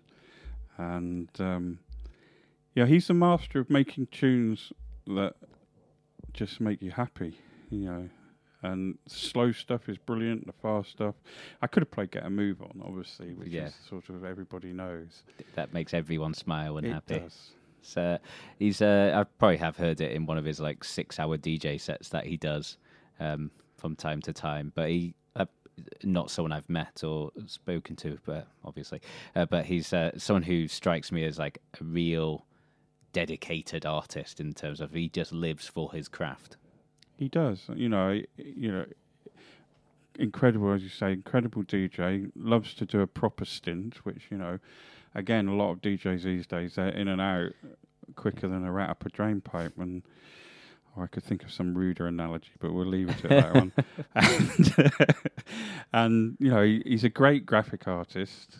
and 0.77 1.29
um, 1.39 1.79
yeah, 2.75 2.85
he's 2.85 3.07
the 3.07 3.13
master 3.13 3.59
of 3.59 3.69
making 3.69 4.07
tunes 4.07 4.71
that 5.07 5.35
just 6.33 6.59
make 6.59 6.81
you 6.81 6.91
happy. 6.91 7.37
You 7.69 7.79
know, 7.85 8.09
and 8.61 8.97
slow 9.07 9.51
stuff 9.53 9.87
is 9.87 9.97
brilliant. 9.97 10.45
The 10.47 10.53
fast 10.53 10.91
stuff, 10.91 11.15
I 11.61 11.67
could 11.67 11.81
have 11.83 11.91
played 11.91 12.11
"Get 12.11 12.25
a 12.25 12.29
Move 12.29 12.61
On," 12.61 12.81
obviously, 12.85 13.33
which 13.33 13.49
Yeah. 13.49 13.67
is 13.67 13.75
sort 13.87 14.09
of 14.09 14.25
everybody 14.25 14.73
knows. 14.73 15.23
That 15.55 15.73
makes 15.73 15.93
everyone 15.93 16.33
smile 16.33 16.77
and 16.77 16.85
it 16.87 16.91
happy. 16.93 17.19
does. 17.19 17.51
So 17.81 18.17
he's 18.57 18.81
uh, 18.81 19.13
I 19.15 19.23
probably 19.37 19.57
have 19.57 19.77
heard 19.77 20.01
it 20.01 20.11
in 20.11 20.25
one 20.25 20.37
of 20.37 20.45
his 20.45 20.59
like 20.59 20.83
six 20.83 21.19
hour 21.19 21.37
DJ 21.37 21.79
sets 21.79 22.09
that 22.09 22.25
he 22.25 22.37
does 22.37 22.77
um, 23.19 23.51
from 23.77 23.95
time 23.95 24.21
to 24.23 24.33
time. 24.33 24.71
But 24.75 24.89
he 24.89 25.13
uh, 25.35 25.45
not 26.03 26.31
someone 26.31 26.51
I've 26.51 26.69
met 26.69 27.03
or 27.03 27.31
spoken 27.45 27.95
to, 27.97 28.17
but 28.25 28.47
obviously, 28.63 29.01
uh, 29.35 29.45
but 29.45 29.65
he's 29.65 29.93
uh, 29.93 30.11
someone 30.17 30.43
who 30.43 30.67
strikes 30.67 31.11
me 31.11 31.25
as 31.25 31.39
like 31.39 31.59
a 31.79 31.83
real 31.83 32.45
dedicated 33.11 33.85
artist 33.85 34.39
in 34.39 34.53
terms 34.53 34.81
of 34.81 34.91
he 34.91 35.09
just 35.09 35.31
lives 35.31 35.67
for 35.67 35.91
his 35.91 36.07
craft. 36.07 36.57
He 37.17 37.27
does. 37.27 37.65
You 37.73 37.89
know, 37.89 38.21
you 38.37 38.71
know, 38.71 38.85
incredible 40.17 40.71
as 40.71 40.83
you 40.83 40.89
say, 40.89 41.13
incredible 41.13 41.63
DJ. 41.63 42.31
Loves 42.35 42.73
to 42.75 42.85
do 42.85 43.01
a 43.01 43.07
proper 43.07 43.45
stint, 43.45 44.05
which 44.05 44.23
you 44.29 44.37
know, 44.37 44.59
again, 45.15 45.47
a 45.47 45.55
lot 45.55 45.71
of 45.71 45.81
DJs 45.81 46.23
these 46.23 46.47
days 46.47 46.75
they're 46.75 46.89
in 46.89 47.07
and 47.07 47.21
out 47.21 47.51
quicker 48.15 48.47
than 48.47 48.65
a 48.65 48.71
rat 48.71 48.89
up 48.89 49.05
a 49.05 49.09
drain 49.09 49.41
pipe. 49.41 49.73
And 49.77 50.03
or 50.95 51.03
I 51.03 51.07
could 51.07 51.23
think 51.23 51.43
of 51.43 51.51
some 51.51 51.75
ruder 51.77 52.07
analogy, 52.07 52.49
but 52.59 52.73
we'll 52.73 52.85
leave 52.85 53.09
it 53.09 53.23
at 53.25 53.29
that 53.29 53.53
one. 53.53 53.71
And, 54.15 54.93
and 55.93 56.37
you 56.39 56.49
know, 56.51 56.63
he, 56.63 56.81
he's 56.85 57.03
a 57.03 57.09
great 57.09 57.45
graphic 57.45 57.87
artist. 57.87 58.57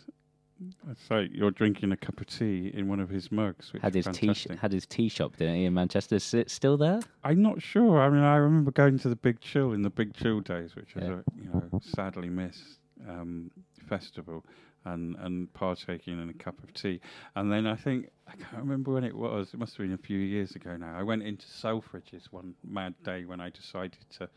I'd 0.88 0.98
say 1.08 1.28
you're 1.32 1.50
drinking 1.50 1.90
a 1.92 1.96
cup 1.96 2.20
of 2.20 2.26
tea 2.26 2.70
in 2.74 2.86
one 2.86 3.00
of 3.00 3.08
his 3.08 3.32
mugs. 3.32 3.72
Which 3.72 3.82
Had 3.82 3.94
his 3.94 4.04
tea 4.06 4.26
fantastic. 4.28 4.58
had 4.58 4.72
his 4.72 4.84
tea 4.86 5.08
shop, 5.08 5.36
didn't 5.36 5.54
he, 5.56 5.64
in 5.64 5.72
Manchester? 5.74 6.16
Is 6.16 6.34
it 6.34 6.50
still 6.50 6.76
there? 6.76 7.00
I'm 7.24 7.40
not 7.40 7.62
sure. 7.62 7.98
I 8.00 8.10
mean, 8.10 8.22
I 8.22 8.36
remember 8.36 8.70
going 8.70 8.98
to 9.00 9.08
the 9.08 9.16
Big 9.16 9.40
Chill 9.40 9.72
in 9.72 9.82
the 9.82 9.88
Big 9.90 10.12
Chill 10.14 10.40
days, 10.40 10.76
which 10.76 10.94
was 10.94 11.04
Yeah. 11.04 11.14
a 11.14 11.42
you 11.42 11.48
know 11.52 11.80
sadly 11.82 12.28
missed 12.28 12.78
um, 13.08 13.50
festival, 13.88 14.44
and 14.84 15.16
and 15.16 15.52
partaking 15.52 16.20
in 16.20 16.28
a 16.28 16.34
cup 16.34 16.62
of 16.62 16.72
tea. 16.72 17.00
And 17.36 17.52
then 17.52 17.66
I 17.66 17.76
think 17.76 18.10
I 18.26 18.32
can't 18.32 18.62
remember 18.62 18.92
when 18.92 19.04
it 19.04 19.14
was. 19.14 19.52
It 19.52 19.58
must 19.58 19.76
have 19.76 19.86
been 19.86 19.94
a 19.94 19.98
few 19.98 20.18
years 20.18 20.54
ago 20.54 20.76
now. 20.76 20.94
I 20.96 21.02
went 21.02 21.22
into 21.22 21.46
Selfridges 21.46 22.26
one 22.30 22.54
mad 22.64 22.94
day 23.04 23.24
when 23.24 23.40
I 23.40 23.50
decided 23.50 24.04
to 24.18 24.28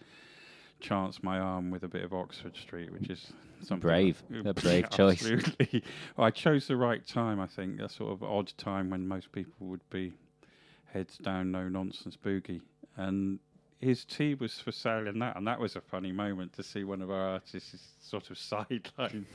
chance 0.80 1.24
my 1.24 1.40
arm 1.40 1.72
with 1.72 1.84
a 1.84 1.88
bit 1.88 2.04
of 2.04 2.14
Oxford 2.14 2.56
Street, 2.58 2.92
which 2.92 3.10
is 3.10 3.32
something 3.62 3.80
Brave. 3.80 4.22
A 4.46 4.54
brave 4.54 4.90
choice. 4.90 5.26
Absolutely. 5.26 5.84
Well, 6.18 6.28
I 6.28 6.32
chose 6.32 6.68
the 6.68 6.76
right 6.76 7.06
time. 7.06 7.40
I 7.40 7.48
think 7.48 7.80
a 7.80 7.90
sort 7.90 8.12
of 8.12 8.24
odd 8.24 8.52
time 8.58 8.90
when 8.90 9.08
most 9.08 9.32
people 9.32 9.68
would 9.68 9.88
be 9.90 10.14
heads 10.92 11.18
down, 11.18 11.52
no 11.52 11.68
nonsense 11.70 12.18
boogie. 12.18 12.62
And 12.98 13.40
his 13.80 14.06
tea 14.06 14.36
was 14.36 14.60
for 14.60 14.72
sale 14.72 15.08
in 15.08 15.20
that, 15.20 15.36
and 15.36 15.48
that 15.48 15.60
was 15.60 15.76
a 15.76 15.82
funny 15.82 16.12
moment 16.12 16.54
to 16.54 16.64
see 16.64 16.84
one 16.84 17.02
of 17.02 17.10
our 17.10 17.30
artists 17.30 17.88
sort 18.02 18.30
of 18.30 18.38
sideline 18.38 19.26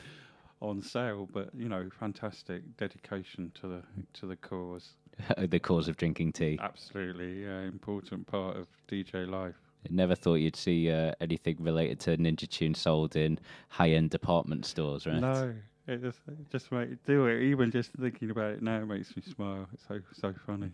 on 0.60 0.82
sale. 0.82 1.28
But 1.32 1.50
you 1.54 1.68
know, 1.68 1.88
fantastic 1.98 2.76
dedication 2.76 3.52
to 3.60 3.68
the 3.68 3.82
to 4.14 4.26
the 4.26 4.36
cause. 4.36 4.94
the 5.36 5.58
cause 5.58 5.88
of 5.88 5.96
drinking 5.96 6.32
tea. 6.32 6.58
Absolutely, 6.62 7.42
yeah, 7.42 7.60
important 7.62 8.26
part 8.26 8.56
of 8.56 8.66
DJ 8.88 9.28
life. 9.28 9.56
Never 9.90 10.14
thought 10.14 10.34
you'd 10.34 10.56
see 10.56 10.90
uh, 10.90 11.12
anything 11.20 11.56
related 11.60 12.00
to 12.00 12.16
Ninja 12.16 12.48
Tune 12.48 12.74
sold 12.74 13.16
in 13.16 13.38
high-end 13.68 14.10
department 14.10 14.66
stores, 14.66 15.06
right? 15.06 15.20
No, 15.20 15.54
it 15.86 16.02
just 16.02 16.18
it 16.28 16.50
just 16.50 16.70
make 16.70 17.02
do 17.04 17.26
it. 17.26 17.42
Even 17.42 17.70
just 17.70 17.92
thinking 17.92 18.30
about 18.30 18.52
it 18.52 18.62
now 18.62 18.84
makes 18.84 19.16
me 19.16 19.22
smile. 19.22 19.66
It's 19.72 19.86
so 19.86 20.00
so 20.12 20.34
funny. 20.46 20.70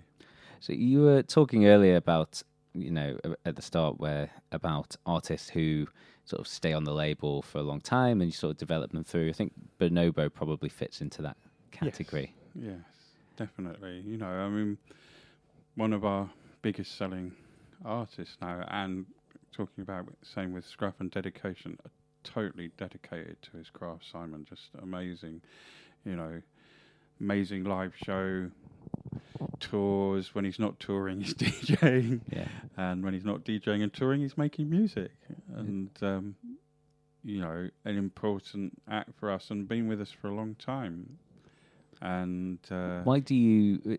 So 0.61 0.73
you 0.73 1.03
were 1.03 1.23
talking 1.23 1.67
earlier 1.67 1.97
about, 1.97 2.43
you 2.73 2.91
know, 2.91 3.19
at 3.45 3.57
the 3.57 3.63
start 3.63 4.01
where 4.01 4.31
about 4.51 4.97
artists 5.05 5.51
who 5.51 5.87
sort 6.25 6.41
of 6.41 6.47
stay 6.47 6.73
on 6.73 6.85
the 6.85 6.93
label 6.93 7.43
for 7.43 7.59
a 7.59 7.63
long 7.63 7.81
time 7.81 8.21
and 8.21 8.31
you 8.31 8.33
sort 8.33 8.53
of 8.53 8.57
develop 8.57 8.93
them 8.93 9.05
through. 9.05 9.29
I 9.29 9.33
think 9.33 9.53
Bonobo 9.79 10.33
probably 10.33 10.69
fits 10.69 11.01
into 11.01 11.23
that 11.23 11.37
category. 11.71 12.35
Yes, 12.55 12.79
definitely. 13.37 14.03
You 14.07 14.17
know, 14.17 14.27
I 14.27 14.49
mean, 14.49 14.79
one 15.75 15.93
of 15.93 16.05
our 16.05 16.31
biggest 16.63 16.97
selling 16.97 17.33
artists 17.85 18.37
now, 18.41 18.65
and 18.69 19.05
talking 19.53 19.83
about 19.83 20.07
same 20.23 20.53
with 20.53 20.67
Scruff 20.67 20.95
and 21.01 21.11
dedication, 21.11 21.79
totally 22.23 22.71
dedicated 22.79 23.37
to 23.43 23.59
his 23.59 23.69
craft. 23.71 24.05
Simon, 24.11 24.47
just 24.49 24.71
amazing. 24.83 25.43
You 26.05 26.17
know, 26.17 26.43
amazing 27.21 27.65
live 27.65 27.93
show. 28.05 28.51
Tours 29.61 30.35
when 30.35 30.45
he's 30.45 30.59
not 30.59 30.79
touring, 30.81 31.21
he's 31.21 31.35
DJing, 31.35 32.21
Yeah. 32.33 32.49
and 32.77 33.03
when 33.05 33.15
he's 33.15 33.25
not 33.25 33.45
DJing 33.45 33.83
and 33.83 33.93
touring, 33.93 34.21
he's 34.21 34.37
making 34.39 34.69
music. 34.71 35.11
And 35.57 35.91
um, 36.03 36.37
you 37.25 37.41
know, 37.41 37.69
an 37.85 37.97
important 37.97 38.81
act 38.91 39.11
for 39.19 39.31
us, 39.31 39.51
and 39.51 39.67
been 39.69 39.89
with 39.89 40.01
us 40.01 40.11
for 40.11 40.29
a 40.29 40.35
long 40.35 40.55
time. 40.57 41.19
And 42.01 42.59
uh, 42.71 43.01
Why 43.03 43.21
do 43.21 43.35
you 43.35 43.81
uh, 43.91 43.97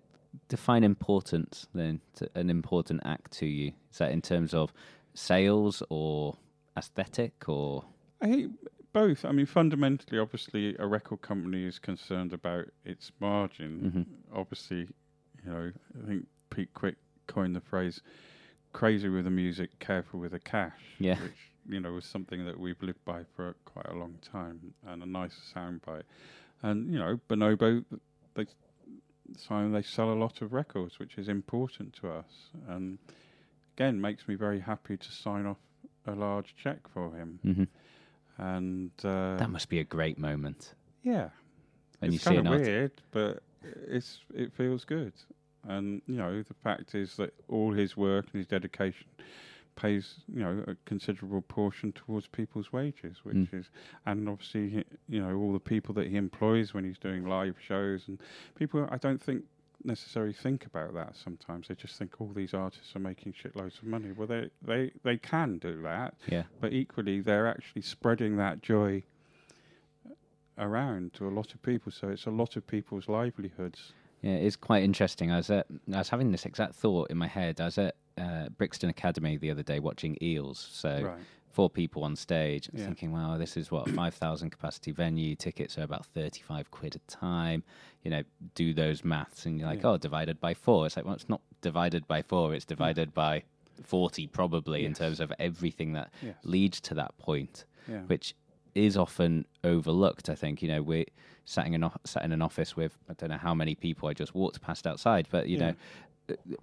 define 0.48 0.84
importance 0.84 1.68
then? 1.74 2.02
To 2.18 2.30
an 2.36 2.50
important 2.50 3.02
act 3.06 3.32
to 3.40 3.46
you? 3.46 3.72
Is 3.92 3.98
that 4.00 4.12
in 4.12 4.22
terms 4.22 4.54
of 4.54 4.72
sales 5.14 5.82
or 5.90 6.38
aesthetic 6.78 7.48
or? 7.48 7.86
I 8.22 8.28
think 8.28 8.52
both. 8.94 9.26
I 9.26 9.32
mean, 9.32 9.46
fundamentally, 9.46 10.20
obviously, 10.20 10.76
a 10.78 10.86
record 10.86 11.22
company 11.22 11.66
is 11.66 11.80
concerned 11.80 12.32
about 12.34 12.66
its 12.84 13.12
margin. 13.20 14.06
Obviously, 14.34 14.88
you 15.46 15.52
know, 15.52 15.72
I 16.04 16.08
think 16.08 16.28
Pete 16.50 16.74
Quicke 16.74 16.98
coined 17.28 17.56
the 17.56 17.62
phrase 17.62 18.02
"crazy 18.74 19.10
with 19.10 19.26
the 19.26 19.32
music, 19.32 19.78
careful 19.80 20.20
with 20.20 20.32
the 20.32 20.40
cash," 20.40 20.80
Yeah. 21.00 21.16
which 21.22 21.52
you 21.68 21.80
know 21.80 21.94
was 21.94 22.06
something 22.06 22.46
that 22.46 22.60
we've 22.60 22.82
lived 22.82 23.04
by 23.06 23.24
for 23.36 23.56
quite 23.66 23.88
a 23.88 23.94
long 23.96 24.16
time, 24.22 24.74
and 24.86 25.02
a 25.04 25.06
nice 25.06 25.36
soundbite. 25.56 26.04
And 26.62 26.92
you 26.92 27.00
know, 27.00 27.20
Bonobo, 27.30 27.84
they 28.36 28.46
so 29.38 29.70
they 29.70 29.82
sell 29.82 30.12
a 30.12 30.16
lot 30.16 30.42
of 30.42 30.54
records, 30.54 31.00
which 31.00 31.18
is 31.18 31.28
important 31.28 31.94
to 31.94 32.10
us, 32.10 32.50
and 32.68 32.98
again 33.76 34.00
makes 34.00 34.28
me 34.28 34.36
very 34.36 34.60
happy 34.60 34.98
to 34.98 35.12
sign 35.12 35.46
off 35.46 35.58
a 36.06 36.12
large 36.14 36.56
check 36.56 36.88
for 36.88 37.12
him. 37.16 37.40
Mhm. 37.44 37.68
And 38.38 38.92
uh, 39.04 39.38
That 39.38 39.50
must 39.50 39.70
be 39.70 39.80
a 39.80 39.84
great 39.84 40.18
moment 40.18 40.76
yeah, 41.04 41.30
when 42.00 42.12
it's 42.12 42.14
you 42.14 42.20
see 42.20 42.36
kind 42.36 42.48
of 42.48 42.60
weird, 42.60 42.92
but 43.12 43.44
it's 43.88 44.20
it 44.34 44.54
feels 44.54 44.84
good. 44.86 45.14
And 45.68 46.02
you 46.08 46.16
know, 46.18 46.42
the 46.44 46.54
fact 46.54 46.94
is 46.96 47.16
that 47.18 47.34
all 47.48 47.74
his 47.74 47.96
work 47.98 48.26
and 48.32 48.40
his 48.40 48.48
dedication 48.48 49.08
pays 49.76 50.16
you 50.34 50.40
know 50.42 50.64
a 50.68 50.76
considerable 50.86 51.42
portion 51.42 51.92
towards 51.92 52.28
people's 52.28 52.72
wages, 52.72 53.18
which 53.24 53.36
Mm. 53.36 53.54
is 53.60 53.70
and 54.06 54.30
obviously 54.30 54.70
he- 54.70 54.86
you 55.10 55.22
know 55.22 55.36
all 55.36 55.52
the 55.52 55.60
people 55.60 55.94
that 55.96 56.08
he 56.08 56.16
employs 56.16 56.74
when 56.74 56.84
he's 56.86 56.98
doing 56.98 57.26
live 57.28 57.56
shows 57.60 58.08
and 58.08 58.20
people. 58.56 58.88
I 58.90 58.98
don't 58.98 59.22
think 59.22 59.44
necessarily 59.84 60.34
think 60.34 60.66
about 60.66 60.94
that 60.96 61.16
sometimes 61.16 61.68
they 61.68 61.76
just 61.76 62.00
think 62.00 62.20
all 62.20 62.30
these 62.34 62.54
artists 62.56 62.96
are 62.96 63.00
making 63.00 63.34
shitloads 63.34 63.78
of 63.78 63.84
money 63.84 64.12
well 64.14 64.26
they 64.26 64.50
they 64.64 64.90
they 65.04 65.16
can 65.18 65.60
do 65.60 65.80
that 65.84 66.16
Yeah. 66.28 66.44
but 66.60 66.74
equally 66.74 67.20
they're 67.20 67.46
actually 67.46 67.84
spreading 67.84 68.38
that 68.38 68.62
joy 68.64 69.04
around 70.58 71.14
to 71.14 71.28
a 71.28 71.30
lot 71.30 71.54
of 71.54 71.62
people 71.62 71.92
so 71.92 72.10
it's 72.10 72.26
a 72.26 72.32
lot 72.32 72.56
of 72.56 72.66
people's 72.66 73.08
livelihoods 73.10 73.94
Yeah, 74.22 74.34
it's 74.36 74.56
quite 74.56 74.84
interesting. 74.84 75.32
I 75.32 75.38
was 75.38 75.50
at, 75.50 75.68
I 75.94 75.98
was 76.00 76.10
having 76.10 76.32
this 76.32 76.46
exact 76.46 76.76
thought 76.76 77.12
in 77.12 77.18
my 77.18 77.28
head. 77.28 77.62
I 77.62 77.66
was 77.66 77.78
at 77.78 77.96
uh, 78.18 78.50
Brixton 78.58 78.90
Academy 78.90 79.38
the 79.38 79.52
other 79.52 79.64
day 79.64 79.80
watching 79.80 80.18
Eels. 80.22 80.68
So 80.72 81.02
Right. 81.04 81.20
four 81.52 81.70
people 81.70 82.04
on 82.04 82.16
stage. 82.16 82.70
Yeah. 82.74 82.86
Thinking, 82.86 83.12
wow, 83.12 83.38
this 83.38 83.56
is 83.58 83.70
what 83.72 83.90
five 83.90 84.14
thousand 84.16 84.50
capacity 84.50 84.92
venue. 84.92 85.36
Tickets 85.36 85.78
are 85.78 85.84
about 85.84 86.06
thirty 86.08 86.42
five 86.42 86.72
quid 86.72 86.96
a 86.96 87.00
time. 87.12 87.64
You 88.04 88.12
know, 88.12 88.24
do 88.56 88.74
those 88.74 89.04
maths, 89.04 89.46
and 89.46 89.60
you're 89.60 89.68
like, 89.68 89.82
Yeah. 89.84 89.90
oh, 89.92 89.98
divided 89.98 90.40
by 90.40 90.54
four. 90.54 90.86
It's 90.86 90.96
like, 90.96 91.06
well, 91.06 91.16
it's 91.16 91.30
not 91.30 91.42
divided 91.62 92.08
by 92.08 92.22
four. 92.22 92.54
It's 92.56 92.66
divided 92.66 93.14
by 93.14 93.44
40 93.84 94.28
probably 94.28 94.86
in 94.86 94.94
terms 94.94 95.20
of 95.20 95.34
everything 95.38 95.92
that 95.94 96.10
Yes. 96.22 96.36
leads 96.44 96.80
to 96.82 96.94
that 96.94 97.18
point 97.18 97.66
Yeah. 97.90 98.02
which 98.04 98.34
is 98.76 98.98
often 98.98 99.46
overlooked. 99.64 100.30
I 100.30 100.36
think 100.36 100.62
you 100.62 100.68
know 100.68 100.82
we 100.84 101.06
sat 101.46 101.66
in 101.68 101.74
an 101.74 101.84
o- 101.86 101.94
sat 102.04 102.24
in 102.24 102.32
an 102.32 102.42
office 102.42 102.76
with 102.76 102.98
I 103.10 103.14
don't 103.14 103.30
know 103.30 103.38
how 103.38 103.54
many 103.54 103.74
people 103.76 104.08
I 104.10 104.14
just 104.14 104.36
walked 104.36 104.62
past 104.62 104.86
outside, 104.86 105.28
but 105.32 105.48
you 105.48 105.58
Yeah. 105.58 105.72
know 105.72 105.76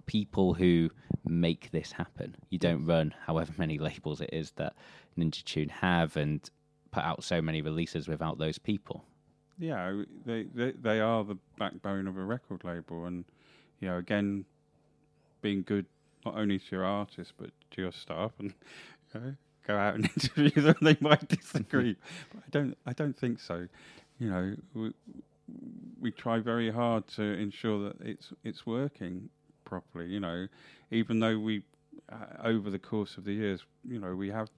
people 0.05 0.53
who 0.53 0.89
make 1.25 1.71
this 1.71 1.93
happen. 1.93 2.35
You 2.49 2.59
don't 2.59 2.85
run 2.85 3.13
however 3.25 3.53
many 3.57 3.77
labels 3.79 4.19
it 4.21 4.29
is 4.33 4.51
that 4.51 4.73
Ninja 5.17 5.43
Tune 5.43 5.69
have 5.69 6.17
and 6.17 6.49
put 6.91 7.03
out 7.03 7.23
so 7.23 7.41
many 7.41 7.61
releases 7.61 8.07
without 8.07 8.37
those 8.37 8.57
people. 8.57 9.05
yeah, 9.57 10.03
they, 10.25 10.43
they 10.53 10.71
they 10.71 10.99
are 10.99 11.23
the 11.23 11.37
backbone 11.57 12.07
of 12.07 12.17
a 12.17 12.23
record 12.23 12.63
label, 12.63 13.05
and 13.05 13.23
you 13.79 13.87
know, 13.87 13.97
again, 13.97 14.45
being 15.41 15.63
good 15.63 15.85
not 16.25 16.35
only 16.35 16.57
to 16.59 16.65
your 16.71 16.85
artists 16.85 17.33
but 17.37 17.49
to 17.71 17.81
your 17.81 17.91
staff, 17.91 18.31
and 18.39 18.53
you 19.13 19.19
know, 19.21 19.35
go 19.65 19.75
out 19.75 19.95
and 19.95 20.05
interview 20.15 20.61
them. 20.61 20.75
They 20.81 20.97
might 20.99 21.27
disagree, 21.27 21.95
but 22.33 22.43
I 22.45 22.49
don't. 22.51 22.77
I 22.85 22.93
don't 22.93 23.17
think 23.17 23.39
so. 23.39 23.67
You 24.19 24.29
know, 24.29 24.55
we, 24.73 24.91
we 25.99 26.11
try 26.11 26.39
very 26.39 26.71
hard 26.71 27.07
to 27.15 27.23
ensure 27.23 27.89
that 27.89 28.01
it's 28.01 28.31
it's 28.43 28.65
working 28.65 29.29
properly. 29.65 30.07
You 30.07 30.19
know, 30.19 30.47
even 30.91 31.19
though 31.19 31.37
we 31.37 31.63
uh, 32.11 32.43
over 32.43 32.69
the 32.69 32.79
course 32.79 33.17
of 33.17 33.25
the 33.25 33.33
years, 33.33 33.61
you 33.87 33.99
know, 33.99 34.15
we 34.15 34.29
have 34.29 34.49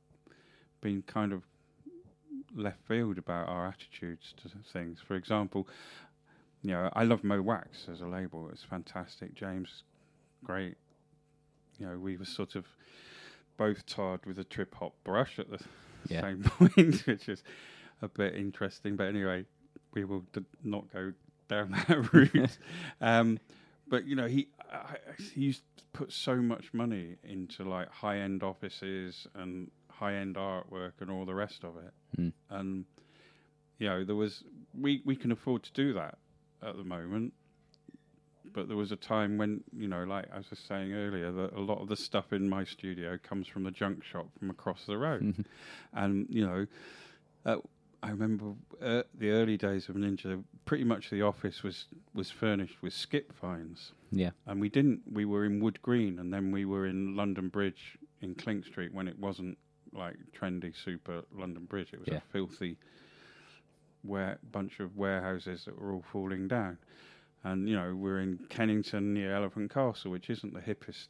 been 0.82 1.03
kind 1.03 1.34
of 1.34 1.43
left 2.56 2.80
field 2.88 3.18
about 3.18 3.47
our 3.49 3.68
attitudes 3.68 4.34
to 4.41 4.49
things. 4.72 4.99
For 5.06 5.16
example, 5.16 5.68
you 6.62 6.72
know, 6.72 6.89
I 6.93 7.03
love 7.03 7.24
Mo 7.24 7.41
Wax 7.41 7.88
as 7.91 8.01
a 8.01 8.08
label. 8.08 8.49
It's 8.51 8.64
fantastic. 8.64 9.36
James, 9.36 9.84
great. 10.43 10.76
You 11.80 11.88
know, 11.88 11.97
we 11.97 12.18
were 12.18 12.26
sort 12.26 12.56
of 12.56 12.66
both 13.58 13.86
tarred 13.86 14.26
with 14.26 14.38
a 14.39 14.43
trip 14.43 14.76
hop 14.76 14.93
brush 15.03 15.39
at 15.39 15.49
the 15.49 15.60
Yeah. 16.10 16.22
same 16.22 16.43
point, 16.43 17.06
which 17.08 17.28
is 17.30 17.43
a 18.01 18.08
bit 18.08 18.36
interesting. 18.36 18.95
But 18.95 19.08
anyway, 19.08 19.45
we 19.93 20.03
will 20.06 20.24
d- 20.34 20.41
not 20.64 20.91
go 20.93 21.14
down 21.47 21.72
that 21.88 22.14
route. 22.14 22.58
um, 23.01 23.39
but 23.88 24.06
you 24.06 24.16
know, 24.16 24.28
he 24.28 24.47
I, 24.72 24.76
I- 24.76 24.97
he 25.34 25.56
put 25.93 26.12
so 26.12 26.36
much 26.38 26.74
money 26.74 27.16
into 27.24 27.64
like 27.64 27.89
high 27.89 28.18
end 28.20 28.43
offices 28.43 29.28
and 29.34 29.72
high 29.89 30.16
end 30.16 30.36
artwork 30.36 30.91
and 30.99 31.10
all 31.10 31.26
the 31.26 31.34
rest 31.36 31.64
of 31.64 31.76
it. 31.78 31.93
Mm. 32.22 32.34
And 32.49 32.86
you 33.80 33.88
know, 33.88 34.03
there 34.03 34.16
was 34.16 34.43
we 34.80 35.01
we 35.06 35.16
can 35.16 35.32
afford 35.32 35.64
to 35.64 35.74
do 35.74 35.93
that 35.93 36.18
at 36.62 36.76
the 36.78 36.84
moment. 36.84 37.34
But 38.56 38.70
there 38.70 38.78
was 38.78 38.93
a 38.93 38.95
time 38.95 39.38
when, 39.38 39.62
you 39.78 39.89
know, 39.89 40.06
like 40.06 40.28
I 40.34 40.38
was 40.38 40.47
just 40.47 40.66
saying 40.66 40.93
earlier, 40.93 41.30
that 41.30 41.53
a 41.53 41.60
lot 41.60 41.82
of 41.82 41.89
the 41.89 41.97
stuff 41.97 42.32
in 42.32 42.47
my 42.47 42.64
studio 42.64 43.20
comes 43.22 43.47
from 43.47 43.64
the 43.64 43.72
junk 43.72 44.01
shop 44.03 44.28
from 44.39 44.49
across 44.49 44.86
the 44.86 44.97
road. 44.97 45.45
and, 45.93 46.26
you 46.30 46.47
know, 46.47 46.66
uh, 47.45 47.58
I 48.01 48.12
remember 48.12 48.53
uh, 48.82 49.03
the 49.14 49.32
early 49.32 49.58
days 49.58 49.89
of 49.89 49.95
Ninja, 49.95 50.41
pretty 50.64 50.86
much 50.86 51.10
the 51.10 51.22
office 51.22 51.64
was, 51.64 51.86
was 52.14 52.32
furnished 52.32 52.82
with 52.82 52.93
skip 52.93 53.34
finds. 53.34 53.91
Yeah, 54.10 54.30
And 54.47 54.62
we 54.62 54.70
didn't, 54.70 55.01
we 55.12 55.26
were 55.26 55.43
in 55.43 55.60
Wood 55.62 55.82
Green 55.82 56.18
and 56.20 56.34
then 56.34 56.49
we 56.51 56.64
were 56.64 56.86
in 56.88 57.14
London 57.18 57.49
Bridge 57.49 57.97
in 58.22 58.36
Clink 58.36 58.66
Street 58.66 58.93
when 58.93 59.10
it 59.10 59.20
wasn't 59.20 59.58
like 59.91 60.16
trendy 60.39 60.74
super 60.74 61.24
London 61.38 61.66
Bridge. 61.66 61.89
It 61.91 61.99
was 61.99 62.08
Yeah. 62.08 62.18
a 62.20 62.22
filthy 62.32 62.78
ware- 64.06 64.39
bunch 64.51 64.80
of 64.80 64.95
warehouses 64.95 65.66
that 65.66 65.78
were 65.78 65.91
all 65.91 66.06
falling 66.14 66.47
down. 66.47 66.78
And, 67.44 67.70
you 67.70 67.76
know, 67.76 67.96
we're 67.96 68.20
in 68.20 68.40
Kennington 68.50 69.14
near 69.14 69.36
Elephant 69.36 69.72
Castle, 69.74 70.12
which 70.12 70.30
isn't 70.30 70.54
the 70.54 70.62
hippest. 70.62 71.10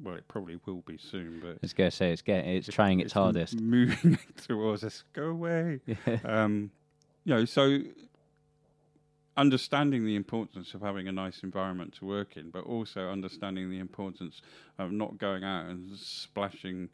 Well, 0.00 0.14
it 0.14 0.28
probably 0.28 0.60
will 0.64 0.82
be 0.86 0.96
soon, 0.96 1.40
but 1.40 1.50
I 1.50 1.58
was 1.60 1.72
gonna 1.72 1.90
say 1.90 2.12
it's 2.12 2.22
getting 2.22 2.48
it's 2.48 2.68
trying 2.68 3.00
its 3.00 3.16
m- 3.16 3.22
hardest. 3.22 3.60
Moving 3.60 4.18
towards 4.46 4.84
us. 4.84 5.02
Go 5.12 5.24
away. 5.24 5.80
um, 6.24 6.70
you 7.24 7.34
know, 7.34 7.44
so 7.44 7.80
understanding 9.36 10.04
the 10.04 10.16
importance 10.16 10.74
of 10.74 10.82
having 10.82 11.08
a 11.08 11.12
nice 11.12 11.42
environment 11.42 11.94
to 11.94 12.04
work 12.04 12.36
in, 12.36 12.50
but 12.50 12.64
also 12.64 13.08
understanding 13.08 13.70
the 13.70 13.78
importance 13.78 14.42
of 14.78 14.92
not 14.92 15.18
going 15.18 15.44
out 15.44 15.66
and 15.66 15.96
splashing 15.96 16.88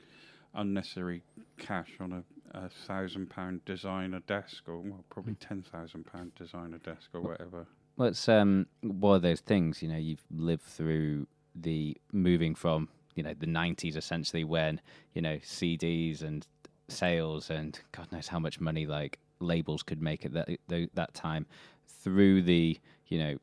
unnecessary 0.54 1.22
cash 1.58 1.90
on 2.00 2.12
a, 2.12 2.58
a 2.58 2.68
thousand 2.86 3.28
pound 3.28 3.64
designer 3.64 4.20
desk 4.26 4.62
or 4.66 4.78
well, 4.78 5.04
probably 5.10 5.34
ten 5.34 5.62
thousand 5.62 6.04
pound 6.04 6.34
designer 6.36 6.78
desk 6.78 7.08
or 7.12 7.20
whatever. 7.20 7.66
Well, 7.96 8.08
it's 8.08 8.28
um, 8.28 8.66
one 8.82 9.16
of 9.16 9.22
those 9.22 9.40
things, 9.40 9.82
you 9.82 9.88
know, 9.88 9.96
you've 9.96 10.24
lived 10.30 10.62
through 10.62 11.26
the 11.54 11.96
moving 12.12 12.54
from, 12.54 12.88
you 13.14 13.22
know, 13.22 13.34
the 13.38 13.46
90s 13.46 13.96
essentially 13.96 14.42
when, 14.44 14.80
you 15.14 15.22
know, 15.22 15.36
CDs 15.36 16.22
and 16.22 16.46
sales 16.88 17.50
and 17.50 17.78
God 17.92 18.10
knows 18.10 18.28
how 18.28 18.38
much 18.40 18.60
money 18.60 18.86
like 18.86 19.18
labels 19.40 19.82
could 19.82 20.02
make 20.02 20.24
at 20.24 20.32
that, 20.32 20.48
that 20.94 21.14
time 21.14 21.46
through 21.86 22.42
the, 22.42 22.78
you 23.06 23.18
know, 23.18 23.38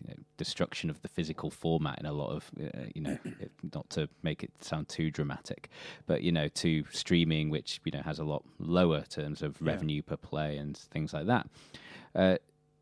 you 0.00 0.08
know, 0.08 0.14
destruction 0.38 0.88
of 0.90 1.00
the 1.02 1.08
physical 1.08 1.50
format 1.50 1.98
in 2.00 2.06
a 2.06 2.12
lot 2.12 2.30
of, 2.30 2.50
uh, 2.60 2.86
you 2.94 3.02
know, 3.02 3.16
it- 3.38 3.52
not 3.74 3.88
to 3.90 4.08
make 4.22 4.42
it 4.42 4.50
sound 4.60 4.88
too 4.88 5.10
dramatic, 5.10 5.68
but 6.06 6.22
you 6.22 6.32
know, 6.32 6.48
to 6.48 6.84
streaming, 6.90 7.50
which 7.50 7.80
you 7.84 7.92
know 7.92 8.02
has 8.02 8.18
a 8.18 8.24
lot 8.24 8.42
lower 8.58 9.02
terms 9.02 9.42
of 9.42 9.60
Yeah. 9.60 9.72
revenue 9.72 10.02
per 10.02 10.16
play 10.16 10.56
and 10.56 10.76
things 10.76 11.12
like 11.12 11.26
that. 11.26 11.46
Uh, 12.14 12.36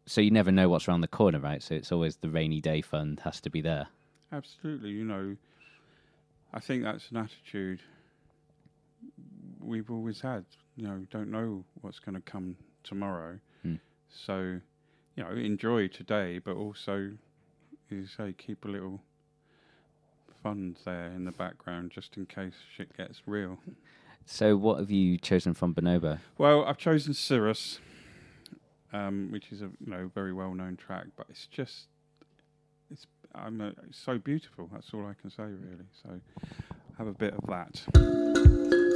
so 0.06 0.20
you 0.20 0.30
never 0.30 0.50
know 0.52 0.68
what's 0.68 0.88
around 0.88 1.00
the 1.02 1.08
corner, 1.08 1.38
right? 1.38 1.62
So 1.62 1.74
it's 1.74 1.92
always 1.92 2.16
the 2.16 2.28
rainy 2.30 2.60
day 2.60 2.80
fund 2.82 3.20
has 3.24 3.40
to 3.42 3.50
be 3.50 3.60
there. 3.60 3.86
Absolutely, 4.32 4.90
you 4.90 5.04
know, 5.04 5.36
I 6.54 6.60
think 6.60 6.82
that's 6.82 7.10
an 7.10 7.18
attitude 7.18 7.80
we've 9.60 9.90
always 9.90 10.20
had. 10.20 10.44
You 10.76 10.86
know, 10.88 11.06
don't 11.10 11.30
know 11.30 11.64
what's 11.82 11.98
going 11.98 12.14
to 12.14 12.20
come 12.22 12.56
tomorrow, 12.82 13.38
Hmm. 13.62 13.76
so 14.08 14.60
you 15.14 15.22
know, 15.22 15.30
enjoy 15.30 15.88
today, 15.88 16.38
but 16.38 16.56
also, 16.56 17.12
as 17.90 17.96
you 17.96 18.06
say, 18.06 18.32
keep 18.32 18.64
a 18.64 18.68
little 18.68 19.02
fund 20.42 20.78
there 20.86 21.06
in 21.08 21.24
the 21.26 21.32
background 21.32 21.90
just 21.94 22.16
in 22.16 22.24
case 22.26 22.54
shit 22.74 22.96
gets 22.96 23.20
real. 23.26 23.58
So 24.24 24.56
what 24.56 24.78
have 24.78 24.90
you 24.90 25.18
chosen 25.18 25.52
from 25.52 25.74
Bonobo? 25.74 26.18
Well, 26.38 26.64
I've 26.64 26.78
chosen 26.78 27.12
Cirrus, 27.12 27.78
um, 28.92 29.28
which 29.30 29.52
is 29.52 29.62
a 29.62 29.70
you 29.84 29.90
know 29.90 30.10
very 30.14 30.32
well 30.32 30.54
known 30.54 30.76
track, 30.76 31.06
but 31.16 31.26
it's 31.28 31.46
just 31.46 31.86
it's 32.90 33.06
I'm 33.34 33.60
uh 33.60 33.70
it's 33.88 33.98
so 33.98 34.18
beautiful. 34.18 34.68
That's 34.72 34.92
all 34.92 35.06
I 35.06 35.14
can 35.20 35.30
say 35.30 35.44
really. 35.44 35.86
So 36.02 36.20
have 36.98 37.06
a 37.06 37.12
bit 37.12 37.34
of 37.34 37.46
that. 37.48 38.90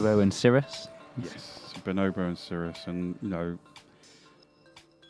Bonobo 0.00 0.22
and 0.22 0.32
Cirrus. 0.32 0.88
Yes, 1.22 1.74
Bonobo 1.84 2.18
and 2.26 2.38
Cirrus, 2.38 2.78
and 2.86 3.16
you 3.22 3.28
know, 3.28 3.58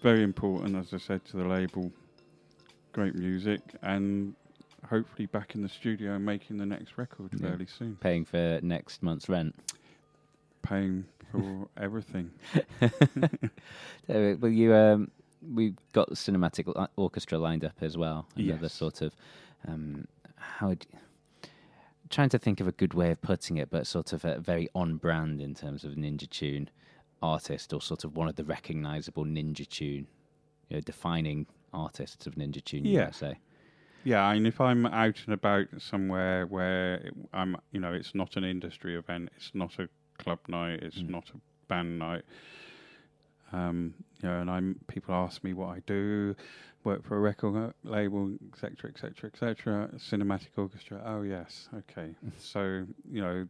very 0.03 0.22
important, 0.22 0.76
as 0.76 0.93
I 0.93 0.99
said, 0.99 1.24
to 1.26 1.37
the 1.37 1.45
label. 1.45 1.93
Great 2.93 3.14
music, 3.14 3.61
and 3.83 4.35
hopefully 4.89 5.26
back 5.26 5.55
in 5.55 5.62
the 5.62 5.68
studio 5.68 6.14
and 6.14 6.24
making 6.24 6.59
the 6.59 6.66
next 6.66 6.99
record 6.99 7.30
Yeah. 7.35 7.49
fairly 7.49 7.66
soon. 7.66 7.97
Paying 8.01 8.24
for 8.24 8.59
next 8.62 9.03
month's 9.03 9.28
rent. 9.28 9.55
Paying 10.62 11.05
for 11.30 11.68
everything. 11.76 12.30
Uh, 14.09 14.35
well, 14.41 14.51
you 14.51 14.74
um, 14.74 15.09
we've 15.55 15.76
got 15.93 16.09
the 16.09 16.14
cinematic 16.16 16.66
orchestra 16.97 17.39
lined 17.39 17.64
up 17.64 17.76
as 17.80 17.97
well. 17.97 18.26
Another 18.37 18.62
Yes. 18.62 18.72
sort 18.74 19.01
of 19.01 19.14
um, 19.68 20.07
how 20.37 20.70
would 20.70 20.85
trying 22.12 22.28
to 22.28 22.38
think 22.38 22.60
of 22.60 22.68
a 22.68 22.72
good 22.72 22.94
way 22.94 23.10
of 23.10 23.20
putting 23.22 23.56
it, 23.56 23.70
but 23.70 23.86
sort 23.86 24.12
of 24.12 24.24
a 24.24 24.38
very 24.38 24.68
on 24.74 24.96
brand 24.96 25.40
in 25.40 25.54
terms 25.54 25.82
of 25.82 25.92
Ninja 25.94 26.28
Tune 26.30 26.70
artist, 27.22 27.72
or 27.72 27.80
sort 27.80 28.04
of 28.04 28.16
one 28.16 28.28
of 28.28 28.36
the 28.36 28.44
recognizable 28.44 29.24
Ninja 29.24 29.68
Tune, 29.68 30.06
you 30.68 30.76
know, 30.76 30.80
defining 30.80 31.46
artists 31.72 32.26
of 32.26 32.34
Ninja 32.36 32.62
Tune. 32.62 32.84
You 32.84 32.92
Yeah. 32.92 33.04
might 33.06 33.14
say. 33.14 33.38
Yeah, 34.04 34.30
and 34.30 34.46
if 34.46 34.60
I'm 34.60 34.84
out 34.86 35.20
and 35.26 35.34
about 35.34 35.68
somewhere 35.78 36.46
where 36.46 37.10
I'm, 37.32 37.56
you 37.70 37.78
know, 37.80 37.92
it's 37.92 38.14
not 38.14 38.36
an 38.36 38.44
industry 38.44 38.96
event, 38.96 39.30
it's 39.36 39.52
not 39.54 39.78
a 39.78 39.88
club 40.18 40.40
night, 40.48 40.82
it's 40.82 40.98
Mm. 40.98 41.10
not 41.10 41.30
a 41.30 41.38
band 41.68 41.98
night. 42.00 42.24
Um, 43.52 43.94
you 44.22 44.28
know, 44.28 44.40
and 44.40 44.50
I'm 44.50 44.80
people 44.88 45.14
ask 45.14 45.44
me 45.44 45.52
what 45.52 45.68
I 45.68 45.80
do, 45.86 46.34
work 46.85 47.05
for 47.07 47.16
a 47.16 47.20
record 47.20 47.57
uh, 47.57 47.72
label, 47.85 48.33
etc., 48.53 48.91
etc., 48.91 49.30
etc. 49.33 49.91
Cinematic 49.97 50.49
orchestra. 50.57 51.03
Oh 51.05 51.22
yes, 51.22 51.68
okay. 51.78 52.14
so 52.39 52.85
you 53.11 53.20
know, 53.20 53.47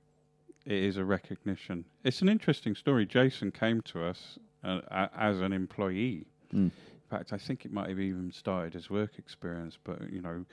it 0.66 0.72
is 0.72 0.96
a 0.96 1.04
recognition. 1.04 1.84
It's 2.04 2.22
an 2.22 2.28
interesting 2.28 2.74
story. 2.74 3.06
Jason 3.06 3.50
came 3.50 3.80
to 3.82 4.04
us 4.04 4.38
uh, 4.64 4.80
a- 4.88 5.10
as 5.16 5.40
an 5.40 5.52
employee. 5.52 6.26
Mm. 6.54 6.70
In 6.70 6.72
fact, 7.18 7.32
I 7.32 7.38
think 7.38 7.64
it 7.64 7.72
might 7.72 7.88
have 7.88 8.00
even 8.00 8.32
started 8.32 8.74
as 8.76 8.88
work 8.90 9.18
experience, 9.18 9.76
but 9.82 10.10
you 10.10 10.22
know, 10.22 10.44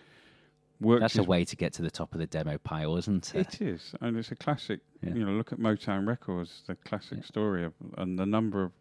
worked 0.82 1.02
That's 1.02 1.18
a 1.18 1.24
way 1.24 1.46
to 1.46 1.56
get 1.56 1.74
to 1.74 1.82
the 1.82 1.92
top 1.92 2.14
of 2.14 2.20
the 2.20 2.28
demo 2.28 2.58
pile, 2.58 2.98
isn't 2.98 3.34
it? 3.36 3.56
it 3.56 3.62
is, 3.62 3.94
and 4.02 4.18
it's 4.18 4.32
a 4.32 4.36
classic. 4.36 4.80
Yeah. 5.02 5.14
You 5.14 5.26
know, 5.26 5.32
look 5.32 5.52
at 5.54 5.60
Motown 5.60 6.08
Records, 6.08 6.64
the 6.68 6.76
classic 6.76 7.20
Yeah. 7.20 7.26
story 7.26 7.64
of, 7.66 7.74
and 7.98 8.18
the 8.20 8.26
number 8.26 8.64
of, 8.64 8.72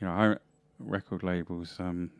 you 0.00 0.06
know, 0.08 0.36
record 0.80 1.22
labels 1.22 1.76
um, 1.78 2.10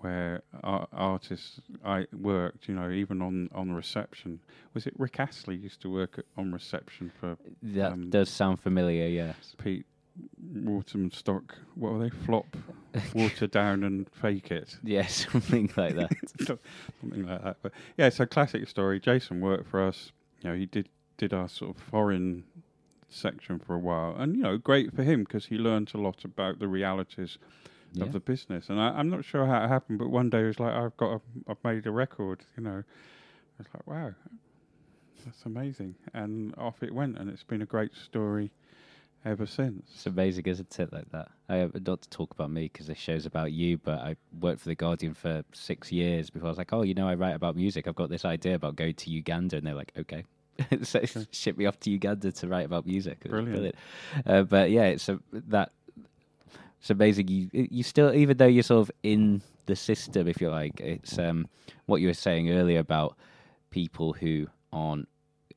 where 0.00 0.42
ar- 0.62 0.88
artists 0.92 1.60
I 1.84 2.06
worked. 2.12 2.68
You 2.68 2.74
know, 2.74 2.90
even 2.90 3.22
on 3.22 3.48
on 3.54 3.72
reception. 3.72 4.40
Was 4.74 4.86
it 4.86 4.94
Rick 4.98 5.20
Astley 5.20 5.56
used 5.56 5.80
to 5.82 5.90
work 5.90 6.18
at, 6.18 6.24
on 6.36 6.52
reception 6.52 7.10
for 7.18 7.36
That 7.62 7.92
um, 7.92 8.10
does 8.10 8.30
sound 8.30 8.60
familiar. 8.60 9.06
Yes. 9.06 9.54
Pete 9.62 9.86
Waterman 10.52 11.10
Stock? 11.10 11.56
What 11.74 11.92
were 11.92 11.98
they? 12.04 12.10
Flop, 12.10 12.56
water 13.14 13.46
down, 13.46 13.84
and 13.84 14.08
fake 14.10 14.50
it. 14.50 14.76
Yeah, 14.82 15.06
something 15.06 15.70
like 15.76 15.96
that. 15.96 16.10
something 16.46 17.26
like 17.26 17.42
that. 17.42 17.56
But 17.62 17.72
yeah, 17.96 18.06
it's 18.06 18.20
a 18.20 18.26
classic 18.26 18.68
story. 18.68 19.00
Jason 19.00 19.40
worked 19.40 19.68
for 19.68 19.82
us. 19.86 20.12
You 20.40 20.50
know, 20.50 20.56
he 20.56 20.66
did 20.66 20.88
did 21.16 21.32
our 21.32 21.48
sort 21.48 21.76
of 21.76 21.82
foreign 21.82 22.44
section 23.08 23.58
for 23.58 23.74
a 23.74 23.78
while, 23.78 24.14
and 24.18 24.36
you 24.36 24.42
know, 24.42 24.58
great 24.58 24.94
for 24.94 25.02
him 25.02 25.24
because 25.24 25.46
he 25.46 25.56
learned 25.56 25.90
a 25.94 25.98
lot 25.98 26.24
about 26.24 26.58
the 26.58 26.68
realities 26.68 27.38
Yeah. 27.92 28.04
of 28.04 28.12
the 28.12 28.20
business. 28.20 28.68
And 28.68 28.80
I, 28.80 28.88
I'm 28.88 29.10
not 29.10 29.24
sure 29.24 29.46
how 29.46 29.64
it 29.64 29.68
happened, 29.68 29.98
but 29.98 30.10
one 30.10 30.30
day 30.30 30.40
it 30.40 30.46
was 30.46 30.60
like, 30.60 30.74
"I've 30.74 30.96
got, 30.96 31.14
a, 31.14 31.20
I've 31.48 31.64
made 31.64 31.86
a 31.86 31.90
record." 31.90 32.40
You 32.56 32.64
know, 32.64 32.82
I 32.82 33.58
was 33.58 33.66
like, 33.74 33.86
"Wow, 33.86 34.14
that's 35.24 35.44
amazing!" 35.44 35.94
And 36.14 36.54
off 36.56 36.82
it 36.82 36.94
went, 36.94 37.18
and 37.18 37.30
it's 37.30 37.44
been 37.44 37.62
a 37.62 37.66
great 37.66 37.94
story 37.94 38.50
ever 39.24 39.46
since. 39.46 39.90
It's 39.94 40.06
amazing, 40.06 40.46
isn't 40.46 40.78
it? 40.78 40.92
Like 40.92 41.10
that. 41.12 41.28
I 41.48 41.56
have 41.56 41.86
not 41.86 42.02
to 42.02 42.10
talk 42.10 42.32
about 42.32 42.50
me 42.50 42.70
because 42.72 42.86
this 42.86 42.98
show's 42.98 43.26
about 43.26 43.52
you, 43.52 43.78
but 43.78 43.98
I 43.98 44.16
worked 44.40 44.60
for 44.60 44.68
the 44.68 44.74
Guardian 44.74 45.14
for 45.14 45.42
six 45.52 45.90
years 45.90 46.30
before 46.30 46.48
I 46.48 46.50
was 46.50 46.58
like, 46.58 46.72
oh, 46.72 46.82
you 46.82 46.94
know, 46.94 47.08
I 47.08 47.14
write 47.14 47.34
about 47.34 47.56
music. 47.56 47.86
I've 47.86 47.94
got 47.94 48.10
this 48.10 48.24
idea 48.24 48.54
about 48.54 48.76
going 48.76 48.94
to 48.94 49.10
Uganda, 49.10 49.56
and 49.56 49.66
they're 49.66 49.74
like, 49.74 49.92
okay. 49.98 50.24
so 50.82 51.00
ship 51.30 51.56
me 51.56 51.66
off 51.66 51.78
to 51.80 51.90
Uganda 51.90 52.32
to 52.32 52.48
write 52.48 52.66
about 52.66 52.86
music. 52.86 53.18
Was 53.24 53.30
Brilliant. 53.30 53.76
Uh, 54.26 54.42
but 54.42 54.70
yeah, 54.70 54.84
it's 54.84 55.08
a, 55.08 55.20
that. 55.32 55.72
It's 56.80 56.92
basically, 56.92 57.48
You 57.52 57.68
you 57.70 57.82
still, 57.82 58.12
even 58.14 58.36
though 58.36 58.46
you're 58.46 58.62
sort 58.62 58.80
of 58.80 58.90
in 59.02 59.42
the 59.66 59.76
system, 59.76 60.28
if 60.28 60.40
you 60.40 60.50
like, 60.50 60.80
it's 60.80 61.18
um 61.18 61.46
what 61.86 62.00
you 62.00 62.06
were 62.08 62.14
saying 62.14 62.50
earlier 62.50 62.78
about 62.78 63.16
people 63.70 64.12
who 64.12 64.46
aren't 64.72 65.08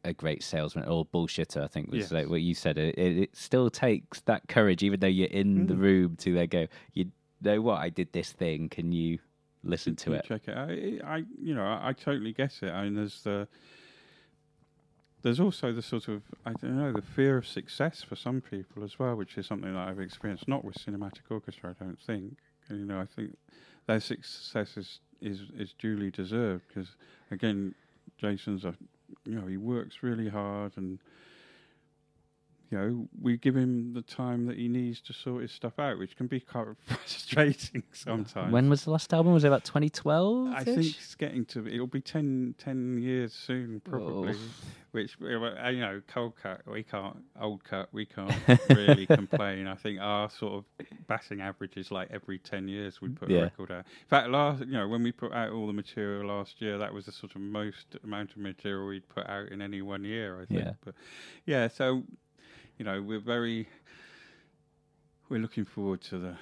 a 0.03 0.13
great 0.13 0.43
salesman 0.43 0.85
or 0.85 1.05
bullshitter. 1.05 1.63
I 1.63 1.67
think 1.67 1.91
was 1.91 1.99
Yes. 2.01 2.11
like 2.11 2.27
what 2.29 2.41
you 2.41 2.55
said. 2.55 2.77
It, 2.77 2.97
it, 2.97 3.17
it 3.17 3.35
still 3.35 3.69
takes 3.69 4.21
that 4.21 4.47
courage, 4.47 4.83
even 4.83 4.99
though 4.99 5.07
you're 5.07 5.27
in 5.27 5.67
the 5.67 5.75
Mhm. 5.75 5.79
room, 5.79 6.15
to 6.17 6.33
then 6.33 6.47
go. 6.47 6.67
You 6.93 7.11
know 7.41 7.61
what? 7.61 7.79
I 7.79 7.89
did 7.89 8.11
this 8.11 8.31
thing. 8.31 8.69
Can 8.69 8.91
you 8.91 9.19
listen 9.63 9.95
to 9.97 10.11
You 10.11 10.17
it? 10.17 10.25
Check 10.25 10.47
it. 10.47 10.57
I, 10.57 11.15
I 11.17 11.23
you 11.39 11.53
know, 11.53 11.63
I, 11.63 11.89
I 11.89 11.93
totally 11.93 12.33
get 12.33 12.51
it. 12.63 12.71
I 12.71 12.85
mean, 12.85 12.95
there's 12.95 13.21
the 13.21 13.47
there's 15.23 15.39
also 15.39 15.71
the 15.71 15.81
sort 15.81 16.07
of 16.07 16.23
I 16.45 16.53
don't 16.53 16.77
know 16.77 16.91
the 16.91 17.01
fear 17.01 17.37
of 17.37 17.47
success 17.47 18.01
for 18.03 18.15
some 18.15 18.41
people 18.41 18.83
as 18.83 18.97
well, 18.99 19.15
which 19.15 19.37
is 19.37 19.45
something 19.45 19.73
that 19.73 19.87
I've 19.87 19.99
experienced. 19.99 20.47
Not 20.47 20.65
with 20.65 20.75
cinematic 20.75 21.29
orchestra, 21.29 21.75
I 21.79 21.83
don't 21.83 21.99
think. 21.99 22.37
And, 22.69 22.79
you 22.79 22.85
know, 22.85 22.99
I 22.99 23.05
think 23.05 23.37
their 23.87 23.99
success 23.99 24.77
is 24.77 24.99
is, 25.21 25.41
is 25.57 25.73
duly 25.77 26.09
deserved 26.09 26.63
because 26.67 26.95
again, 27.29 27.75
Jason's 28.17 28.65
a 28.65 28.75
you 29.25 29.35
know 29.35 29.47
he 29.47 29.57
works 29.57 30.01
really 30.01 30.29
hard 30.29 30.73
and. 30.77 30.99
You 32.71 32.77
know, 32.77 33.07
we 33.21 33.35
give 33.37 33.55
him 33.57 33.93
the 33.93 34.01
time 34.01 34.45
that 34.45 34.57
he 34.57 34.69
needs 34.69 35.01
to 35.01 35.13
sort 35.13 35.41
his 35.41 35.51
stuff 35.51 35.77
out, 35.77 35.97
which 35.99 36.15
can 36.15 36.27
be 36.27 36.39
quite 36.39 36.67
frustrating 36.85 37.83
sometimes. 37.91 38.51
When 38.53 38.69
was 38.69 38.85
the 38.85 38.91
last 38.91 39.13
album? 39.13 39.33
Was 39.33 39.43
it 39.43 39.47
about 39.47 39.65
2012? 39.65 40.47
I 40.55 40.63
think 40.63 40.77
it's 40.79 41.15
getting 41.15 41.43
to. 41.47 41.67
It'll 41.67 41.85
be 41.85 41.99
10, 41.99 42.55
10 42.57 42.97
years 43.01 43.33
soon, 43.33 43.81
probably. 43.81 44.35
Which 44.91 45.15
you 45.21 45.29
know, 45.29 46.01
Coldcut. 46.13 46.59
We 46.69 46.83
can't. 46.83 47.15
Old 47.39 47.63
cut. 47.63 47.87
We 47.93 48.05
can't 48.05 48.33
really 48.69 49.05
complain. 49.05 49.65
I 49.65 49.75
think 49.75 49.99
our 50.01 50.29
sort 50.29 50.53
of 50.79 50.87
batting 51.07 51.39
average 51.39 51.77
is 51.77 51.91
like 51.91 52.09
every 52.11 52.37
ten 52.39 52.67
years 52.67 52.99
we 53.01 53.07
put 53.07 53.29
Yeah. 53.29 53.37
a 53.37 53.41
record 53.43 53.71
out. 53.71 53.77
In 53.85 54.07
fact, 54.09 54.27
last 54.27 54.59
you 54.59 54.73
know 54.73 54.89
when 54.89 55.01
we 55.01 55.13
put 55.13 55.31
out 55.31 55.51
all 55.53 55.65
the 55.65 55.71
material 55.71 56.27
last 56.27 56.61
year, 56.61 56.77
that 56.77 56.93
was 56.93 57.05
the 57.05 57.13
sort 57.13 57.35
of 57.35 57.41
most 57.41 57.95
amount 58.03 58.31
of 58.31 58.37
material 58.39 58.87
we'd 58.87 59.07
put 59.07 59.25
out 59.29 59.47
in 59.47 59.61
any 59.61 59.81
one 59.81 60.03
year. 60.03 60.41
I 60.41 60.45
think. 60.45 60.59
Yeah. 60.59 60.71
But 60.83 60.95
yeah, 61.45 61.69
so 61.69 62.03
you 62.81 62.85
know 62.85 62.99
we're 62.99 63.19
very. 63.19 63.67
We're 65.29 65.39
looking 65.39 65.65
forward 65.65 66.01
to 66.09 66.17
the 66.17 66.35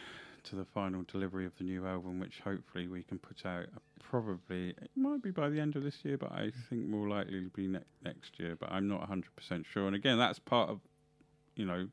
to 0.44 0.56
the 0.56 0.64
final 0.64 1.04
delivery 1.04 1.46
of 1.46 1.52
the 1.58 1.66
new 1.66 1.86
album, 1.86 2.18
which 2.22 2.40
hopefully 2.46 2.88
we 2.88 3.04
can 3.04 3.20
put 3.20 3.46
out 3.46 3.66
probably 4.02 4.70
it 4.70 4.90
might 4.96 5.22
be 5.22 5.32
by 5.32 5.50
the 5.50 5.60
end 5.60 5.76
of 5.76 5.84
this 5.84 5.98
year, 6.04 6.18
but 6.18 6.32
I 6.32 6.54
think 6.70 6.88
more 6.88 7.10
likely 7.10 7.44
to 7.44 7.50
be 7.50 7.68
ne- 7.68 7.80
next 8.06 8.40
year. 8.40 8.56
But 8.58 8.72
I'm 8.72 8.88
not 8.88 9.00
100 9.00 9.36
percent 9.36 9.66
sure. 9.70 9.86
And 9.86 9.98
again, 9.98 10.18
that's 10.18 10.40
part 10.40 10.70
of 10.70 10.80
you 11.58 11.66
know 11.66 11.90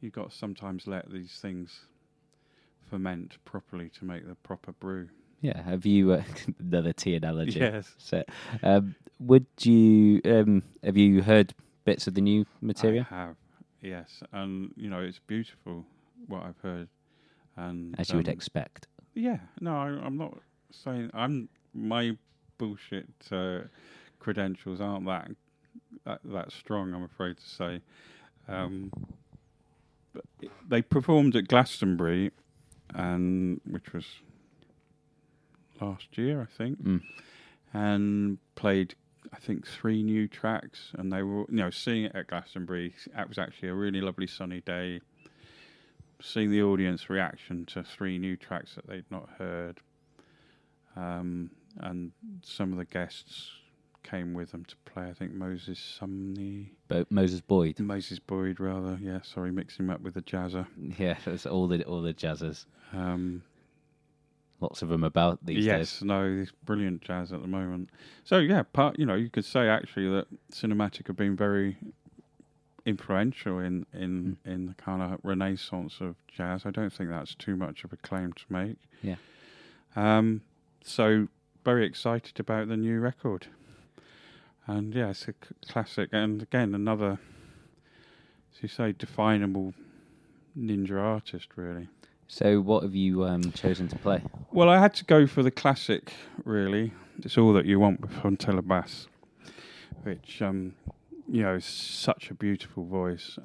you've 0.00 0.14
got 0.14 0.30
to 0.30 0.36
sometimes 0.38 0.86
let 0.86 1.12
these 1.12 1.38
things 1.42 1.80
ferment 2.88 3.36
properly 3.44 3.90
to 3.98 4.06
make 4.06 4.26
the 4.26 4.36
proper 4.36 4.72
brew. 4.72 5.10
Yeah. 5.42 5.60
Have 5.60 5.84
you 5.84 6.12
uh, 6.12 6.22
another 6.58 6.94
tea 6.94 7.14
analogy? 7.14 7.60
Yes. 7.60 7.94
So, 7.98 8.24
um, 8.62 8.94
would 9.18 9.44
you 9.60 10.22
um, 10.24 10.62
have 10.82 10.96
you 10.96 11.20
heard 11.20 11.52
bits 11.84 12.06
of 12.06 12.14
the 12.14 12.20
new 12.20 12.44
material 12.60 13.06
I 13.10 13.14
have, 13.14 13.36
yes, 13.82 14.22
and 14.32 14.72
you 14.76 14.88
know 14.90 15.00
it's 15.00 15.18
beautiful 15.26 15.84
what 16.26 16.42
I've 16.42 16.58
heard. 16.62 16.88
And 17.56 17.94
as 17.98 18.10
you 18.10 18.16
would 18.16 18.28
um, 18.28 18.32
expect? 18.32 18.88
Yeah, 19.14 19.38
no, 19.60 19.76
I, 19.76 19.86
I'm 19.88 20.16
not 20.16 20.38
saying 20.70 21.10
I'm 21.14 21.48
my 21.72 22.16
bullshit 22.58 23.08
uh, 23.30 23.60
credentials 24.18 24.80
aren't 24.80 25.06
that, 25.06 25.30
that 26.04 26.20
that 26.24 26.52
strong. 26.52 26.94
I'm 26.94 27.04
afraid 27.04 27.36
to 27.36 27.48
say. 27.48 27.80
Um, 28.48 28.90
but 30.12 30.24
it- 30.40 30.50
they 30.68 30.82
performed 30.82 31.34
at 31.36 31.48
Glastonbury, 31.48 32.30
and 32.94 33.60
which 33.68 33.92
was 33.92 34.06
last 35.80 36.16
year, 36.18 36.40
I 36.42 36.46
think, 36.46 36.82
Mm. 36.82 37.02
and 37.72 38.38
played. 38.54 38.94
I 39.32 39.36
think 39.38 39.66
three 39.66 40.02
new 40.02 40.28
tracks, 40.28 40.92
and 40.94 41.12
they 41.12 41.22
were, 41.22 41.40
you 41.48 41.56
know, 41.56 41.70
seeing 41.70 42.04
it 42.04 42.12
at 42.14 42.26
Glastonbury. 42.28 42.94
It 43.18 43.28
was 43.28 43.38
actually 43.38 43.68
a 43.68 43.74
really 43.74 44.00
lovely 44.00 44.26
sunny 44.26 44.60
day 44.60 45.00
seeing 46.20 46.50
the 46.50 46.62
audience 46.62 47.10
reaction 47.10 47.66
to 47.66 47.82
three 47.82 48.18
new 48.18 48.36
tracks 48.36 48.74
that 48.74 48.86
they'd 48.86 49.10
not 49.10 49.28
heard. 49.38 49.80
Um, 50.96 51.50
and 51.78 52.12
some 52.42 52.72
of 52.72 52.78
the 52.78 52.84
guests 52.84 53.50
came 54.02 54.32
with 54.34 54.52
them 54.52 54.64
to 54.64 54.76
play. 54.84 55.04
I 55.04 55.12
think 55.12 55.32
Moses 55.32 55.98
Sumney, 56.00 56.68
Bo- 56.88 57.06
Moses 57.10 57.40
Boyd. 57.40 57.80
Moses 57.80 58.18
Boyd, 58.18 58.60
rather. 58.60 58.98
Yeah, 59.02 59.20
sorry, 59.22 59.50
mixing 59.50 59.86
him 59.86 59.90
up 59.90 60.00
with 60.00 60.14
the 60.14 60.22
jazzer. 60.22 60.66
Yeah, 60.98 61.16
it's 61.26 61.46
all 61.46 61.66
the 61.66 61.82
all 61.84 62.00
the 62.00 62.14
jazzers. 62.14 62.66
Um, 62.92 63.42
Lots 64.60 64.82
of 64.82 64.88
them 64.88 65.04
about 65.04 65.44
these 65.44 65.64
yes, 65.64 65.78
days. 65.78 66.02
no, 66.02 66.36
this 66.36 66.52
brilliant 66.64 67.02
jazz 67.02 67.32
at 67.32 67.42
the 67.42 67.48
moment. 67.48 67.90
So 68.22 68.38
yeah, 68.38 68.62
part 68.62 68.98
you 68.98 69.04
know 69.04 69.14
you 69.14 69.28
could 69.28 69.44
say 69.44 69.68
actually 69.68 70.08
that 70.10 70.26
cinematic 70.52 71.08
have 71.08 71.16
been 71.16 71.36
very 71.36 71.76
influential 72.86 73.58
in 73.58 73.86
in 73.92 74.38
in 74.44 74.66
the 74.66 74.74
kind 74.74 75.02
of 75.02 75.18
renaissance 75.22 76.00
of 76.00 76.16
jazz. 76.28 76.64
I 76.64 76.70
don't 76.70 76.92
think 76.92 77.10
that's 77.10 77.34
too 77.34 77.56
much 77.56 77.84
of 77.84 77.92
a 77.92 77.96
claim 77.96 78.32
to 78.32 78.44
make. 78.48 78.78
Yeah. 79.02 79.16
Um, 79.96 80.42
so 80.82 81.28
very 81.64 81.86
excited 81.86 82.38
about 82.38 82.68
the 82.68 82.76
new 82.76 83.00
record, 83.00 83.48
and 84.66 84.94
yeah, 84.94 85.10
it's 85.10 85.22
a 85.28 85.32
c- 85.32 85.54
classic. 85.68 86.10
And 86.12 86.42
again, 86.42 86.74
another, 86.74 87.18
as 88.54 88.62
you 88.62 88.68
say, 88.68 88.92
definable 88.92 89.74
ninja 90.58 91.00
artist, 91.00 91.48
really. 91.56 91.88
So, 92.34 92.60
what 92.60 92.82
have 92.82 92.96
you 92.96 93.24
um, 93.24 93.52
chosen 93.52 93.86
to 93.86 93.96
play? 93.96 94.20
Well, 94.50 94.68
I 94.68 94.80
had 94.80 94.92
to 94.94 95.04
go 95.04 95.24
for 95.24 95.44
the 95.44 95.52
classic, 95.52 96.12
really. 96.44 96.92
It's 97.22 97.38
all 97.38 97.52
that 97.52 97.64
you 97.64 97.78
want 97.78 98.00
with 98.00 98.10
Fontella 98.10 98.66
Bass, 98.66 99.06
which, 100.02 100.42
um, 100.42 100.74
you 101.28 101.44
know, 101.44 101.54
is 101.54 101.64
such 101.64 102.32
a 102.32 102.34
beautiful 102.34 102.86
voice. 102.86 103.38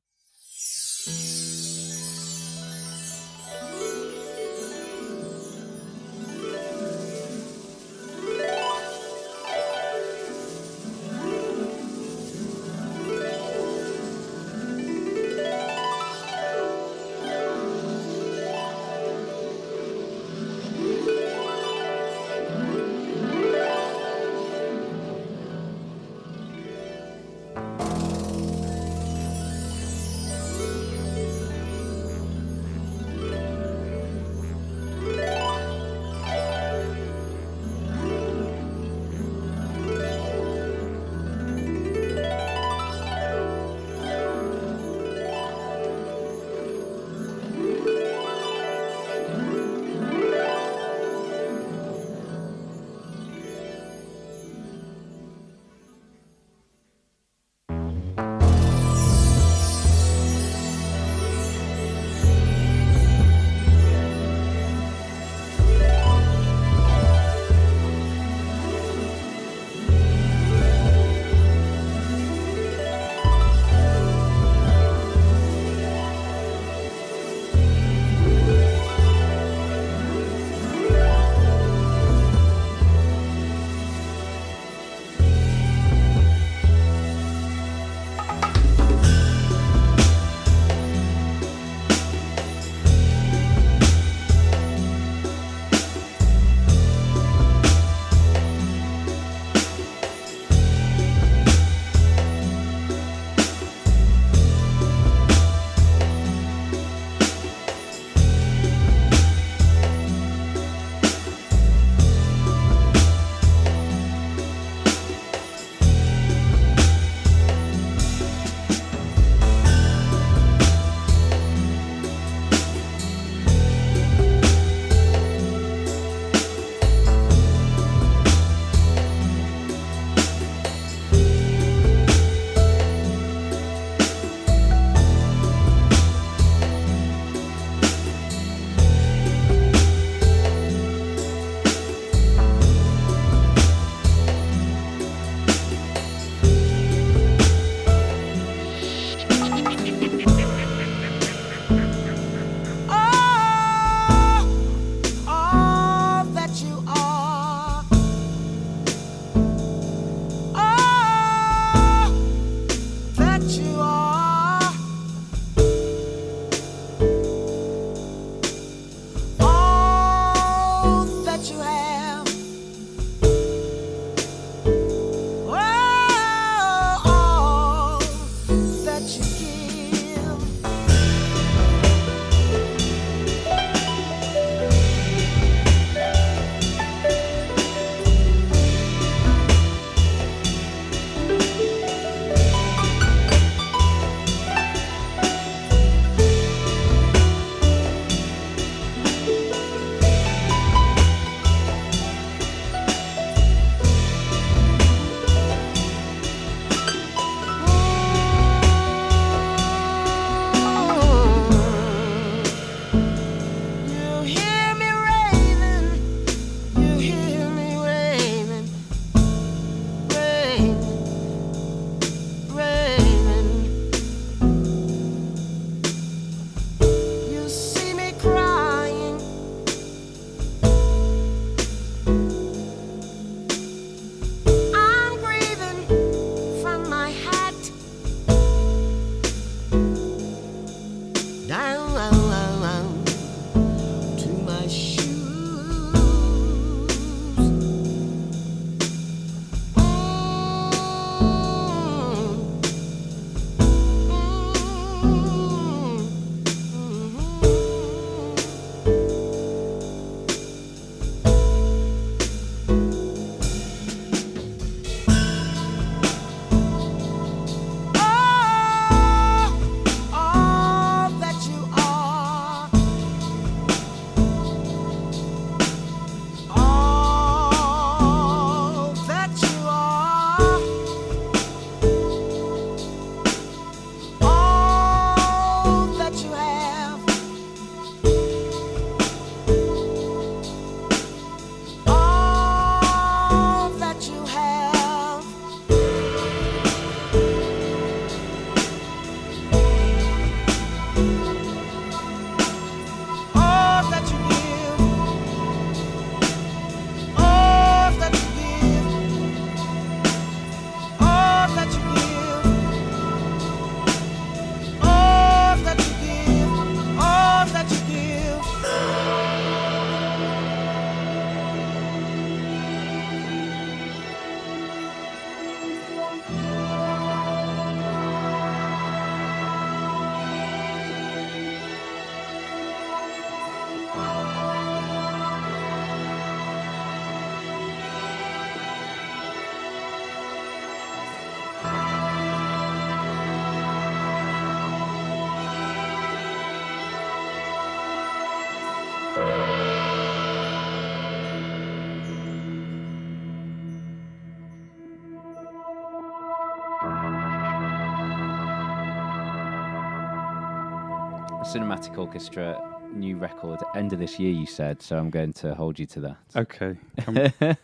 Cinematic 361.54 361.98
Orchestra 361.98 362.62
new 362.94 363.18
record 363.18 363.60
end 363.74 363.92
of 363.92 363.98
this 363.98 364.20
year. 364.20 364.32
You 364.32 364.46
said 364.46 364.84
so. 364.84 365.00
I'm 365.00 365.10
going 365.10 365.34
to 365.34 365.56
hold 365.56 365.80
you 365.80 365.88
to 365.88 366.00
that. 366.02 366.18
Okay, 366.36 366.78
come- 367.00 367.18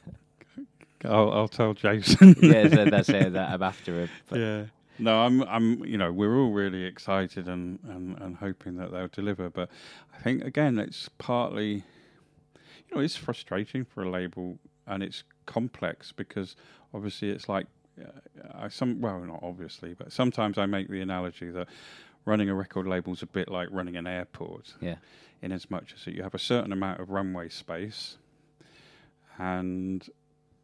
I'll, 1.06 1.32
I'll 1.32 1.48
tell 1.48 1.76
Jason. 1.76 2.36
yeah, 2.42 2.68
so 2.68 2.86
that's 2.86 3.10
it. 3.10 3.34
That 3.34 3.52
I'm 3.52 3.62
after 3.62 4.02
it. 4.02 4.10
But 4.28 4.40
yeah. 4.40 4.64
No, 4.98 5.20
I'm. 5.20 5.44
I'm. 5.44 5.86
You 5.86 6.00
know, 6.00 6.12
we're 6.12 6.36
all 6.36 6.52
really 6.52 6.84
excited 6.84 7.48
and, 7.48 7.78
and, 7.84 8.20
and 8.20 8.38
hoping 8.38 8.78
that 8.78 8.92
they'll 8.92 9.08
deliver. 9.08 9.52
But 9.52 9.70
I 10.18 10.18
think 10.18 10.44
again, 10.44 10.80
it's 10.80 11.08
partly, 11.20 11.84
you 12.88 12.96
know, 12.96 13.02
it's 13.02 13.16
frustrating 13.16 13.86
for 13.86 14.02
a 14.02 14.10
label 14.10 14.58
and 14.88 15.04
it's 15.04 15.24
complex 15.46 16.12
because 16.12 16.56
obviously 16.92 17.30
it's 17.30 17.48
like, 17.48 17.68
uh, 18.04 18.08
I 18.56 18.70
some 18.70 19.00
well 19.00 19.20
not 19.20 19.42
obviously, 19.44 19.94
but 19.94 20.12
sometimes 20.12 20.58
I 20.58 20.66
make 20.66 20.90
the 20.90 21.02
analogy 21.02 21.52
that 21.52 21.68
running 22.26 22.50
a 22.50 22.56
record 22.56 22.88
label 22.88 23.14
is 23.14 23.22
a 23.22 23.28
bit 23.28 23.50
like 23.50 23.70
running 23.72 23.96
an 23.96 24.08
airport. 24.08 24.74
Yeah. 24.82 24.96
In 25.42 25.52
as 25.52 25.70
much 25.70 25.94
as 25.94 26.08
you 26.08 26.24
have 26.24 26.34
a 26.34 26.40
certain 26.40 26.72
amount 26.72 27.00
of 27.00 27.10
runway 27.10 27.50
space, 27.50 28.18
and 29.38 30.08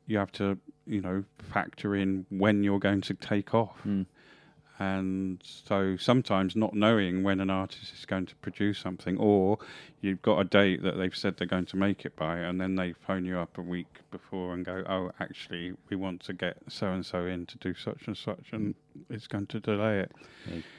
you 0.07 0.17
have 0.17 0.31
to, 0.33 0.57
you 0.87 1.01
know, 1.01 1.23
factor 1.39 1.95
in 1.95 2.25
when 2.29 2.63
you're 2.63 2.79
going 2.79 3.01
to 3.01 3.13
take 3.13 3.53
off. 3.53 3.77
Mm. 3.85 4.05
And 4.81 5.37
so 5.43 5.95
sometimes 5.95 6.55
not 6.55 6.73
knowing 6.73 7.21
when 7.21 7.39
an 7.39 7.51
artist 7.51 7.93
is 7.93 8.03
going 8.03 8.25
to 8.25 8.35
produce 8.37 8.79
something, 8.79 9.15
or 9.19 9.59
you've 10.01 10.23
got 10.23 10.39
a 10.39 10.43
date 10.43 10.81
that 10.81 10.97
they've 10.97 11.15
said 11.15 11.37
they're 11.37 11.45
going 11.45 11.67
to 11.67 11.77
make 11.77 12.03
it 12.03 12.15
by, 12.15 12.39
and 12.39 12.59
then 12.59 12.73
they 12.73 12.93
phone 12.93 13.23
you 13.23 13.37
up 13.37 13.59
a 13.59 13.61
week 13.61 13.99
before 14.09 14.55
and 14.55 14.65
go, 14.65 14.83
"Oh, 14.89 15.11
actually, 15.19 15.73
we 15.89 15.95
want 15.95 16.21
to 16.21 16.33
get 16.33 16.57
so 16.67 16.87
and 16.87 17.05
so 17.05 17.27
in 17.27 17.45
to 17.45 17.59
do 17.59 17.75
such 17.75 18.07
and 18.07 18.17
such," 18.17 18.53
and 18.53 18.73
it's 19.11 19.27
going 19.27 19.45
to 19.47 19.59
delay 19.59 19.99
it. 19.99 20.11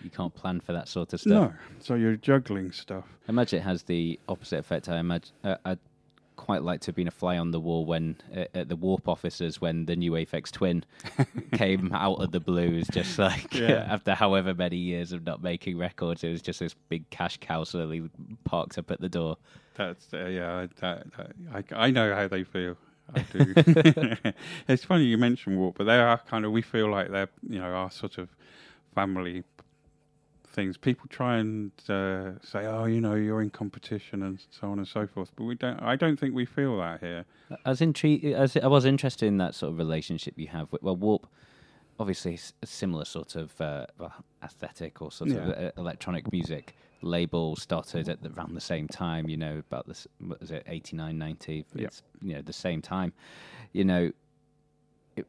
you, 0.03 0.11
can't 0.11 0.35
plan 0.35 0.59
for 0.59 0.73
that 0.73 0.89
sort 0.89 1.13
of 1.13 1.21
stuff. 1.21 1.33
No, 1.33 1.53
so 1.79 1.95
you're 1.95 2.17
juggling 2.17 2.73
stuff. 2.73 3.05
I 3.29 3.31
imagine 3.31 3.61
it 3.61 3.63
has 3.63 3.85
the 3.85 4.19
opposite 4.29 4.59
effect. 4.59 4.89
I 4.89 4.99
imagine 4.99 5.33
uh, 5.45 5.77
quite 6.43 6.63
like 6.63 6.81
to 6.81 6.87
have 6.89 6.97
been 6.97 7.07
a 7.07 7.13
fly 7.13 7.39
on 7.39 7.53
the 7.53 7.61
wall 7.61 7.87
when 7.87 8.17
uh, 8.37 8.47
at 8.53 8.69
the 8.69 8.75
warp 8.75 9.07
offices 9.09 9.61
when 9.61 9.87
the 9.87 9.95
new 9.95 10.11
Aphex 10.13 10.51
Twin 10.51 10.85
came 11.55 11.93
out 11.95 12.21
of 12.21 12.33
the 12.33 12.41
blues, 12.41 12.89
just 12.93 13.17
like 13.17 13.55
Yeah. 13.55 13.87
after 13.89 14.15
however 14.15 14.53
many 14.53 14.77
years 14.77 15.13
of 15.13 15.25
not 15.25 15.41
making 15.41 15.79
records, 15.79 16.25
it 16.25 16.31
was 16.31 16.43
just 16.43 16.59
this 16.59 16.75
big 16.89 17.09
cash 17.11 17.39
cow 17.41 17.63
slowly 17.63 18.11
parked 18.45 18.77
up 18.77 18.91
at 18.91 19.01
the 19.01 19.09
door. 19.09 19.37
That's 19.77 20.13
uh, 20.13 20.27
yeah. 20.27 20.67
That, 20.81 21.07
that, 21.17 21.33
I 21.73 21.87
I 21.87 21.91
know 21.93 22.13
how 22.15 22.27
they 22.27 22.43
feel. 22.43 22.77
I 23.15 23.21
do. 23.33 23.55
it's 24.69 24.85
funny 24.85 25.05
you 25.05 25.19
mention 25.19 25.57
Warp, 25.59 25.79
but 25.79 25.85
they 25.85 25.99
are 25.99 26.19
kind 26.19 26.45
of. 26.45 26.51
We 26.51 26.63
feel 26.63 26.91
like 26.91 27.11
they're 27.11 27.31
you 27.49 27.61
know 27.61 27.73
our 27.73 27.91
sort 27.91 28.19
of 28.19 28.29
family 28.95 29.45
things. 30.53 30.77
People 30.77 31.07
try 31.09 31.39
and 31.39 31.73
uh, 31.89 32.33
say, 32.43 32.67
oh, 32.67 32.85
you 32.85 33.01
know, 33.01 33.15
you're 33.15 33.43
in 33.43 33.51
competition 33.51 34.23
and 34.23 34.45
so 34.51 34.69
on 34.69 34.79
and 34.79 34.87
so 34.87 35.07
forth, 35.07 35.31
but 35.37 35.45
we 35.45 35.55
don't. 35.55 35.81
I 35.83 35.97
don't 35.97 36.19
think 36.19 36.35
we 36.35 36.45
feel 36.45 36.79
that 36.79 37.01
here. 37.01 37.25
I 37.65 37.71
was 37.71 37.81
intrigued. 37.81 38.25
I 38.27 38.41
was, 38.41 38.57
I 38.57 38.67
was 38.67 38.85
interested 38.85 39.27
in 39.27 39.39
that 39.39 39.55
sort 39.55 39.73
of 39.73 39.79
relationship 39.79 40.35
you 40.39 40.49
have 40.49 40.71
with 40.73 40.83
well, 40.83 40.97
Warp. 40.97 41.27
Obviously, 41.99 42.39
a 42.63 42.67
similar 42.67 43.05
sort 43.05 43.37
of 43.37 43.61
uh, 43.61 43.87
well, 43.99 44.13
aesthetic 44.43 45.03
or 45.03 45.13
sort 45.13 45.31
of 45.31 45.37
Yeah. 45.37 45.67
uh, 45.67 45.71
electronic 45.77 46.33
music 46.33 46.75
label 47.03 47.57
started 47.57 48.09
at 48.09 48.23
the, 48.23 48.31
around 48.33 48.55
the 48.55 48.61
same 48.61 48.89
time. 48.89 49.29
You 49.29 49.37
know, 49.37 49.59
about 49.59 49.87
this 49.87 50.07
what 50.19 50.41
was 50.41 50.51
it 50.51 50.65
89, 50.67 51.17
90? 51.19 51.67
Yeah. 51.75 51.87
It's 51.87 52.03
you 52.21 52.35
know 52.35 52.43
the 52.43 52.53
same 52.53 52.81
time. 52.83 53.13
You 53.73 53.85
know, 53.85 54.11
it, 55.17 55.27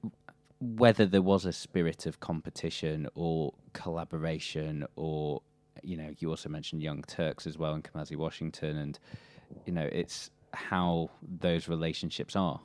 whether 0.64 1.06
there 1.06 1.22
was 1.22 1.46
a 1.46 1.52
spirit 1.54 2.06
of 2.06 2.20
competition 2.20 3.08
or 3.16 3.54
collaboration, 3.74 4.86
or 4.96 5.42
you 5.82 5.98
know, 5.98 6.12
you 6.20 6.30
also 6.30 6.50
mentioned 6.50 6.82
Young 6.82 7.04
Turks 7.04 7.46
as 7.46 7.58
well 7.58 7.74
and 7.74 7.84
Kamasi 7.84 8.16
Washington, 8.16 8.78
and 8.78 9.00
you 9.66 9.74
know, 9.74 9.88
it's 9.92 10.30
how 10.54 11.10
those 11.42 11.68
relationships 11.68 12.36
are. 12.36 12.60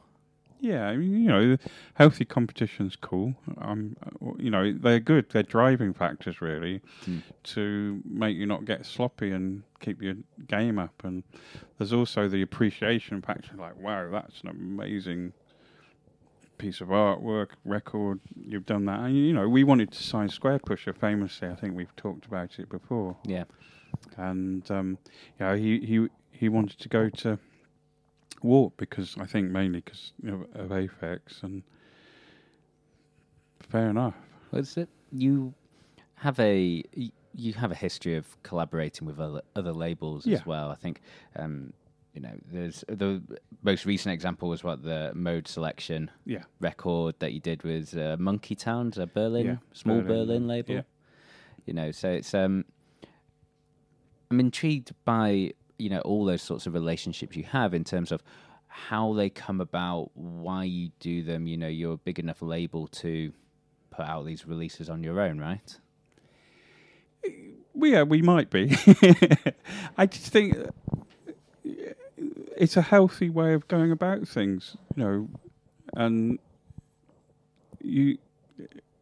Yeah, 0.60 0.86
I 0.88 0.96
mean, 0.96 1.22
you 1.22 1.28
know, 1.28 1.56
healthy 1.94 2.24
competition's 2.24 2.96
cool. 2.96 3.34
Um, 3.58 3.96
you 4.38 4.50
know, 4.50 4.72
they're 4.72 4.98
good. 4.98 5.30
They're 5.30 5.44
driving 5.44 5.92
factors 5.94 6.40
really 6.40 6.80
Hmm. 7.04 7.18
to 7.54 8.02
make 8.04 8.36
you 8.36 8.44
not 8.44 8.64
get 8.64 8.84
sloppy 8.84 9.30
and 9.30 9.62
keep 9.78 10.02
your 10.02 10.14
game 10.48 10.78
up. 10.80 11.04
And 11.04 11.22
there's 11.78 11.92
also 11.92 12.28
the 12.28 12.42
appreciation 12.42 13.22
factor. 13.22 13.56
Like, 13.56 13.76
wow, 13.80 14.10
that's 14.10 14.40
an 14.40 14.48
amazing 14.48 15.32
piece 16.58 16.80
of 16.80 16.88
artwork, 16.88 17.48
record. 17.64 18.20
You've 18.36 18.66
done 18.66 18.84
that. 18.86 19.00
And 19.00 19.16
you 19.16 19.32
know, 19.32 19.48
we 19.48 19.64
wanted 19.64 19.90
to 19.92 20.02
sign 20.02 20.28
Squarepusher 20.28 20.96
famously. 20.96 21.48
I 21.48 21.54
think 21.54 21.74
we've 21.76 21.94
talked 21.96 22.26
about 22.26 22.58
it 22.58 22.68
before. 22.68 23.16
Yeah. 23.24 23.44
And 24.16 24.68
um, 24.70 24.98
yeah, 25.40 25.56
he 25.56 25.78
he 25.80 26.08
he 26.30 26.48
wanted 26.48 26.78
to 26.80 26.88
go 26.88 27.08
to 27.08 27.38
Warp 28.42 28.76
because 28.76 29.16
I 29.18 29.24
think 29.26 29.50
mainly 29.50 29.80
because 29.80 30.12
you 30.22 30.30
know, 30.30 30.46
of 30.54 30.68
Aphex 30.70 31.42
and 31.42 31.62
fair 33.60 33.90
enough. 33.90 34.14
What's 34.50 34.76
it 34.76 34.88
you 35.12 35.54
have 36.16 36.38
a 36.40 36.84
you 37.34 37.52
have 37.54 37.70
a 37.70 37.74
history 37.74 38.16
of 38.16 38.40
collaborating 38.42 39.06
with 39.06 39.18
other 39.20 39.42
other 39.56 39.72
labels 39.72 40.26
Yeah. 40.26 40.38
as 40.38 40.46
well? 40.46 40.70
I 40.70 40.74
think 40.74 41.00
um, 41.36 41.72
you 42.18 42.22
know 42.26 42.34
there's 42.50 42.84
the 42.88 43.22
most 43.62 43.86
recent 43.86 44.12
example 44.12 44.48
was 44.48 44.64
what 44.64 44.82
the 44.82 45.12
Mode 45.14 45.46
Selection 45.46 46.10
Yeah, 46.24 46.42
record 46.60 47.14
that 47.20 47.32
you 47.32 47.38
did 47.38 47.62
with 47.62 47.94
uh, 47.94 48.16
Monkeytowns, 48.16 48.98
a 48.98 49.06
Berlin 49.06 49.46
Yeah, 49.46 49.56
small 49.72 50.00
Berlin, 50.00 50.26
Berlin, 50.26 50.48
label. 50.48 50.74
Yeah. 50.74 50.82
You 51.64 51.74
know, 51.74 51.92
so 51.92 52.10
it's 52.10 52.34
um, 52.34 52.64
I'm 54.32 54.40
intrigued 54.40 54.92
by 55.04 55.52
you 55.78 55.90
know 55.90 56.00
all 56.00 56.24
those 56.24 56.42
sorts 56.42 56.66
of 56.66 56.74
relationships 56.74 57.36
you 57.36 57.44
have 57.44 57.72
in 57.72 57.84
terms 57.84 58.10
of 58.10 58.20
how 58.66 59.12
they 59.12 59.30
come 59.30 59.60
about, 59.60 60.10
why 60.14 60.64
you 60.64 60.90
do 60.98 61.22
them. 61.22 61.46
You 61.46 61.56
know, 61.56 61.68
you're 61.68 61.94
a 61.94 61.98
big 61.98 62.18
enough 62.18 62.42
label 62.42 62.88
to 62.88 63.32
put 63.90 64.06
out 64.06 64.26
these 64.26 64.44
releases 64.44 64.90
on 64.90 65.04
your 65.04 65.20
own, 65.20 65.38
right? 65.38 65.78
well, 67.74 67.90
yeah, 67.90 68.02
we 68.02 68.22
might 68.22 68.50
be. 68.50 68.76
I 69.96 70.06
just 70.06 70.32
think 70.32 70.56
it's 72.58 72.76
a 72.76 72.82
healthy 72.82 73.30
way 73.30 73.54
of 73.54 73.66
going 73.68 73.90
about 73.90 74.26
things, 74.28 74.76
you 74.94 75.02
know, 75.02 75.28
and 75.94 76.38
you. 77.80 78.18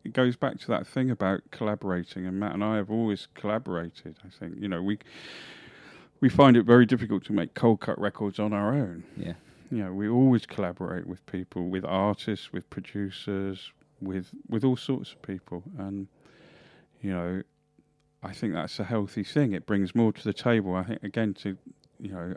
It 0.05 0.13
goes 0.13 0.37
back 0.37 0.61
to 0.61 0.69
that 0.69 0.87
thing 0.87 1.11
about 1.11 1.41
collaborating, 1.51 2.27
and 2.27 2.39
Matt 2.39 2.55
and 2.55 2.63
I 2.63 2.77
have 2.77 2.93
always 2.93 3.27
collaborated. 3.35 4.17
I 4.25 4.29
think 4.29 4.55
you 4.61 4.69
know 4.69 4.81
we 4.81 4.99
we 6.21 6.29
find 6.29 6.57
it 6.57 6.65
very 6.65 6.87
difficult 6.87 7.25
to 7.25 7.33
make 7.33 7.55
Coldcut 7.55 7.99
records 7.99 8.39
on 8.39 8.53
our 8.53 8.73
own. 8.73 9.05
Yeah. 9.17 9.33
you 9.71 9.79
know, 9.79 9.93
we 9.93 10.09
always 10.09 10.47
collaborate 10.47 11.07
with 11.07 11.27
people, 11.27 11.69
with 11.69 11.85
artists, 11.85 12.53
with 12.53 12.71
producers, 12.71 13.73
with 14.01 14.31
with 14.49 14.63
all 14.65 14.77
sorts 14.77 15.13
of 15.13 15.23
people, 15.23 15.65
and 15.79 16.07
you 17.01 17.11
know, 17.11 17.43
I 18.23 18.33
think 18.33 18.55
that's 18.55 18.79
a 18.79 18.85
healthy 18.85 19.25
thing. 19.25 19.53
It 19.53 19.67
brings 19.67 19.95
more 19.95 20.13
to 20.13 20.25
the 20.25 20.33
table. 20.33 20.75
I 20.77 20.85
think 20.85 21.03
again 21.03 21.35
to, 21.35 21.57
you 21.99 22.13
know, 22.13 22.37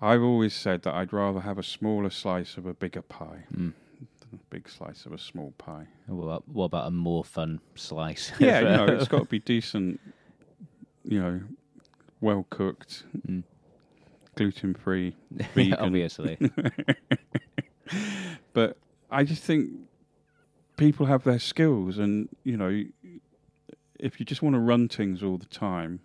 I've 0.00 0.22
always 0.22 0.54
said 0.54 0.82
that 0.82 0.94
I'd 0.94 1.12
rather 1.12 1.40
have 1.40 1.58
a 1.58 1.62
smaller 1.62 2.10
slice 2.10 2.56
of 2.56 2.66
a 2.66 2.74
bigger 2.74 3.02
pie 3.02 3.44
Mm. 3.52 3.72
than 4.20 4.34
a 4.34 4.36
big 4.50 4.68
slice 4.68 5.06
of 5.06 5.12
a 5.12 5.18
small 5.18 5.52
pie. 5.58 5.86
What 6.06 6.24
about, 6.24 6.48
what 6.48 6.64
about 6.66 6.88
a 6.88 6.90
more 6.90 7.24
fun 7.24 7.60
slice? 7.74 8.32
Yeah, 8.38 8.60
you 8.60 8.68
know, 8.68 8.86
it's 8.94 9.08
got 9.08 9.20
to 9.20 9.24
be 9.28 9.38
decent. 9.38 10.00
You 11.04 11.20
know, 11.22 11.40
well 12.20 12.46
cooked, 12.50 13.04
Mm. 13.26 13.44
gluten 14.34 14.74
free, 14.74 15.16
vegan. 15.54 15.74
obviously. 15.78 16.38
but 18.52 18.76
I 19.10 19.24
just 19.24 19.42
think 19.42 19.70
people 20.76 21.06
have 21.06 21.24
their 21.24 21.38
skills, 21.38 21.98
and 21.98 22.28
you 22.44 22.56
know, 22.56 22.82
if 23.98 24.20
you 24.20 24.26
just 24.26 24.42
want 24.42 24.54
to 24.54 24.60
run 24.60 24.88
things 24.88 25.22
all 25.22 25.38
the 25.38 25.46
time 25.46 26.00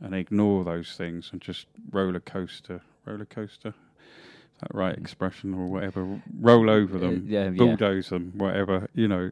and 0.00 0.14
ignore 0.14 0.64
those 0.64 0.96
things 0.96 1.30
and 1.32 1.40
just 1.40 1.66
roller 1.90 2.20
coaster, 2.20 2.80
roller 3.06 3.24
coaster, 3.26 3.68
is 3.68 4.60
that 4.60 4.74
right 4.74 4.96
expression 4.96 5.54
or 5.54 5.66
whatever? 5.66 6.20
Roll 6.38 6.70
over 6.70 6.98
them, 6.98 7.24
Uh, 7.26 7.30
yeah, 7.30 7.44
yeah. 7.44 7.50
bulldoze 7.50 8.08
them, 8.08 8.32
whatever. 8.36 8.88
You 8.94 9.08
know, 9.08 9.30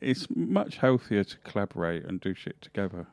it's 0.00 0.26
much 0.34 0.76
healthier 0.78 1.24
to 1.24 1.38
collaborate 1.38 2.04
and 2.04 2.20
do 2.20 2.34
shit 2.34 2.60
together. 2.60 3.06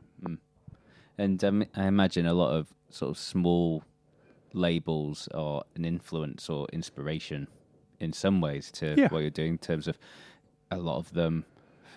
And 1.18 1.44
um, 1.44 1.66
I 1.76 1.86
imagine 1.88 2.26
a 2.26 2.34
lot 2.34 2.52
of 2.56 2.74
sort 2.90 3.12
of 3.12 3.18
small 3.18 3.84
labels 4.54 5.28
are 5.34 5.64
an 5.76 5.84
influence 5.86 6.50
or 6.50 6.66
inspiration 6.72 7.48
in 8.00 8.14
some 8.14 8.40
ways 8.42 8.72
to 8.72 8.96
Yeah. 8.98 9.10
what 9.10 9.20
you're 9.20 9.30
doing 9.30 9.52
in 9.54 9.58
terms 9.58 9.88
of 9.88 9.98
a 10.72 10.78
lot 10.78 10.98
of 10.98 11.14
them. 11.14 11.46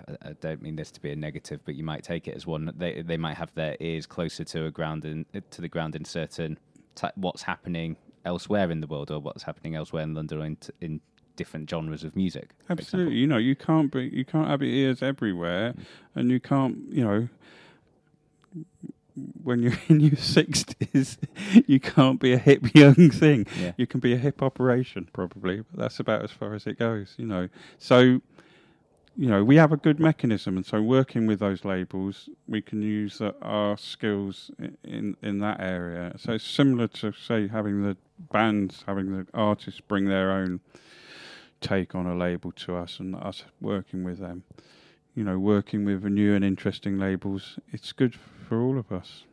I- 0.09 0.33
don't 0.41 0.63
mean 0.63 0.77
this 0.77 0.91
to 0.93 1.01
be 1.01 1.13
a 1.13 1.17
negative, 1.17 1.61
but 1.65 1.75
you 1.75 1.85
might 1.85 2.03
take 2.03 2.27
it 2.29 2.35
as 2.35 2.47
one. 2.47 2.73
They 2.77 3.03
they 3.03 3.17
might 3.17 3.37
have 3.37 3.55
their 3.55 3.77
ears 3.81 4.07
closer 4.07 4.45
to 4.45 4.67
a 4.67 4.71
ground 4.71 5.05
in, 5.05 5.27
to 5.51 5.61
the 5.61 5.69
ground 5.69 5.95
in 5.97 6.05
certain 6.05 6.59
t- 6.95 7.09
what's 7.17 7.43
happening 7.43 7.97
elsewhere 8.25 8.71
in 8.71 8.81
the 8.81 8.87
world 8.87 9.11
or 9.11 9.19
what's 9.19 9.43
happening 9.43 9.75
elsewhere 9.75 10.03
in 10.03 10.15
London 10.15 10.41
or 10.41 10.47
in, 10.47 10.57
t- 10.57 10.73
in 10.81 11.01
different 11.37 11.69
genres 11.69 12.05
of 12.05 12.15
music. 12.15 12.51
Absolutely, 12.69 13.17
you 13.17 13.27
know, 13.27 13.39
you 13.39 13.57
can't 13.57 13.91
be, 13.91 14.11
you 14.13 14.25
can't 14.25 14.49
have 14.49 14.63
your 14.63 14.71
ears 14.73 15.03
everywhere, 15.03 15.73
mm. 15.73 15.85
and 16.15 16.31
you 16.31 16.41
can't, 16.41 16.79
you 16.91 17.05
know, 17.05 17.29
when 19.43 19.63
you're 19.63 19.79
in 19.89 20.01
your 20.01 20.17
sixties, 20.17 21.19
you 21.67 21.81
can't 21.81 22.21
be 22.21 22.33
a 22.33 22.39
hip 22.39 22.75
young 22.75 23.11
thing. 23.11 23.47
Yeah. 23.61 23.73
You 23.77 23.87
can 23.87 24.01
be 24.01 24.13
a 24.13 24.19
hip 24.19 24.43
operation 24.43 25.09
probably, 25.13 25.63
but 25.71 25.81
that's 25.81 26.01
about 26.01 26.23
as 26.23 26.31
far 26.31 26.55
as 26.55 26.67
it 26.67 26.79
goes. 26.79 27.15
You 27.17 27.27
know, 27.27 27.49
so 27.79 28.21
you 29.17 29.29
know 29.29 29.45
we 29.45 29.57
have 29.57 29.73
a 29.73 29.77
good 29.77 30.01
mechanism, 30.01 30.57
and 30.57 30.65
so 30.65 30.81
working 30.81 31.27
with 31.27 31.41
those 31.41 31.65
labels, 31.65 32.29
we 32.49 32.63
can 32.63 32.83
use 32.83 33.21
uh, 33.21 33.33
our 33.43 33.77
skills 33.77 34.51
in 34.83 35.17
in 35.23 35.39
that 35.41 35.61
area. 35.61 36.15
So 36.19 36.33
it's 36.33 36.45
similar 36.45 36.89
to 36.89 37.13
say 37.13 37.49
having 37.49 37.83
the 37.83 37.97
bands, 38.19 38.85
having 38.87 39.17
the 39.17 39.27
artists 39.35 39.81
bring 39.81 40.07
their 40.07 40.31
own 40.31 40.61
take 41.61 41.95
on 41.95 42.07
a 42.07 42.15
label 42.15 42.53
to 42.53 42.77
us, 42.77 42.99
and 43.01 43.15
us 43.15 43.45
working 43.61 44.05
with 44.05 44.19
them. 44.19 44.45
You 45.15 45.25
know, 45.25 45.39
working 45.39 45.85
with 45.85 46.05
new 46.05 46.35
and 46.35 46.43
interesting 46.43 46.99
labels, 46.99 47.59
it's 47.71 47.93
good 47.93 48.15
for 48.49 48.63
all 48.63 48.79
of 48.79 48.91
us. 48.91 49.25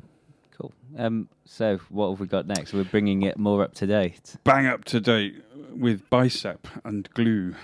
Cool. 0.57 0.73
Um, 0.97 1.30
so 1.45 1.80
what 1.88 2.10
have 2.10 2.19
we 2.19 2.27
got 2.27 2.47
next? 2.47 2.73
We're 2.73 2.84
bringing 2.84 3.22
it 3.23 3.38
more 3.38 3.64
up 3.64 3.73
to 3.76 3.88
date. 3.88 4.35
Bang 4.43 4.68
up 4.68 4.84
to 4.85 4.99
date 4.99 5.41
with 5.73 6.10
bicep 6.10 6.68
and 6.84 7.10
glue. 7.14 7.56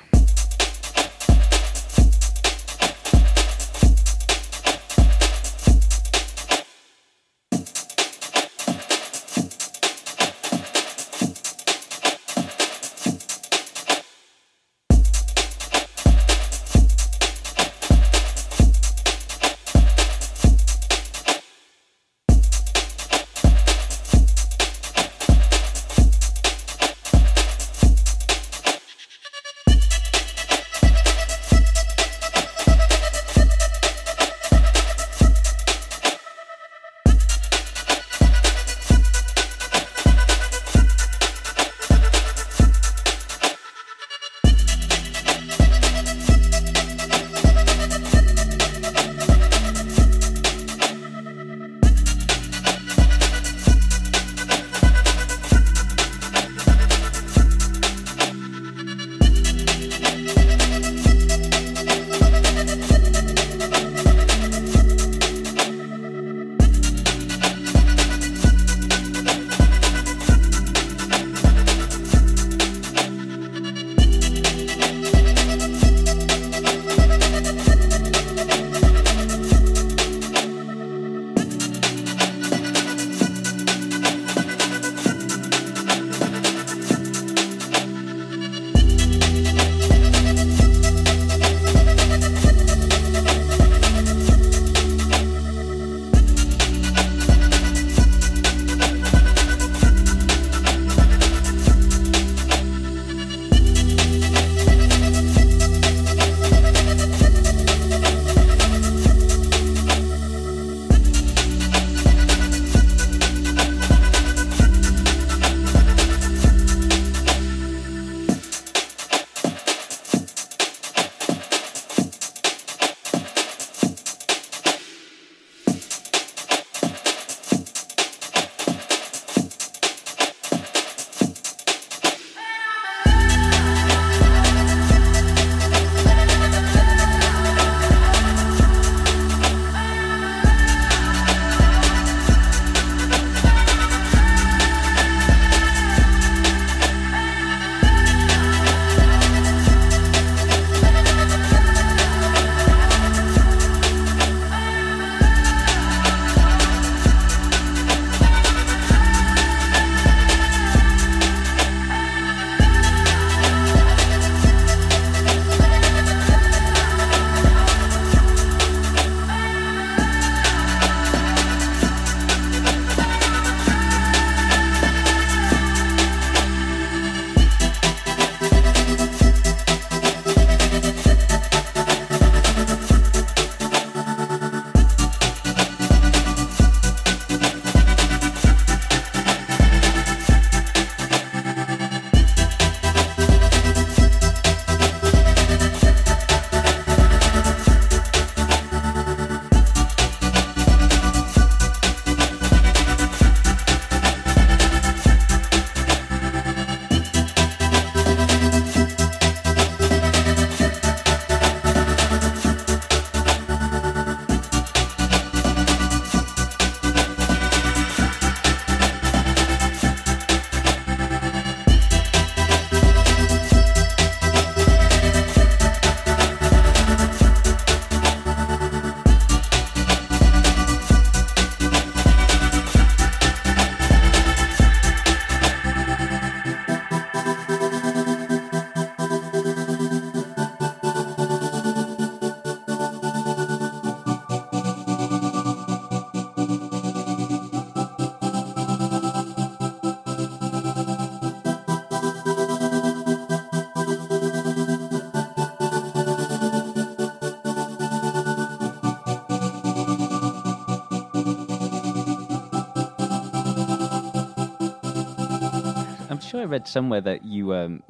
I 266.45 266.47
read 266.47 266.67
somewhere 266.67 267.01
that 267.01 267.25
you, 267.25 267.53
um, 267.55 267.81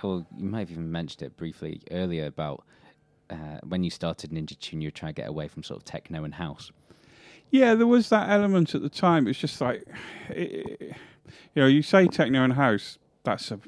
or 0.00 0.24
you 0.36 0.44
might 0.48 0.60
have 0.60 0.70
even 0.70 0.92
mentioned 0.92 1.22
it 1.22 1.36
briefly 1.36 1.82
earlier 1.90 2.26
about 2.26 2.64
uh, 3.30 3.58
when 3.66 3.82
you 3.82 3.90
started 3.90 4.30
Ninja 4.30 4.56
Tune, 4.60 4.80
you 4.80 4.86
were 4.86 4.92
trying 4.92 5.12
to 5.12 5.20
get 5.22 5.28
away 5.28 5.48
from 5.48 5.64
sort 5.64 5.78
of 5.80 5.84
techno 5.84 6.22
and 6.22 6.34
house. 6.34 6.70
Yeah, 7.50 7.74
there 7.74 7.86
was 7.88 8.08
that 8.10 8.30
element 8.30 8.76
at 8.76 8.82
the 8.82 8.88
time. 8.88 9.26
It's 9.26 9.40
just 9.40 9.60
like, 9.60 9.84
it, 10.28 10.80
you 11.54 11.62
know, 11.62 11.66
you 11.66 11.82
say 11.82 12.06
techno 12.06 12.44
and 12.44 12.52
house, 12.52 12.98
that's 13.24 13.50
a 13.50 13.58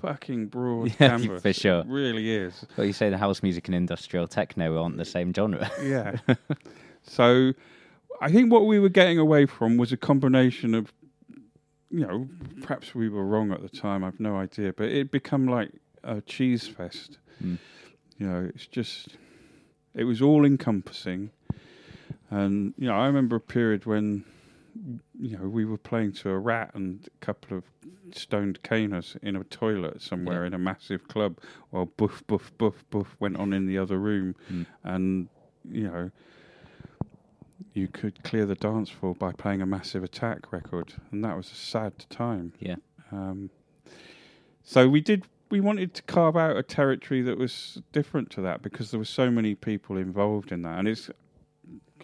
fucking 0.00 0.46
broad 0.46 0.88
Yeah, 0.98 1.08
canvas. 1.10 1.42
for 1.42 1.52
sure. 1.52 1.80
It 1.80 1.86
really 1.86 2.30
is. 2.34 2.64
But 2.76 2.84
you 2.86 2.94
say 2.94 3.10
the 3.10 3.18
house 3.18 3.42
music 3.42 3.68
and 3.68 3.74
industrial 3.74 4.26
techno 4.26 4.82
aren't 4.82 4.96
the 4.96 5.04
same 5.04 5.34
genre. 5.34 5.70
Yeah. 5.82 6.16
so 7.02 7.52
I 8.22 8.32
think 8.32 8.50
what 8.50 8.64
we 8.64 8.78
were 8.78 8.88
getting 8.88 9.18
away 9.18 9.44
from 9.44 9.76
was 9.76 9.92
a 9.92 9.98
combination 9.98 10.74
of, 10.74 10.90
you 11.94 12.00
know, 12.06 12.28
perhaps 12.62 12.92
we 12.92 13.08
were 13.08 13.24
wrong 13.24 13.52
at 13.52 13.62
the 13.62 13.68
time, 13.68 14.02
I've 14.02 14.18
no 14.18 14.36
idea, 14.36 14.72
but 14.72 14.88
it 14.88 15.12
become 15.12 15.46
like 15.46 15.70
a 16.02 16.20
cheese 16.22 16.66
fest. 16.66 17.18
Mm. 17.42 17.58
You 18.18 18.26
know, 18.26 18.50
it's 18.52 18.66
just, 18.66 19.16
it 19.94 20.02
was 20.02 20.20
all 20.20 20.44
encompassing. 20.44 21.30
And, 22.30 22.74
you 22.76 22.88
know, 22.88 22.94
I 22.94 23.06
remember 23.06 23.36
a 23.36 23.40
period 23.40 23.86
when, 23.86 24.24
you 25.20 25.38
know, 25.38 25.48
we 25.48 25.64
were 25.64 25.78
playing 25.78 26.14
to 26.14 26.30
a 26.30 26.38
rat 26.38 26.72
and 26.74 27.06
a 27.06 27.24
couple 27.24 27.56
of 27.56 27.62
stoned 28.12 28.60
caners 28.64 29.16
in 29.22 29.36
a 29.36 29.44
toilet 29.44 30.02
somewhere 30.02 30.40
Yeah. 30.42 30.48
in 30.48 30.54
a 30.54 30.58
massive 30.58 31.06
club 31.06 31.38
while 31.70 31.86
boof, 31.86 32.26
boof, 32.26 32.50
boof, 32.58 32.84
boof 32.90 33.14
went 33.20 33.36
on 33.36 33.52
in 33.52 33.66
the 33.66 33.78
other 33.78 33.98
room. 33.98 34.34
Mm. 34.52 34.66
And, 34.82 35.28
you 35.70 35.84
know, 35.84 36.10
you 37.74 37.88
could 37.88 38.22
clear 38.22 38.46
the 38.46 38.54
dance 38.54 38.88
floor 38.88 39.14
by 39.14 39.32
playing 39.32 39.60
a 39.60 39.66
massive 39.66 40.02
attack 40.04 40.52
record. 40.52 40.94
And 41.10 41.24
that 41.24 41.36
was 41.36 41.50
a 41.50 41.54
sad 41.56 42.06
time. 42.08 42.52
Yeah. 42.60 42.76
Um, 43.12 43.50
so 44.62 44.88
we 44.88 45.00
did. 45.00 45.24
We 45.50 45.60
wanted 45.60 45.92
to 45.94 46.02
carve 46.02 46.36
out 46.36 46.56
a 46.56 46.62
territory 46.62 47.20
that 47.22 47.36
was 47.38 47.80
different 47.92 48.30
to 48.30 48.40
that 48.40 48.62
because 48.62 48.90
there 48.90 48.98
were 48.98 49.04
so 49.04 49.30
many 49.30 49.54
people 49.54 49.96
involved 49.98 50.50
in 50.52 50.62
that, 50.62 50.78
and 50.78 50.88
it's 50.88 51.10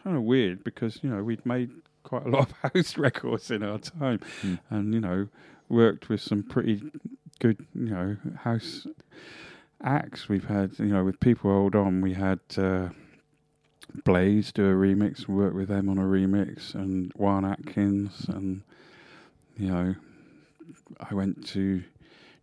kind 0.03 0.17
of 0.17 0.23
weird 0.23 0.63
because 0.63 1.01
you 1.03 1.09
know 1.11 1.23
we'd 1.23 1.45
made 1.47 1.71
quite 2.03 2.27
a 2.27 2.29
lot 2.29 2.51
of 2.51 2.73
house 2.75 2.97
records 2.99 3.51
in 3.51 3.63
our 3.63 3.79
time, 3.79 4.21
Mm. 4.43 4.59
and 4.71 4.95
you 4.95 5.01
know 5.01 5.29
worked 5.69 6.09
with 6.09 6.21
some 6.21 6.43
pretty 6.43 6.83
good 7.41 7.67
you 7.75 7.91
know 7.91 8.17
house 8.37 8.87
acts. 9.83 10.29
We've 10.29 10.45
had 10.45 10.79
you 10.79 10.87
know 10.87 11.03
with 11.05 11.19
people 11.21 11.51
hold 11.51 11.75
on. 11.75 12.03
We 12.03 12.13
had 12.15 12.41
uh, 12.59 12.91
Blaze 14.05 14.53
do 14.53 14.65
a 14.65 14.75
remix. 14.75 15.29
work 15.29 15.55
with 15.55 15.69
them 15.69 15.89
on 15.89 15.99
a 15.99 16.03
remix, 16.03 16.75
and 16.75 17.13
Juan 17.17 17.45
Atkins, 17.45 18.27
and 18.29 18.63
you 19.57 19.69
know 19.69 19.95
I 20.99 21.15
went 21.15 21.47
to 21.49 21.83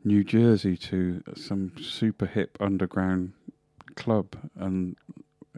New 0.04 0.24
Jersey 0.24 0.78
to 0.78 1.24
some 1.36 1.74
super 1.82 2.26
hip 2.26 2.58
underground 2.60 3.34
club 3.96 4.36
and 4.56 4.96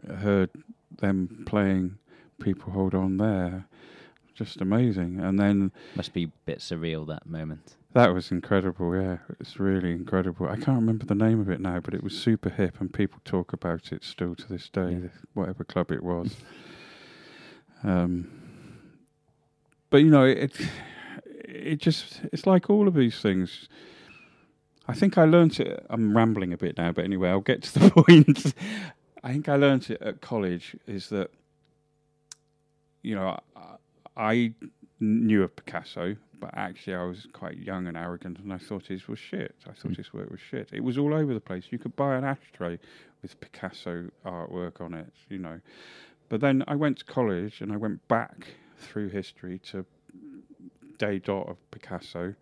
heard 0.08 0.50
them 0.98 1.44
playing 1.46 1.98
People 2.40 2.72
Hold 2.72 2.94
On 2.94 3.16
there. 3.18 3.66
Just 4.34 4.60
amazing. 4.60 5.20
And 5.20 5.38
then 5.38 5.72
Must 5.94 6.12
be 6.12 6.24
a 6.24 6.32
bit 6.46 6.58
surreal 6.58 7.06
that 7.08 7.26
moment. 7.26 7.76
That 7.92 8.14
was 8.14 8.30
incredible, 8.30 8.94
yeah. 8.94 9.18
It's 9.40 9.58
really 9.58 9.92
incredible. 9.92 10.46
I 10.48 10.56
can't 10.56 10.78
remember 10.80 11.04
the 11.06 11.14
name 11.14 11.40
of 11.40 11.48
it 11.50 11.60
now, 11.60 11.80
but 11.80 11.94
it 11.94 12.02
was 12.04 12.16
super 12.16 12.48
hip 12.50 12.80
and 12.80 12.92
people 12.92 13.20
talk 13.24 13.52
about 13.52 13.92
it 13.92 14.04
still 14.04 14.34
to 14.36 14.48
this 14.48 14.68
day, 14.68 14.92
Yeah. 15.02 15.08
whatever 15.34 15.64
club 15.64 15.90
it 15.90 16.02
was. 16.02 16.36
um, 17.82 18.30
but 19.90 19.98
you 19.98 20.10
know, 20.10 20.24
it 20.24 20.52
it 21.44 21.78
just 21.80 22.20
it's 22.32 22.46
like 22.46 22.70
all 22.70 22.86
of 22.86 22.94
these 22.94 23.20
things. 23.20 23.68
I 24.86 24.94
think 24.94 25.18
I 25.18 25.24
learnt 25.24 25.58
it. 25.60 25.84
I'm 25.90 26.16
rambling 26.16 26.52
a 26.52 26.56
bit 26.56 26.76
now, 26.76 26.92
but 26.92 27.04
anyway, 27.04 27.30
I'll 27.30 27.40
get 27.40 27.62
to 27.64 27.78
the 27.78 27.90
point. 28.06 28.54
I 29.24 29.32
think 29.32 29.48
I 29.48 29.56
learnt 29.56 29.90
it 29.90 30.00
at 30.00 30.20
college 30.20 30.76
is 30.86 31.08
that 31.08 31.30
you 33.02 33.14
know 33.16 33.36
I, 33.56 33.76
I 34.16 34.54
knew 35.00 35.42
of 35.42 35.56
Picasso, 35.56 36.16
but 36.40 36.50
actually 36.54 36.94
I 36.94 37.04
was 37.04 37.26
quite 37.32 37.58
young 37.58 37.86
and 37.86 37.96
arrogant, 37.96 38.38
and 38.38 38.52
I 38.52 38.58
thought 38.58 38.86
his 38.86 39.06
was 39.08 39.18
shit. 39.18 39.54
I 39.66 39.72
thought 39.72 39.92
Mm. 39.92 39.96
his 39.98 40.12
work 40.12 40.30
was 40.30 40.40
shit. 40.40 40.70
It 40.72 40.82
was 40.82 40.96
all 40.98 41.14
over 41.14 41.34
the 41.34 41.40
place. 41.40 41.66
You 41.70 41.78
could 41.78 41.94
buy 41.96 42.16
an 42.16 42.24
ashtray 42.24 42.78
with 43.22 43.38
Picasso 43.40 44.10
artwork 44.24 44.80
on 44.80 44.94
it, 44.94 45.12
you 45.28 45.38
know. 45.38 45.60
But 46.28 46.40
then 46.40 46.64
I 46.66 46.76
went 46.76 46.98
to 46.98 47.04
college 47.04 47.60
and 47.60 47.72
I 47.72 47.76
went 47.76 48.06
back 48.08 48.54
through 48.78 49.08
history 49.10 49.58
to 49.70 49.84
day 50.98 51.18
dot 51.18 51.48
of 51.48 51.56
Picasso 51.70 52.34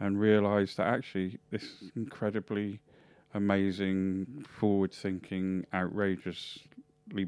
and 0.00 0.20
realised 0.20 0.76
that 0.76 0.86
actually 0.86 1.38
this 1.50 1.84
incredibly 1.96 2.80
amazing, 3.34 4.44
forward 4.48 4.92
thinking, 4.92 5.64
outrageously 5.74 6.62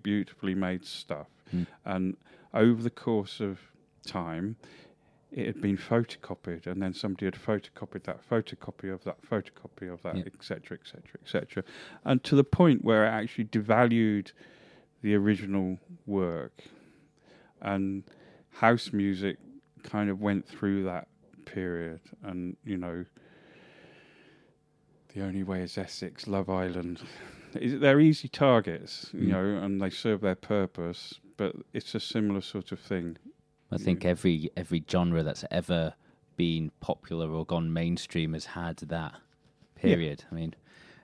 beautifully 0.03 0.55
made 0.55 0.85
stuff. 0.85 1.29
Mm. 1.55 1.67
And 1.85 2.17
over 2.55 2.83
the 2.83 2.91
course 2.91 3.41
of 3.41 3.61
time, 4.07 4.57
it 5.33 5.47
had 5.47 5.61
been 5.61 5.77
photocopied, 5.77 6.67
and 6.67 6.83
then 6.83 6.93
somebody 6.93 7.27
had 7.27 7.35
photocopied 7.35 8.03
that 8.05 8.19
photocopy 8.29 8.93
of 8.93 9.05
that 9.05 9.23
photocopy 9.23 9.93
of 9.93 10.03
that, 10.03 10.17
etc., 10.27 10.77
etc., 10.81 11.03
etc., 11.23 11.63
and 12.05 12.23
to 12.25 12.35
the 12.35 12.45
point 12.45 12.85
where 12.85 13.05
it 13.05 13.11
actually 13.11 13.45
devalued 13.45 14.33
the 15.03 15.15
original 15.15 15.79
work. 16.07 16.63
And 17.63 18.05
house 18.51 18.93
music 18.93 19.39
kind 19.83 20.11
of 20.11 20.21
went 20.21 20.47
through 20.49 20.85
that 20.85 21.09
period, 21.45 22.01
and 22.23 22.57
you 22.65 22.77
know, 22.77 23.05
the 25.15 25.23
only 25.23 25.43
way 25.43 25.63
is 25.63 25.77
Essex, 25.79 26.27
Love 26.27 26.49
Island. 26.51 27.03
Is- 27.55 27.81
They're 27.81 28.01
easy 28.01 28.29
targets, 28.29 29.11
you 29.13 29.27
Mm. 29.27 29.29
know, 29.29 29.45
and 29.65 29.81
they 29.81 29.91
serve 29.91 30.21
their 30.21 30.37
purpose, 30.37 31.21
but 31.37 31.57
it's 31.73 31.95
a 31.95 32.01
similar 32.01 32.41
sort 32.41 32.71
of 32.73 32.79
thing. 32.81 33.17
I 33.73 33.79
think 33.79 34.05
every 34.05 34.51
every 34.57 34.85
genre 34.91 35.23
that's 35.23 35.45
ever 35.51 35.95
been 36.37 36.71
popular 36.81 37.31
or 37.31 37.45
gone 37.45 37.73
mainstream 37.73 38.33
has 38.33 38.47
had 38.47 38.77
that 38.79 39.15
period. 39.77 40.25
I 40.31 40.35
mean, 40.35 40.55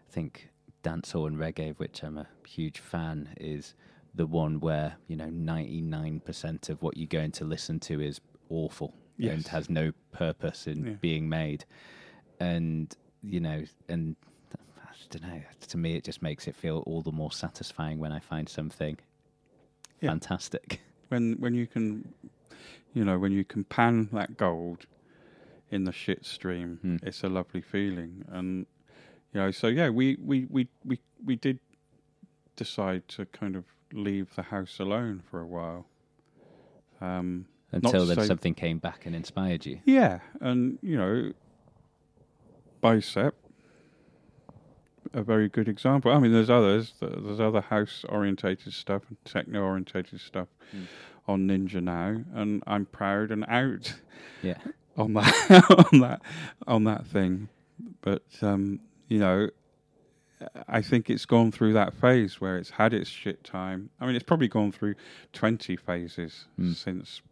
I 0.09 0.12
think 0.12 0.48
dancehall 0.82 1.26
and 1.26 1.36
reggae, 1.36 1.70
of 1.70 1.78
which 1.78 2.02
I'm 2.02 2.18
a 2.18 2.26
huge 2.47 2.78
fan, 2.80 3.28
is 3.38 3.74
the 4.14 4.26
one 4.26 4.60
where 4.60 4.97
you 5.09 5.16
know 5.16 5.28
99% 5.28 6.68
of 6.70 6.82
what 6.82 6.97
you're 6.97 7.06
going 7.06 7.32
to 7.32 7.44
listen 7.44 7.78
to 7.80 8.01
is 8.01 8.20
awful 8.48 8.94
and 9.20 9.47
has 9.48 9.68
no 9.70 9.93
purpose 10.12 10.66
in 10.66 10.84
Yeah. 10.84 10.93
being 11.01 11.28
made, 11.28 11.64
and 12.40 12.94
you 13.22 13.40
know, 13.40 13.64
and 13.88 14.16
I 14.78 14.93
don't 15.10 15.22
know. 15.22 15.43
To 15.68 15.76
me, 15.78 15.94
it 15.94 16.05
just 16.05 16.22
makes 16.22 16.48
it 16.48 16.55
feel 16.56 16.78
all 16.86 17.02
the 17.02 17.12
more 17.12 17.30
satisfying 17.32 17.98
when 17.98 18.12
I 18.12 18.18
find 18.18 18.48
something 18.48 18.98
Yeah. 20.01 20.10
fantastic. 20.10 20.80
when 21.09 21.34
when 21.34 21.55
you 21.55 21.66
can 21.66 22.12
you 22.97 23.05
know 23.05 23.18
when 23.18 23.31
you 23.32 23.44
can 23.44 23.62
pan 23.64 24.09
that 24.12 24.31
gold 24.39 24.86
in 25.70 25.85
the 25.85 25.93
shit 25.93 26.24
stream 26.24 26.78
Hmm. 26.82 26.97
it's 27.09 27.23
a 27.23 27.28
lovely 27.28 27.60
feeling 27.60 28.24
and 28.28 28.66
you 29.32 29.40
know 29.40 29.51
so 29.51 29.66
yeah 29.66 29.89
we 29.90 30.16
we 30.31 30.47
we 30.48 30.68
we, 30.90 30.97
we 31.24 31.36
did 31.36 31.59
decide 32.56 33.06
to 33.09 33.27
kind 33.27 33.55
of 33.55 33.64
leave 33.93 34.35
the 34.35 34.43
house 34.55 34.78
alone 34.81 35.23
for 35.31 35.40
a 35.40 35.47
while 35.47 35.82
um 37.01 37.47
Until 37.73 38.06
then, 38.06 38.16
say- 38.16 38.27
something 38.27 38.55
came 38.55 38.78
back 38.78 39.05
and 39.06 39.14
inspired 39.14 39.66
you. 39.66 39.81
yeah 39.85 40.20
and 40.40 40.78
you 40.82 40.97
know 40.97 41.32
bicep 42.81 43.35
a 45.12 45.23
very 45.23 45.48
good 45.48 45.68
example 45.68 46.10
i 46.12 46.18
mean 46.18 46.32
there's 46.32 46.51
others 46.51 46.94
there's 47.01 47.40
other 47.40 47.60
house 47.60 48.05
orientated 48.09 48.73
stuff 48.73 49.02
and 49.09 49.16
techno 49.24 49.60
orientated 49.62 50.20
stuff 50.20 50.48
Hmm. 50.73 50.85
On 51.28 51.46
ninja 51.48 51.82
now 51.82 52.22
and 52.34 52.62
i'm 52.66 52.86
proud 52.86 53.30
and 53.30 53.44
out 53.48 53.94
Yeah. 54.42 54.58
on 54.96 55.14
that 55.14 55.88
on 55.92 56.00
that 56.00 56.22
on 56.66 56.84
that 56.84 57.06
thing 57.06 57.48
but 58.02 58.22
um 58.42 58.80
you 59.08 59.18
know 59.18 59.48
I 60.68 60.82
think 60.82 61.08
it's 61.08 61.24
gone 61.24 61.50
through 61.50 61.72
that 61.72 61.94
phase 61.94 62.42
where 62.42 62.58
it's 62.58 62.68
had 62.68 62.92
its 62.92 63.08
shit 63.08 63.42
time. 63.42 63.88
I 63.98 64.04
mean, 64.04 64.14
it's 64.16 64.22
probably 64.22 64.48
gone 64.48 64.70
through 64.70 64.96
20 65.32 65.76
phases 65.76 66.44
Mm. 66.60 66.74
since 66.76 67.22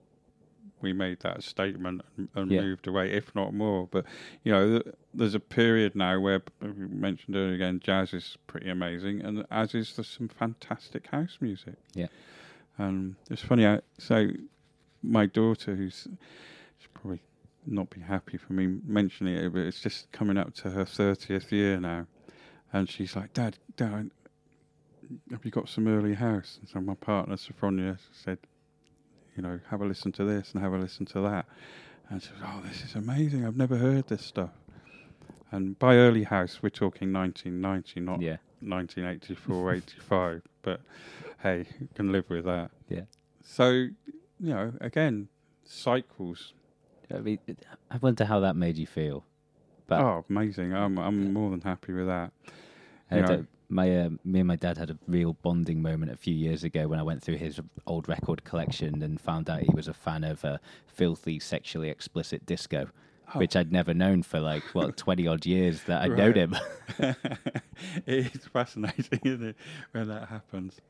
we 0.80 0.94
made 0.94 1.20
that 1.20 1.42
statement 1.42 2.00
and, 2.16 2.28
and 2.34 2.50
Yeah. 2.50 2.62
moved 2.62 2.86
away, 2.86 3.12
if 3.12 3.34
not 3.34 3.52
more. 3.52 3.86
But, 3.90 4.06
you 4.42 4.52
know, 4.52 4.78
th- 4.80 4.94
there's 5.12 5.34
a 5.34 5.38
period 5.40 5.94
now 5.94 6.18
where, 6.18 6.42
we 6.62 6.68
mentioned 6.72 7.36
earlier 7.36 7.52
again, 7.54 7.78
jazz 7.78 8.14
is 8.14 8.38
pretty 8.46 8.70
amazing, 8.70 9.20
and 9.20 9.44
as 9.50 9.74
is 9.74 9.94
there's 9.96 10.08
some 10.08 10.28
fantastic 10.28 11.08
house 11.08 11.36
music. 11.42 11.74
Yeah. 11.92 12.06
And 12.78 13.16
it's 13.30 13.42
funny, 13.42 13.66
I, 13.66 13.80
so 13.98 14.28
my 15.02 15.26
daughter, 15.26 15.74
who's 15.74 16.08
probably 16.92 17.22
not 17.66 17.90
be 17.90 18.00
happy 18.00 18.36
for 18.36 18.52
me 18.52 18.78
mentioning 18.86 19.34
it, 19.36 19.52
but 19.52 19.60
it's 19.62 19.80
just 19.80 20.10
coming 20.12 20.36
up 20.36 20.54
to 20.54 20.70
her 20.70 20.84
30th 20.84 21.50
year 21.50 21.78
now. 21.80 22.06
And 22.72 22.90
she's 22.90 23.14
like, 23.14 23.32
Dad, 23.32 23.56
Dad, 23.76 24.10
have 25.30 25.44
you 25.44 25.50
got 25.50 25.68
some 25.68 25.86
early 25.86 26.14
house? 26.14 26.58
And 26.60 26.68
so 26.68 26.80
my 26.80 26.94
partner, 26.94 27.36
Sophronia, 27.36 27.98
said, 28.12 28.38
you 29.36 29.42
know, 29.42 29.60
have 29.70 29.80
a 29.80 29.86
listen 29.86 30.12
to 30.12 30.24
this 30.24 30.52
and 30.52 30.62
have 30.62 30.72
a 30.72 30.78
listen 30.78 31.06
to 31.06 31.20
that. 31.20 31.46
And 32.10 32.22
she 32.22 32.30
was, 32.32 32.42
oh, 32.44 32.60
this 32.66 32.84
is 32.84 32.94
amazing. 32.94 33.46
I've 33.46 33.56
never 33.56 33.76
heard 33.76 34.08
this 34.08 34.24
stuff. 34.24 34.50
And 35.50 35.78
by 35.78 35.96
early 35.96 36.24
house, 36.24 36.62
we're 36.62 36.70
talking 36.70 37.12
1990, 37.12 38.00
not 38.00 38.20
Yeah. 38.20 38.38
1984, 38.60 39.74
85. 39.74 40.42
But 40.64 40.80
hey, 41.42 41.66
you 41.80 41.88
can 41.94 42.10
live 42.10 42.28
with 42.28 42.44
that. 42.46 42.70
Yeah. 42.88 43.02
So, 43.42 43.70
you 43.70 43.92
know, 44.40 44.72
again, 44.80 45.28
cycles. 45.64 46.54
I 47.14 47.18
mean, 47.18 47.38
I 47.90 47.98
wonder 47.98 48.24
how 48.24 48.40
that 48.40 48.56
made 48.56 48.76
you 48.76 48.86
feel. 48.86 49.24
But 49.86 50.00
oh, 50.00 50.24
amazing! 50.28 50.74
I'm 50.74 50.98
I'm 50.98 51.32
more 51.32 51.50
than 51.50 51.60
happy 51.60 51.92
with 51.92 52.06
that. 52.06 52.32
A- 53.10 53.46
my 53.68 54.04
uh, 54.04 54.10
me 54.24 54.40
and 54.40 54.48
my 54.48 54.56
dad 54.56 54.78
had 54.78 54.90
a 54.90 54.98
real 55.06 55.34
bonding 55.42 55.82
moment 55.82 56.12
a 56.12 56.16
few 56.16 56.34
years 56.34 56.64
ago 56.64 56.86
when 56.86 56.98
I 56.98 57.02
went 57.02 57.22
through 57.22 57.36
his 57.36 57.60
old 57.86 58.08
record 58.08 58.44
collection 58.44 59.02
and 59.02 59.20
found 59.20 59.48
out 59.48 59.62
he 59.62 59.74
was 59.74 59.88
a 59.88 59.94
fan 59.94 60.22
of 60.24 60.44
uh, 60.44 60.58
filthy, 60.86 61.38
sexually 61.40 61.88
explicit 61.88 62.46
disco, 62.46 62.88
Oh. 63.32 63.38
which 63.38 63.56
I'd 63.56 63.72
never 63.72 63.94
known 63.94 64.22
for 64.22 64.38
like 64.38 64.62
what 64.74 64.96
twenty 64.98 65.26
odd 65.26 65.46
years 65.46 65.82
that 65.84 66.02
I'd 66.02 66.16
known 66.16 66.34
him. 66.34 66.56
it 66.98 67.16
is 68.06 68.46
fascinating, 68.52 69.20
isn't 69.24 69.48
it, 69.48 69.56
when 69.92 70.08
that 70.08 70.28
happens? 70.28 70.80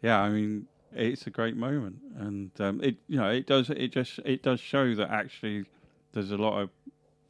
Yeah, 0.00 0.20
I 0.20 0.30
mean, 0.30 0.68
it's 0.94 1.26
a 1.26 1.30
great 1.30 1.56
moment, 1.56 1.96
and 2.16 2.50
um, 2.60 2.80
it 2.82 2.96
you 3.08 3.16
know 3.16 3.28
it 3.28 3.46
does 3.46 3.70
it 3.70 3.88
just 3.88 4.20
it 4.24 4.42
does 4.42 4.60
show 4.60 4.94
that 4.94 5.10
actually 5.10 5.64
there's 6.12 6.30
a 6.30 6.36
lot 6.36 6.60
of 6.60 6.70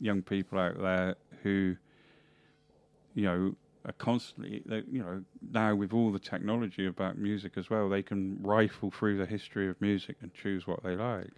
young 0.01 0.23
people 0.23 0.59
out 0.59 0.81
there 0.81 1.17
who 1.43 1.77
you 3.15 3.25
know 3.25 3.55
are 3.85 3.93
constantly 3.93 4.63
they, 4.67 4.83
you 4.91 5.03
know 5.03 5.23
now 5.51 5.75
with 5.75 5.93
all 5.93 6.13
the 6.13 6.19
technology 6.19 6.87
about 6.87 7.19
music 7.19 7.53
as 7.57 7.71
well 7.71 7.89
they 7.89 8.03
can 8.03 8.39
rifle 8.43 8.91
through 8.91 9.17
the 9.17 9.27
history 9.27 9.69
of 9.69 9.81
music 9.81 10.17
and 10.23 10.33
choose 10.35 10.67
what 10.67 10.83
they 10.83 10.97
like 10.97 11.31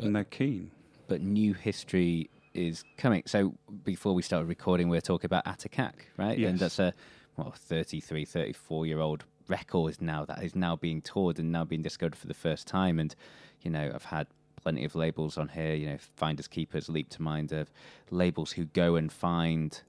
and 0.00 0.14
they're 0.14 0.24
keen 0.24 0.70
but 1.08 1.20
new 1.20 1.54
history 1.54 2.28
is 2.56 2.84
coming. 2.96 3.22
So 3.26 3.54
before 3.84 4.14
we 4.14 4.22
started 4.22 4.46
recording, 4.46 4.88
we 4.88 4.96
were 4.96 5.00
talking 5.02 5.26
about 5.26 5.44
Atakak, 5.44 5.94
right? 6.16 6.38
Yes. 6.38 6.50
And 6.50 6.58
that's 6.58 6.78
a 6.78 6.94
well, 7.36 7.52
33, 7.56 8.24
34 8.24 8.86
year 8.86 9.00
old 9.00 9.24
record 9.48 9.90
is 9.92 10.00
now 10.00 10.24
that 10.24 10.42
is 10.42 10.56
now 10.56 10.74
being 10.76 11.00
toured 11.02 11.38
and 11.38 11.52
now 11.52 11.64
being 11.64 11.82
discovered 11.82 12.16
for 12.16 12.26
the 12.26 12.34
first 12.34 12.66
time. 12.66 12.98
And, 12.98 13.14
you 13.62 13.70
know, 13.70 13.92
I've 13.94 14.04
had 14.06 14.26
plenty 14.56 14.84
of 14.84 14.94
labels 14.94 15.36
on 15.38 15.48
here, 15.48 15.74
you 15.74 15.86
know, 15.86 15.98
Finders 16.16 16.48
Keepers 16.48 16.88
leap 16.88 17.08
to 17.10 17.22
mind 17.22 17.52
of 17.52 17.70
labels 18.10 18.52
who 18.52 18.64
go 18.66 18.96
and 18.96 19.12
find 19.12 19.80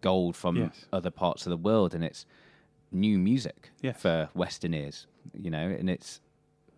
gold 0.00 0.36
from 0.36 0.56
Yes. 0.56 0.86
other 0.92 1.10
parts 1.10 1.44
of 1.46 1.50
the 1.50 1.56
world. 1.56 1.94
And 1.94 2.02
it's 2.04 2.24
new 2.90 3.18
music 3.18 3.70
Yes. 3.82 4.00
for 4.00 4.30
Western 4.34 4.72
ears, 4.72 5.06
you 5.38 5.50
know, 5.50 5.68
and 5.68 5.90
it's 5.90 6.20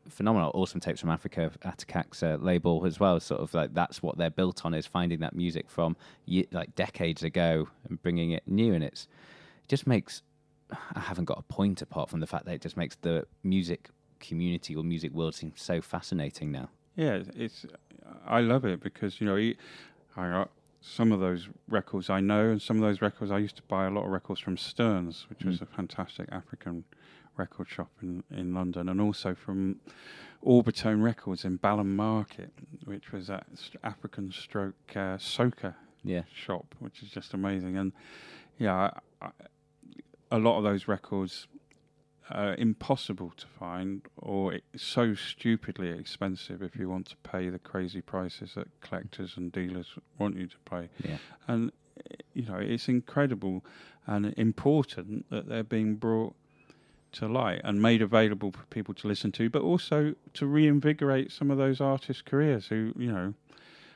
phenomenal. 0.09 0.51
Awesome 0.55 0.81
tapes 0.81 1.01
from 1.01 1.11
Africa, 1.11 1.51
Atakak's 1.65 2.23
uh, 2.23 2.37
label 2.41 2.85
as 2.87 2.99
well. 3.01 3.19
Sort 3.21 3.41
of 3.41 3.53
like 3.55 3.75
that's 3.75 4.03
what 4.03 4.19
they're 4.19 4.31
built 4.31 4.65
on 4.65 4.75
is 4.75 4.87
finding 4.87 5.21
that 5.21 5.35
music 5.35 5.69
from 5.71 5.97
ye- 6.27 6.49
like 6.53 6.75
decades 6.75 7.23
ago 7.23 7.69
and 7.89 8.03
bringing 8.03 8.31
it 8.33 8.43
new. 8.47 8.75
And 8.75 8.83
it's 8.85 9.09
it 9.65 9.69
just 9.69 9.87
makes 9.87 10.23
I 10.95 11.01
haven't 11.01 11.27
got 11.27 11.39
a 11.39 11.43
point 11.43 11.83
apart 11.83 12.09
from 12.11 12.21
the 12.21 12.27
fact 12.27 12.47
that 12.47 12.55
it 12.55 12.61
just 12.63 12.77
makes 12.77 12.97
the 12.97 13.27
music 13.43 13.91
community 14.21 14.75
or 14.75 14.83
music 14.83 15.13
world 15.13 15.35
seem 15.35 15.53
so 15.57 15.81
fascinating 15.81 16.51
now. 16.51 16.71
Yeah, 16.97 17.21
it's. 17.37 17.67
I 18.27 18.41
love 18.41 18.65
it 18.65 18.81
because 18.83 19.21
you 19.21 19.27
know, 19.27 19.37
he- 19.37 19.57
I 20.17 20.31
got 20.31 20.51
some 20.81 21.13
of 21.13 21.21
those 21.21 21.49
records 21.69 22.11
I 22.11 22.21
know, 22.21 22.51
and 22.51 22.61
some 22.61 22.77
of 22.77 22.83
those 22.83 23.01
records 23.01 23.31
I 23.33 23.39
used 23.39 23.57
to 23.57 23.63
buy 23.63 23.87
a 23.87 23.91
lot 23.91 24.05
of 24.05 24.11
records 24.11 24.39
from 24.41 24.57
Stern's, 24.57 25.27
which 25.31 25.45
was 25.45 25.61
a 25.63 25.67
fantastic 25.67 26.29
African 26.31 26.85
record 27.37 27.69
shop 27.69 27.91
in 28.03 28.23
in 28.31 28.55
London, 28.55 28.89
and 28.89 29.01
also 29.01 29.35
from 29.35 29.81
Orbitone 30.45 31.03
Records 31.03 31.45
in 31.45 31.57
Balham 31.59 31.97
Market, 31.97 32.53
which 32.85 33.13
was 33.13 33.31
a 33.31 33.45
African 33.83 34.31
stroke 34.33 34.75
uh, 34.91 35.17
soca 35.19 35.75
Yeah, 36.03 36.23
shop, 36.33 36.75
which 36.79 37.03
is 37.03 37.11
just 37.11 37.35
amazing. 37.35 37.77
And 37.77 37.93
yeah, 38.59 38.75
I, 39.23 39.27
I, 39.27 39.31
a 40.31 40.39
lot 40.39 40.59
of 40.59 40.65
those 40.65 40.87
records 40.89 41.47
are 42.31 42.55
impossible 42.55 43.33
to 43.37 43.47
find, 43.47 44.03
or 44.17 44.55
it's 44.55 44.83
so 44.83 45.15
stupidly 45.15 45.91
expensive 45.91 46.63
if 46.63 46.75
you 46.77 46.89
want 46.89 47.07
to 47.07 47.17
pay 47.19 47.51
the 47.51 47.59
crazy 47.59 48.01
prices 48.01 48.55
that 48.55 48.69
collectors 48.81 49.37
and 49.37 49.53
dealers 49.53 49.95
want 50.19 50.37
you 50.37 50.47
to 50.47 50.57
pay. 50.65 50.89
yeah, 51.05 51.19
And 51.47 51.71
you 52.33 52.47
know, 52.47 52.57
it's 52.57 52.89
incredible 52.89 53.65
and 54.07 54.35
important 54.37 55.29
that 55.31 55.49
they're 55.49 55.63
being 55.63 55.97
brought 55.97 56.35
to 57.15 57.27
light 57.27 57.61
and 57.65 57.81
made 57.81 58.03
available 58.03 58.53
for 58.53 58.65
people 58.67 58.95
to 58.95 59.09
listen 59.09 59.33
to, 59.33 59.51
but 59.51 59.63
also 59.63 60.15
to 60.35 60.47
reinvigorate 60.47 61.33
some 61.33 61.51
of 61.51 61.59
those 61.59 61.81
artists' 61.81 62.23
careers 62.23 62.67
who, 62.67 62.93
you 62.97 63.11
know, 63.11 63.35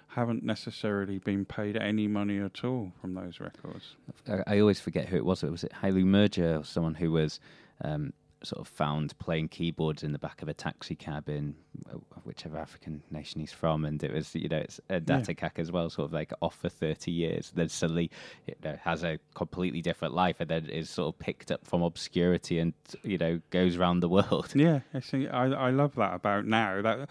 haven't 0.09 0.43
necessarily 0.43 1.19
been 1.19 1.45
paid 1.45 1.77
any 1.77 2.09
money 2.09 2.39
at 2.39 2.65
all 2.65 2.93
from 3.01 3.15
those 3.15 3.41
records. 3.41 3.95
I, 4.29 4.55
I 4.55 4.61
always 4.61 4.81
forget 4.81 5.09
who 5.09 5.17
it 5.17 5.25
was. 5.25 5.43
Was 5.43 5.65
it 5.65 5.73
Hailu 5.83 6.05
Mergia 6.05 6.61
or 6.61 6.65
someone 6.65 6.95
who 6.95 7.13
was 7.13 7.41
um, 7.85 8.13
sort 8.43 8.61
of 8.61 8.69
found 8.69 9.19
playing 9.19 9.49
keyboards 9.49 10.03
in 10.03 10.13
the 10.13 10.19
back 10.19 10.43
of 10.43 10.49
a 10.49 10.55
taxi 10.55 10.95
cab 10.95 11.29
in 11.29 11.55
uh, 11.91 11.97
whichever 12.25 12.57
African 12.59 13.03
nation 13.11 13.41
he's 13.41 13.53
from, 13.53 13.85
and 13.85 14.03
it 14.03 14.13
was 14.13 14.35
you 14.35 14.49
know 14.49 14.59
it's 14.59 14.81
a 14.89 15.01
Datakak 15.01 15.59
as 15.59 15.73
well, 15.73 15.91
sort 15.91 16.07
of 16.07 16.13
like 16.13 16.33
off 16.41 16.57
for 16.57 16.69
thirty 16.69 17.11
years. 17.11 17.53
Then 17.55 17.69
suddenly 17.69 18.11
you 18.47 18.55
know, 18.65 18.77
has 18.83 19.03
a 19.05 19.19
completely 19.35 19.83
different 19.83 20.15
life, 20.15 20.37
and 20.41 20.49
then 20.49 20.67
is 20.67 20.89
sort 20.91 21.15
of 21.15 21.19
picked 21.19 21.51
up 21.51 21.67
from 21.67 21.83
obscurity 21.83 22.59
and 22.59 22.75
you 23.03 23.19
know 23.19 23.41
goes 23.51 23.77
around 23.77 24.01
the 24.01 24.09
world. 24.09 24.53
Yeah, 24.55 24.81
I 24.95 25.01
think 25.01 25.33
I, 25.33 25.47
I 25.47 25.71
love 25.71 25.95
that 25.97 26.15
about 26.15 26.47
now. 26.47 26.81
That 26.83 27.09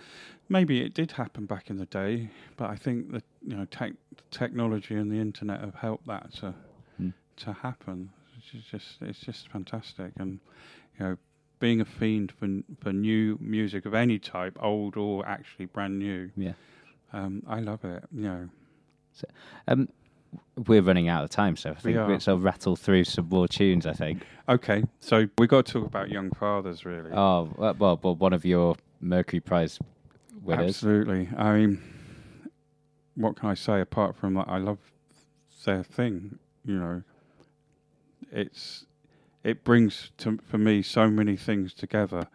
maybe 0.49 0.81
it 0.81 0.93
did 0.93 1.11
happen 1.11 1.45
back 1.45 1.69
in 1.69 1.77
the 1.77 1.85
day, 1.87 2.29
but 2.55 2.69
I 2.69 2.75
think 2.75 3.11
that 3.11 3.23
you 3.45 3.55
know 3.57 3.65
tech, 3.65 3.93
technology 4.31 4.95
and 4.95 5.11
the 5.11 5.19
internet 5.19 5.61
have 5.61 5.75
helped 5.75 6.07
that 6.07 6.33
to 6.35 6.53
Hmm. 6.97 7.09
to 7.37 7.53
happen. 7.53 8.11
It's 8.53 8.65
just 8.69 9.01
it's 9.01 9.19
just 9.19 9.49
fantastic, 9.49 10.13
and 10.17 10.39
you 10.99 11.05
know, 11.05 11.17
being 11.59 11.81
a 11.81 11.85
fiend 11.85 12.31
for 12.31 12.47
for 12.81 12.93
new 12.93 13.37
music 13.41 13.85
of 13.85 13.93
any 13.93 14.19
type, 14.19 14.57
old 14.61 14.97
or 14.97 15.25
actually 15.27 15.65
brand 15.65 15.99
new. 15.99 16.29
Yeah. 16.35 16.53
Um, 17.13 17.43
I 17.47 17.59
love 17.59 17.83
it. 17.85 18.03
You 18.13 18.21
know, 18.23 18.49
Um, 19.67 19.89
we're 20.67 20.81
running 20.81 21.07
out 21.07 21.23
of 21.23 21.29
time, 21.29 21.55
so 21.55 21.71
I 21.71 21.75
think 21.75 21.95
we'll 22.27 22.39
rattle 22.39 22.75
through 22.75 23.05
some 23.05 23.29
more 23.29 23.47
tunes. 23.47 23.85
I 23.85 23.93
think. 23.93 24.25
okay, 24.49 24.83
so 24.99 25.27
we 25.37 25.47
got 25.47 25.65
to 25.67 25.73
talk 25.73 25.85
about 25.85 26.09
Young 26.09 26.31
Fathers, 26.31 26.85
really. 26.85 27.11
Oh 27.11 27.49
well, 27.57 27.75
well, 27.79 27.99
well 28.01 28.15
one 28.15 28.33
of 28.33 28.45
your 28.45 28.75
Mercury 28.99 29.39
Prize 29.39 29.79
winners. 30.41 30.69
Absolutely. 30.69 31.29
I 31.37 31.57
mean, 31.57 31.81
what 33.15 33.35
can 33.35 33.49
I 33.49 33.53
say 33.53 33.81
apart 33.81 34.15
from 34.15 34.33
that? 34.35 34.47
I 34.47 34.57
love 34.57 34.79
their 35.65 35.83
thing. 35.83 36.39
You 36.65 36.79
know, 36.79 37.03
it's 38.31 38.85
it 39.47 39.63
brings 39.63 40.11
to 40.17 40.37
for 40.45 40.57
me 40.57 40.81
so 40.81 41.09
many 41.09 41.37
things 41.37 41.73
together. 41.73 42.27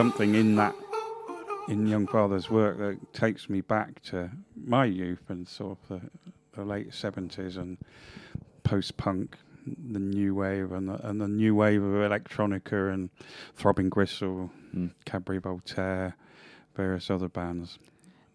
Something 0.00 0.34
in 0.34 0.56
that 0.56 0.74
in 1.68 1.86
Young 1.86 2.06
Father's 2.06 2.48
work 2.48 2.78
that 2.78 3.12
takes 3.12 3.50
me 3.50 3.60
back 3.60 4.00
to 4.04 4.30
my 4.56 4.86
youth 4.86 5.22
and 5.28 5.46
sort 5.46 5.76
of 5.76 5.88
the, 6.00 6.10
the 6.56 6.64
late 6.64 6.94
seventies 6.94 7.58
and 7.58 7.76
post 8.62 8.96
punk, 8.96 9.36
the 9.66 9.98
new 9.98 10.34
wave 10.34 10.72
and 10.72 10.88
the, 10.88 11.06
and 11.06 11.20
the 11.20 11.28
new 11.28 11.54
wave 11.54 11.82
of 11.82 11.92
electronica 11.92 12.94
and 12.94 13.10
Throbbing 13.56 13.90
Gristle, 13.90 14.50
Mm. 14.74 14.92
Cabaret 15.04 15.38
Voltaire, 15.38 16.16
various 16.76 17.10
other 17.10 17.28
bands. 17.28 17.78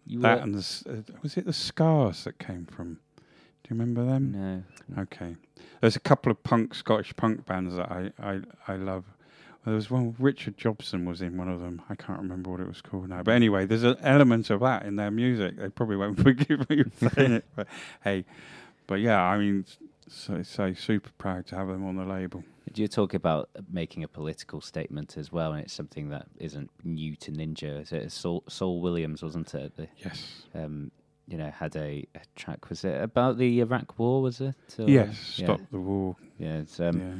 You 0.06 0.20
that 0.20 0.42
and 0.42 0.54
the, 0.54 0.90
uh, 1.08 1.14
was 1.22 1.36
it 1.36 1.46
the 1.46 1.52
Scars 1.52 2.22
that 2.24 2.38
came 2.38 2.66
from? 2.66 3.00
Do 3.16 3.70
you 3.70 3.80
remember 3.80 4.04
them? 4.04 4.30
no. 4.30 5.02
Okay. 5.02 5.34
There's 5.80 5.96
a 5.96 6.00
couple 6.00 6.30
of 6.30 6.44
punk 6.44 6.74
Scottish 6.74 7.16
punk 7.16 7.44
bands 7.44 7.74
that 7.74 7.90
I 7.90 8.12
I, 8.20 8.40
I 8.68 8.76
love. 8.76 9.04
There 9.66 9.74
was 9.74 9.90
one 9.90 10.14
Richard 10.20 10.56
Jobson 10.56 11.04
was 11.04 11.20
in 11.20 11.36
one 11.36 11.48
of 11.48 11.60
them. 11.60 11.82
I 11.90 11.96
can't 11.96 12.20
remember 12.20 12.50
what 12.50 12.60
it 12.60 12.68
was 12.68 12.80
called 12.80 13.08
now. 13.08 13.22
But 13.24 13.32
anyway, 13.32 13.66
there's 13.66 13.82
an 13.82 13.96
element 14.00 14.48
of 14.50 14.60
that 14.60 14.84
in 14.86 14.94
their 14.96 15.10
music. 15.10 15.56
They 15.58 15.68
probably 15.68 15.96
won't 15.96 16.18
forgive 16.22 16.70
me 16.70 16.84
for 16.84 17.10
saying 17.10 17.32
it, 17.32 17.44
but 17.56 17.66
hey. 18.04 18.24
But 18.86 19.00
yeah, 19.00 19.20
I 19.20 19.36
mean, 19.38 19.64
so, 20.08 20.42
so 20.44 20.72
super 20.72 21.10
proud 21.18 21.46
to 21.48 21.56
have 21.56 21.66
them 21.66 21.84
on 21.84 21.96
the 21.96 22.04
label. 22.04 22.44
You 22.74 22.86
talk 22.86 23.14
about 23.14 23.48
making 23.72 24.04
a 24.04 24.08
political 24.08 24.60
statement 24.60 25.16
as 25.16 25.32
well, 25.32 25.52
and 25.52 25.62
it's 25.64 25.72
something 25.72 26.10
that 26.10 26.26
isn't 26.38 26.70
new 26.84 27.16
to 27.16 27.32
Ninja. 27.32 27.82
Is 27.82 27.92
it 27.92 28.12
Saul, 28.12 28.44
Saul 28.48 28.80
Williams, 28.80 29.22
wasn't 29.22 29.52
it? 29.54 29.76
The, 29.76 29.88
Yes. 29.96 30.42
um, 30.54 30.92
you 31.26 31.38
know, 31.38 31.50
had 31.50 31.74
a, 31.74 32.06
a 32.14 32.20
track. 32.36 32.68
Was 32.70 32.84
it 32.84 33.00
about 33.00 33.38
the 33.38 33.58
Iraq 33.60 33.98
War? 33.98 34.22
Was 34.22 34.40
it? 34.40 34.54
Or- 34.78 34.88
yes. 34.88 35.34
yeah, 35.38 35.46
Stop 35.46 35.60
the 35.72 35.80
war. 35.80 36.14
Yeah. 36.38 36.58
It's, 36.58 36.78
um, 36.78 37.00
yeah. 37.00 37.14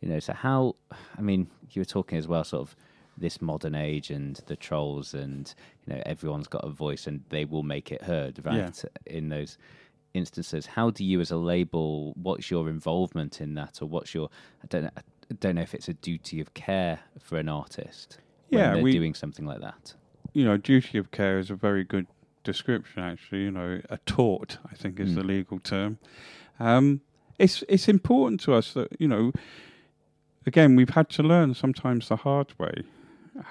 You 0.00 0.08
know, 0.08 0.20
so 0.20 0.32
how? 0.32 0.76
I 1.16 1.20
mean, 1.20 1.48
you 1.70 1.80
were 1.80 1.84
talking 1.86 2.18
as 2.18 2.28
well, 2.28 2.44
sort 2.44 2.68
of 2.68 2.76
this 3.16 3.42
modern 3.42 3.74
age 3.74 4.10
and 4.10 4.36
the 4.46 4.54
trolls, 4.56 5.12
and 5.14 5.52
you 5.86 5.94
know, 5.94 6.02
everyone's 6.06 6.46
got 6.48 6.64
a 6.64 6.68
voice, 6.70 7.06
and 7.06 7.24
they 7.30 7.44
will 7.44 7.64
make 7.64 7.90
it 7.90 8.02
heard, 8.02 8.38
right? 8.44 8.84
In 9.06 9.28
those 9.28 9.58
instances, 10.14 10.66
how 10.66 10.90
do 10.90 11.04
you, 11.04 11.20
as 11.20 11.30
a 11.30 11.36
label, 11.36 12.12
what's 12.22 12.50
your 12.50 12.68
involvement 12.68 13.40
in 13.40 13.54
that, 13.54 13.82
or 13.82 13.86
what's 13.86 14.14
your? 14.14 14.30
I 14.62 14.66
don't 14.68 14.84
know. 14.84 14.90
I 15.30 15.34
don't 15.40 15.56
know 15.56 15.62
if 15.62 15.74
it's 15.74 15.88
a 15.88 15.94
duty 15.94 16.40
of 16.40 16.54
care 16.54 17.00
for 17.20 17.38
an 17.38 17.48
artist. 17.48 18.18
when 18.50 18.60
Yeah, 18.60 18.74
they're 18.74 18.82
we- 18.82 18.92
doing 18.92 19.14
something 19.14 19.44
like 19.44 19.60
that. 19.60 19.94
you 20.32 20.44
know, 20.44 20.56
duty 20.56 20.96
of 20.96 21.10
care 21.10 21.38
is 21.38 21.50
a 21.50 21.54
very 21.54 21.84
good 21.84 22.06
description. 22.44 23.02
Actually, 23.02 23.42
you 23.42 23.50
know, 23.50 23.80
a 23.90 23.98
tort, 24.06 24.58
I 24.70 24.74
think, 24.74 25.00
is 25.00 25.10
Mm. 25.10 25.14
the 25.16 25.24
legal 25.24 25.58
term. 25.58 25.98
Um, 26.60 27.00
it's 27.38 27.62
it's 27.68 27.88
important 27.88 28.40
to 28.42 28.54
us 28.54 28.72
that 28.74 28.88
you 29.00 29.08
know. 29.08 29.32
Again, 30.48 30.76
we've 30.76 30.96
had 31.00 31.08
to 31.10 31.22
learn 31.22 31.52
sometimes 31.52 32.08
the 32.08 32.16
hard 32.16 32.50
way 32.58 32.76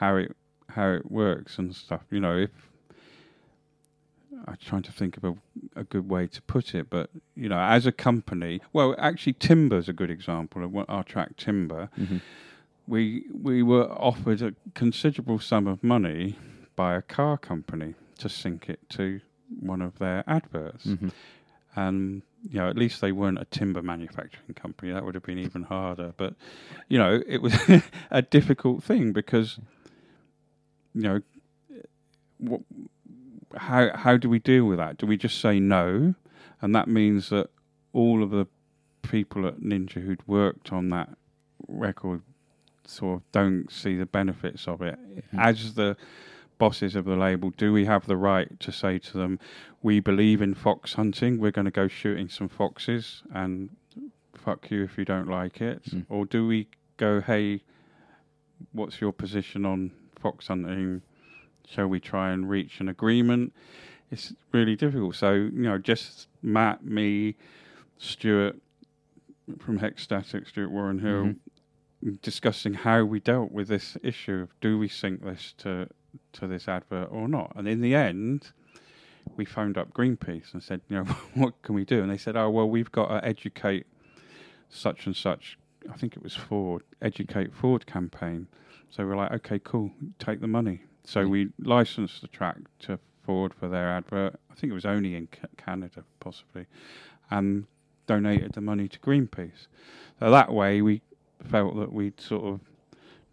how 0.01 0.15
it 0.15 0.35
how 0.69 0.89
it 0.99 1.11
works 1.11 1.59
and 1.59 1.75
stuff. 1.75 2.01
You 2.09 2.19
know, 2.19 2.37
if 2.47 2.49
I'm 4.47 4.57
trying 4.69 4.81
to 4.83 4.91
think 4.91 5.15
of 5.17 5.23
a, 5.23 5.33
a 5.75 5.83
good 5.83 6.09
way 6.09 6.25
to 6.27 6.41
put 6.41 6.73
it, 6.73 6.89
but 6.89 7.11
you 7.35 7.49
know, 7.49 7.59
as 7.59 7.85
a 7.85 7.91
company, 7.91 8.61
well, 8.73 8.95
actually, 8.97 9.33
Timber's 9.33 9.87
a 9.87 9.93
good 9.93 10.09
example 10.09 10.63
of 10.63 10.71
what 10.71 10.89
our 10.89 11.03
track 11.03 11.37
Timber 11.37 11.89
Mm-hmm. 11.99 12.17
we 12.87 13.25
we 13.49 13.61
were 13.61 13.89
offered 14.09 14.41
a 14.41 14.53
considerable 14.73 15.39
sum 15.39 15.67
of 15.67 15.83
money 15.83 16.35
by 16.75 16.95
a 16.95 17.03
car 17.03 17.37
company 17.37 17.93
to 18.17 18.27
sync 18.27 18.69
it 18.69 18.79
to 18.89 19.21
one 19.59 19.83
of 19.83 19.99
their 19.99 20.23
adverts. 20.25 20.85
Mm-hmm. 20.87 21.09
And 21.75 22.23
you 22.49 22.59
know, 22.59 22.69
at 22.69 22.77
least 22.77 23.01
they 23.01 23.11
weren't 23.11 23.39
a 23.39 23.45
timber 23.45 23.81
manufacturing 23.81 24.53
company. 24.55 24.91
That 24.91 25.05
would 25.05 25.15
have 25.15 25.23
been 25.23 25.39
even 25.39 25.63
harder. 25.63 26.13
But 26.17 26.35
you 26.87 26.97
know, 26.97 27.21
it 27.27 27.41
was 27.41 27.55
a 28.11 28.21
difficult 28.21 28.83
thing 28.83 29.11
because 29.13 29.59
you 30.93 31.01
know, 31.01 31.21
what, 32.37 32.61
how 33.55 33.95
how 33.95 34.17
do 34.17 34.29
we 34.29 34.39
deal 34.39 34.65
with 34.65 34.77
that? 34.77 34.97
Do 34.97 35.05
we 35.05 35.17
just 35.17 35.39
say 35.39 35.59
no, 35.59 36.15
and 36.61 36.75
that 36.75 36.87
means 36.87 37.29
that 37.29 37.49
all 37.93 38.23
of 38.23 38.31
the 38.31 38.47
people 39.01 39.47
at 39.47 39.57
Ninja 39.59 40.01
who'd 40.03 40.27
worked 40.27 40.71
on 40.71 40.89
that 40.89 41.09
record 41.67 42.21
sort 42.85 43.17
of 43.17 43.31
don't 43.31 43.71
see 43.71 43.95
the 43.95 44.05
benefits 44.05 44.67
of 44.67 44.81
it. 44.81 44.97
Mm-hmm. 44.99 45.39
As 45.39 45.73
the 45.73 45.97
bosses 46.57 46.95
of 46.95 47.05
the 47.05 47.15
label, 47.15 47.51
do 47.51 47.71
we 47.73 47.85
have 47.85 48.05
the 48.07 48.17
right 48.17 48.59
to 48.59 48.71
say 48.71 48.97
to 48.99 49.17
them, 49.17 49.39
"We 49.81 49.99
believe 49.99 50.41
in 50.41 50.53
fox 50.53 50.93
hunting. 50.93 51.39
We're 51.39 51.51
going 51.51 51.65
to 51.65 51.71
go 51.71 51.87
shooting 51.87 52.29
some 52.29 52.49
foxes, 52.49 53.23
and 53.33 53.69
fuck 54.33 54.71
you 54.71 54.83
if 54.83 54.97
you 54.97 55.05
don't 55.05 55.27
like 55.27 55.61
it," 55.61 55.83
Mm. 55.85 56.05
or 56.09 56.25
do 56.25 56.47
we 56.47 56.67
go, 56.97 57.21
"Hey, 57.21 57.61
what's 58.71 58.99
your 59.01 59.13
position 59.13 59.65
on 59.65 59.91
fox 60.19 60.47
hunting? 60.47 61.01
Shall 61.67 61.87
we 61.87 61.99
try 61.99 62.31
and 62.31 62.49
reach 62.49 62.79
an 62.79 62.87
agreement?" 62.89 63.53
It's 64.09 64.33
really 64.53 64.75
difficult. 64.75 65.15
So 65.15 65.33
you 65.33 65.51
know, 65.51 65.77
just 65.77 66.27
Matt, 66.41 66.83
me, 66.83 67.35
Stuart 67.97 68.55
from 69.59 69.79
Hexstatic, 69.79 70.47
Stuart 70.47 70.71
Warren 70.71 70.99
Hill, 70.99 71.35
discussing 72.21 72.73
how 72.73 73.03
we 73.03 73.19
dealt 73.19 73.51
with 73.51 73.67
this 73.67 73.97
issue 74.03 74.35
of 74.35 74.59
do 74.61 74.77
we 74.77 74.87
sync 74.87 75.23
this 75.23 75.53
to 75.57 75.89
to 76.33 76.47
this 76.47 76.67
advert 76.67 77.09
or 77.11 77.27
not. 77.27 77.51
And 77.55 77.67
in 77.67 77.81
the 77.81 77.95
end, 77.95 78.51
we 79.35 79.45
phoned 79.45 79.77
up 79.77 79.93
Greenpeace 79.93 80.53
and 80.53 80.63
said, 80.63 80.81
you 80.89 80.97
know, 80.97 81.03
what 81.35 81.61
can 81.61 81.75
we 81.75 81.85
do? 81.85 82.01
And 82.01 82.11
they 82.11 82.17
said, 82.17 82.35
oh 82.35 82.49
well, 82.49 82.69
we've 82.69 82.91
got 82.91 83.07
to 83.07 83.25
educate 83.25 83.85
such 84.69 85.05
and 85.05 85.15
such. 85.15 85.57
I 85.91 85.95
think 85.95 86.15
it 86.17 86.23
was 86.23 86.35
Ford, 86.35 86.83
educate 87.01 87.53
Ford 87.53 87.85
campaign. 87.85 88.47
So 88.89 89.05
we're 89.05 89.15
like, 89.15 89.31
okay, 89.31 89.59
cool, 89.59 89.91
take 90.19 90.39
the 90.41 90.47
money. 90.47 90.81
So 91.03 91.25
Mm. 91.25 91.29
we 91.29 91.49
licensed 91.59 92.21
the 92.21 92.27
track 92.27 92.57
to 92.79 92.99
Ford 93.23 93.53
for 93.53 93.67
their 93.69 93.89
advert. 93.89 94.39
I 94.51 94.55
think 94.55 94.71
it 94.71 94.73
was 94.73 94.85
only 94.85 95.15
in 95.15 95.27
Ca- 95.27 95.47
Canada, 95.57 96.03
possibly, 96.19 96.65
and 97.29 97.65
donated 98.07 98.53
the 98.53 98.61
money 98.61 98.87
to 98.87 98.99
Greenpeace. 98.99 99.67
So 100.19 100.31
that 100.31 100.51
way, 100.53 100.81
we 100.81 101.01
felt 101.49 101.75
that 101.77 101.91
we'd 101.93 102.19
sort 102.19 102.45
of 102.45 102.59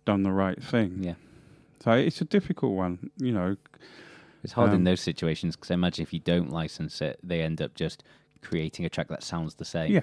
done 0.05 0.23
the 0.23 0.33
right 0.33 0.63
thing. 0.63 1.03
Yeah. 1.03 1.15
So 1.81 1.93
it's 1.93 2.21
a 2.21 2.25
difficult 2.25 2.73
one, 2.73 3.11
you 3.19 3.33
know. 3.33 3.57
It's 4.43 4.53
hard 4.53 4.71
in 4.71 4.77
Um, 4.77 4.85
those 4.85 5.01
situations 5.01 5.57
because 5.57 5.71
I 5.71 5.75
imagine 5.75 6.03
if 6.03 6.13
you 6.13 6.21
don't 6.21 6.51
license 6.51 7.01
it, 7.01 7.19
they 7.23 7.41
end 7.41 7.63
up 7.63 7.75
just 7.75 8.05
creating 8.43 8.85
a 8.85 8.91
track 8.91 9.09
that 9.09 9.23
sounds 9.23 9.55
the 9.55 9.65
same. 9.65 9.91
Yeah. 9.93 10.03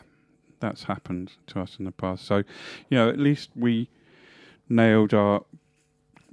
That's 0.59 0.83
happened 0.83 1.33
to 1.47 1.59
us 1.61 1.77
in 1.77 1.85
the 1.85 1.91
past. 1.91 2.25
So, 2.25 2.37
you 2.37 2.97
know, 2.97 3.09
at 3.09 3.19
least 3.19 3.49
we 3.55 3.89
nailed 4.67 5.13
our 5.13 5.43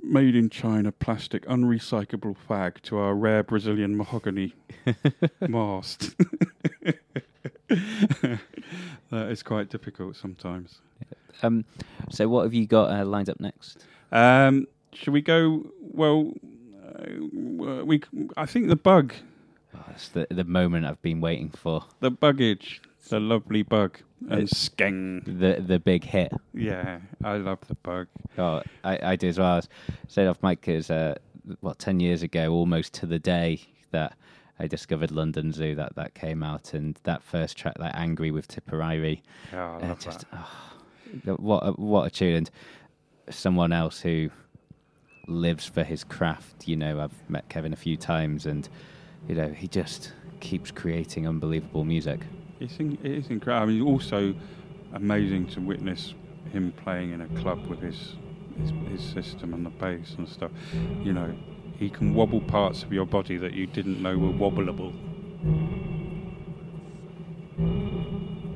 made 0.02 0.36
in 0.36 0.48
China 0.48 0.92
plastic 0.92 1.44
unrecyclable 1.46 2.36
fag 2.48 2.80
to 2.82 2.98
our 2.98 3.14
rare 3.14 3.42
Brazilian 3.42 3.96
mahogany 3.96 4.54
mast. 5.48 6.14
that 7.68 8.40
is 9.10 9.42
quite 9.42 9.68
difficult 9.70 10.16
sometimes. 10.16 10.80
Um, 11.42 11.64
so 12.10 12.28
what 12.28 12.44
have 12.44 12.54
you 12.54 12.66
got 12.66 12.90
uh, 12.90 13.04
lined 13.04 13.28
up 13.28 13.40
next? 13.40 13.84
Um, 14.12 14.66
should 14.98 15.12
we 15.12 15.22
go? 15.22 15.64
Well, 15.80 16.32
uh, 16.84 17.84
we. 17.84 18.02
I 18.36 18.46
think 18.46 18.68
the 18.68 18.76
bug, 18.76 19.14
Oh, 19.74 19.84
it's 19.90 20.08
the 20.08 20.26
the 20.30 20.44
moment 20.44 20.86
I've 20.86 21.00
been 21.02 21.20
waiting 21.20 21.50
for. 21.50 21.84
the 22.00 22.10
buggage, 22.10 22.80
the 23.08 23.20
lovely 23.20 23.62
bug, 23.62 23.98
and 24.28 24.42
It- 24.42 24.50
skeng. 24.50 25.24
The 25.24 25.60
the 25.62 25.78
big 25.78 26.04
hit. 26.04 26.32
Yeah, 26.54 27.00
I 27.22 27.36
love 27.36 27.58
the 27.68 27.74
bug. 27.76 28.08
Oh, 28.36 28.62
I, 28.84 29.12
I 29.12 29.16
do 29.16 29.28
as 29.28 29.38
well. 29.38 29.52
I 29.52 29.56
was 29.56 29.68
saying 30.08 30.28
off 30.28 30.42
mic 30.42 30.66
is 30.68 30.90
uh, 30.90 31.14
what 31.60 31.78
ten 31.78 32.00
years 32.00 32.22
ago, 32.22 32.52
almost 32.52 32.92
to 32.94 33.06
the 33.06 33.18
day 33.18 33.60
that 33.90 34.14
I 34.58 34.66
discovered 34.66 35.10
London 35.12 35.52
Zoo. 35.52 35.74
That 35.74 35.94
that 35.96 36.14
came 36.14 36.42
out, 36.42 36.74
and 36.74 36.98
that 37.04 37.22
first 37.22 37.56
track, 37.56 37.78
like 37.78 37.94
"Angry" 37.94 38.30
with 38.30 38.48
Tippa 38.48 38.74
Irie, 38.74 39.20
Yeah, 39.52 39.72
I 39.72 39.76
uh, 39.84 39.88
love 39.88 40.00
just 40.00 40.20
that. 40.30 40.40
oh, 41.26 41.34
what 41.36 41.60
a, 41.66 41.72
what 41.72 42.06
a 42.06 42.10
tune! 42.10 42.34
And 42.36 42.50
someone 43.30 43.72
else 43.72 44.00
who 44.00 44.30
lives 45.28 45.66
for 45.66 45.84
his 45.84 46.04
craft. 46.04 46.66
You 46.66 46.76
know, 46.76 47.00
I've 47.00 47.30
met 47.30 47.48
Kevin 47.48 47.72
a 47.72 47.76
few 47.76 47.96
times, 47.96 48.46
and 48.46 48.68
you 49.28 49.34
know, 49.34 49.48
he 49.48 49.68
just 49.68 50.12
keeps 50.40 50.70
creating 50.70 51.26
unbelievable 51.26 51.84
music. 51.84 52.20
It's 52.60 52.76
in, 52.78 52.98
it 53.02 53.12
is 53.12 53.28
incredible. 53.28 53.68
I 53.68 53.72
mean, 53.72 53.82
also 53.82 54.34
amazing 54.94 55.46
to 55.48 55.60
witness 55.60 56.14
him 56.52 56.72
playing 56.72 57.12
in 57.12 57.20
a 57.20 57.28
club 57.40 57.66
with 57.66 57.80
his, 57.80 58.16
his 58.58 58.72
his 58.90 59.02
system 59.02 59.54
and 59.54 59.64
the 59.64 59.70
bass 59.70 60.14
and 60.16 60.28
stuff. 60.28 60.50
You 61.02 61.12
know, 61.12 61.34
he 61.78 61.90
can 61.90 62.14
wobble 62.14 62.40
parts 62.40 62.82
of 62.82 62.92
your 62.92 63.06
body 63.06 63.36
that 63.36 63.52
you 63.52 63.66
didn't 63.66 64.02
know 64.02 64.16
were 64.16 64.32
wobbleable. 64.32 64.92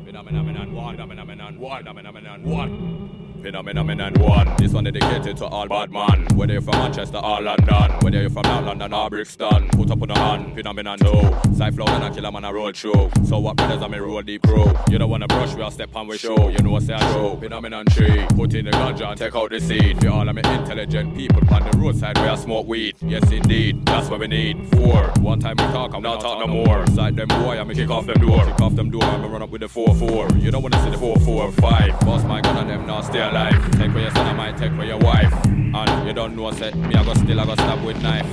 Phenomenon 0.04 0.74
one, 0.74 0.96
phenomenon 0.96 1.58
one, 1.58 1.84
phenomenon 1.84 2.42
one. 2.44 3.31
Phenomenon 3.42 4.14
one. 4.14 4.54
This 4.56 4.72
one 4.72 4.84
dedicated 4.84 5.36
to 5.38 5.46
all 5.46 5.66
bad 5.66 5.90
man. 5.90 6.26
Whether 6.36 6.54
you're 6.54 6.62
from 6.62 6.78
Manchester 6.78 7.18
or 7.18 7.40
London, 7.42 7.90
whether 8.00 8.20
you're 8.20 8.30
from 8.30 8.44
London 8.44 8.92
or 8.92 9.10
Brixton, 9.10 9.68
put 9.70 9.90
up 9.90 10.02
on 10.02 10.08
the 10.08 10.14
hand, 10.14 10.54
phenomenon 10.54 10.98
two. 10.98 11.22
Cyclone 11.56 11.88
and 11.88 12.04
a 12.04 12.10
killer 12.10 12.30
man 12.30 12.44
a 12.44 12.52
roll 12.52 12.72
through. 12.72 13.10
So 13.24 13.38
what 13.38 13.56
brothers 13.56 13.82
I 13.82 13.88
me 13.88 13.98
roll 13.98 14.22
deep 14.22 14.42
crew. 14.42 14.72
You 14.88 14.98
don't 14.98 15.10
wanna 15.10 15.26
brush, 15.26 15.54
we 15.54 15.62
all 15.62 15.70
step 15.70 15.94
on 15.96 16.06
we 16.06 16.18
show. 16.18 16.48
You 16.48 16.58
know 16.58 16.70
what 16.70 16.84
say 16.84 16.94
I 16.94 17.12
show. 17.12 17.36
Phenomenon 17.36 17.86
three. 17.86 18.26
Put 18.34 18.54
in 18.54 18.66
the 18.66 18.70
ganja 18.70 19.08
and 19.08 19.18
take 19.18 19.34
out 19.34 19.50
the 19.50 19.60
seed. 19.60 20.00
For 20.00 20.08
all 20.08 20.24
me 20.24 20.42
intelligent 20.44 21.16
people 21.16 21.42
on 21.52 21.68
the 21.68 21.76
roadside 21.78 22.16
where 22.18 22.30
I 22.30 22.36
smoke 22.36 22.66
weed. 22.66 22.96
Yes 23.00 23.30
indeed, 23.30 23.84
that's 23.84 24.08
what 24.08 24.20
we 24.20 24.28
need. 24.28 24.68
Four. 24.76 25.10
One 25.20 25.40
time 25.40 25.56
we 25.58 25.64
talk, 25.64 25.94
I'm 25.94 26.02
not 26.02 26.20
talk 26.20 26.38
no 26.38 26.46
more. 26.46 26.86
Side 26.88 27.16
them 27.16 27.28
boy, 27.28 27.58
I'ma 27.58 27.74
kick 27.74 27.90
off 27.90 28.06
them 28.06 28.20
door. 28.20 28.44
Kick 28.44 28.60
off 28.60 28.76
them 28.76 28.90
door, 28.90 29.04
I'ma 29.04 29.26
run 29.26 29.42
up 29.42 29.50
with 29.50 29.62
the 29.62 29.68
four 29.68 29.94
four. 29.96 30.28
You 30.36 30.50
don't 30.50 30.62
wanna 30.62 30.82
see 30.84 30.90
the 30.90 30.98
four 30.98 31.16
four 31.16 31.50
five. 31.52 31.98
Boss 32.00 32.24
my 32.24 32.40
gun 32.40 32.56
and 32.58 32.70
them 32.70 32.86
now 32.86 33.00
stay 33.00 33.31
alive. 33.32 33.70
Take 33.72 33.90
away 33.90 34.02
your 34.02 34.10
son, 34.10 34.26
I 34.26 34.32
might 34.34 34.58
take 34.58 34.72
away 34.72 34.88
your 34.88 34.98
wife. 34.98 35.32
And 35.46 36.06
you 36.06 36.12
don't 36.12 36.36
know 36.36 36.50
say 36.52 36.70
me 36.72 36.94
I 36.94 37.02
go 37.02 37.14
still 37.14 37.40
I 37.40 37.46
go 37.46 37.54
stab 37.54 37.82
with 37.84 38.02
knife. 38.02 38.26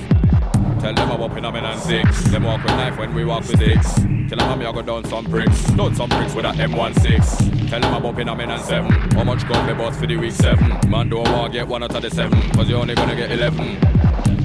Tell 0.81 0.93
them 0.93 1.11
I'm 1.11 1.21
up 1.21 1.37
in 1.37 1.45
a 1.45 1.51
man 1.51 1.65
and 1.65 1.81
six. 1.81 2.23
Them 2.31 2.43
walk 2.43 2.63
with 2.63 2.73
knife 2.73 2.97
when 2.97 3.13
we 3.13 3.23
walk 3.23 3.47
with 3.47 3.59
six. 3.59 3.93
Tell 3.93 4.37
them 4.37 4.41
I'm 4.41 4.59
go 4.59 4.81
down 4.81 5.05
some 5.05 5.25
bricks. 5.25 5.63
Down 5.71 5.95
some 5.95 6.09
bricks 6.09 6.35
with 6.35 6.45
a 6.45 6.49
M16. 6.49 7.69
Tell 7.69 7.79
them 7.79 7.93
I'm 7.93 8.05
up 8.05 8.19
in 8.19 8.27
a 8.27 8.35
man 8.35 8.51
and 8.51 8.61
seven. 8.61 8.91
How 9.11 9.23
much 9.23 9.47
gun 9.47 9.65
me 9.65 9.73
bought 9.73 9.95
for 9.95 10.05
the 10.05 10.17
week 10.17 10.33
seven? 10.33 10.67
Man 10.89 11.09
don't 11.09 11.23
want 11.31 11.53
get 11.53 11.67
one 11.67 11.81
out 11.83 11.95
of 11.95 12.01
the 12.01 12.11
seven. 12.11 12.41
Cause 12.51 12.69
you 12.69 12.75
only 12.75 12.95
gonna 12.95 13.15
get 13.15 13.31
eleven. 13.31 13.77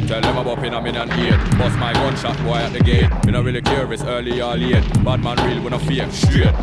Tell 0.07 0.21
them 0.21 0.39
I'm 0.39 0.47
up 0.47 0.59
in 0.59 0.75
a 0.75 0.81
man 0.83 0.97
and 0.97 1.13
eight. 1.13 1.59
Bust 1.59 1.79
my 1.79 1.93
gunshot 1.93 2.37
boy 2.45 2.57
at 2.57 2.73
the 2.73 2.81
gate. 2.81 3.11
Me 3.25 3.33
not 3.33 3.45
really 3.45 3.63
it's 3.65 4.03
early 4.03 4.41
or 4.43 4.57
late. 4.57 4.85
Bad 5.05 5.23
man 5.23 5.37
real 5.47 5.63
when 5.63 5.73
I 5.73 5.79
fake 5.79 6.13
straight. 6.13 6.55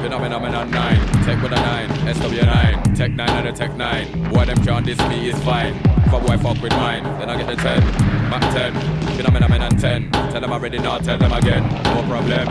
Phenomenon 0.00 0.70
nine, 0.70 0.98
tech 1.24 1.42
with 1.42 1.52
a 1.52 1.56
nine, 1.56 1.88
SW9, 1.88 2.96
tech 2.96 3.10
nine 3.12 3.28
and 3.28 3.48
a 3.48 3.52
tech 3.52 3.76
nine. 3.76 4.06
Boy, 4.30 4.46
them 4.46 4.56
can't 4.64 4.86
diss 4.86 4.98
me 5.08 5.28
is 5.28 5.38
fine. 5.44 5.74
A 6.06 6.18
boy 6.18 6.38
fuck 6.38 6.62
with 6.62 6.72
mine, 6.72 7.04
then 7.18 7.28
I 7.28 7.36
get 7.36 7.48
the 7.48 7.56
ten. 7.56 7.82
Mac 8.30 8.40
ten, 8.54 8.72
phenomenon 9.16 9.60
and 9.60 9.78
ten. 9.78 10.10
Tell 10.10 10.40
them 10.40 10.52
I 10.52 10.54
already 10.54 10.78
now, 10.78 10.98
tell 10.98 11.18
them 11.18 11.32
again. 11.32 11.62
No 11.84 12.02
problem. 12.08 12.48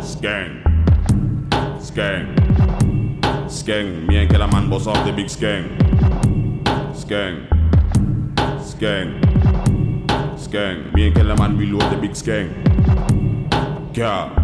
Skeng. 0.00 0.62
Skeng. 1.78 2.36
Skeng. 3.46 4.06
Me 4.06 4.16
and 4.16 4.30
Killer 4.30 4.48
Man 4.48 4.70
boss 4.70 4.86
off 4.86 5.04
the 5.04 5.12
big 5.12 5.26
skeng. 5.26 5.76
Skeng. 6.94 7.63
Skeng. 8.74 9.20
Skeng. 10.36 10.92
Me 10.94 11.06
and 11.06 11.14
Killer 11.14 11.36
Man 11.36 11.56
reload 11.56 11.92
the 11.92 11.96
big 11.96 12.10
skeng. 12.10 12.50
Car. 13.94 14.34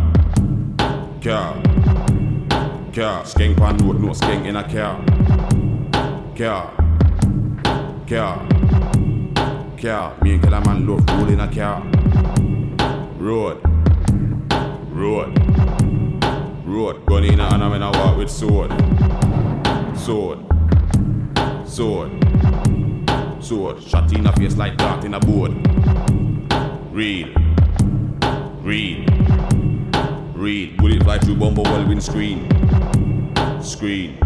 Car. 1.21 1.59
Car. 2.95 3.25
Skeng 3.25 3.57
pan 3.57 3.77
road, 3.79 4.01
no 4.01 4.15
skeng 4.15 4.47
in 4.47 4.55
a 4.55 4.63
car. 4.63 5.03
Car. 6.39 6.71
Car. 8.07 8.47
Car. 9.77 10.15
Me 10.23 10.35
and 10.35 10.43
Killer 10.45 10.61
Man 10.61 10.87
love 10.87 11.05
roll 11.09 11.29
in 11.29 11.41
a 11.41 11.49
car. 11.53 11.83
Road. 13.19 13.59
Road. 14.95 15.35
Road. 16.65 17.05
Gun 17.07 17.25
in 17.25 17.41
a 17.41 17.51
hand 17.51 17.63
and 17.65 17.83
I 17.83 17.91
walk 17.91 18.17
with 18.17 18.31
sword. 18.31 18.71
Sword. 19.99 20.39
Sword. 21.67 22.30
Sword. 23.43 23.83
Shot 23.83 24.13
in 24.13 24.27
a 24.27 24.33
face 24.33 24.57
like 24.57 24.77
dart 24.77 25.05
in 25.05 25.15
a 25.15 25.21
board. 25.21 25.53
Real. 26.93 27.29
Real. 28.63 29.05
Real. 30.35 30.77
Bullet 30.77 31.03
fly 31.03 31.19
through 31.19 31.37
bumper 31.37 31.63
well 31.63 31.87
windscreen. 31.87 32.49
Screen. 33.63 34.19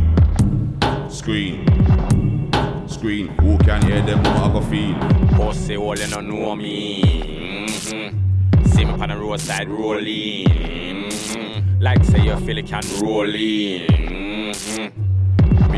Screen. 1.08 1.66
Screen. 1.68 2.88
Screen. 2.88 3.28
Who 3.40 3.58
can 3.58 3.82
hear 3.82 4.02
them? 4.02 4.24
Who 4.24 4.30
I 4.30 4.52
go 4.52 4.60
feel? 4.60 4.98
Pussy 5.36 5.76
all 5.76 5.96
you 5.96 6.06
don't 6.08 6.28
know 6.28 6.54
me. 6.56 7.66
Mm-hmm. 7.68 8.64
See 8.66 8.84
me 8.84 8.92
on 8.92 9.08
the 9.08 9.16
roadside 9.16 9.68
rolling. 9.68 10.46
Mm-hmm. 10.46 11.80
Like 11.80 12.04
say 12.04 12.24
you 12.24 12.36
feel 12.40 12.58
it 12.58 12.66
can 12.66 12.82
roll 13.00 13.34
in. 13.34 13.86
Mm-hmm. 13.86 15.03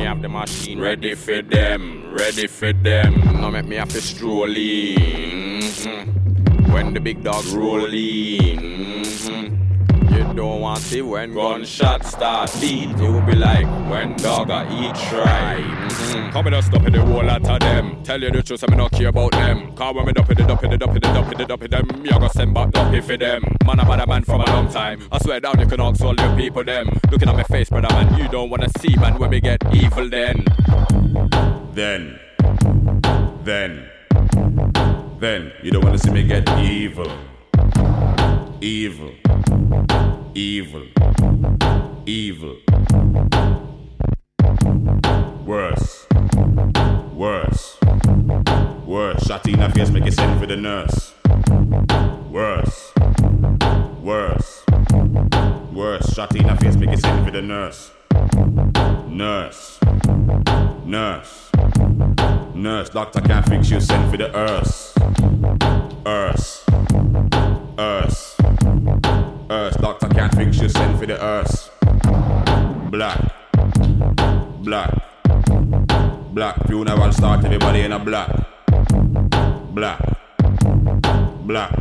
Have 0.07 0.23
the 0.23 0.29
machine 0.29 0.79
ready 0.79 1.17
for 1.17 1.43
them, 1.43 2.15
ready 2.15 2.47
for 2.47 2.73
them. 2.73 3.21
Now 3.41 3.51
make 3.51 3.65
me 3.65 3.75
have 3.75 3.89
to 3.89 4.01
stroll 4.01 4.45
in. 4.45 5.63
Mm-hmm. 5.63 6.73
When 6.73 6.95
the 6.95 7.01
big 7.01 7.25
dog 7.25 7.45
roll 7.47 7.87
in. 7.87 9.03
Mm-hmm. 9.03 9.66
You 10.37 10.43
don't 10.43 10.61
want 10.61 10.81
to 10.81 10.85
see 10.85 11.01
when 11.01 11.33
gunshots 11.33 12.11
start 12.11 12.51
beat. 12.61 12.91
It 12.91 13.01
will 13.01 13.23
be 13.23 13.35
like 13.35 13.65
when 13.89 14.19
dog 14.19 14.51
a 14.51 14.69
eat 14.71 14.95
try. 15.09 15.63
Mm-hmm. 15.63 16.31
Come 16.31 16.49
and 16.49 16.63
stop 16.63 16.87
in 16.87 16.93
the 16.93 17.01
whole 17.01 17.25
lot 17.25 17.49
of 17.49 17.59
them. 17.59 18.03
Tell 18.03 18.21
you 18.21 18.31
the 18.31 18.43
truth, 18.43 18.63
I 18.63 18.71
me 18.71 18.77
not 18.77 18.93
care 18.93 19.09
about 19.09 19.33
them. 19.33 19.75
Cause 19.75 19.95
when 19.95 20.05
me 20.05 20.13
dump 20.13 20.31
it, 20.31 20.35
dump 20.35 20.63
it, 20.63 20.77
dump 20.77 20.95
it, 20.95 21.03
dump 21.03 21.41
it, 21.41 21.49
dump 21.49 21.63
it, 21.63 21.71
them, 21.71 22.03
me 22.03 22.11
a 22.11 22.19
go 22.19 22.29
send 22.29 22.53
back 22.53 22.71
dumpy 22.71 23.01
for 23.01 23.17
them. 23.17 23.45
Man, 23.65 23.81
I'm 23.81 23.89
a 23.89 24.07
man 24.07 24.25
from 24.25 24.43
a 24.43 24.45
long 24.45 24.69
time. 24.69 25.09
I 25.11 25.19
swear 25.21 25.41
down, 25.41 25.59
you 25.59 25.65
can 25.65 25.81
ask 25.81 26.05
all 26.05 26.15
your 26.15 26.37
people 26.37 26.63
them. 26.63 26.91
Looking 27.11 27.31
at 27.31 27.35
my 27.35 27.45
face, 27.45 27.71
brother 27.71 27.89
man, 27.89 28.19
you 28.19 28.29
don't 28.29 28.51
wanna 28.51 28.69
see 28.79 28.95
man 28.97 29.19
when 29.19 29.31
we 29.31 29.41
get 29.41 29.63
evil 29.75 30.07
then. 30.11 30.45
Then, 31.73 32.21
then, 33.43 33.89
then, 35.19 35.53
you 35.63 35.71
don't 35.71 35.83
wanna 35.83 35.97
see 35.97 36.11
me 36.11 36.25
get 36.25 36.47
evil. 36.59 37.11
Evil. 38.61 39.26
Evil. 40.37 40.83
Evil. 42.05 42.57
Worse. 45.47 46.07
Worse. 47.15 47.79
Worse. 48.85 49.27
Shot 49.27 49.49
in 49.49 49.61
the 49.61 49.73
face, 49.75 49.89
make 49.89 50.05
it 50.05 50.13
send 50.13 50.39
for 50.39 50.45
the 50.45 50.57
nurse. 50.59 51.15
Worse. 52.31 52.93
Worse. 54.03 54.65
Worse. 55.73 56.15
Shot 56.15 56.37
in 56.37 56.47
the 56.49 56.57
face, 56.61 56.77
make 56.77 56.91
it 56.91 57.01
send 57.01 57.25
for 57.25 57.31
the 57.31 57.41
nurse. 57.41 57.93
Nurse. 59.09 59.79
Nurse. 60.85 61.51
Nurse. 62.55 62.91
Doctor 62.91 63.23
can't 63.23 63.49
fix 63.49 63.71
you, 63.71 63.81
send 63.81 64.11
for 64.11 64.19
the 64.19 64.37
earth. 64.37 64.93
Earth. 66.05 66.63
Earth. 67.79 68.36
Fix 70.37 70.61
you, 70.61 70.69
send 70.69 70.99
for 70.99 71.07
the 71.07 71.19
earth. 71.19 71.71
Black. 72.91 73.19
Black. 74.63 74.93
Black. 76.35 76.67
Funeral 76.67 77.11
start, 77.11 77.43
everybody 77.47 77.81
in 77.81 77.93
a 77.93 77.99
black. 77.99 78.31
Black. 79.71 79.99
Black. 81.41 81.73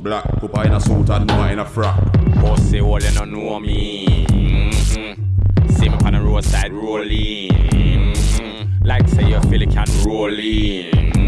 Black. 0.00 0.40
Cooper 0.40 0.62
in 0.64 0.72
a 0.74 0.80
suit 0.80 1.10
and 1.10 1.26
Numa 1.26 1.48
in 1.52 1.58
a 1.58 1.64
frock. 1.64 2.00
Pussy 2.36 2.80
all 2.80 3.02
you 3.02 3.10
don't 3.10 3.32
know 3.32 3.58
me. 3.58 4.26
Mm-hmm. 4.28 5.68
See 5.70 5.88
me 5.88 5.96
on 6.04 6.12
the 6.12 6.20
roadside 6.20 6.72
rolling. 6.72 7.50
Mm-hmm. 7.50 8.86
Like 8.86 9.08
say 9.08 9.28
you 9.28 9.40
feel 9.40 9.62
it 9.62 9.70
can 9.70 9.86
roll 10.06 10.32
in. 10.32 10.92
Mm-hmm. 10.92 11.27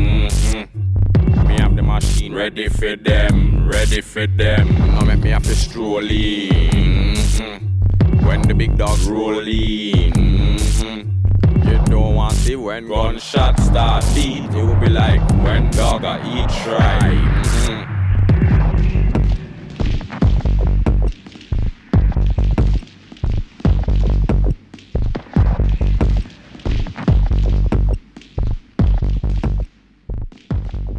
The 1.74 1.82
machine 1.82 2.34
ready 2.34 2.68
for 2.68 2.97
them, 2.97 3.68
ready 3.68 4.01
for 4.01 4.26
them. 4.26 4.68
Now 4.74 5.05
make 5.05 5.20
me 5.20 5.30
have 5.30 5.44
to 5.44 5.55
stroll 5.55 5.98
in. 5.98 7.14
Mm-hmm. 7.14 8.26
When 8.26 8.42
the 8.42 8.55
big 8.55 8.76
dog 8.76 8.98
roll 9.06 9.38
in. 9.38 10.12
Mm-hmm. 10.12 11.68
You 11.68 11.78
don't 11.86 12.14
want 12.16 12.34
to 12.34 12.38
see 12.40 12.56
when 12.56 12.88
gunshots 12.88 13.64
start 13.64 14.05
beat. 14.14 14.44
It 14.44 14.55
will 14.55 14.74
be 14.80 14.88
like 14.88 15.20
when 15.44 15.70
dog 15.70 16.02
eat 16.26 16.48
try. 16.64 16.98
Mm-hmm. 17.01 17.86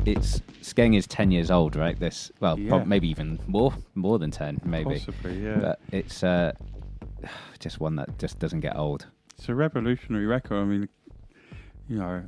It's 0.03 0.41
Skeng 0.72 0.95
is 0.95 1.06
ten 1.06 1.31
years 1.31 1.52
old, 1.52 1.76
right? 1.76 1.99
This 1.99 2.31
well, 2.39 2.57
Yeah. 2.57 2.69
prob- 2.69 2.88
maybe 2.88 3.10
even 3.10 3.39
more, 3.48 3.73
more 3.95 4.18
than 4.19 4.31
ten, 4.31 4.61
maybe. 4.64 4.99
Possibly, 4.99 5.43
yeah. 5.43 5.57
But 5.60 5.80
it's 5.91 6.23
uh, 6.23 6.53
just 7.60 7.80
one 7.81 7.95
that 7.98 8.18
just 8.18 8.39
doesn't 8.39 8.61
get 8.61 8.77
old. 8.77 9.07
It's 9.38 9.49
a 9.49 9.56
revolutionary 9.56 10.26
record. 10.26 10.61
I 10.61 10.64
mean, 10.65 10.88
you 11.89 11.98
know, 11.98 12.23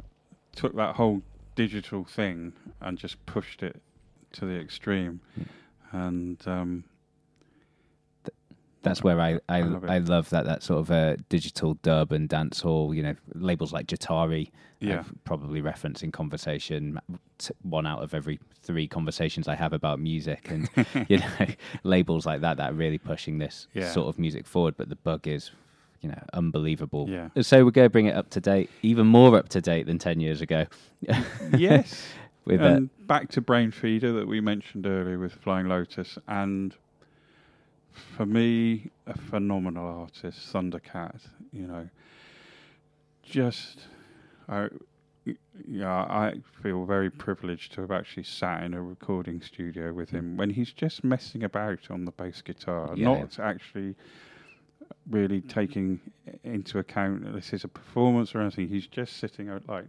took 0.56 0.76
that 0.76 0.96
whole 0.96 1.22
digital 1.56 2.04
thing 2.04 2.54
and 2.82 2.98
just 2.98 3.24
pushed 3.26 3.64
it 3.64 3.82
to 4.34 4.46
the 4.46 4.60
extreme. 4.60 5.22
And 5.92 6.42
um, 6.48 6.84
That's 8.84 9.04
where 9.04 9.20
I 9.20 9.40
I, 9.50 9.58
I 9.58 9.62
love. 9.62 9.84
I 9.86 9.98
love 10.00 10.30
that 10.30 10.46
that 10.46 10.64
sort 10.64 10.80
of 10.82 10.92
uh, 10.92 11.16
digital 11.30 11.74
dub 11.76 12.12
and 12.12 12.30
dancehall. 12.30 12.96
You 12.96 13.04
know, 13.04 13.16
labels 13.34 13.74
like 13.74 13.88
Jahtari. 13.88 14.50
Yeah. 14.80 15.00
I've 15.00 15.14
probably 15.24 15.62
referenced 15.62 16.04
in 16.04 16.12
conversation 16.12 17.00
one 17.62 17.88
out 17.88 18.04
of 18.04 18.14
every 18.14 18.40
three 18.62 18.86
conversations 18.86 19.48
I 19.48 19.56
have 19.56 19.72
about 19.72 20.00
music, 20.00 20.50
and 20.52 20.70
you 21.10 21.20
know, 21.20 21.46
labels 21.84 22.26
like 22.26 22.42
that 22.42 22.58
that 22.58 22.72
are 22.72 22.76
really 22.76 22.98
pushing 22.98 23.38
this 23.38 23.68
Yeah. 23.74 23.90
sort 23.92 24.08
of 24.10 24.20
music 24.20 24.46
forward. 24.46 24.76
But 24.76 24.90
the 24.90 24.98
bug 24.98 25.26
is, 25.28 25.52
you 26.02 26.10
know, 26.10 26.22
unbelievable. 26.34 27.08
Yeah. 27.10 27.30
So 27.42 27.64
we're 27.64 27.72
going 27.72 27.86
to 27.86 27.90
bring 27.90 28.08
it 28.08 28.16
up 28.16 28.30
to 28.32 28.42
date, 28.42 28.70
even 28.82 29.08
more 29.08 29.38
up 29.38 29.48
to 29.50 29.62
date 29.62 29.86
than 29.86 30.00
10 30.00 30.20
years 30.20 30.42
ago. 30.42 30.66
yes. 31.58 32.04
With 32.46 32.62
uh, 32.62 32.66
and 32.66 33.08
back 33.08 33.30
to 33.32 33.42
Brainfeeder 33.42 34.14
that 34.20 34.28
we 34.28 34.42
mentioned 34.42 34.86
earlier 34.86 35.18
with 35.18 35.32
Flying 35.34 35.70
Lotus, 35.70 36.18
and 36.28 36.76
for 37.94 38.26
me, 38.26 38.90
a 39.08 39.18
phenomenal 39.18 39.86
artist, 40.02 40.52
Thundercat. 40.54 41.22
You 41.52 41.68
know, 41.68 41.90
just 43.24 43.82
I, 44.50 44.70
yeah, 45.68 45.90
I 45.92 46.36
feel 46.62 46.86
very 46.86 47.10
privileged 47.10 47.74
to 47.74 47.82
have 47.82 47.92
actually 47.92 48.24
sat 48.24 48.64
in 48.64 48.74
a 48.74 48.82
recording 48.82 49.42
studio 49.42 49.94
with 49.94 50.10
him 50.10 50.36
when 50.38 50.50
he's 50.50 50.72
just 50.74 51.04
messing 51.04 51.44
about 51.44 51.90
on 51.90 52.06
the 52.06 52.12
bass 52.12 52.42
guitar, 52.42 52.94
Yeah. 52.96 53.14
not 53.20 53.40
actually 53.40 53.96
really 55.10 55.42
taking 55.42 56.00
into 56.44 56.80
account 56.80 57.24
that 57.26 57.32
this 57.34 57.54
is 57.54 57.64
a 57.64 57.68
performance 57.68 58.34
or 58.36 58.42
anything. 58.42 58.68
He's 58.68 58.88
just 58.88 59.18
sitting 59.18 59.50
out 59.50 59.68
like 59.68 59.86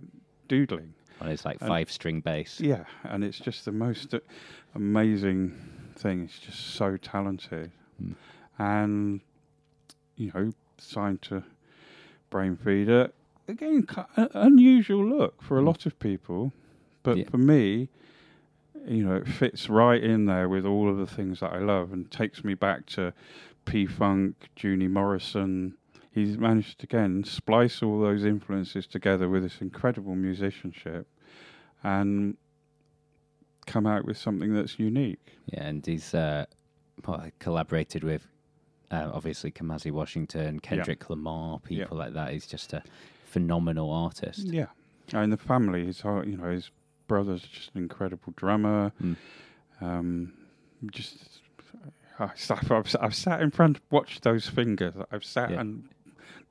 doodling. 0.48 0.94
on 1.20 1.28
his 1.28 1.44
like 1.44 1.60
and- 1.60 1.68
five 1.68 1.90
string 1.90 2.20
bass. 2.20 2.60
Yeah, 2.60 2.84
and 3.04 3.22
it's 3.24 3.38
just 3.38 3.64
the 3.64 3.72
most 3.72 4.14
amazing 4.74 5.52
thing. 5.96 6.24
It's 6.24 6.38
just 6.38 6.58
so 6.74 6.96
talented, 6.96 7.70
Mm. 8.02 8.14
and 8.58 9.20
you 10.16 10.30
know, 10.34 10.52
signed 10.78 11.22
to 11.22 11.42
Brainfeeder 12.30 13.10
again. 13.48 13.86
Unusual 14.16 15.04
look 15.04 15.42
for 15.42 15.58
a 15.58 15.62
Mm. 15.62 15.66
lot 15.66 15.86
of 15.86 15.98
people, 15.98 16.52
but 17.02 17.16
Yeah. 17.18 17.28
for 17.28 17.38
me, 17.38 17.88
you 18.86 19.04
know, 19.04 19.16
it 19.16 19.26
fits 19.26 19.68
right 19.68 20.02
in 20.02 20.26
there 20.26 20.48
with 20.48 20.64
all 20.66 20.88
of 20.88 20.98
the 20.98 21.06
things 21.06 21.40
that 21.40 21.52
I 21.52 21.58
love, 21.58 21.92
and 21.92 22.10
takes 22.10 22.44
me 22.44 22.54
back 22.54 22.86
to 22.86 23.12
P 23.64 23.86
Funk, 23.86 24.50
Junie 24.56 24.88
Morrison. 24.88 25.74
He's 26.12 26.38
managed 26.38 26.78
to 26.80 26.84
again 26.84 27.24
splice 27.24 27.82
all 27.82 27.98
those 28.00 28.24
influences 28.24 28.86
together 28.86 29.28
with 29.28 29.42
this 29.42 29.60
incredible 29.60 30.14
musicianship, 30.14 31.06
and 31.82 32.36
come 33.66 33.86
out 33.86 34.04
with 34.04 34.16
something 34.18 34.52
that's 34.54 34.78
unique. 34.78 35.38
Yeah, 35.46 35.64
and 35.64 35.84
he's 35.84 36.14
uh, 36.14 36.44
well, 37.06 37.26
collaborated 37.38 38.04
with 38.04 38.26
uh, 38.90 39.10
obviously 39.12 39.50
Kamasi 39.50 39.90
Washington, 39.90 40.60
Kendrick 40.60 41.08
Lamar, 41.10 41.58
people 41.60 41.96
like 41.96 42.14
that. 42.14 42.32
He's 42.32 42.46
just 42.46 42.72
a 42.72 42.82
phenomenal 43.24 43.90
artist. 43.90 44.46
Yeah, 44.46 44.66
and 45.12 45.32
the 45.32 45.36
family. 45.36 45.86
His 45.86 46.02
you 46.04 46.36
know, 46.36 46.50
his 46.50 46.70
brother's 47.08 47.42
just 47.42 47.70
an 47.74 47.82
incredible 47.82 48.32
drummer. 48.36 48.92
Mm. 49.02 49.16
Um, 49.80 50.32
just 50.92 51.16
I, 52.18 52.24
I've, 52.24 52.50
I've, 52.72 52.96
I've 53.00 53.14
sat 53.14 53.40
in 53.42 53.50
front, 53.50 53.80
watched 53.90 54.22
those 54.22 54.48
fingers. 54.48 54.94
I've 55.10 55.24
sat 55.24 55.50
Yeah. 55.50 55.60
and 55.60 55.88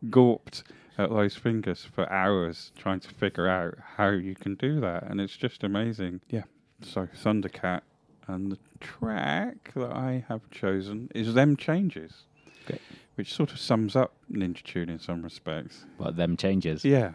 gawped 0.09 0.63
at 0.97 1.09
those 1.09 1.35
fingers 1.35 1.83
for 1.83 2.11
hours 2.11 2.71
trying 2.77 2.99
to 2.99 3.09
figure 3.09 3.47
out 3.47 3.75
how 3.97 4.09
you 4.09 4.35
can 4.35 4.55
do 4.55 4.79
that, 4.81 5.03
and 5.09 5.19
it's 5.21 5.35
just 5.37 5.63
amazing. 5.63 6.21
Yeah. 6.29 6.43
So 6.81 7.07
Thundercat, 7.23 7.81
and 8.27 8.51
the 8.51 8.57
track 8.79 9.71
that 9.75 9.91
I 9.91 10.23
have 10.27 10.49
chosen 10.51 11.09
is 11.13 11.33
"Them 11.33 11.55
Changes," 11.57 12.23
Great. 12.65 12.81
which 13.15 13.33
sort 13.33 13.51
of 13.51 13.59
sums 13.59 13.95
up 13.95 14.13
Ninja 14.31 14.63
Tune 14.63 14.89
in 14.89 14.99
some 14.99 15.21
respects. 15.21 15.85
But 15.97 16.15
them 16.15 16.37
changes? 16.37 16.83
Yeah. 16.85 17.11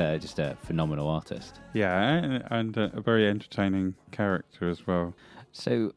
Uh, 0.00 0.18
just 0.18 0.38
a 0.38 0.56
phenomenal 0.62 1.08
artist. 1.08 1.60
Yeah, 1.74 2.40
and, 2.50 2.76
a 2.76 3.00
very 3.00 3.28
entertaining 3.28 3.94
character 4.10 4.68
as 4.68 4.86
well. 4.86 5.14
So, 5.52 5.92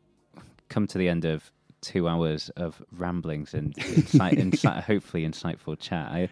come 0.69 0.88
to 0.88 0.97
the 0.97 1.09
end 1.09 1.25
of 1.25 1.51
two 1.81 2.07
hours 2.07 2.49
of 2.51 2.81
ramblings 2.91 3.53
and 3.53 3.77
insight, 3.77 4.34
insight, 4.38 4.84
hopefully 4.84 5.27
insightful 5.27 5.80
chat. 5.80 6.07
I 6.07 6.30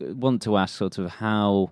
want 0.00 0.42
to 0.42 0.56
ask 0.56 0.76
sort 0.76 0.98
of 0.98 1.10
how 1.10 1.70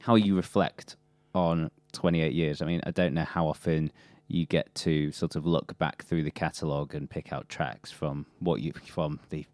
how 0.00 0.16
you 0.16 0.34
reflect 0.34 0.96
on 1.34 1.70
28 1.92 2.32
years. 2.32 2.60
I 2.60 2.66
mean, 2.66 2.80
I 2.84 2.90
don't 2.90 3.14
know 3.14 3.24
how 3.24 3.46
often 3.46 3.92
you 4.28 4.46
get 4.46 4.74
to 4.74 5.12
sort 5.12 5.36
of 5.36 5.46
look 5.46 5.78
back 5.78 6.04
through 6.04 6.24
the 6.24 6.30
catalogue 6.30 6.94
and 6.94 7.08
pick 7.08 7.32
out 7.32 7.48
tracks 7.48 7.90
from 7.90 8.26
what 8.40 8.60
you 8.60 8.72
from 8.72 9.20
the 9.30 9.46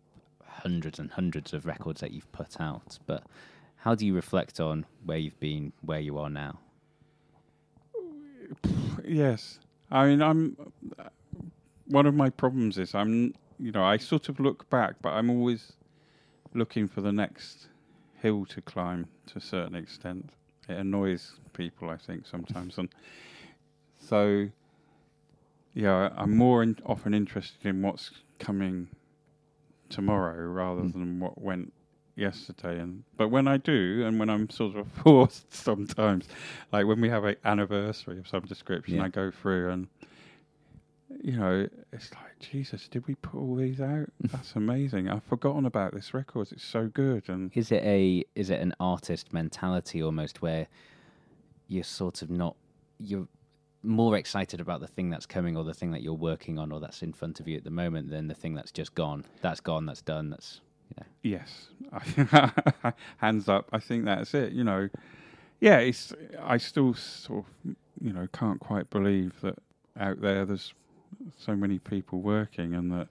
hundreds 0.45 0.99
and 0.99 1.11
hundreds 1.11 1.53
of 1.53 1.67
records 1.67 2.01
that 2.01 2.13
you've 2.13 2.31
put 2.33 2.61
out. 2.61 2.99
But 3.07 3.25
how 3.79 3.95
do 3.95 4.05
you 4.07 4.15
reflect 4.15 4.61
on 4.61 4.87
where 5.05 5.19
you've 5.19 5.39
been, 5.41 5.73
where 5.83 6.01
you 6.01 6.19
are 6.19 6.31
now? 6.31 6.59
Yes, 9.05 9.59
I 9.91 10.07
mean, 10.07 10.23
I'm. 10.23 10.57
One 11.87 12.05
of 12.07 12.15
my 12.15 12.29
problems 12.29 12.77
is 12.77 12.95
I'm, 12.95 13.35
you 13.59 13.73
know, 13.73 13.83
I 13.83 13.97
sort 13.97 14.29
of 14.29 14.39
look 14.41 14.69
back, 14.69 14.97
but 15.01 15.11
I'm 15.11 15.31
always 15.31 15.73
looking 16.53 16.87
for 16.87 17.01
the 17.01 17.13
next 17.13 17.69
hill 18.21 18.45
to 18.47 18.61
climb 18.61 19.07
to 19.27 19.39
a 19.39 19.41
certain 19.41 19.75
extent. 19.75 20.31
It 20.69 20.77
annoys 20.77 21.37
people, 21.55 21.89
I 21.89 21.97
think, 21.97 22.27
sometimes, 22.27 22.77
and 22.77 22.91
so 23.99 24.49
yeah, 25.73 26.11
I'm 26.17 26.37
more 26.37 26.63
in, 26.63 26.77
often 26.85 27.15
interested 27.15 27.65
in 27.67 27.81
what's 27.81 28.11
coming 28.39 28.89
tomorrow 29.89 30.37
rather 30.47 30.83
Mm. 30.83 30.93
than 30.93 31.21
what 31.21 31.41
went 31.41 31.73
yesterday. 32.19 32.79
And 32.79 33.05
but 33.17 33.29
when 33.29 33.49
I 33.49 33.57
do, 33.57 34.05
and 34.07 34.19
when 34.19 34.29
I'm 34.31 34.51
sort 34.51 34.77
of 34.77 34.87
forced 35.05 35.55
sometimes, 35.55 36.27
like 36.73 36.87
when 36.87 37.01
we 37.01 37.09
have 37.09 37.25
an 37.25 37.37
anniversary 37.45 38.19
of 38.19 38.29
some 38.29 38.43
description, 38.43 38.97
Yeah. 38.97 39.05
I 39.05 39.09
go 39.09 39.31
through 39.31 39.71
and 39.71 39.89
you 41.23 41.37
know, 41.39 41.67
it's 41.93 42.13
like 42.13 42.39
Jesus, 42.39 42.87
did 42.87 43.07
we 43.07 43.15
put 43.17 43.39
all 43.39 43.57
these 43.57 43.81
out? 43.81 44.11
That's 44.21 44.55
amazing. 44.57 45.09
I've 45.09 45.25
forgotten 45.25 45.65
about 45.65 45.95
this 45.95 46.13
record. 46.13 46.49
It's 46.53 46.65
so 46.65 46.87
good. 46.87 47.29
And 47.29 47.51
Is 47.55 47.73
it 47.73 47.83
a 47.83 48.25
is 48.35 48.51
it 48.51 48.61
an 48.61 48.75
artist 48.79 49.33
mentality 49.33 50.03
almost 50.03 50.43
where 50.43 50.69
you're 51.67 51.85
sort 51.85 52.23
of 52.23 52.31
not 52.31 52.57
you're 52.99 53.29
more 53.83 54.17
excited 54.17 54.61
about 54.61 54.81
the 54.81 54.87
thing 54.89 55.09
that's 55.09 55.25
coming 55.25 55.57
or 55.57 55.65
the 55.65 55.73
thing 55.73 55.93
that 55.93 56.03
you're 56.03 56.13
working 56.13 56.59
on 56.59 56.73
or 56.73 56.81
that's 56.81 57.03
in 57.03 57.13
front 57.13 57.39
of 57.41 57.47
you 57.49 57.57
at 57.57 57.65
the 57.65 57.71
moment 57.71 58.11
than 58.11 58.27
the 58.27 58.35
thing 58.35 58.55
that's 58.55 58.73
just 58.73 58.95
gone. 58.95 59.25
That's 59.41 59.61
gone, 59.61 59.87
that's 59.87 60.03
done, 60.03 60.31
that's 60.31 60.61
Yes, 61.23 61.69
hands 63.19 63.49
up. 63.49 63.69
I 63.73 63.79
think 63.79 64.05
that's 64.05 64.35
it. 64.35 64.53
You 64.53 64.65
know, 64.65 64.89
yeah. 65.61 65.79
It's. 65.79 66.13
I 66.41 66.57
still 66.59 66.95
sort 66.95 67.45
of, 67.45 67.75
you 68.01 68.13
know, 68.13 68.29
can't 68.33 68.61
quite 68.61 68.89
believe 68.91 69.35
that 69.43 69.59
out 69.99 70.21
there 70.21 70.45
there's 70.45 70.75
so 71.37 71.57
many 71.57 71.79
people 71.79 72.21
working, 72.21 72.75
and 72.75 72.93
that 72.93 73.09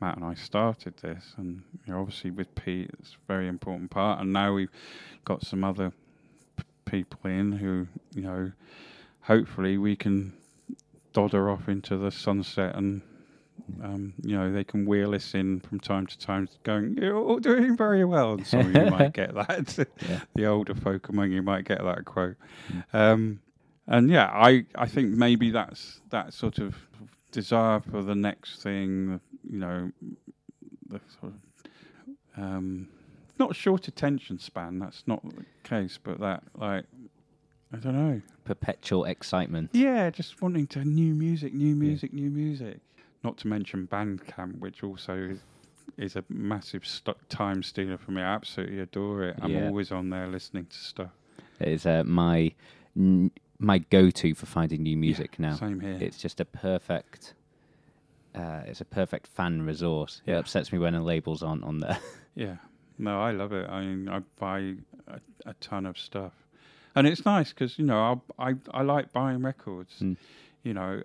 Matt 0.00 0.16
and 0.16 0.24
I 0.24 0.34
started 0.34 0.96
this, 0.98 1.34
and 1.36 1.62
you 1.86 1.92
know, 1.92 2.00
obviously 2.00 2.30
with 2.30 2.54
Pete, 2.54 2.90
it's 2.98 3.12
a 3.12 3.32
very 3.32 3.48
important 3.48 3.90
part, 3.90 4.20
and 4.20 4.32
now 4.32 4.52
we've 4.52 4.70
got 5.24 5.46
some 5.46 5.64
other 5.64 5.92
p- 6.56 6.64
people 6.84 7.30
in 7.30 7.52
who, 7.52 7.86
you 8.14 8.22
know, 8.22 8.52
hopefully 9.22 9.78
we 9.78 9.96
can 9.96 10.32
dodder 11.12 11.48
off 11.48 11.68
into 11.68 11.96
the 11.96 12.10
sunset 12.10 12.74
and 12.74 13.00
um, 13.82 14.14
you 14.22 14.36
know, 14.36 14.52
they 14.52 14.64
can 14.64 14.86
wheel 14.86 15.14
us 15.14 15.34
in 15.34 15.60
from 15.60 15.80
time 15.80 16.06
to 16.06 16.18
time, 16.18 16.48
going, 16.62 16.96
"You're 17.00 17.16
all 17.16 17.38
doing 17.38 17.76
very 17.76 18.04
well." 18.04 18.34
And 18.34 18.46
some 18.46 18.60
of 18.60 18.74
you 18.74 18.90
might 18.90 19.12
get 19.12 19.34
that. 19.48 19.86
Yeah. 20.08 20.20
the 20.34 20.46
older 20.46 20.74
folk 20.74 21.08
among 21.08 21.32
you 21.32 21.42
might 21.42 21.64
get 21.64 21.82
that 21.82 22.04
quote. 22.04 22.36
Um, 22.92 23.40
and 23.86 24.10
yeah, 24.10 24.30
I, 24.32 24.64
I 24.74 24.86
think 24.86 25.10
maybe 25.10 25.50
that's 25.50 26.00
that 26.10 26.32
sort 26.32 26.58
of 26.58 26.74
desire 27.30 27.80
for 27.80 28.02
the 28.02 28.14
next 28.14 28.62
thing. 28.62 29.20
You 29.48 29.58
know, 29.58 29.90
the 30.88 31.00
sort 31.20 31.32
of 31.32 32.42
um, 32.42 32.88
not 33.38 33.56
short 33.56 33.88
attention 33.88 34.38
span. 34.38 34.78
That's 34.78 35.04
not 35.06 35.22
the 35.24 35.44
case, 35.62 35.98
but 36.02 36.20
that 36.20 36.42
like 36.56 36.84
I 37.72 37.76
don't 37.76 37.94
know. 37.94 38.22
Perpetual 38.44 39.04
excitement. 39.04 39.70
Yeah, 39.72 40.10
just 40.10 40.40
wanting 40.40 40.66
to 40.68 40.84
new 40.84 41.14
music, 41.14 41.54
new 41.54 41.74
music, 41.74 42.12
new 42.12 42.30
music. 42.30 42.80
Not 43.24 43.38
to 43.38 43.48
mention 43.48 43.88
Bandcamp, 43.90 44.58
which 44.60 44.82
also 44.84 45.14
is, 45.16 45.38
is 45.96 46.14
a 46.16 46.24
massive 46.28 46.86
st- 46.86 47.16
time 47.30 47.62
stealer 47.62 47.96
for 47.98 48.10
me. 48.12 48.20
I 48.22 48.34
absolutely 48.34 48.80
adore 48.80 49.24
it. 49.24 49.36
I'm 49.40 49.50
Yeah. 49.50 49.66
always 49.66 49.90
on 49.90 50.10
there 50.10 50.26
listening 50.28 50.66
to 50.66 50.76
stuff. 50.76 51.10
It 51.58 51.68
is 51.68 51.86
uh, 51.86 52.04
my 52.04 52.52
n- 52.96 53.30
my 53.58 53.78
go-to 53.78 54.34
for 54.34 54.46
finding 54.46 54.82
new 54.82 54.96
music 54.96 55.38
now. 55.38 55.54
same 55.54 55.80
here. 55.80 55.96
It's 56.00 56.18
just 56.18 56.38
a 56.40 56.44
perfect. 56.44 57.34
Uh, 58.34 58.62
it's 58.66 58.80
a 58.80 58.84
perfect 58.84 59.26
fan 59.28 59.62
resource. 59.62 60.20
It 60.26 60.32
Yeah. 60.32 60.38
upsets 60.38 60.72
me 60.72 60.78
when 60.78 60.92
the 60.92 61.00
label's 61.00 61.42
aren't 61.42 61.64
on 61.64 61.78
there. 61.80 61.98
Yeah, 62.36 62.56
no, 62.98 63.20
I 63.22 63.30
love 63.30 63.52
it. 63.52 63.70
I 63.70 63.82
mean, 63.84 64.08
I 64.08 64.18
buy 64.40 64.74
a, 65.06 65.20
a 65.46 65.54
ton 65.60 65.86
of 65.86 65.96
stuff, 65.96 66.32
and 66.96 67.06
it's 67.06 67.24
nice 67.24 67.50
because 67.52 67.78
you 67.78 67.84
know 67.86 68.00
I'll, 68.02 68.24
I 68.40 68.56
I 68.72 68.82
like 68.82 69.12
buying 69.12 69.40
records. 69.40 69.94
Mm. 70.00 70.16
You 70.64 70.74
know, 70.74 71.02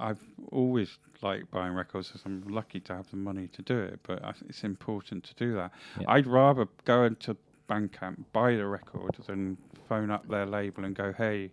I've 0.00 0.20
always 0.52 0.98
liked 1.22 1.50
buying 1.50 1.72
records 1.74 2.08
because 2.08 2.22
I'm 2.24 2.44
lucky 2.48 2.80
to 2.80 2.94
have 2.94 3.10
the 3.10 3.16
money 3.16 3.48
to 3.48 3.62
do 3.62 3.78
it. 3.78 4.00
But 4.02 4.22
it's 4.48 4.64
important 4.64 5.24
to 5.24 5.34
do 5.34 5.54
that. 5.54 5.72
Yeah. 6.00 6.06
I'd 6.08 6.26
rather 6.26 6.68
go 6.84 7.04
into 7.04 7.36
Bandcamp, 7.68 8.24
buy 8.32 8.54
the 8.54 8.66
record, 8.66 9.16
than 9.26 9.58
phone 9.88 10.10
up 10.10 10.28
their 10.28 10.46
label 10.46 10.84
and 10.84 10.94
go, 10.94 11.12
"Hey, 11.12 11.52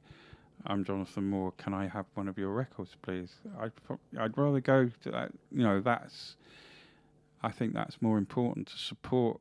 I'm 0.66 0.84
Jonathan 0.84 1.26
More. 1.30 1.52
Can 1.54 1.74
I 1.74 1.88
have 1.88 2.06
one 2.14 2.28
of 2.28 2.38
your 2.38 2.54
records, 2.54 2.96
please?" 3.02 3.36
I'd 3.60 3.76
pro- 3.84 4.00
I'd 4.18 4.38
rather 4.38 4.62
go 4.62 4.90
to 5.04 5.12
that. 5.12 5.32
You 5.52 5.64
know, 5.64 5.82
that's. 5.82 6.38
I 7.44 7.52
think 7.52 7.74
that's 7.74 8.02
more 8.02 8.18
important 8.18 8.68
to 8.68 8.78
support 8.78 9.40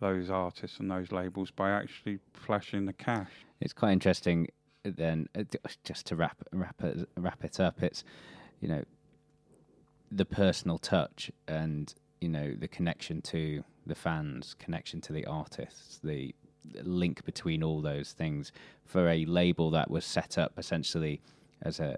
those 0.00 0.30
artists 0.30 0.78
and 0.78 0.90
those 0.90 1.10
labels 1.10 1.50
by 1.50 1.70
actually 1.70 2.18
flashing 2.32 2.86
the 2.86 2.92
cash. 2.92 3.30
It's 3.60 3.72
quite 3.72 3.92
interesting. 3.92 4.48
Then, 4.84 5.28
uh, 5.36 5.44
just 5.84 6.06
to 6.06 6.16
wrap 6.16 6.42
wrap 6.52 6.82
it 6.82 7.08
wrap 7.16 7.44
it 7.44 7.60
up, 7.60 7.82
it's 7.82 8.04
you 8.60 8.68
know 8.68 8.84
the 10.10 10.24
personal 10.24 10.78
touch 10.78 11.30
and 11.46 11.94
you 12.20 12.28
know 12.28 12.54
the 12.54 12.68
connection 12.68 13.22
to 13.22 13.62
the 13.86 13.94
fans, 13.94 14.54
connection 14.58 15.00
to 15.00 15.12
the 15.12 15.24
artists, 15.26 16.00
the, 16.02 16.34
link 16.82 17.24
between 17.24 17.62
all 17.62 17.80
those 17.80 18.12
things 18.12 18.52
for 18.84 19.08
a 19.08 19.24
label 19.24 19.70
that 19.70 19.90
was 19.90 20.04
set 20.04 20.36
up 20.36 20.52
essentially 20.58 21.18
as 21.62 21.80
a 21.80 21.96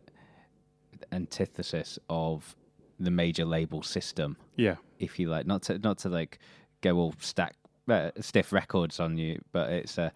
antithesis 1.11 1.99
of 2.09 2.55
the 3.01 3.11
major 3.11 3.45
label 3.45 3.83
system. 3.83 4.37
Yeah, 4.57 4.77
if 5.01 5.19
you 5.19 5.29
like, 5.29 5.45
not 5.45 5.63
to 5.63 5.79
not 5.79 5.99
to 5.99 6.09
like 6.09 6.39
go 6.83 6.99
all 6.99 7.15
stack 7.19 7.57
uh, 7.89 8.11
stiff 8.21 8.53
records 8.53 9.01
on 9.01 9.19
you, 9.19 9.41
but 9.53 9.71
it's 9.71 9.99
uh, 9.99 10.11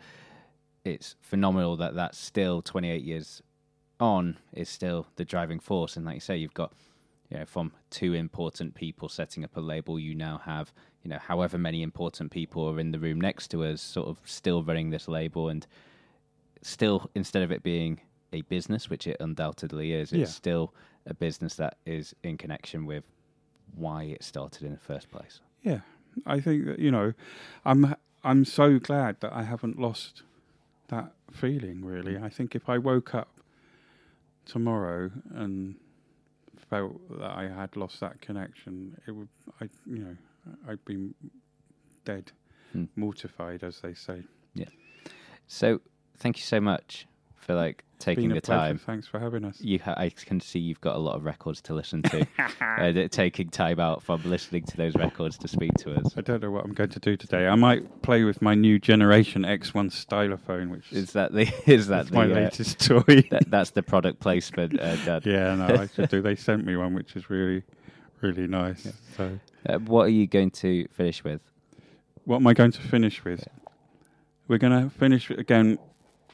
it's 0.85 1.17
phenomenal 1.21 1.77
that 1.77 1.95
that's 1.95 2.19
still 2.19 2.61
28 2.63 3.03
years 3.03 3.43
on 4.01 4.37
is 4.53 4.69
still 4.69 5.07
the 5.17 5.25
driving 5.25 5.59
force. 5.61 5.97
And 5.97 6.05
like 6.05 6.15
you 6.17 6.21
say, 6.21 6.37
you've 6.37 6.55
got 6.55 6.73
you 7.31 7.39
know 7.39 7.47
from 7.47 7.73
two 7.91 8.13
important 8.15 8.75
people 8.75 9.09
setting 9.09 9.45
up 9.45 9.57
a 9.57 9.61
label, 9.61 9.99
you 9.99 10.15
now 10.15 10.39
have 10.45 10.73
you 11.03 11.11
know 11.11 11.19
however 11.19 11.57
many 11.59 11.83
important 11.83 12.31
people 12.31 12.69
are 12.69 12.79
in 12.81 12.91
the 12.91 12.99
room 12.99 13.21
next 13.21 13.49
to 13.49 13.65
us, 13.65 13.81
sort 13.81 14.09
of 14.09 14.19
still 14.25 14.63
running 14.63 14.91
this 14.91 15.09
label 15.09 15.49
and 15.49 15.67
still 16.63 17.11
instead 17.15 17.43
of 17.43 17.51
it 17.53 17.63
being 17.63 18.01
a 18.33 18.43
business, 18.43 18.91
which 18.91 19.07
it 19.07 19.17
undoubtedly 19.21 19.93
is, 19.93 20.13
it's 20.13 20.19
Yeah. 20.19 20.27
still 20.27 20.75
a 21.07 21.15
business 21.15 21.55
that 21.57 21.77
is 21.87 22.15
in 22.23 22.37
connection 22.37 22.85
with 22.87 23.05
why 23.77 24.05
it 24.05 24.23
started 24.25 24.63
in 24.65 24.73
the 24.73 24.79
first 24.79 25.11
place. 25.11 25.41
yeah. 25.63 25.81
I 26.27 26.41
think 26.41 26.65
that 26.67 26.79
you 26.79 26.91
know, 26.93 27.13
I'm 27.65 27.95
I'm 28.23 28.45
so 28.45 28.79
glad 28.79 29.21
that 29.21 29.33
I 29.33 29.43
haven't 29.43 29.79
lost 29.81 30.23
that 30.89 31.13
feeling. 31.33 31.85
Really, 31.85 32.19
I 32.19 32.29
think 32.29 32.55
if 32.55 32.69
I 32.69 32.79
woke 32.79 33.15
up 33.15 33.41
tomorrow 34.45 35.11
and 35.35 35.77
felt 36.71 37.19
that 37.19 37.31
I 37.31 37.49
had 37.49 37.77
lost 37.77 38.01
that 38.01 38.21
connection, 38.21 38.97
it 39.07 39.13
would 39.13 39.29
I 39.61 39.69
you 39.87 39.99
know 40.05 40.17
I'd 40.69 40.85
be 40.85 41.15
dead, 42.05 42.33
Hmm. 42.73 42.85
mortified, 42.97 43.63
as 43.65 43.81
they 43.81 43.95
say. 43.95 44.25
Yeah. 44.55 44.69
So, 45.47 45.81
thank 46.19 46.37
you 46.37 46.43
so 46.43 46.61
much 46.61 47.07
for 47.45 47.55
like 47.55 47.85
taking 47.99 48.29
the 48.29 48.41
pleasure. 48.41 48.61
time. 48.61 48.79
Thanks 48.79 49.07
for 49.07 49.19
having 49.19 49.45
us. 49.45 49.61
You, 49.61 49.79
ha- 49.79 49.95
I 49.97 50.11
can 50.11 50.41
see 50.41 50.59
you've 50.59 50.81
got 50.81 50.97
a 50.97 50.99
lot 50.99 51.17
of 51.17 51.25
records 51.25 51.61
to 51.63 51.75
listen 51.75 52.03
to. 52.03 52.27
uh, 52.61 53.09
taking 53.09 53.49
time 53.51 53.79
out 53.81 54.03
from 54.03 54.23
listening 54.25 54.65
to 54.65 54.77
those 54.77 54.95
records 54.95 55.39
to 55.39 55.49
speak 55.49 55.73
to 55.79 55.95
us. 55.95 56.15
I 56.17 56.21
don't 56.21 56.43
know 56.43 56.51
what 56.51 56.65
I'm 56.65 56.73
going 56.73 56.91
to 56.91 57.01
do 57.01 57.17
today. 57.17 57.47
I 57.47 57.55
might 57.55 58.03
play 58.03 58.25
with 58.25 58.43
my 58.43 58.55
new 58.55 58.79
generation 58.79 59.43
X1 59.43 59.91
stylophone, 59.91 60.71
which 60.71 60.91
is 60.93 60.99
Is 61.05 61.13
that 61.13 61.33
the? 61.33 61.53
Is 61.67 61.89
that 61.89 62.09
the? 62.09 62.15
my 62.15 62.25
uh, 62.25 62.35
latest 62.35 62.81
toy. 62.81 63.25
that, 63.31 63.45
that's 63.51 63.71
the 63.71 63.83
product 63.83 64.21
placement, 64.21 64.79
uh, 64.81 64.97
Dad. 65.05 65.27
yeah, 65.27 65.55
no, 65.55 65.67
I 65.67 65.87
should 65.87 66.09
do. 66.09 66.21
They 66.23 66.37
sent 66.37 66.65
me 66.65 66.77
one, 66.77 66.95
which 66.95 67.17
is 67.17 67.31
really, 67.31 67.63
really 68.21 68.47
nice. 68.47 68.87
So, 69.17 69.39
Uh, 69.69 69.79
what 69.79 70.03
are 70.03 70.11
you 70.21 70.27
going 70.27 70.51
to 70.51 70.87
finish 70.89 71.23
with? 71.25 71.41
what 72.25 72.37
am 72.37 72.47
I 72.47 72.55
going 72.55 72.73
to 72.73 72.81
finish 72.81 73.23
with? 73.25 73.47
We're 74.49 74.59
going 74.59 74.83
to 74.85 74.91
finish 74.91 75.31
again, 75.31 75.79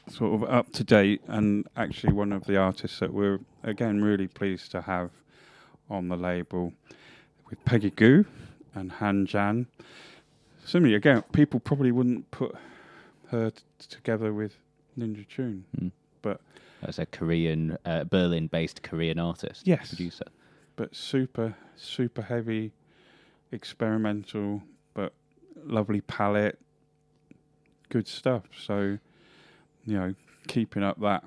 sort 0.09 0.33
of 0.33 0.49
up 0.49 0.71
to 0.73 0.83
date, 0.83 1.21
and 1.27 1.67
actually 1.75 2.13
one 2.13 2.31
of 2.33 2.45
the 2.45 2.57
artists 2.57 2.99
that 2.99 3.13
we're 3.13 3.39
again 3.63 4.01
really 4.03 4.27
pleased 4.27 4.71
to 4.71 4.81
have 4.81 5.11
on 5.89 6.07
the 6.09 6.15
label 6.17 6.73
with 7.49 7.63
Peggy 7.65 7.91
Gou 7.91 8.25
and 8.73 8.91
Han 8.93 9.25
Jan. 9.25 9.67
Similarly, 10.65 10.95
again, 10.95 11.23
people 11.33 11.59
probably 11.59 11.91
wouldn't 11.91 12.29
put 12.31 12.55
her 13.29 13.49
t- 13.51 13.61
together 13.89 14.33
with 14.33 14.55
Ninja 14.97 15.27
Tune. 15.27 15.65
But 16.21 16.39
as 16.83 16.99
a 16.99 17.05
Korean, 17.05 17.77
uh, 17.85 18.03
Berlin-based 18.05 18.81
Korean 18.83 19.19
artist, 19.19 19.67
Yes. 19.67 19.89
producer. 19.89 20.25
but 20.75 20.95
super 20.95 21.55
super 21.75 22.21
heavy 22.21 22.71
experimental 23.51 24.61
but 24.93 25.13
lovely 25.65 26.01
palette, 26.01 26.57
good 27.89 28.07
stuff. 28.07 28.43
So, 28.57 28.97
you 29.85 29.97
know, 29.97 30.13
keeping 30.47 30.83
up 30.83 30.99
that, 31.01 31.23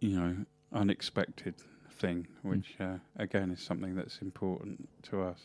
you 0.00 0.18
know, 0.18 0.36
unexpected 0.72 1.54
thing, 1.98 2.26
which 2.42 2.76
uh, 2.80 2.96
again 3.16 3.50
is 3.50 3.60
something 3.60 3.94
that's 3.94 4.18
important 4.18 4.88
to 5.04 5.22
us. 5.22 5.38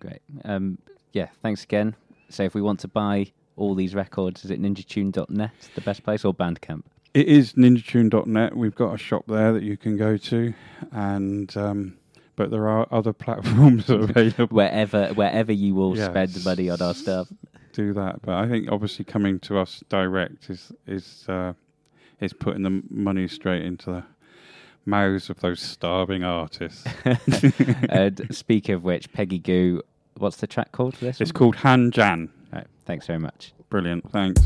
Great. 0.00 0.20
Um, 0.44 0.78
yeah, 1.12 1.28
thanks 1.42 1.64
again. 1.64 1.94
So 2.28 2.44
if 2.44 2.54
we 2.54 2.62
want 2.62 2.80
to 2.80 2.88
buy 2.88 3.32
all 3.56 3.74
these 3.74 3.94
records, 3.94 4.44
is 4.44 4.50
it 4.50 4.60
ninjatune.net 4.60 5.50
the 5.74 5.80
best 5.80 6.02
place 6.02 6.24
or 6.24 6.32
Bandcamp? 6.32 6.84
It 7.12 7.26
is 7.26 7.54
ninjatune.net. 7.54 8.56
We've 8.56 8.74
got 8.74 8.94
a 8.94 8.98
shop 8.98 9.24
there 9.26 9.52
that 9.52 9.62
you 9.62 9.76
can 9.76 9.96
go 9.96 10.16
to, 10.16 10.54
and 10.92 11.54
um, 11.56 11.96
but 12.36 12.50
there 12.50 12.68
are 12.68 12.86
other 12.92 13.12
platforms 13.24 13.90
available. 13.90 14.56
Wherever 14.56 15.08
wherever 15.08 15.52
you 15.52 15.74
will 15.74 15.96
spend 15.96 16.42
money 16.44 16.70
on 16.70 16.80
our 16.80 16.94
stuff. 16.94 17.28
Do 17.72 17.92
that. 17.94 18.22
But 18.22 18.34
I 18.34 18.48
think 18.48 18.70
obviously 18.70 19.04
coming 19.04 19.38
to 19.40 19.58
us 19.58 19.82
direct 19.88 20.50
is 20.50 20.72
is 20.86 21.24
uh, 21.28 21.52
is 22.20 22.32
putting 22.32 22.62
the 22.62 22.82
money 22.90 23.28
straight 23.28 23.64
into 23.64 23.90
the 23.90 24.04
mouths 24.86 25.30
of 25.30 25.40
those 25.40 25.60
starving 25.60 26.24
artists. 26.24 26.84
and 27.88 28.26
speak 28.34 28.68
of 28.68 28.82
which, 28.84 29.12
Peggy 29.12 29.38
Gou, 29.38 29.82
what's 30.16 30.36
the 30.38 30.46
track 30.46 30.72
called 30.72 30.96
for 30.96 31.04
this? 31.04 31.20
it's 31.20 31.32
one? 31.32 31.38
called 31.38 31.56
Han 31.56 31.90
Jan. 31.90 32.30
Right, 32.52 32.66
thanks 32.86 33.06
very 33.06 33.18
much. 33.18 33.52
Brilliant. 33.68 34.10
Thanks. 34.10 34.40